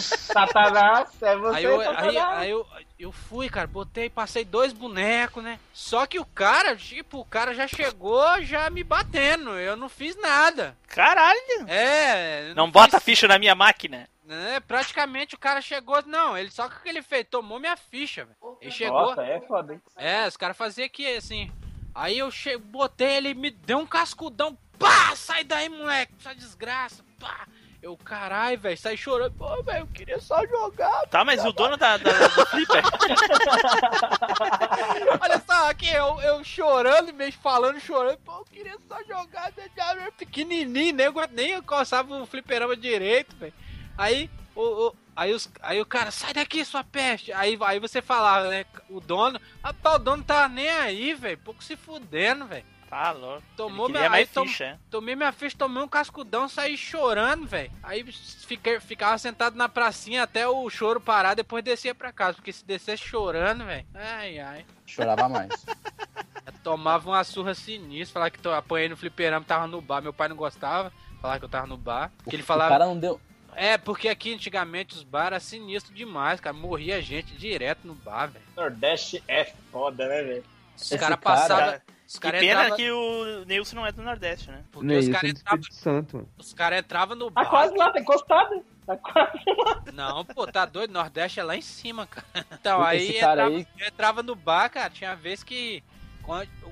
Satanás, 0.00 1.10
é 1.22 1.36
você, 1.36 1.56
Aí, 1.58 1.64
eu, 1.64 1.78
Satanás. 1.78 2.08
aí, 2.08 2.18
aí 2.18 2.50
eu, 2.50 2.66
eu 2.98 3.12
fui, 3.12 3.48
cara, 3.48 3.68
botei, 3.68 4.10
passei 4.10 4.44
dois 4.44 4.72
bonecos, 4.72 5.44
né? 5.44 5.60
Só 5.72 6.06
que 6.06 6.18
o 6.18 6.24
cara, 6.24 6.74
tipo, 6.74 7.20
o 7.20 7.24
cara 7.24 7.54
já 7.54 7.68
chegou 7.68 8.42
já 8.42 8.68
me 8.68 8.82
batendo. 8.82 9.50
Eu 9.50 9.76
não 9.76 9.88
fiz 9.88 10.16
nada. 10.16 10.76
Caralho! 10.88 11.68
É. 11.68 12.50
eu 12.50 12.54
Não 12.56 12.68
bota 12.68 12.96
a 12.96 13.00
fiz- 13.00 13.04
ficha 13.20 13.28
na 13.28 13.38
minha 13.38 13.54
máquina. 13.54 14.08
né, 14.24 14.58
praticamente 14.58 15.36
o 15.36 15.38
cara 15.38 15.60
chegou. 15.60 16.02
Não, 16.04 16.36
ele 16.36 16.50
só 16.50 16.68
que 16.68 16.78
o 16.78 16.80
que 16.82 16.88
ele 16.88 17.02
fez? 17.02 17.26
Tomou 17.30 17.60
minha 17.60 17.76
ficha, 17.76 18.24
velho. 18.24 18.36
Ele 18.60 18.72
chegou. 18.72 19.00
Nossa, 19.10 19.22
é 19.22 19.40
foda, 19.42 19.72
hein? 19.74 19.80
É, 19.96 20.26
os 20.26 20.36
caras 20.36 20.56
faziam 20.56 20.84
aqui 20.86 21.06
assim. 21.16 21.48
Aí 21.94 22.18
eu 22.18 22.28
che... 22.30 22.56
botei 22.56 23.18
ele, 23.18 23.34
me 23.34 23.50
deu 23.50 23.78
um 23.78 23.86
cascudão. 23.86 24.58
Pá! 24.80 25.14
Sai 25.14 25.44
daí, 25.44 25.68
moleque! 25.68 26.12
Essa 26.18 26.34
desgraça. 26.34 27.04
Pá! 27.20 27.46
Eu, 27.82 27.96
caralho, 27.96 28.58
velho, 28.58 28.76
sai 28.76 28.94
chorando. 28.96 29.32
Pô, 29.38 29.62
velho, 29.62 29.84
eu 29.84 29.86
queria 29.86 30.20
só 30.20 30.44
jogar. 30.46 31.06
Tá, 31.06 31.24
mas 31.24 31.42
o 31.44 31.52
dono 31.52 31.76
da, 31.78 31.96
da- 31.96 32.28
do 32.28 32.46
Flipper. 32.46 32.82
Olha 35.20 35.42
só, 35.46 35.70
aqui, 35.70 35.88
eu, 35.88 36.20
eu 36.20 36.44
chorando, 36.44 37.12
meio 37.14 37.32
falando, 37.32 37.80
chorando. 37.80 38.18
Pô, 38.18 38.32
eu 38.38 38.44
queria 38.44 38.76
só 38.86 39.02
jogar. 39.04 39.50
né, 39.96 40.10
Pequenininho, 40.16 40.94
nem, 40.94 41.12
nem 41.32 41.54
alcançava 41.54 42.14
o 42.20 42.26
fliperama 42.26 42.76
direito, 42.76 43.34
velho. 43.36 43.54
Aí, 43.96 44.30
o, 44.54 44.88
o- 44.88 44.96
aí, 45.16 45.32
os, 45.32 45.48
aí 45.62 45.80
o 45.80 45.86
cara, 45.86 46.10
sai 46.10 46.34
daqui, 46.34 46.62
sua 46.64 46.84
peste. 46.84 47.32
Aí, 47.32 47.56
aí 47.62 47.78
você 47.78 48.02
falava, 48.02 48.48
né, 48.50 48.66
o 48.90 49.00
dono. 49.00 49.40
Rapaz, 49.64 49.96
o 49.96 50.00
dono 50.00 50.22
tá 50.22 50.48
nem 50.48 50.68
aí, 50.68 51.14
velho. 51.14 51.38
Pouco 51.38 51.64
se 51.64 51.76
fudendo, 51.76 52.46
velho. 52.46 52.64
Tá 52.90 53.12
louco. 53.12 53.42
Tomou 53.56 53.88
minha, 53.88 54.10
aí 54.10 54.26
tom- 54.26 54.44
ficha, 54.44 54.64
é. 54.64 54.78
tomei 54.90 55.14
minha 55.14 55.30
ficha, 55.30 55.56
tomei 55.56 55.80
um 55.80 55.86
cascudão, 55.86 56.48
saí 56.48 56.76
chorando, 56.76 57.46
velho. 57.46 57.70
Aí 57.84 58.02
fiquei, 58.12 58.80
ficava 58.80 59.16
sentado 59.16 59.54
na 59.56 59.68
pracinha 59.68 60.24
até 60.24 60.46
o 60.48 60.68
choro 60.68 61.00
parar, 61.00 61.34
depois 61.34 61.62
descia 61.62 61.94
pra 61.94 62.12
casa. 62.12 62.34
Porque 62.34 62.52
se 62.52 62.64
descesse 62.64 63.02
chorando, 63.04 63.64
velho. 63.64 63.86
Ai, 63.94 64.40
ai. 64.40 64.66
Chorava 64.84 65.28
mais. 65.28 65.64
Tomava 66.64 67.08
uma 67.08 67.24
surra 67.24 67.54
sinistra, 67.54 68.14
falava 68.14 68.30
que 68.30 68.38
tô, 68.40 68.50
apanhei 68.52 68.88
no 68.88 68.96
fliperama, 68.96 69.44
tava 69.46 69.66
no 69.66 69.80
bar. 69.80 70.02
Meu 70.02 70.12
pai 70.12 70.28
não 70.28 70.36
gostava, 70.36 70.92
falava 71.20 71.38
que 71.38 71.44
eu 71.44 71.48
tava 71.48 71.66
no 71.66 71.76
bar. 71.76 72.10
Porque 72.18 72.36
ele 72.36 72.42
O 72.42 72.46
falava. 72.46 72.70
cara 72.70 72.86
não 72.86 72.98
deu. 72.98 73.20
É, 73.54 73.78
porque 73.78 74.08
aqui 74.08 74.34
antigamente 74.34 74.94
os 74.94 75.02
bar 75.02 75.26
era 75.26 75.40
sinistro 75.40 75.94
demais, 75.94 76.40
cara. 76.40 76.54
Morria 76.54 77.00
gente 77.00 77.34
direto 77.36 77.86
no 77.86 77.94
bar, 77.94 78.26
velho. 78.26 78.44
Nordeste 78.56 79.22
é 79.28 79.44
foda, 79.70 80.06
né, 80.06 80.22
velho? 80.22 80.44
Os 80.76 80.82
Esse 80.82 80.98
caras 80.98 81.18
cara- 81.20 81.38
passavam. 81.38 81.80
Os 82.10 82.14
Que 82.18 82.20
caras 82.26 82.40
pena 82.40 82.52
entravam. 82.64 82.76
que 82.76 82.90
o 82.90 83.44
Nilson 83.44 83.76
não 83.76 83.86
é 83.86 83.92
do 83.92 84.02
Nordeste, 84.02 84.50
né? 84.50 84.64
Porque 84.72 84.92
os 84.92 85.04
isso, 85.06 85.10
é 85.10 85.12
caras 85.12 85.30
entravam 85.30 85.62
Santo, 85.70 86.16
mano. 86.16 86.28
os 86.36 86.52
cara 86.52 86.78
entrava 86.78 87.14
no 87.14 87.30
Tá 87.30 87.42
bar. 87.44 87.50
quase 87.50 87.76
lá, 87.76 87.92
tá 87.92 88.00
encostado. 88.00 88.64
Tá 88.84 88.96
quase 88.96 89.38
lá. 89.46 89.84
Não, 89.92 90.24
pô, 90.24 90.44
tá 90.48 90.66
doido? 90.66 90.92
Nordeste 90.92 91.38
é 91.38 91.44
lá 91.44 91.54
em 91.56 91.60
cima, 91.62 92.08
cara. 92.08 92.26
Então, 92.52 92.82
aí, 92.82 93.12
cara 93.20 93.42
entrava, 93.44 93.56
aí- 93.56 93.86
entrava 93.86 94.22
no 94.24 94.34
bar, 94.34 94.68
cara. 94.70 94.90
Tinha 94.90 95.14
vez 95.14 95.44
que. 95.44 95.84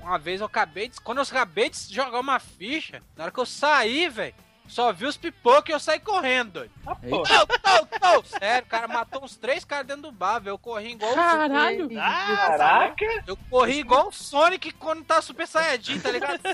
Uma 0.02 0.18
vez 0.18 0.40
eu 0.40 0.46
acabei 0.46 0.88
de. 0.88 1.00
Quando 1.00 1.18
eu 1.18 1.22
acabei 1.22 1.70
de 1.70 1.94
jogar 1.94 2.18
uma 2.18 2.40
ficha, 2.40 3.00
na 3.16 3.24
hora 3.24 3.32
que 3.32 3.38
eu 3.38 3.46
saí, 3.46 4.08
velho, 4.08 4.34
só 4.68 4.92
vi 4.92 5.06
os 5.06 5.16
pipocos 5.16 5.70
e 5.70 5.72
eu 5.72 5.80
saí 5.80 5.98
correndo. 5.98 6.70
Não, 6.84 6.98
não, 7.02 7.88
não. 8.00 8.24
Sério, 8.24 8.66
o 8.66 8.68
cara 8.68 8.86
matou 8.86 9.24
uns 9.24 9.36
três 9.36 9.64
caras 9.64 9.86
dentro 9.86 10.02
do 10.02 10.12
bar, 10.12 10.38
velho. 10.38 10.54
Eu 10.54 10.58
corri 10.58 10.92
igual. 10.92 11.14
Caralho! 11.14 11.88
Ah, 11.98 12.36
Caraca! 12.36 13.24
Eu 13.26 13.36
corri 13.50 13.80
igual 13.80 14.08
o 14.08 14.12
Sonic 14.12 14.70
quando 14.72 15.04
tá 15.04 15.20
Super 15.22 15.46
Saiyajin, 15.48 16.00
tá 16.00 16.10
ligado? 16.10 16.40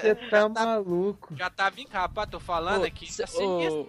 Você 0.00 0.14
tá 0.30 0.48
maluco. 0.48 1.34
Já 1.36 1.50
tava 1.50 1.80
em 1.80 1.86
rapaz, 1.86 2.30
tô 2.30 2.40
falando 2.40 2.82
Ô, 2.82 2.86
aqui. 2.86 3.06
Tá 3.16 3.24
ô, 3.40 3.88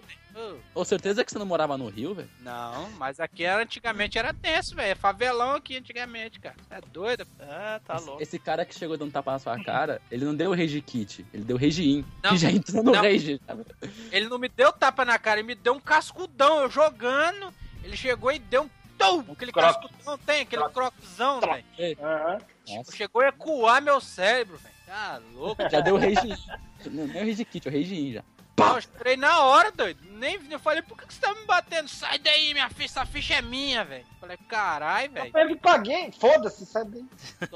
Ô, 0.74 0.84
certeza 0.84 1.24
que 1.24 1.30
você 1.32 1.38
não 1.38 1.46
morava 1.46 1.76
no 1.76 1.88
Rio, 1.88 2.14
velho? 2.14 2.28
Não, 2.40 2.90
mas 2.92 3.18
aqui 3.20 3.44
era, 3.44 3.62
antigamente 3.62 4.18
era 4.18 4.32
tenso, 4.32 4.74
velho. 4.74 4.92
É 4.92 4.94
favelão 4.94 5.52
aqui 5.56 5.76
antigamente, 5.76 6.38
cara. 6.40 6.56
É 6.70 6.80
doido? 6.80 7.26
Ah, 7.40 7.80
tá 7.84 7.96
esse, 7.96 8.10
esse 8.20 8.38
cara 8.38 8.64
que 8.64 8.74
chegou 8.74 8.96
dando 8.96 9.12
tapa 9.12 9.32
na 9.32 9.38
sua 9.38 9.62
cara, 9.62 10.00
ele 10.10 10.24
não 10.24 10.34
deu 10.34 10.54
Rage 10.54 10.80
Kit, 10.80 11.26
ele 11.32 11.44
deu 11.44 11.56
Rage 11.56 11.88
In. 11.88 12.04
Não, 12.22 12.30
que 12.30 12.36
já 12.38 12.50
entrou 12.50 12.82
no 12.82 12.92
não. 12.92 13.02
Rage. 13.02 13.40
sabe? 13.46 13.64
Ele 14.12 14.28
não 14.28 14.38
me 14.38 14.48
deu 14.48 14.72
tapa 14.72 15.04
na 15.04 15.18
cara, 15.18 15.40
ele 15.40 15.46
me 15.48 15.54
deu 15.54 15.74
um 15.74 15.80
cascudão. 15.80 16.60
Eu 16.62 16.70
jogando, 16.70 17.52
ele 17.82 17.96
chegou 17.96 18.30
e 18.32 18.38
deu 18.38 18.62
um 18.62 18.70
tum! 18.96 19.24
Aquele 19.32 19.52
Croc. 19.52 19.64
cascudão 19.80 20.18
tem, 20.18 20.42
aquele 20.42 20.68
croczão, 20.70 21.40
velho. 21.40 21.64
Aham. 22.00 22.38
Nossa, 22.68 22.92
Chegou 22.96 23.22
a 23.22 23.28
ecoar 23.28 23.80
meu 23.82 24.00
cérebro, 24.00 24.58
velho. 24.58 24.74
Tá 24.86 25.20
louco? 25.34 25.62
já 25.70 25.80
deu 25.80 25.96
Rage 25.98 26.28
In. 26.28 26.36
Não, 26.90 27.06
não 27.08 27.14
é 27.14 27.22
o 27.24 27.26
Rage 27.26 27.44
Kit, 27.44 27.66
é 27.66 27.70
o 27.70 27.74
Rage 27.74 27.94
In 27.94 28.12
já. 28.12 28.22
Não, 28.58 28.76
eu 28.76 28.82
chorei 28.82 29.16
na 29.16 29.44
hora, 29.44 29.70
doido. 29.70 30.00
Nem 30.10 30.38
eu 30.50 30.58
falei, 30.58 30.82
por 30.82 30.98
que 30.98 31.06
que 31.06 31.14
você 31.14 31.20
tá 31.20 31.32
me 31.32 31.44
batendo? 31.44 31.88
Sai 31.88 32.18
daí, 32.18 32.52
minha 32.52 32.68
ficha, 32.68 32.84
essa 32.84 33.06
ficha 33.06 33.34
é 33.34 33.42
minha, 33.42 33.84
velho. 33.84 34.04
Falei, 34.20 34.36
caralho, 34.48 35.12
velho. 35.12 35.32
Eu 35.34 35.48
que 35.48 35.56
paguei, 35.56 36.12
foda-se, 36.12 36.66
sabe? 36.66 37.06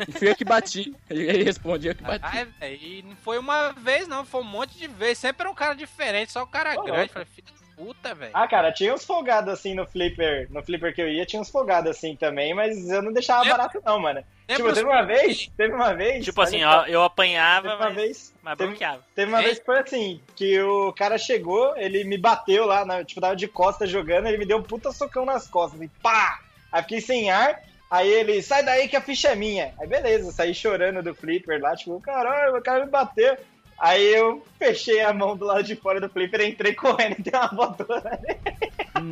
E 0.09 0.12
fui 0.12 0.31
eu 0.31 0.37
que 0.37 0.45
bati. 0.45 0.95
Ele, 1.11 1.43
respondia 1.43 1.91
eu 1.91 1.95
que 1.95 2.03
bati. 2.03 2.24
Ai, 2.24 2.45
velho, 2.45 2.83
e 2.83 3.03
não 3.03 3.16
foi 3.16 3.39
uma 3.39 3.73
vez, 3.73 4.07
não, 4.07 4.24
foi 4.24 4.41
um 4.41 4.45
monte 4.45 4.79
de 4.79 4.87
vezes. 4.87 5.19
Sempre 5.19 5.43
era 5.43 5.51
um 5.51 5.55
cara 5.55 5.74
diferente, 5.74 6.33
só 6.33 6.43
o 6.43 6.47
cara 6.47 6.79
Ô, 6.79 6.85
grande. 6.85 7.12
Falei, 7.12 7.27
filho 7.27 7.47
da 7.47 7.61
puta, 7.84 8.14
velho. 8.14 8.30
Ah, 8.34 8.46
cara, 8.48 8.72
tinha 8.72 8.92
uns 8.94 9.04
folgados 9.04 9.52
assim 9.52 9.74
no 9.74 9.86
flipper. 9.86 10.46
No 10.50 10.62
flipper 10.62 10.94
que 10.94 11.02
eu 11.02 11.09
ia, 11.09 11.24
tinha 11.26 11.40
uns 11.40 11.50
folgados 11.50 11.90
assim 11.90 12.14
também, 12.16 12.54
mas 12.54 12.88
eu 12.90 13.02
não 13.02 13.12
deixava 13.12 13.42
Lembra- 13.42 13.56
barato, 13.59 13.82
não, 13.84 13.98
mano. 13.98 14.24
Lembra 14.48 14.56
tipo, 14.56 14.68
os- 14.68 14.74
teve 14.74 14.88
uma 14.88 15.02
vez, 15.02 15.50
teve 15.56 15.74
uma 15.74 15.94
vez. 15.94 16.24
Tipo 16.24 16.42
assim, 16.42 16.62
ó, 16.64 16.84
eu 16.86 17.02
apanhava, 17.02 17.68
Teve 17.70 17.74
uma 17.82 17.84
mas, 17.86 17.94
vez. 17.94 18.34
mas 18.42 18.59
teve- 18.59 18.70
bloqueava. 18.70 19.04
Teve 19.14 19.30
uma 19.30 19.38
Ei. 19.40 19.44
vez 19.46 19.59
que 19.59 19.64
foi 19.64 19.78
assim, 19.78 20.20
que 20.36 20.60
o 20.60 20.92
cara 20.92 21.16
chegou, 21.18 21.76
ele 21.76 22.04
me 22.04 22.18
bateu 22.18 22.66
lá, 22.66 22.84
na, 22.84 23.04
tipo, 23.04 23.20
tava 23.20 23.36
de 23.36 23.48
costas 23.48 23.88
jogando, 23.90 24.26
ele 24.26 24.38
me 24.38 24.46
deu 24.46 24.59
um 24.59 24.62
puta 24.62 24.92
socão 24.92 25.24
nas 25.24 25.46
costas, 25.48 25.80
e 25.80 25.88
pá! 26.02 26.40
Aí 26.70 26.82
fiquei 26.82 27.00
sem 27.00 27.30
ar, 27.30 27.60
aí 27.90 28.09
ele, 28.10 28.42
sai 28.42 28.62
daí 28.62 28.88
que 28.88 28.96
a 28.96 29.00
ficha 29.00 29.28
é 29.30 29.34
minha. 29.34 29.72
Aí 29.80 29.86
beleza, 29.86 30.30
saí 30.32 30.54
chorando 30.54 31.02
do 31.02 31.14
flipper 31.14 31.60
lá, 31.60 31.74
tipo, 31.76 32.00
caralho, 32.00 32.56
o 32.56 32.62
cara 32.62 32.84
me 32.84 32.90
bateu. 32.90 33.36
Aí 33.78 34.15
eu 34.15 34.44
fechei 34.59 35.01
a 35.03 35.12
mão 35.12 35.36
do 35.36 35.44
lado 35.44 35.62
de 35.65 35.74
fora 35.77 36.01
do 36.01 36.09
flipper, 36.09 36.40
entrei 36.43 36.74
correndo 36.74 37.16
e 37.19 37.23
dei 37.23 37.32
uma 37.39 37.49
voadora. 37.49 38.20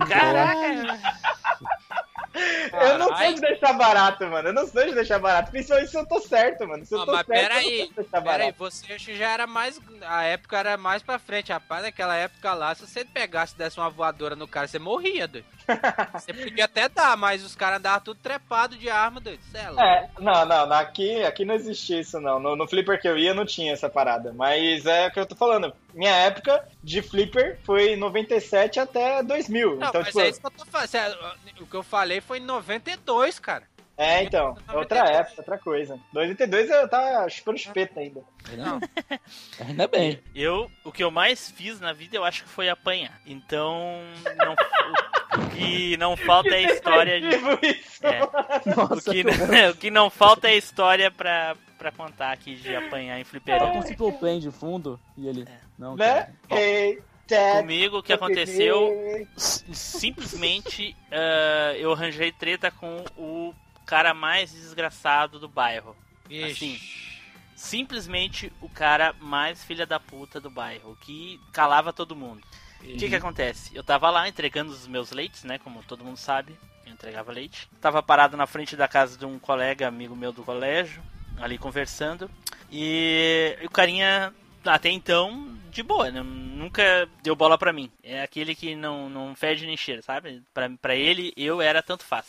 Caraca! 0.08 0.98
Eu 2.72 2.96
não 2.96 3.06
sou 3.08 3.16
Caralho. 3.16 3.34
de 3.34 3.40
deixar 3.40 3.72
barato, 3.72 4.24
mano. 4.26 4.48
Eu 4.50 4.52
não 4.52 4.66
sou 4.66 4.84
de 4.86 4.94
deixar 4.94 5.18
barato. 5.18 5.50
Principalmente 5.50 5.90
se 5.90 5.98
eu 5.98 6.06
tô 6.06 6.20
certo, 6.20 6.66
mano. 6.66 6.86
Se 6.86 6.94
eu 6.94 6.98
Não, 7.00 7.06
tô 7.06 7.12
mas 7.12 7.26
certo, 7.26 7.42
eu 7.42 7.48
peraí, 7.48 7.64
não 7.64 7.86
sou 7.86 7.88
de 7.88 7.94
deixar 7.94 8.22
Pera 8.22 8.32
aí, 8.34 8.38
barato. 8.52 8.58
você 8.58 8.98
já 8.98 9.30
era 9.32 9.46
mais. 9.48 9.80
A 10.02 10.22
época 10.22 10.56
era 10.58 10.76
mais 10.76 11.02
pra 11.02 11.18
frente, 11.18 11.50
rapaz. 11.52 11.82
Naquela 11.82 12.14
época 12.16 12.54
lá, 12.54 12.72
se 12.74 12.86
você 12.86 13.04
pegasse 13.04 13.54
e 13.54 13.58
desse 13.58 13.78
uma 13.80 13.90
voadora 13.90 14.36
no 14.36 14.46
cara, 14.46 14.68
você 14.68 14.78
morria, 14.78 15.26
doido. 15.26 15.44
Você 16.14 16.32
podia 16.32 16.64
até 16.64 16.88
dar, 16.88 17.16
mas 17.16 17.44
os 17.44 17.54
caras 17.54 17.78
andavam 17.78 18.00
tudo 18.00 18.20
trepado 18.20 18.76
de 18.76 18.88
arma, 18.90 19.20
doido. 19.20 19.40
Cê 19.50 19.58
é. 19.58 19.62
É, 19.80 20.08
não, 20.18 20.44
não, 20.46 20.72
aqui, 20.72 21.22
aqui 21.24 21.44
não 21.44 21.54
existia 21.54 22.00
isso, 22.00 22.20
não. 22.20 22.38
No, 22.38 22.56
no 22.56 22.66
flipper 22.68 23.00
que 23.00 23.08
eu 23.08 23.16
ia 23.18 23.34
não 23.34 23.44
tinha 23.46 23.72
essa 23.72 23.88
parada. 23.88 24.32
Mas 24.32 24.86
é 24.86 25.06
o 25.06 25.10
que 25.10 25.20
eu 25.20 25.26
tô 25.26 25.34
falando. 25.36 25.72
Minha 25.94 26.14
época 26.14 26.66
de 26.82 27.02
flipper 27.02 27.58
foi 27.64 27.96
97 27.96 28.78
até 28.80 29.22
2000. 29.22 29.76
Não, 29.76 29.88
então, 29.88 30.00
mas 30.00 30.06
tipo, 30.06 30.20
é 30.20 30.28
isso 30.28 30.40
que 30.40 30.46
eu 30.46 30.50
tô 30.50 30.64
falando. 30.66 30.88
Cê- 30.88 31.16
O 31.60 31.66
que 31.66 31.74
eu 31.76 31.82
falei 31.82 32.20
foi 32.20 32.38
em 32.38 32.44
92, 32.44 33.38
cara. 33.38 33.64
é, 33.96 34.22
então, 34.22 34.56
é 34.66 34.72
outra 34.76 35.00
época, 35.10 35.34
outra 35.38 35.58
coisa. 35.58 35.98
92 36.12 36.70
eu 36.70 36.88
tava 36.88 37.28
chupando 37.28 37.58
chupeta 37.58 38.00
ainda. 38.00 38.22
Não. 38.56 38.80
Ainda 39.60 39.86
bem. 39.86 40.18
Eu, 40.34 40.70
o 40.84 40.90
que 40.90 41.04
eu 41.04 41.10
mais 41.10 41.50
fiz 41.50 41.78
na 41.78 41.92
vida, 41.92 42.16
eu 42.16 42.24
acho 42.24 42.42
que 42.44 42.48
foi 42.48 42.68
apanhar. 42.70 43.20
Então, 43.26 44.00
não, 44.36 44.54
que 45.60 45.96
não 45.96 46.16
falta 46.16 46.54
é 46.54 46.62
história 46.62 47.20
de. 47.20 47.34
É. 48.02 48.22
O 48.22 48.76
Nossa, 48.76 49.10
que, 49.12 49.22
que 49.22 49.24
não, 49.24 49.32
o 49.70 49.76
que 49.76 49.90
não 49.90 50.10
falta 50.10 50.48
é 50.48 50.56
história 50.56 51.10
pra, 51.10 51.56
pra 51.78 51.92
contar 51.92 52.32
aqui 52.32 52.56
de 52.56 52.74
apanhar 52.74 53.20
em 53.20 53.24
fliperama. 53.24 53.72
com 53.72 53.78
o 53.78 53.82
Simple 53.82 54.12
Plan 54.12 54.38
de 54.38 54.50
fundo 54.50 54.98
e 55.16 55.28
ele. 55.28 55.46
Não, 55.78 55.96
Né? 55.96 56.32
Comigo, 57.58 57.98
o 57.98 58.02
que 58.02 58.12
aconteceu, 58.12 58.90
simplesmente, 59.36 60.96
ah, 61.12 61.74
eu 61.76 61.92
arranjei 61.92 62.32
treta 62.32 62.70
com 62.70 63.04
o 63.16 63.54
cara 63.86 64.12
mais 64.12 64.52
desgraçado 64.52 65.38
do 65.38 65.48
bairro. 65.48 65.96
Assim, 66.50 66.78
simplesmente 67.54 68.52
o 68.60 68.68
cara 68.68 69.14
mais 69.20 69.62
filha 69.62 69.84
da 69.86 70.00
puta 70.00 70.40
do 70.40 70.50
bairro, 70.50 70.96
que 71.02 71.40
calava 71.52 71.92
todo 71.92 72.16
mundo. 72.16 72.40
O 72.82 72.96
que 72.96 73.08
que 73.08 73.14
acontece? 73.16 73.74
Eu 73.74 73.84
tava 73.84 74.10
lá 74.10 74.28
entregando 74.28 74.72
os 74.72 74.86
meus 74.86 75.10
leites, 75.10 75.44
né? 75.44 75.58
Como 75.58 75.82
todo 75.82 76.04
mundo 76.04 76.16
sabe, 76.16 76.56
eu 76.86 76.92
entregava 76.92 77.30
leite. 77.32 77.68
Tava 77.80 78.02
parado 78.02 78.36
na 78.36 78.46
frente 78.46 78.74
da 78.76 78.88
casa 78.88 79.16
de 79.18 79.24
um 79.26 79.38
colega, 79.38 79.86
amigo 79.86 80.16
meu 80.16 80.32
do 80.32 80.42
colégio, 80.42 81.02
ali 81.38 81.58
conversando. 81.58 82.30
E 82.70 83.56
o 83.62 83.70
carinha, 83.70 84.32
até 84.64 84.88
então, 84.90 85.56
de 85.70 85.82
boa, 85.82 86.10
né? 86.10 86.22
nunca 86.22 87.08
deu 87.22 87.34
bola 87.34 87.56
pra 87.56 87.72
mim. 87.72 87.90
É 88.02 88.22
aquele 88.22 88.54
que 88.54 88.74
não, 88.76 89.08
não 89.08 89.34
fede 89.34 89.66
nem 89.66 89.76
cheira, 89.76 90.02
sabe? 90.02 90.42
Pra, 90.52 90.68
pra 90.80 90.94
ele, 90.94 91.32
eu 91.36 91.60
era 91.62 91.82
tanto 91.82 92.04
faz. 92.04 92.26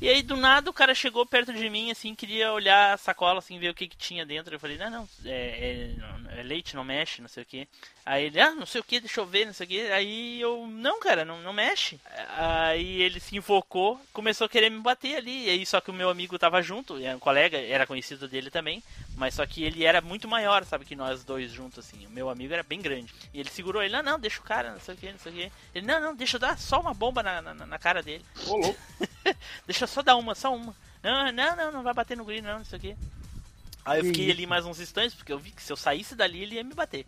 E 0.00 0.08
aí, 0.08 0.20
do 0.20 0.36
nada, 0.36 0.68
o 0.68 0.72
cara 0.72 0.96
chegou 0.96 1.24
perto 1.24 1.52
de 1.52 1.70
mim, 1.70 1.88
assim, 1.92 2.12
queria 2.12 2.52
olhar 2.52 2.92
a 2.92 2.96
sacola, 2.96 3.38
assim, 3.38 3.60
ver 3.60 3.68
o 3.70 3.74
que 3.74 3.86
que 3.86 3.96
tinha 3.96 4.26
dentro. 4.26 4.52
Eu 4.52 4.58
falei, 4.58 4.76
não, 4.76 4.90
não, 4.90 5.08
é, 5.24 5.94
é- 6.34 6.40
é 6.40 6.42
leite, 6.42 6.74
não 6.74 6.82
mexe, 6.82 7.22
não 7.22 7.28
sei 7.28 7.44
o 7.44 7.46
que. 7.46 7.68
Aí 8.04 8.24
ele, 8.24 8.40
ah, 8.40 8.52
não 8.52 8.66
sei 8.66 8.80
o 8.80 8.84
que, 8.84 8.98
deixa 8.98 9.20
eu 9.20 9.26
ver, 9.26 9.46
não 9.46 9.52
sei 9.52 9.64
o 9.64 9.68
que. 9.68 9.80
Aí 9.92 10.40
eu, 10.40 10.66
não, 10.66 10.98
cara, 10.98 11.24
não, 11.24 11.40
não 11.40 11.52
mexe. 11.52 12.00
Aí 12.36 13.00
ele 13.00 13.20
se 13.20 13.36
invocou, 13.36 14.00
começou 14.12 14.44
a 14.44 14.48
querer 14.48 14.70
me 14.70 14.80
bater 14.80 15.16
ali. 15.16 15.46
E 15.46 15.50
aí, 15.50 15.64
só 15.64 15.80
que 15.80 15.90
o 15.90 15.94
meu 15.94 16.10
amigo 16.10 16.36
tava 16.36 16.60
junto, 16.60 16.96
era 16.96 17.16
um 17.16 17.20
colega, 17.20 17.56
era 17.58 17.86
conhecido 17.86 18.26
dele 18.26 18.50
também. 18.50 18.82
Mas 19.14 19.34
só 19.34 19.46
que 19.46 19.62
ele 19.62 19.84
era 19.84 20.00
muito 20.00 20.26
maior, 20.26 20.64
sabe, 20.64 20.84
que 20.84 20.96
nós 20.96 21.22
dois 21.22 21.52
juntos, 21.52 21.78
assim. 21.78 22.04
O 22.06 22.10
meu 22.10 22.28
amigo 22.28 22.52
era 22.52 22.64
bem 22.64 22.80
grande. 22.80 23.14
E 23.32 23.38
ele 23.38 23.50
segurou 23.50 23.80
ele, 23.80 23.94
não, 23.94 24.02
não, 24.02 24.18
deixa 24.18 24.40
o 24.40 24.44
cara, 24.44 24.72
não 24.72 24.80
sei 24.80 24.94
o 24.94 24.98
que, 24.98 25.12
não 25.12 25.18
sei 25.20 25.32
o 25.32 25.34
que. 25.36 25.52
Ele, 25.72 25.86
não, 25.86 26.00
não, 26.00 26.14
deixa 26.14 26.36
eu 26.36 26.40
dar 26.40 26.58
só 26.58 26.80
uma 26.80 26.92
bomba 26.92 27.22
na, 27.22 27.40
na, 27.40 27.54
na 27.54 27.78
cara 27.78 28.02
dele. 28.02 28.24
Ô, 28.46 28.56
louco. 28.56 28.80
Deixa 29.66 29.84
eu 29.84 29.88
só 29.88 30.02
dar 30.02 30.16
uma, 30.16 30.34
só 30.34 30.54
uma. 30.54 30.74
Não, 31.02 31.32
não, 31.32 31.56
não, 31.56 31.72
não 31.72 31.82
vai 31.82 31.94
bater 31.94 32.16
no 32.16 32.24
green, 32.24 32.40
não, 32.40 32.58
não 32.58 32.64
sei 32.64 32.78
o 32.78 32.82
quê. 32.82 32.96
Aí 33.84 34.00
eu 34.00 34.04
fiquei 34.06 34.30
ali 34.30 34.46
mais 34.46 34.64
uns 34.64 34.80
instantes, 34.80 35.14
porque 35.14 35.32
eu 35.32 35.38
vi 35.38 35.50
que 35.50 35.62
se 35.62 35.72
eu 35.72 35.76
saísse 35.76 36.14
dali 36.14 36.42
ele 36.42 36.54
ia 36.56 36.64
me 36.64 36.74
bater. 36.74 37.04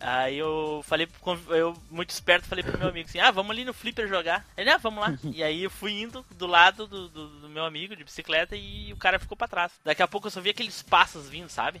Aí 0.00 0.36
eu 0.36 0.82
falei, 0.84 1.08
eu 1.48 1.76
muito 1.90 2.10
esperto, 2.10 2.46
falei 2.46 2.62
pro 2.62 2.78
meu 2.78 2.88
amigo 2.88 3.08
assim, 3.08 3.20
ah, 3.20 3.30
vamos 3.30 3.50
ali 3.52 3.64
no 3.64 3.72
flipper 3.72 4.08
jogar. 4.08 4.46
Ele, 4.56 4.70
ah, 4.70 4.76
vamos 4.76 5.00
lá. 5.00 5.16
e 5.32 5.42
aí 5.42 5.62
eu 5.62 5.70
fui 5.70 5.92
indo 5.92 6.24
do 6.36 6.46
lado 6.46 6.86
do, 6.86 7.08
do, 7.08 7.28
do 7.40 7.48
meu 7.48 7.64
amigo 7.64 7.96
de 7.96 8.04
bicicleta 8.04 8.54
e 8.56 8.92
o 8.92 8.96
cara 8.96 9.18
ficou 9.18 9.36
pra 9.36 9.48
trás. 9.48 9.72
Daqui 9.84 10.02
a 10.02 10.08
pouco 10.08 10.26
eu 10.26 10.30
só 10.30 10.40
vi 10.40 10.50
aqueles 10.50 10.82
passos 10.82 11.28
vindo, 11.28 11.48
sabe? 11.48 11.80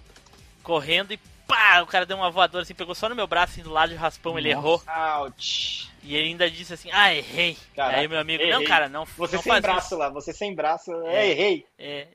Correndo 0.62 1.12
e 1.12 1.20
pá, 1.46 1.80
o 1.82 1.86
cara 1.86 2.06
deu 2.06 2.16
uma 2.16 2.30
voadora 2.30 2.62
assim, 2.62 2.74
pegou 2.74 2.94
só 2.94 3.08
no 3.08 3.14
meu 3.14 3.26
braço, 3.26 3.52
assim, 3.54 3.62
do 3.62 3.70
lado 3.70 3.90
de 3.90 3.94
raspão, 3.96 4.38
ele 4.38 4.50
errou. 4.50 4.82
Ouch. 5.20 5.90
E 6.02 6.14
ele 6.14 6.28
ainda 6.28 6.50
disse 6.50 6.74
assim, 6.74 6.90
ah, 6.92 7.14
errei. 7.14 7.56
Caraca, 7.74 7.98
aí 7.98 8.06
meu 8.06 8.18
amigo, 8.18 8.42
não, 8.44 8.50
errei. 8.56 8.66
cara, 8.66 8.88
não, 8.90 9.06
Você 9.06 9.36
não 9.36 9.42
sem 9.42 9.52
faz 9.52 9.62
braço 9.62 9.86
isso. 9.86 9.96
lá, 9.96 10.08
você 10.10 10.32
sem 10.34 10.54
braço. 10.54 10.92
É, 11.06 11.26
É. 11.26 11.30
errei. 11.30 11.66
É, 11.78 12.08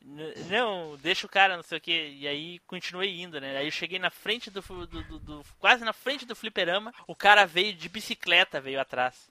não, 0.48 0.96
deixa 0.98 1.26
o 1.26 1.30
cara, 1.30 1.56
não 1.56 1.64
sei 1.64 1.78
o 1.80 1.82
que. 1.82 1.92
E 2.20 2.28
aí 2.28 2.60
continuei 2.68 3.20
indo, 3.20 3.42
né? 3.42 3.58
Aí 3.58 3.66
eu 3.66 3.72
cheguei 3.72 3.98
na 3.98 4.12
frente 4.12 4.52
do, 4.52 4.62
do- 4.62 4.86
do- 5.04 5.20
do- 5.20 5.44
Quase 5.60 5.84
na 5.84 5.94
frente 5.94 6.24
do 6.26 6.36
fliperama. 6.36 6.94
O 7.08 7.16
cara 7.16 7.46
veio 7.46 7.74
de 7.74 7.90
bicicleta, 7.90 8.62
veio 8.62 8.80
atrás. 8.80 9.28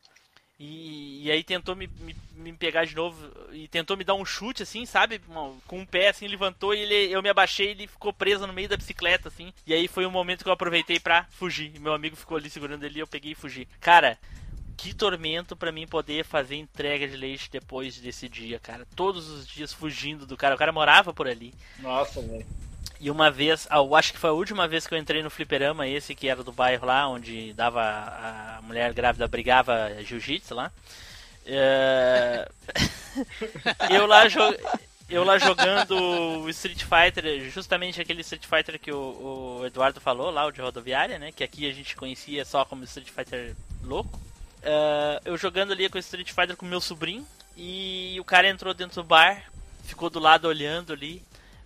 E, 0.59 1.25
e 1.25 1.31
aí 1.31 1.45
tentou 1.45 1.77
me, 1.77 1.89
me, 2.01 2.17
me 2.35 2.53
pegar 2.53 2.85
de 2.85 2.95
novo. 2.97 3.17
E 3.53 3.69
tentou 3.69 3.97
me 3.97 4.05
dar 4.05 4.15
um 4.15 4.25
chute, 4.25 4.63
assim, 4.63 4.85
sabe? 4.85 5.21
Com 5.67 5.79
um 5.79 5.87
pé, 5.87 6.09
assim, 6.09 6.27
levantou 6.27 6.75
e 6.75 6.81
ele, 6.81 7.13
eu 7.13 7.23
me 7.23 7.29
abaixei 7.29 7.69
e 7.69 7.71
ele 7.71 7.87
ficou 7.87 8.13
preso 8.13 8.47
no 8.47 8.53
meio 8.53 8.69
da 8.69 8.77
bicicleta, 8.77 9.29
assim. 9.29 9.53
E 9.67 9.73
aí 9.73 9.87
foi 9.87 10.05
o 10.05 10.11
momento 10.11 10.43
que 10.43 10.49
eu 10.49 10.53
aproveitei 10.53 10.99
pra 10.99 11.27
fugir. 11.31 11.71
E 11.75 11.79
meu 11.79 11.93
amigo 11.93 12.17
ficou 12.17 12.37
ali 12.37 12.51
segurando 12.51 12.85
ele 12.85 12.99
e 12.99 13.01
eu 13.01 13.07
peguei 13.07 13.33
e 13.33 13.37
fugi. 13.37 13.69
Cara, 13.81 14.19
que 14.77 14.95
tormento 14.95 15.57
pra 15.57 15.73
mim 15.73 15.87
poder 15.87 16.25
fazer 16.25 16.57
entrega 16.57 17.07
de 17.07 17.17
leite 17.17 17.51
depois 17.51 17.99
desse 17.99 18.29
dia, 18.29 18.59
cara. 18.59 18.87
Todos 18.97 19.29
os 19.29 19.47
dias 19.47 19.73
fugindo 19.73 20.27
do 20.27 20.37
cara. 20.37 20.55
O 20.55 20.59
cara 20.59 20.73
morava 20.73 21.13
por 21.13 21.29
ali. 21.29 21.55
Nossa, 21.79 22.21
velho. 22.21 22.47
E 23.01 23.11
uma 23.11 23.31
vez, 23.31 23.67
ah, 23.71 23.77
eu 23.77 23.95
acho 23.95 24.13
que 24.13 24.19
foi 24.19 24.31
a 24.31 24.33
última 24.33 24.67
vez 24.67 24.87
que 24.87 24.95
eu 24.95 24.99
entrei 24.99 25.23
no 25.23 25.31
fliperama, 25.31 25.87
esse 25.87 26.15
que 26.15 26.29
era 26.29 26.43
do 26.43 26.51
bairro 26.53 26.85
lá, 26.87 27.09
onde 27.09 27.53
dava 27.53 27.81
a 27.81 28.61
mulher 28.63 28.93
grávida 28.93 29.29
brigava 29.29 29.89
jiu-jitsu 30.03 30.55
lá. 30.55 30.73
É, 31.47 32.49
eu 33.91 34.07
lá 34.07 34.27
jo- 34.29 34.57
eu 35.09 35.25
lá 35.25 35.39
jogando 35.39 36.49
Street 36.51 36.83
Fighter, 36.85 37.49
justamente 37.51 38.01
aquele 38.01 38.21
Street 38.21 38.45
Fighter 38.47 38.79
que 38.79 38.93
o, 38.93 39.59
o 39.61 39.67
Eduardo 39.67 40.01
falou 40.01 40.31
lá, 40.31 40.45
o 40.47 40.51
de 40.51 40.61
rodoviária, 40.61 41.19
né? 41.19 41.33
Que 41.33 41.45
aqui 41.45 41.69
a 41.69 41.73
gente 41.73 41.97
conhecia 41.97 42.45
só 42.45 42.65
como 42.65 42.85
Street 42.85 43.09
Fighter 43.09 43.55
louco. 43.83 44.21
É, 44.63 45.21
eu 45.25 45.37
jogando 45.39 45.73
ali 45.73 45.89
com 45.89 45.97
o 45.97 46.01
Street 46.01 46.33
Fighter 46.33 46.57
com 46.57 46.67
meu 46.67 46.81
sobrinho 46.81 47.27
e 47.57 48.17
o 48.21 48.25
cara 48.25 48.49
entrou 48.49 48.75
dentro 48.75 49.03
do 49.03 49.07
bar, 49.07 49.45
ficou 49.85 50.11
do 50.11 50.19
lado 50.19 50.47
olhando 50.47 50.93
ali. 50.93 51.23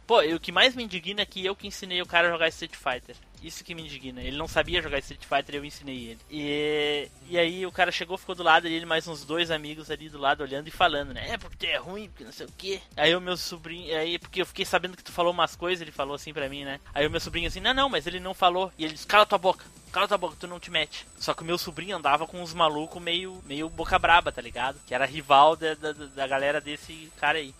Pô, 0.06 0.22
e 0.22 0.34
o 0.34 0.40
que 0.40 0.52
mais 0.52 0.74
me 0.74 0.82
indigna 0.82 1.22
é 1.22 1.26
que 1.26 1.44
eu 1.44 1.54
que 1.54 1.66
ensinei 1.66 2.02
o 2.02 2.06
cara 2.06 2.28
a 2.28 2.30
jogar 2.30 2.48
Street 2.48 2.74
Fighter. 2.74 3.16
Isso 3.42 3.64
que 3.64 3.74
me 3.74 3.82
indigna. 3.82 4.22
Ele 4.22 4.36
não 4.36 4.46
sabia 4.46 4.80
jogar 4.80 4.98
Street 5.00 5.24
Fighter 5.24 5.54
e 5.54 5.58
eu 5.58 5.64
ensinei 5.64 6.10
ele. 6.10 6.18
E, 6.30 7.08
e 7.28 7.38
aí 7.38 7.66
o 7.66 7.72
cara 7.72 7.90
chegou, 7.90 8.16
ficou 8.16 8.34
do 8.34 8.42
lado 8.42 8.64
dele, 8.64 8.86
mais 8.86 9.08
uns 9.08 9.24
dois 9.24 9.50
amigos 9.50 9.90
ali 9.90 10.08
do 10.08 10.18
lado 10.18 10.42
olhando 10.42 10.68
e 10.68 10.70
falando, 10.70 11.12
né? 11.12 11.30
É 11.30 11.38
porque 11.38 11.56
tu 11.56 11.66
é 11.66 11.76
ruim, 11.76 12.08
porque 12.08 12.24
não 12.24 12.32
sei 12.32 12.46
o 12.46 12.52
quê. 12.56 12.80
Aí 12.96 13.14
o 13.16 13.20
meu 13.20 13.36
sobrinho, 13.36 13.96
aí 13.96 14.18
porque 14.18 14.42
eu 14.42 14.46
fiquei 14.46 14.64
sabendo 14.64 14.96
que 14.96 15.02
tu 15.02 15.10
falou 15.10 15.32
umas 15.32 15.56
coisas, 15.56 15.82
ele 15.82 15.90
falou 15.90 16.14
assim 16.14 16.32
pra 16.32 16.48
mim, 16.48 16.64
né? 16.64 16.78
Aí 16.94 17.06
o 17.06 17.10
meu 17.10 17.20
sobrinho 17.20 17.48
assim, 17.48 17.60
não, 17.60 17.74
não, 17.74 17.88
mas 17.88 18.06
ele 18.06 18.20
não 18.20 18.32
falou. 18.32 18.72
E 18.78 18.84
ele 18.84 18.94
disse, 18.94 19.06
cala 19.06 19.26
tua 19.26 19.38
boca. 19.38 19.64
Cala 19.90 20.08
tua 20.08 20.18
boca, 20.18 20.36
tu 20.38 20.46
não 20.46 20.60
te 20.60 20.70
mete. 20.70 21.06
Só 21.18 21.34
que 21.34 21.42
o 21.42 21.44
meu 21.44 21.58
sobrinho 21.58 21.96
andava 21.96 22.26
com 22.26 22.40
uns 22.40 22.54
malucos 22.54 23.02
meio, 23.02 23.42
meio 23.44 23.68
boca 23.68 23.98
braba, 23.98 24.32
tá 24.32 24.40
ligado? 24.40 24.80
Que 24.86 24.94
era 24.94 25.04
rival 25.04 25.54
da, 25.54 25.74
da, 25.74 25.92
da 25.92 26.26
galera 26.26 26.60
desse 26.60 27.12
cara 27.18 27.38
aí. 27.38 27.54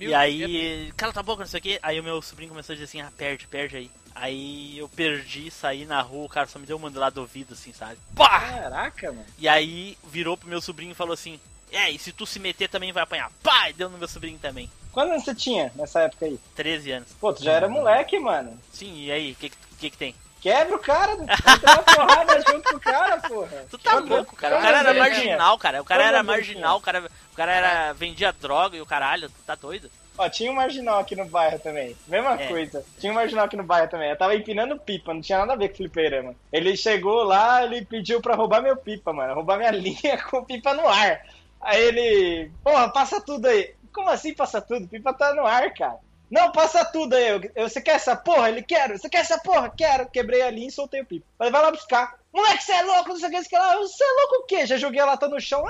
E 0.00 0.14
aí, 0.14 0.92
cala 0.96 1.12
tua 1.12 1.22
boca, 1.22 1.42
não 1.42 1.48
sei 1.48 1.58
o 1.58 1.62
que. 1.62 1.78
Aí 1.82 2.00
o 2.00 2.04
meu 2.04 2.22
sobrinho 2.22 2.50
começou 2.50 2.72
a 2.72 2.76
dizer 2.76 2.84
assim, 2.84 3.00
ah, 3.00 3.12
perde, 3.16 3.46
perde 3.46 3.76
aí. 3.76 3.90
Aí 4.14 4.78
eu 4.78 4.88
perdi, 4.88 5.50
saí 5.50 5.84
na 5.84 6.00
rua, 6.00 6.26
o 6.26 6.28
cara 6.28 6.46
só 6.46 6.58
me 6.58 6.66
deu 6.66 6.76
uma 6.76 6.90
do 6.90 6.98
lado 6.98 7.14
do 7.14 7.20
ouvido, 7.20 7.54
assim, 7.54 7.72
sabe? 7.72 7.98
Pá! 8.14 8.40
Caraca, 8.40 9.12
mano. 9.12 9.26
E 9.38 9.48
aí 9.48 9.96
virou 10.08 10.36
pro 10.36 10.48
meu 10.48 10.60
sobrinho 10.60 10.92
e 10.92 10.94
falou 10.94 11.14
assim, 11.14 11.38
é, 11.70 11.90
e 11.90 11.98
se 11.98 12.12
tu 12.12 12.26
se 12.26 12.38
meter 12.38 12.68
também 12.68 12.92
vai 12.92 13.02
apanhar. 13.02 13.30
Pá! 13.42 13.70
E 13.70 13.72
deu 13.72 13.88
no 13.88 13.98
meu 13.98 14.08
sobrinho 14.08 14.38
também. 14.38 14.70
Quantos 14.92 15.12
anos 15.12 15.24
você 15.24 15.34
tinha 15.34 15.70
nessa 15.76 16.00
época 16.00 16.26
aí? 16.26 16.38
13 16.56 16.90
anos. 16.92 17.08
Pô, 17.20 17.32
tu 17.32 17.44
já 17.44 17.52
era 17.52 17.68
moleque, 17.68 18.18
mano. 18.18 18.58
Sim, 18.72 19.04
e 19.04 19.12
aí, 19.12 19.32
o 19.32 19.34
que, 19.36 19.50
que, 19.50 19.56
que 19.78 19.90
que 19.90 19.96
tem? 19.96 20.14
Quebra 20.40 20.76
o 20.76 20.78
cara, 20.78 21.12
entra 21.12 21.26
na 21.64 21.78
porrada 21.82 22.40
junto 22.48 22.70
com 22.70 22.76
o 22.76 22.80
cara, 22.80 23.18
porra. 23.20 23.66
Tu 23.70 23.76
tá 23.78 23.94
louco, 23.98 24.34
cara. 24.36 24.58
O 24.58 24.62
cara 24.62 24.78
era 24.78 24.90
ele 24.90 24.98
marginal, 24.98 25.58
cara. 25.58 25.82
O 25.82 25.84
cara 25.84 26.04
era 26.06 26.22
marginal, 26.22 26.76
o 26.78 26.80
cara, 26.80 27.10
o 27.32 27.36
cara 27.36 27.52
era, 27.52 27.92
vendia 27.92 28.32
droga 28.32 28.76
e 28.76 28.80
o 28.80 28.86
caralho, 28.86 29.28
tu 29.28 29.42
tá 29.46 29.54
doido? 29.54 29.90
Ó, 30.18 30.28
tinha 30.28 30.50
um 30.50 30.54
marginal 30.54 30.98
aqui 30.98 31.14
no 31.16 31.24
bairro 31.26 31.58
também. 31.58 31.96
Mesma 32.06 32.40
É. 32.40 32.46
coisa. 32.48 32.84
Tinha 32.98 33.12
um 33.12 33.14
marginal 33.14 33.44
aqui 33.46 33.56
no 33.56 33.62
bairro 33.64 33.88
também. 33.88 34.10
Eu 34.10 34.16
tava 34.18 34.34
empinando 34.34 34.78
pipa, 34.78 35.14
não 35.14 35.20
tinha 35.20 35.38
nada 35.38 35.52
a 35.52 35.56
ver 35.56 35.70
com 35.70 35.76
fliperama. 35.76 36.34
Ele 36.52 36.76
chegou 36.76 37.22
lá, 37.22 37.62
ele 37.64 37.84
pediu 37.84 38.20
pra 38.20 38.34
roubar 38.34 38.60
meu 38.62 38.76
pipa, 38.76 39.12
mano. 39.12 39.34
Roubar 39.34 39.56
minha 39.58 39.70
linha 39.72 40.18
com 40.30 40.44
pipa 40.44 40.74
no 40.74 40.86
ar. 40.86 41.20
Aí 41.60 41.80
ele, 41.82 42.50
porra, 42.64 42.88
passa 42.90 43.20
tudo 43.20 43.46
aí. 43.46 43.74
Como 43.92 44.08
assim 44.10 44.34
passa 44.34 44.60
tudo? 44.60 44.86
Pipa 44.88 45.12
tá 45.14 45.34
no 45.34 45.46
ar, 45.46 45.72
cara. 45.72 45.96
Não, 46.30 46.52
passa 46.52 46.84
tudo 46.84 47.14
aí. 47.14 47.50
Eu, 47.56 47.68
você 47.68 47.80
quer 47.80 47.96
essa 47.96 48.14
porra? 48.14 48.48
Ele 48.48 48.62
quer. 48.62 48.96
Você 48.96 49.08
quer 49.08 49.18
essa 49.18 49.38
porra? 49.38 49.68
Quero. 49.68 50.08
Quebrei 50.08 50.42
a 50.42 50.50
linha 50.50 50.68
e 50.68 50.72
soltei 50.72 51.00
o 51.00 51.06
pipa. 51.06 51.26
Falei, 51.36 51.52
vai 51.52 51.62
lá 51.62 51.70
buscar. 51.72 52.19
Moleque, 52.32 52.62
você 52.62 52.72
é 52.72 52.82
louco, 52.82 53.08
não 53.08 53.16
sei 53.16 53.28
o 53.28 53.32
que, 53.32 53.42
você 53.42 53.58
lá. 53.58 53.76
Você 53.76 54.04
é 54.04 54.06
louco 54.20 54.34
o 54.36 54.46
quê? 54.46 54.64
Já 54.66 54.76
joguei 54.76 55.00
a 55.00 55.04
lata 55.06 55.26
no 55.28 55.40
chão. 55.40 55.64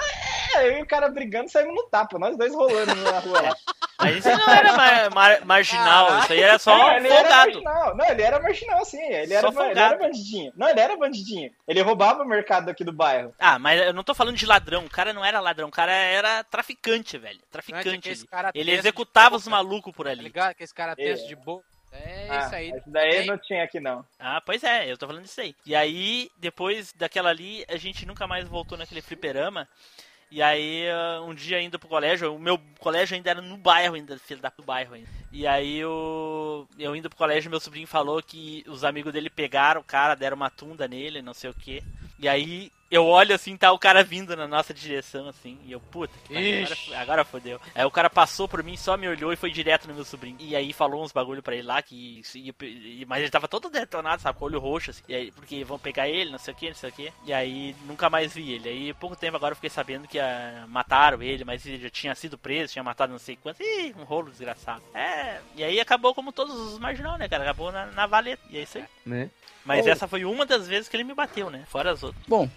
É, 0.56 0.68
eu 0.68 0.78
e 0.78 0.82
o 0.82 0.86
cara 0.86 1.08
brigando, 1.08 1.48
saímos 1.50 1.74
no 1.74 1.84
tapa. 1.84 2.18
Nós 2.18 2.36
dois 2.36 2.54
rolando 2.54 2.94
na 2.96 3.18
rua 3.18 3.40
lá. 3.40 3.56
Mas 4.02 4.16
isso 4.16 4.28
não 4.30 4.48
era 4.48 4.72
mar- 4.74 5.10
mar- 5.10 5.44
marginal, 5.44 6.20
isso 6.20 6.32
aí 6.32 6.40
era 6.40 6.58
só 6.58 6.74
Não, 6.74 6.96
um 6.98 7.04
folgado. 7.04 7.60
Não, 7.62 8.04
ele 8.10 8.22
era 8.22 8.40
marginal, 8.40 8.82
sim. 8.84 8.96
Ele 9.02 9.34
era, 9.34 9.48
ele 9.48 9.78
era 9.78 9.98
bandidinho. 9.98 10.52
Não, 10.56 10.68
ele 10.70 10.80
era 10.80 10.96
bandidinho. 10.96 11.50
Ele 11.68 11.82
roubava 11.82 12.22
o 12.22 12.26
mercado 12.26 12.70
aqui 12.70 12.82
do 12.82 12.94
bairro. 12.94 13.34
Ah, 13.38 13.58
mas 13.58 13.78
eu 13.78 13.92
não 13.92 14.02
tô 14.02 14.14
falando 14.14 14.36
de 14.36 14.46
ladrão, 14.46 14.86
o 14.86 14.90
cara 14.90 15.12
não 15.12 15.22
era 15.22 15.38
ladrão, 15.38 15.68
o 15.68 15.72
cara 15.72 15.92
era 15.92 16.42
traficante, 16.44 17.18
velho. 17.18 17.36
Não 17.40 17.44
é 17.48 17.52
Traficante. 17.52 17.88
aqueles 17.98 18.20
Ele, 18.20 18.28
cara 18.28 18.52
executava 18.54 19.36
os 19.36 19.46
malucos 19.46 19.92
por 19.94 20.06
Tá 20.06 20.12
ali. 20.12 20.22
ligado? 20.22 20.50
Aqueles 20.52 20.72
caras 20.72 20.94
É. 20.98 21.04
tensos 21.04 21.28
de 21.28 21.36
boca. 21.36 21.64
É 21.92 22.26
Ah, 22.30 22.38
isso 22.46 22.54
aí. 22.54 22.70
Esse 22.70 22.90
daí 22.90 23.10
Também. 23.10 23.26
não 23.26 23.38
tinha 23.38 23.64
aqui, 23.64 23.80
não. 23.80 24.04
Ah, 24.18 24.40
pois 24.40 24.62
é, 24.62 24.90
eu 24.90 24.96
tô 24.96 25.06
falando 25.06 25.24
disso 25.24 25.40
aí. 25.40 25.54
E 25.66 25.74
aí, 25.74 26.30
depois 26.38 26.92
daquela 26.92 27.30
ali, 27.30 27.64
a 27.68 27.76
gente 27.76 28.06
nunca 28.06 28.26
mais 28.26 28.46
voltou 28.48 28.78
naquele 28.78 29.02
fliperama. 29.02 29.68
E 30.30 30.40
aí, 30.40 30.88
ah, 30.88 31.20
um 31.22 31.34
dia 31.34 31.60
indo 31.60 31.78
pro 31.78 31.88
colégio, 31.88 32.32
o 32.32 32.38
meu 32.38 32.56
colégio 32.78 33.16
ainda 33.16 33.30
era 33.30 33.42
no 33.42 33.56
bairro, 33.56 33.96
ainda, 33.96 34.16
filho 34.18 34.40
da 34.40 34.48
do 34.50 34.62
bairro 34.62 34.94
ainda. 34.94 35.08
E 35.32 35.44
aí, 35.46 35.78
eu, 35.78 36.68
eu 36.78 36.94
indo 36.94 37.08
pro 37.08 37.18
colégio, 37.18 37.50
meu 37.50 37.58
sobrinho 37.58 37.86
falou 37.88 38.22
que 38.22 38.64
os 38.68 38.84
amigos 38.84 39.12
dele 39.12 39.28
pegaram 39.28 39.80
o 39.80 39.84
cara, 39.84 40.14
deram 40.14 40.36
uma 40.36 40.48
tunda 40.50 40.86
nele, 40.86 41.20
não 41.20 41.34
sei 41.34 41.50
o 41.50 41.54
que. 41.54 41.82
E 42.18 42.28
aí, 42.28 42.70
eu 42.90 43.06
olho 43.06 43.34
assim, 43.34 43.56
tá 43.56 43.70
o 43.72 43.78
cara 43.78 44.02
vindo 44.02 44.34
na 44.36 44.48
nossa 44.48 44.74
direção, 44.74 45.28
assim. 45.28 45.58
E 45.64 45.72
eu, 45.72 45.80
puta, 45.80 46.12
que 46.26 46.34
pariu, 46.34 46.64
agora, 46.64 47.00
agora 47.02 47.24
fodeu. 47.24 47.60
Aí 47.74 47.84
o 47.84 47.90
cara 47.90 48.10
passou 48.10 48.48
por 48.48 48.62
mim, 48.62 48.76
só 48.76 48.96
me 48.96 49.06
olhou 49.08 49.32
e 49.32 49.36
foi 49.36 49.50
direto 49.50 49.86
no 49.86 49.94
meu 49.94 50.04
sobrinho. 50.04 50.36
E 50.40 50.56
aí 50.56 50.72
falou 50.72 51.02
uns 51.04 51.12
bagulho 51.12 51.42
pra 51.42 51.54
ele 51.54 51.66
lá, 51.66 51.80
que. 51.82 52.22
e- 52.34 52.54
e- 52.62 53.04
mas 53.06 53.20
ele 53.22 53.30
tava 53.30 53.46
todo 53.46 53.70
detonado, 53.70 54.20
sabe? 54.22 54.38
Com 54.38 54.44
o 54.44 54.48
olho 54.48 54.58
roxo, 54.58 54.90
assim. 54.90 55.02
E 55.08 55.14
aí, 55.14 55.30
porque 55.32 55.62
vão 55.64 55.78
pegar 55.78 56.08
ele, 56.08 56.30
não 56.30 56.38
sei 56.38 56.52
o 56.52 56.56
que, 56.56 56.68
não 56.68 56.74
sei 56.74 56.90
o 56.90 56.92
que. 56.92 57.12
E 57.24 57.32
aí 57.32 57.76
nunca 57.86 58.10
mais 58.10 58.32
vi 58.34 58.52
ele. 58.52 58.68
Aí 58.68 58.94
pouco 58.94 59.14
tempo 59.14 59.36
agora 59.36 59.52
eu 59.52 59.56
fiquei 59.56 59.70
sabendo 59.70 60.08
que 60.08 60.18
ah, 60.18 60.64
mataram 60.68 61.22
ele, 61.22 61.44
mas 61.44 61.64
ele 61.64 61.78
já 61.82 61.90
tinha 61.90 62.14
sido 62.14 62.36
preso, 62.36 62.72
tinha 62.72 62.82
matado 62.82 63.12
não 63.12 63.18
sei 63.20 63.36
quanto. 63.36 63.62
Ih, 63.62 63.94
um 63.98 64.04
rolo 64.04 64.30
desgraçado. 64.30 64.82
É. 64.94 65.40
E 65.54 65.62
aí 65.62 65.78
acabou 65.80 66.14
como 66.14 66.32
todos 66.32 66.54
os 66.54 66.78
marginal, 66.78 67.16
né, 67.18 67.28
cara? 67.28 67.44
Acabou 67.44 67.70
na, 67.70 67.86
na 67.86 68.06
valeta. 68.06 68.42
E 68.50 68.58
é 68.58 68.62
isso 68.62 68.78
aí. 68.78 68.84
Né? 69.06 69.30
Mas 69.64 69.86
Oh. 69.86 69.90
essa 69.90 70.08
foi 70.08 70.24
uma 70.24 70.44
das 70.46 70.66
vezes 70.66 70.88
que 70.88 70.96
ele 70.96 71.04
me 71.04 71.14
bateu, 71.14 71.50
né? 71.50 71.64
Fora 71.68 71.92
as 71.92 72.02
outras. 72.02 72.24
Bom, 72.26 72.48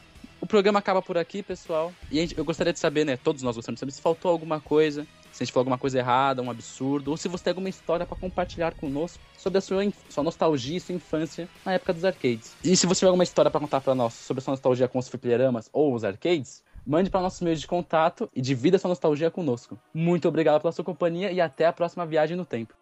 o 0.43 0.45
programa 0.45 0.79
acaba 0.79 1.01
por 1.01 1.17
aqui, 1.17 1.41
pessoal. 1.41 1.93
E 2.11 2.17
gente- 2.17 2.37
eu 2.37 2.43
gostaria 2.43 2.73
de 2.73 2.79
saber, 2.79 3.05
né? 3.05 3.15
Todos 3.15 3.41
nós 3.41 3.55
gostaríamos 3.55 3.77
de 3.77 3.79
saber 3.79 3.91
se 3.93 4.01
faltou 4.01 4.29
alguma 4.29 4.59
coisa, 4.59 5.07
se 5.31 5.41
a 5.41 5.45
gente 5.45 5.53
falou 5.53 5.61
alguma 5.61 5.77
coisa 5.77 5.97
errada, 5.97 6.41
um 6.41 6.51
absurdo, 6.51 7.11
ou 7.11 7.15
se 7.17 7.29
você 7.29 7.45
tem 7.45 7.51
alguma 7.51 7.69
história 7.69 8.05
pra 8.05 8.17
compartilhar 8.17 8.73
conosco 8.73 9.23
sobre 9.37 9.59
a 9.59 9.61
sua, 9.61 9.81
sua 10.09 10.21
nostalgia 10.21 10.75
e 10.75 10.81
sua 10.81 10.95
infância 10.95 11.47
na 11.65 11.71
época 11.71 11.93
dos 11.93 12.03
arcades. 12.03 12.57
E 12.61 12.75
se 12.75 12.85
você 12.85 12.99
tiver 12.99 13.07
alguma 13.07 13.23
história 13.23 13.49
pra 13.49 13.61
contar 13.61 13.79
pra 13.79 13.95
nós 13.95 14.13
sobre 14.15 14.41
a 14.41 14.43
sua 14.43 14.51
nostalgia 14.51 14.89
com 14.89 14.99
os 14.99 15.07
fliperamas 15.07 15.69
ou 15.71 15.93
os 15.95 16.03
arcades, 16.03 16.61
mande 16.85 17.09
para 17.09 17.21
nossos 17.21 17.39
meios 17.39 17.61
de 17.61 17.65
contato 17.67 18.29
e 18.35 18.41
divida 18.41 18.77
sua 18.77 18.89
nostalgia 18.89 19.31
conosco. 19.31 19.79
Muito 19.93 20.27
obrigado 20.27 20.59
pela 20.59 20.73
sua 20.73 20.83
companhia 20.83 21.31
e 21.31 21.39
até 21.39 21.65
a 21.65 21.71
próxima 21.71 22.05
viagem 22.05 22.35
no 22.35 22.43
tempo. 22.43 22.73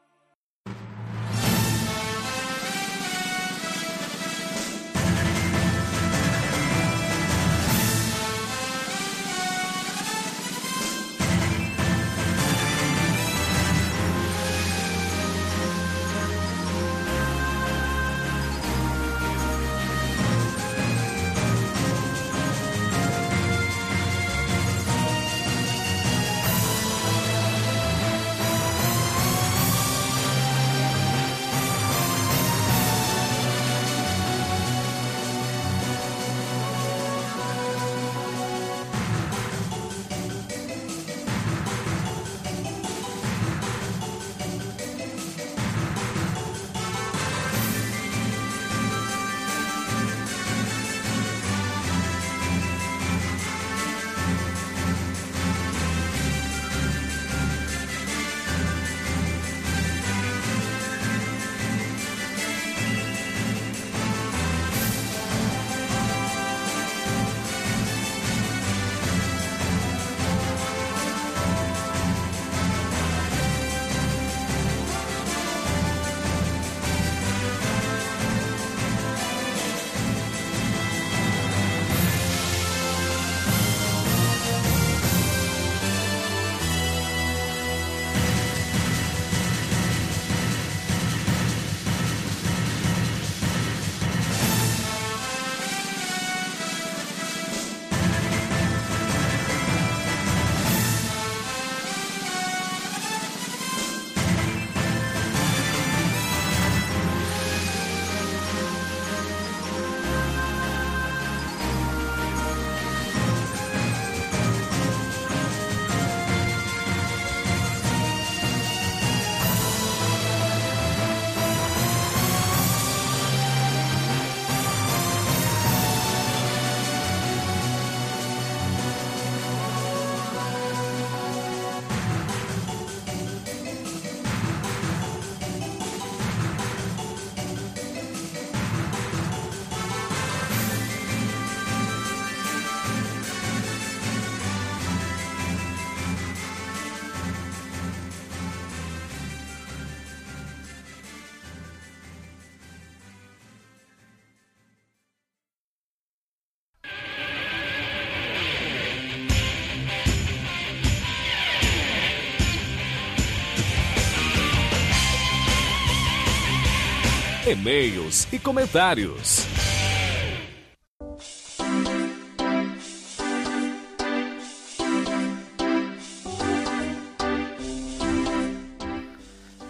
E-mails 167.51 168.27
e 168.31 168.39
comentários. 168.39 169.45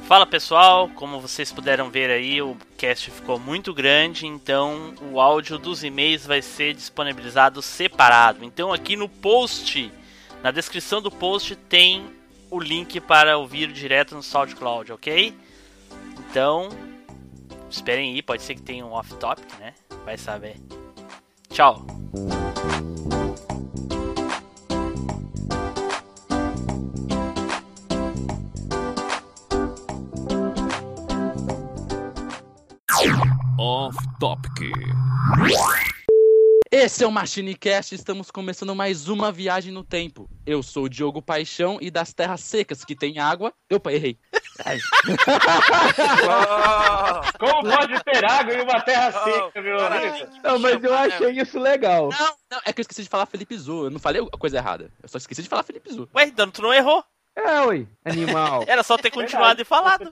Fala 0.08 0.26
pessoal, 0.28 0.90
como 0.90 1.20
vocês 1.20 1.52
puderam 1.52 1.90
ver 1.90 2.12
aí, 2.12 2.42
o 2.42 2.56
cast 2.78 3.10
ficou 3.10 3.40
muito 3.40 3.74
grande, 3.74 4.28
então 4.28 4.94
o 5.12 5.20
áudio 5.20 5.58
dos 5.58 5.84
e-mails 5.84 6.26
vai 6.26 6.42
ser 6.42 6.76
disponibilizado 6.76 7.62
separado. 7.62 8.46
Então 8.46 8.72
aqui 8.72 8.96
no 8.96 9.10
post, 9.10 9.92
na 10.44 10.52
descrição 10.52 11.02
do 11.02 11.10
post 11.10 11.56
tem 11.56 12.06
o 12.52 12.60
link 12.60 13.00
para 13.00 13.38
ouvir 13.38 13.72
direto 13.72 14.14
no 14.14 14.22
SoundCloud, 14.22 14.92
ok? 14.92 15.34
Então, 16.20 16.70
esperem 17.76 18.14
aí, 18.14 18.22
pode 18.22 18.44
ser 18.44 18.56
que 18.56 18.62
tenha 18.62 18.86
um 18.86 18.92
off-topic, 18.92 19.48
né? 19.60 19.74
Vai 20.06 20.18
saber. 20.18 20.58
Tchau. 21.50 21.86
Off 33.58 33.98
Topic. 34.20 34.72
Esse 36.74 37.04
é 37.04 37.08
o 37.08 37.12
MachineCast, 37.12 37.94
estamos 37.94 38.32
começando 38.32 38.74
mais 38.74 39.10
uma 39.10 39.30
viagem 39.30 39.74
no 39.74 39.84
tempo. 39.84 40.30
Eu 40.46 40.64
sou 40.64 40.86
o 40.86 40.90
Diogo 40.90 41.22
Paixão 41.22 41.78
e 41.82 41.92
das 41.92 42.14
terras 42.14 42.40
secas 42.40 42.86
que 42.86 42.96
tem 42.96 43.20
água. 43.20 43.54
Opa, 43.70 43.92
errei. 43.92 44.18
Ai. 44.64 44.80
Como 47.38 47.70
pode 47.70 48.02
ter 48.06 48.24
água 48.24 48.54
em 48.54 48.62
uma 48.62 48.80
terra 48.80 49.12
seca, 49.12 49.62
meu 49.62 49.86
amigo? 49.86 50.16
Não, 50.42 50.60
mas 50.60 50.82
eu 50.82 50.96
achei 50.96 51.32
isso 51.42 51.60
legal. 51.60 52.08
Não, 52.18 52.36
não, 52.50 52.62
é 52.64 52.72
que 52.72 52.80
eu 52.80 52.84
esqueci 52.84 53.04
de 53.04 53.10
falar 53.10 53.26
Felipe 53.26 53.58
Zu. 53.58 53.88
Eu 53.88 53.90
não 53.90 54.00
falei 54.00 54.22
a 54.22 54.38
coisa 54.38 54.56
errada. 54.56 54.90
Eu 55.04 55.10
só 55.10 55.18
esqueci 55.18 55.44
de 55.44 55.50
falar 55.50 55.64
Felipe 55.64 55.92
Zu. 55.92 56.08
Ué, 56.16 56.24
então 56.24 56.50
tu 56.50 56.62
não 56.62 56.74
errou. 56.74 57.04
É, 57.36 57.62
ui, 57.62 57.88
animal. 58.04 58.64
Era 58.68 58.84
só 58.84 58.98
ter 58.98 59.10
continuado 59.10 59.62
e 59.62 59.66
falado. 59.66 60.12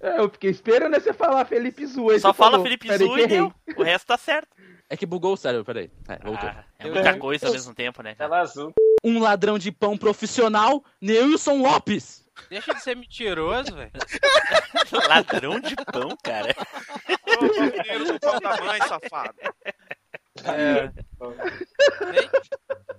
É, 0.00 0.18
eu 0.18 0.30
fiquei 0.30 0.50
esperando 0.50 0.94
você 0.94 1.12
falar 1.12 1.44
Felipe 1.44 1.86
Zu. 1.86 2.18
Só 2.18 2.32
fala 2.32 2.52
falou. 2.52 2.62
Felipe 2.62 2.88
Zu 2.96 3.18
e 3.18 3.22
errei. 3.22 3.38
deu. 3.38 3.52
O 3.76 3.82
resto 3.82 4.06
tá 4.06 4.16
certo. 4.16 4.53
É 4.88 4.96
que 4.96 5.06
bugou 5.06 5.32
o 5.32 5.36
cérebro, 5.36 5.64
peraí. 5.64 5.90
É, 6.08 6.18
voltou. 6.18 6.48
Ah, 6.48 6.64
é 6.78 6.90
muita 6.90 7.18
coisa 7.18 7.46
ao 7.46 7.52
mesmo 7.52 7.74
tempo, 7.74 8.02
né? 8.02 8.14
cara? 8.14 8.30
Tela 8.30 8.42
azul. 8.42 8.72
Um 9.02 9.18
ladrão 9.18 9.58
de 9.58 9.72
pão 9.72 9.96
profissional, 9.96 10.84
Neilson 11.00 11.62
Lopes. 11.62 12.24
Deixa 12.50 12.74
de 12.74 12.82
ser 12.82 12.96
mentiroso, 12.96 13.74
velho. 13.74 13.92
Ladrão 15.08 15.60
de 15.60 15.76
pão, 15.76 16.16
cara. 16.22 16.54
Ô, 17.38 17.48
dinheiro 17.48 18.18
mãe, 18.64 18.80
safado. 18.88 19.34
É. 20.42 20.90
Ei, 22.12 22.28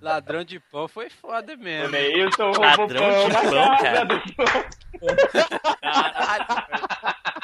Ladrão 0.00 0.42
de 0.42 0.58
pão 0.58 0.88
foi 0.88 1.10
foda 1.10 1.54
mesmo. 1.56 1.90
Neilton 1.90 2.52
roubou 2.52 2.62
Ladrão 2.62 3.02
pão 3.02 3.28
de 3.28 3.50
pão, 3.50 3.76
cara. 3.78 4.06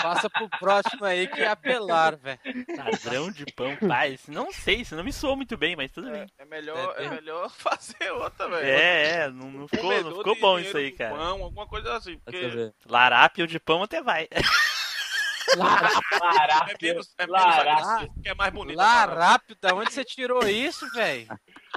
Passa 0.03 0.31
pro 0.31 0.49
próximo 0.59 1.05
aí 1.05 1.29
que 1.29 1.45
apelaram, 1.45 2.19
velho. 2.19 2.41
Ladrão 2.77 3.31
de 3.31 3.45
pão, 3.55 3.77
pai. 3.77 4.19
Não 4.29 4.51
sei, 4.51 4.77
isso 4.77 4.97
não 4.97 5.05
me 5.05 5.13
soou 5.13 5.37
muito 5.37 5.57
bem, 5.57 5.77
mas 5.77 5.93
tudo 5.93 6.11
bem. 6.11 6.27
É 6.39 6.45
melhor, 6.45 6.95
é 6.99 7.09
melhor 7.09 7.51
fazer 7.55 8.11
outra, 8.13 8.49
velho. 8.49 8.67
É, 8.67 9.13
é, 9.13 9.31
não, 9.31 9.51
não 9.51 9.69
ficou, 9.69 10.03
não 10.03 10.17
ficou 10.17 10.41
bom 10.41 10.59
isso 10.59 10.77
aí, 10.77 10.91
cara. 10.91 11.15
Pão, 11.15 11.43
alguma 11.43 11.67
coisa 11.67 11.95
assim. 11.97 12.19
Porque. 12.19 12.73
Larápio 12.87 13.47
de 13.47 13.61
pão 13.61 13.83
até 13.83 14.03
vai. 14.03 14.27
é 15.49 15.57
Larápio. 15.57 16.77
menos, 16.83 17.15
é 17.19 17.27
menos 17.27 17.45
agressivo, 17.45 18.23
que 18.23 18.29
é 18.29 18.35
mais 18.35 18.53
bonito. 18.53 18.77
Larápio, 18.77 19.57
da 19.61 19.75
onde 19.75 19.93
você 19.93 20.05
tirou 20.05 20.47
isso, 20.49 20.89
velho? 20.93 21.29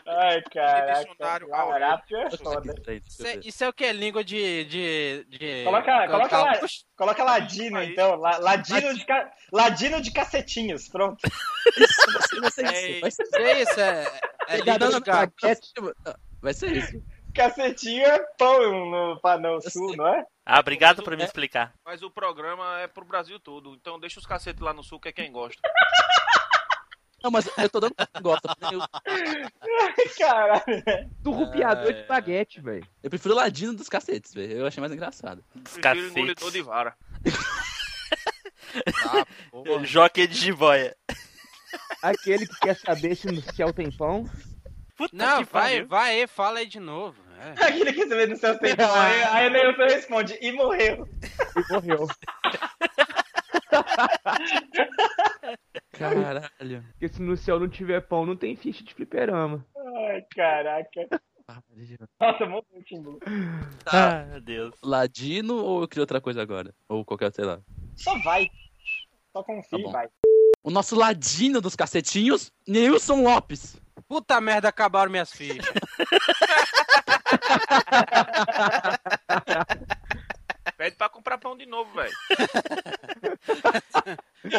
Ai, 0.07 0.41
caraca. 0.43 1.03
Dicionário 1.05 1.49
Larápio 1.49 2.17
é 2.17 2.29
foda. 2.37 2.73
Isso, 3.07 3.25
é- 3.25 3.39
isso 3.43 3.63
é 3.63 3.69
o 3.69 3.73
que? 3.73 3.91
Língua 3.91 4.23
de. 4.23 4.65
de, 4.65 5.25
de... 5.29 5.63
Coloca- 5.63 6.07
coloca 6.07 6.37
lá. 6.37 6.59
Coloca 6.95 7.23
ladino, 7.23 7.81
então. 7.81 8.15
La- 8.15 8.37
Ladino 8.37 8.93
de, 8.93 9.05
ca... 9.05 9.31
ladino 9.51 10.01
de 10.01 10.11
cacetinhos. 10.11 10.87
Pronto. 10.89 11.17
Vai 12.41 12.51
ser 12.51 12.65
É 12.67 12.91
isso. 12.91 13.01
Vai 13.01 13.11
ser 13.11 13.23
Que 13.25 13.53
isso? 13.61 13.79
É, 13.79 14.03
é 14.49 14.57
Não, 14.57 14.65
não, 14.65 14.87
língua 14.87 14.89
não, 14.91 14.99
de. 15.27 15.93
Vai 16.41 16.53
ser 16.53 16.77
isso. 16.77 17.03
Cacetinho 17.33 18.05
é 18.05 18.19
pão 18.37 18.89
no 18.91 19.19
Panão 19.21 19.59
Sul, 19.59 19.95
não 19.97 20.07
é? 20.07 20.23
Ah, 20.45 20.59
obrigado 20.59 21.01
por 21.03 21.17
me 21.17 21.23
explicar. 21.23 21.73
Mas 21.83 22.03
o 22.03 22.11
programa 22.11 22.79
é 22.79 22.87
pro 22.87 23.03
Brasil 23.03 23.39
todo. 23.39 23.73
Então 23.73 23.99
deixa 23.99 24.19
os 24.19 24.25
cacetes 24.27 24.61
lá 24.61 24.73
no 24.73 24.83
sul, 24.83 24.99
que 24.99 25.09
é 25.09 25.11
quem 25.11 25.31
gosta. 25.31 25.59
Não, 27.23 27.31
mas 27.31 27.49
eu 27.57 27.67
tô 27.69 27.79
dando 27.79 27.95
pra 27.95 28.05
quem 28.05 28.21
gosta. 28.21 28.55
Eu, 28.71 28.81
Ai, 28.81 30.09
caralho. 30.15 31.11
Surrupiador 31.23 31.89
É. 31.89 31.93
de 31.93 32.01
espaguete, 32.01 32.61
velho. 32.61 32.87
eu 33.01 33.09
prefiro 33.09 33.33
o 33.33 33.37
ladino 33.37 33.73
dos 33.73 33.89
cacetes, 33.89 34.31
velho. 34.31 34.51
Eu 34.59 34.67
achei 34.67 34.79
mais 34.79 34.93
engraçado. 34.93 35.43
Dos 35.55 35.75
engolidor 35.77 36.35
cacetes. 36.35 36.53
de 36.53 36.61
vara. 36.61 36.95
Ah. 39.05 39.83
Jockey 39.85 40.27
de 40.27 40.35
jiboia. 40.35 40.95
Aquele 42.01 42.45
que 42.45 42.59
quer 42.59 42.75
saber 42.75 43.15
se 43.15 43.27
no 43.27 43.41
céu 43.53 43.71
tem 43.73 43.89
pão. 43.89 44.29
Puta 44.97 45.15
Não, 45.15 45.43
que 45.45 45.51
vai, 45.51 45.71
pariu. 45.85 45.87
vai 45.87 46.27
fala 46.27 46.59
aí 46.59 46.65
de 46.65 46.79
novo. 46.79 47.21
É. 47.39 47.65
Aquele 47.65 47.93
que 47.93 48.05
você 48.05 48.15
vê 48.15 48.27
no 48.27 48.35
seu 48.35 48.57
tempo. 48.57 48.81
Aí, 48.81 49.23
aí 49.23 49.47
o 49.47 49.51
Neilson 49.51 49.83
responde, 49.83 50.37
e 50.41 50.51
morreu. 50.51 51.07
E 51.55 51.73
morreu. 51.73 52.07
Caralho. 55.91 56.83
Porque 56.91 57.07
se 57.09 57.21
no 57.21 57.37
céu 57.37 57.59
não 57.59 57.69
tiver 57.69 58.01
pão, 58.01 58.25
não 58.25 58.35
tem 58.35 58.55
ficha 58.55 58.83
de 58.83 58.93
fliperama. 58.93 59.65
Ai, 59.77 60.21
caraca. 60.35 61.07
Nossa, 62.19 62.45
morreu 62.45 62.65
o 62.73 62.83
Timbu. 62.83 63.19
Ah, 63.85 64.25
meu 64.31 64.41
Deus. 64.41 64.75
Ladino 64.83 65.63
ou 65.63 65.81
eu 65.81 65.87
crio 65.87 66.01
outra 66.01 66.19
coisa 66.19 66.41
agora? 66.41 66.73
Ou 66.89 67.05
qualquer, 67.05 67.31
sei 67.33 67.45
lá. 67.45 67.59
Só 67.95 68.17
vai. 68.23 68.49
Só 69.31 69.43
confia 69.43 69.83
Tá 69.83 69.89
e 69.89 69.91
vai. 69.91 70.07
O 70.63 70.71
nosso 70.71 70.95
ladino 70.95 71.61
dos 71.61 71.75
cacetinhos, 71.75 72.51
Neilson 72.67 73.21
Lopes. 73.21 73.77
Puta 74.07 74.41
merda, 74.41 74.67
acabaram 74.67 75.11
minhas 75.11 75.31
fichas. 75.31 75.65
Pede 80.77 80.95
pra 80.95 81.07
comprar 81.09 81.37
pão 81.37 81.55
de 81.57 81.65
novo, 81.65 81.91
velho. 81.93 82.13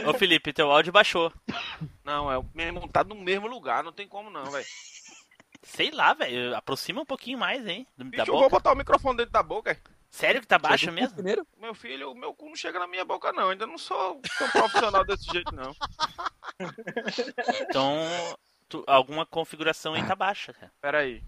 Ô 0.08 0.14
Felipe, 0.14 0.52
teu 0.52 0.70
áudio 0.70 0.92
baixou. 0.92 1.32
Não, 2.04 2.30
é 2.30 2.38
o 2.38 2.44
mesmo, 2.54 2.88
tá 2.88 3.04
no 3.04 3.14
mesmo 3.14 3.46
lugar, 3.46 3.82
não 3.84 3.92
tem 3.92 4.08
como 4.08 4.30
não, 4.30 4.44
velho. 4.50 4.64
Sei 5.62 5.90
lá, 5.90 6.14
velho. 6.14 6.54
Aproxima 6.56 7.02
um 7.02 7.06
pouquinho 7.06 7.38
mais, 7.38 7.66
hein? 7.66 7.86
Da 7.96 8.04
Bicho, 8.04 8.22
eu 8.30 8.38
vou 8.38 8.48
botar 8.48 8.72
o 8.72 8.76
microfone 8.76 9.16
dentro 9.18 9.32
da 9.32 9.42
boca. 9.42 9.72
é. 9.72 9.78
Sério 10.08 10.40
que 10.40 10.46
tá 10.46 10.58
baixo 10.58 10.84
Chegou 10.86 10.94
mesmo? 10.94 11.14
Primeiro? 11.16 11.46
Meu 11.58 11.74
filho, 11.74 12.12
o 12.12 12.14
meu 12.14 12.32
cu 12.32 12.46
não 12.48 12.56
chega 12.56 12.78
na 12.78 12.86
minha 12.86 13.04
boca, 13.04 13.32
não. 13.32 13.50
Ainda 13.50 13.66
não 13.66 13.76
sou 13.76 14.20
tão 14.38 14.48
profissional 14.50 15.04
desse 15.04 15.24
jeito, 15.30 15.52
não. 15.54 15.74
Então, 17.68 17.98
tu- 18.68 18.84
alguma 18.86 19.26
configuração 19.26 19.92
aí 19.94 20.06
tá 20.06 20.14
baixa, 20.14 20.54
cara. 20.54 20.72
Pera 20.80 20.98
aí. 21.00 21.22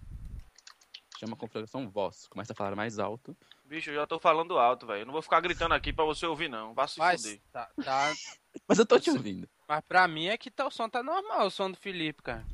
Chama 1.18 1.34
configuração 1.36 1.88
voz. 1.88 2.28
Começa 2.28 2.52
a 2.52 2.56
falar 2.56 2.76
mais 2.76 2.98
alto. 2.98 3.36
Bicho, 3.64 3.90
eu 3.90 3.94
já 3.96 4.06
tô 4.06 4.18
falando 4.20 4.56
alto, 4.58 4.86
velho. 4.86 5.00
Eu 5.00 5.06
não 5.06 5.12
vou 5.12 5.20
ficar 5.22 5.40
gritando 5.40 5.74
aqui 5.74 5.92
pra 5.92 6.04
você 6.04 6.24
ouvir, 6.24 6.48
não. 6.48 6.72
Vá 6.74 6.86
se 6.86 6.98
Mas, 6.98 7.22
fuder. 7.22 7.40
tá, 7.52 7.68
tá, 7.84 8.12
Mas 8.68 8.78
eu 8.78 8.86
tô 8.86 9.00
te 9.00 9.10
ouvindo. 9.10 9.48
mas 9.68 9.80
pra 9.84 10.06
mim 10.06 10.28
é 10.28 10.38
que 10.38 10.50
tá, 10.50 10.66
o 10.66 10.70
som 10.70 10.88
tá 10.88 11.02
normal, 11.02 11.46
o 11.46 11.50
som 11.50 11.70
do 11.70 11.76
Felipe, 11.76 12.22
cara. 12.22 12.44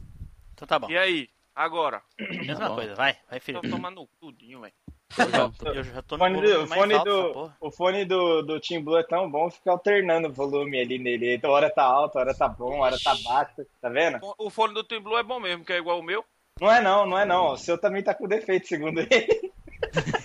Então 0.54 0.66
tá 0.66 0.78
bom. 0.78 0.88
E 0.90 0.96
aí? 0.96 1.28
Agora? 1.54 2.02
Mesma 2.18 2.68
bom. 2.70 2.74
coisa, 2.76 2.94
vai, 2.94 3.16
vai, 3.28 3.38
Tô 3.38 3.44
Felipe. 3.44 3.68
tomando 3.70 4.08
tudinho, 4.18 4.60
velho. 4.62 4.72
Eu 5.16 5.30
já 5.30 5.48
tô- 5.50 5.68
Eu 5.68 5.84
já 5.84 6.02
tô 6.02 6.14
O 6.16 6.18
no 6.18 6.24
fone, 6.24 6.40
do, 6.42 6.66
fone, 6.66 6.94
alto 6.94 7.10
do, 7.32 7.52
o 7.60 7.70
fone 7.70 8.04
do, 8.06 8.42
do 8.42 8.60
Team 8.60 8.82
Blue 8.82 8.96
é 8.96 9.02
tão 9.04 9.30
bom, 9.30 9.48
fica 9.50 9.70
alternando 9.70 10.28
o 10.28 10.32
volume 10.32 10.80
ali 10.80 10.98
nele. 10.98 11.34
Então, 11.34 11.50
hora 11.50 11.70
tá 11.70 11.84
alto, 11.84 12.18
hora 12.18 12.34
tá 12.34 12.48
bom, 12.48 12.80
hora 12.80 12.96
tá 12.98 13.14
baixo. 13.22 13.64
Tá 13.80 13.88
vendo? 13.90 14.18
O 14.38 14.48
fone 14.50 14.72
do 14.74 14.82
Team 14.82 15.02
Blue 15.02 15.18
é 15.18 15.22
bom 15.22 15.38
mesmo, 15.38 15.64
que 15.64 15.72
é 15.72 15.76
igual 15.78 16.00
o 16.00 16.02
meu. 16.02 16.24
Não 16.60 16.70
é 16.70 16.80
não, 16.80 17.06
não 17.06 17.18
é 17.18 17.24
não. 17.24 17.52
O 17.52 17.56
seu 17.56 17.76
também 17.76 18.02
tá 18.02 18.14
com 18.14 18.28
defeito, 18.28 18.68
segundo 18.68 19.00
ele. 19.00 19.52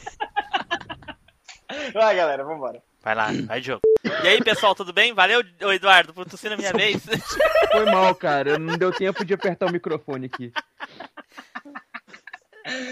Vai, 1.93 2.15
galera, 2.15 2.43
vambora. 2.43 2.81
Vai 3.01 3.15
lá, 3.15 3.27
vai, 3.47 3.61
Diogo. 3.61 3.81
E 4.23 4.27
aí, 4.27 4.43
pessoal, 4.43 4.75
tudo 4.75 4.91
bem? 4.93 5.13
Valeu, 5.13 5.41
Eduardo, 5.73 6.13
por 6.13 6.25
tossir 6.27 6.49
na 6.49 6.57
minha 6.57 6.73
vez. 6.73 7.01
Foi 7.71 7.85
mal, 7.85 8.13
cara. 8.15 8.59
Não 8.59 8.77
deu 8.77 8.91
tempo 8.91 9.23
de 9.23 9.33
apertar 9.33 9.67
o 9.67 9.71
microfone 9.71 10.25
aqui. 10.27 10.51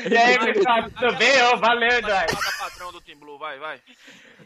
E 0.09 0.17
aí, 0.17 0.53
pessoal, 0.53 0.83
tudo 0.89 1.15
bem? 1.17 1.41
Ô, 1.43 1.57
valeu, 1.57 1.89
Eduardo. 1.89 2.35
Cada 2.37 2.57
padrão 2.69 2.91
do 2.91 3.01
Team 3.01 3.19
Blue, 3.19 3.37
vai, 3.37 3.59
vai. 3.59 3.81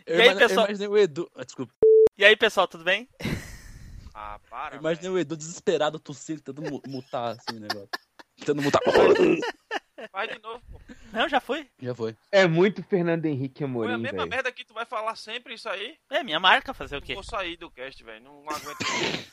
Eu, 0.05 0.17
E 0.17 0.21
aí, 0.21 0.35
pessoal? 0.35 0.67
o 0.89 0.97
Edu. 0.97 1.29
Ah, 1.35 1.43
desculpa. 1.43 1.73
E 2.17 2.25
aí, 2.25 2.35
pessoal, 2.35 2.67
tudo 2.67 2.83
bem? 2.83 3.07
Ah, 4.13 4.37
para. 4.49 4.75
Eu 4.75 4.79
imaginei 4.81 5.03
velho. 5.09 5.15
o 5.15 5.19
Edu 5.19 5.37
desesperado 5.37 5.97
tossindo, 5.97 6.41
tentando 6.41 6.69
mu- 6.69 6.81
mutar 6.85 7.29
assim 7.29 7.55
o 7.57 7.61
negócio. 7.61 7.87
Tentando 8.41 8.63
mutar. 8.63 8.81
Vai 10.11 10.27
de 10.27 10.41
novo, 10.41 10.59
pô. 10.71 10.81
Não, 11.13 11.29
já 11.29 11.39
foi. 11.39 11.69
Já 11.79 11.93
foi. 11.93 12.15
É 12.31 12.47
muito 12.47 12.81
Fernando 12.81 13.27
Henrique 13.27 13.59
Foi 13.59 13.65
a 13.65 13.69
Amorim, 13.69 14.01
mesma 14.01 14.17
velho. 14.17 14.29
merda 14.29 14.51
que 14.51 14.65
tu 14.65 14.73
vai 14.73 14.83
falar 14.83 15.15
sempre 15.15 15.53
isso 15.53 15.69
aí. 15.69 15.95
É 16.09 16.23
minha 16.23 16.39
marca 16.39 16.73
fazer 16.73 16.97
o 16.97 17.01
quê? 17.01 17.13
Vou 17.13 17.23
sair 17.23 17.55
do 17.55 17.69
cast, 17.69 18.03
velho. 18.03 18.23
Não 18.23 18.43
aguento. 18.49 18.79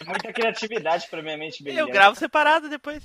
É 0.00 0.04
muita 0.04 0.32
criatividade 0.32 1.06
pra 1.08 1.22
minha 1.22 1.38
mente 1.38 1.62
brilhante. 1.62 1.88
Eu 1.88 1.94
gravo 1.94 2.16
separado 2.16 2.68
depois. 2.68 3.04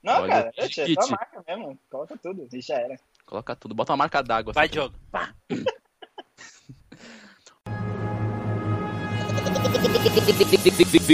Não, 0.00 0.22
Olha, 0.22 0.28
cara, 0.28 0.52
é 0.56 0.68
só 0.68 1.08
marca 1.08 1.44
mesmo. 1.46 1.76
Coloca 1.90 2.16
tudo, 2.16 2.48
e 2.52 2.60
já 2.60 2.76
era. 2.76 2.96
Coloca 3.26 3.56
tudo. 3.56 3.74
Bota 3.74 3.92
uma 3.92 3.96
marca 3.96 4.22
d'água. 4.22 4.52
Vai, 4.52 4.66
assim. 4.66 4.74
Diogo. 4.74 4.94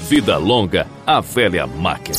Vida 0.08 0.36
longa, 0.38 0.86
a 1.06 1.20
velha 1.20 1.66
máquina. 1.66 2.16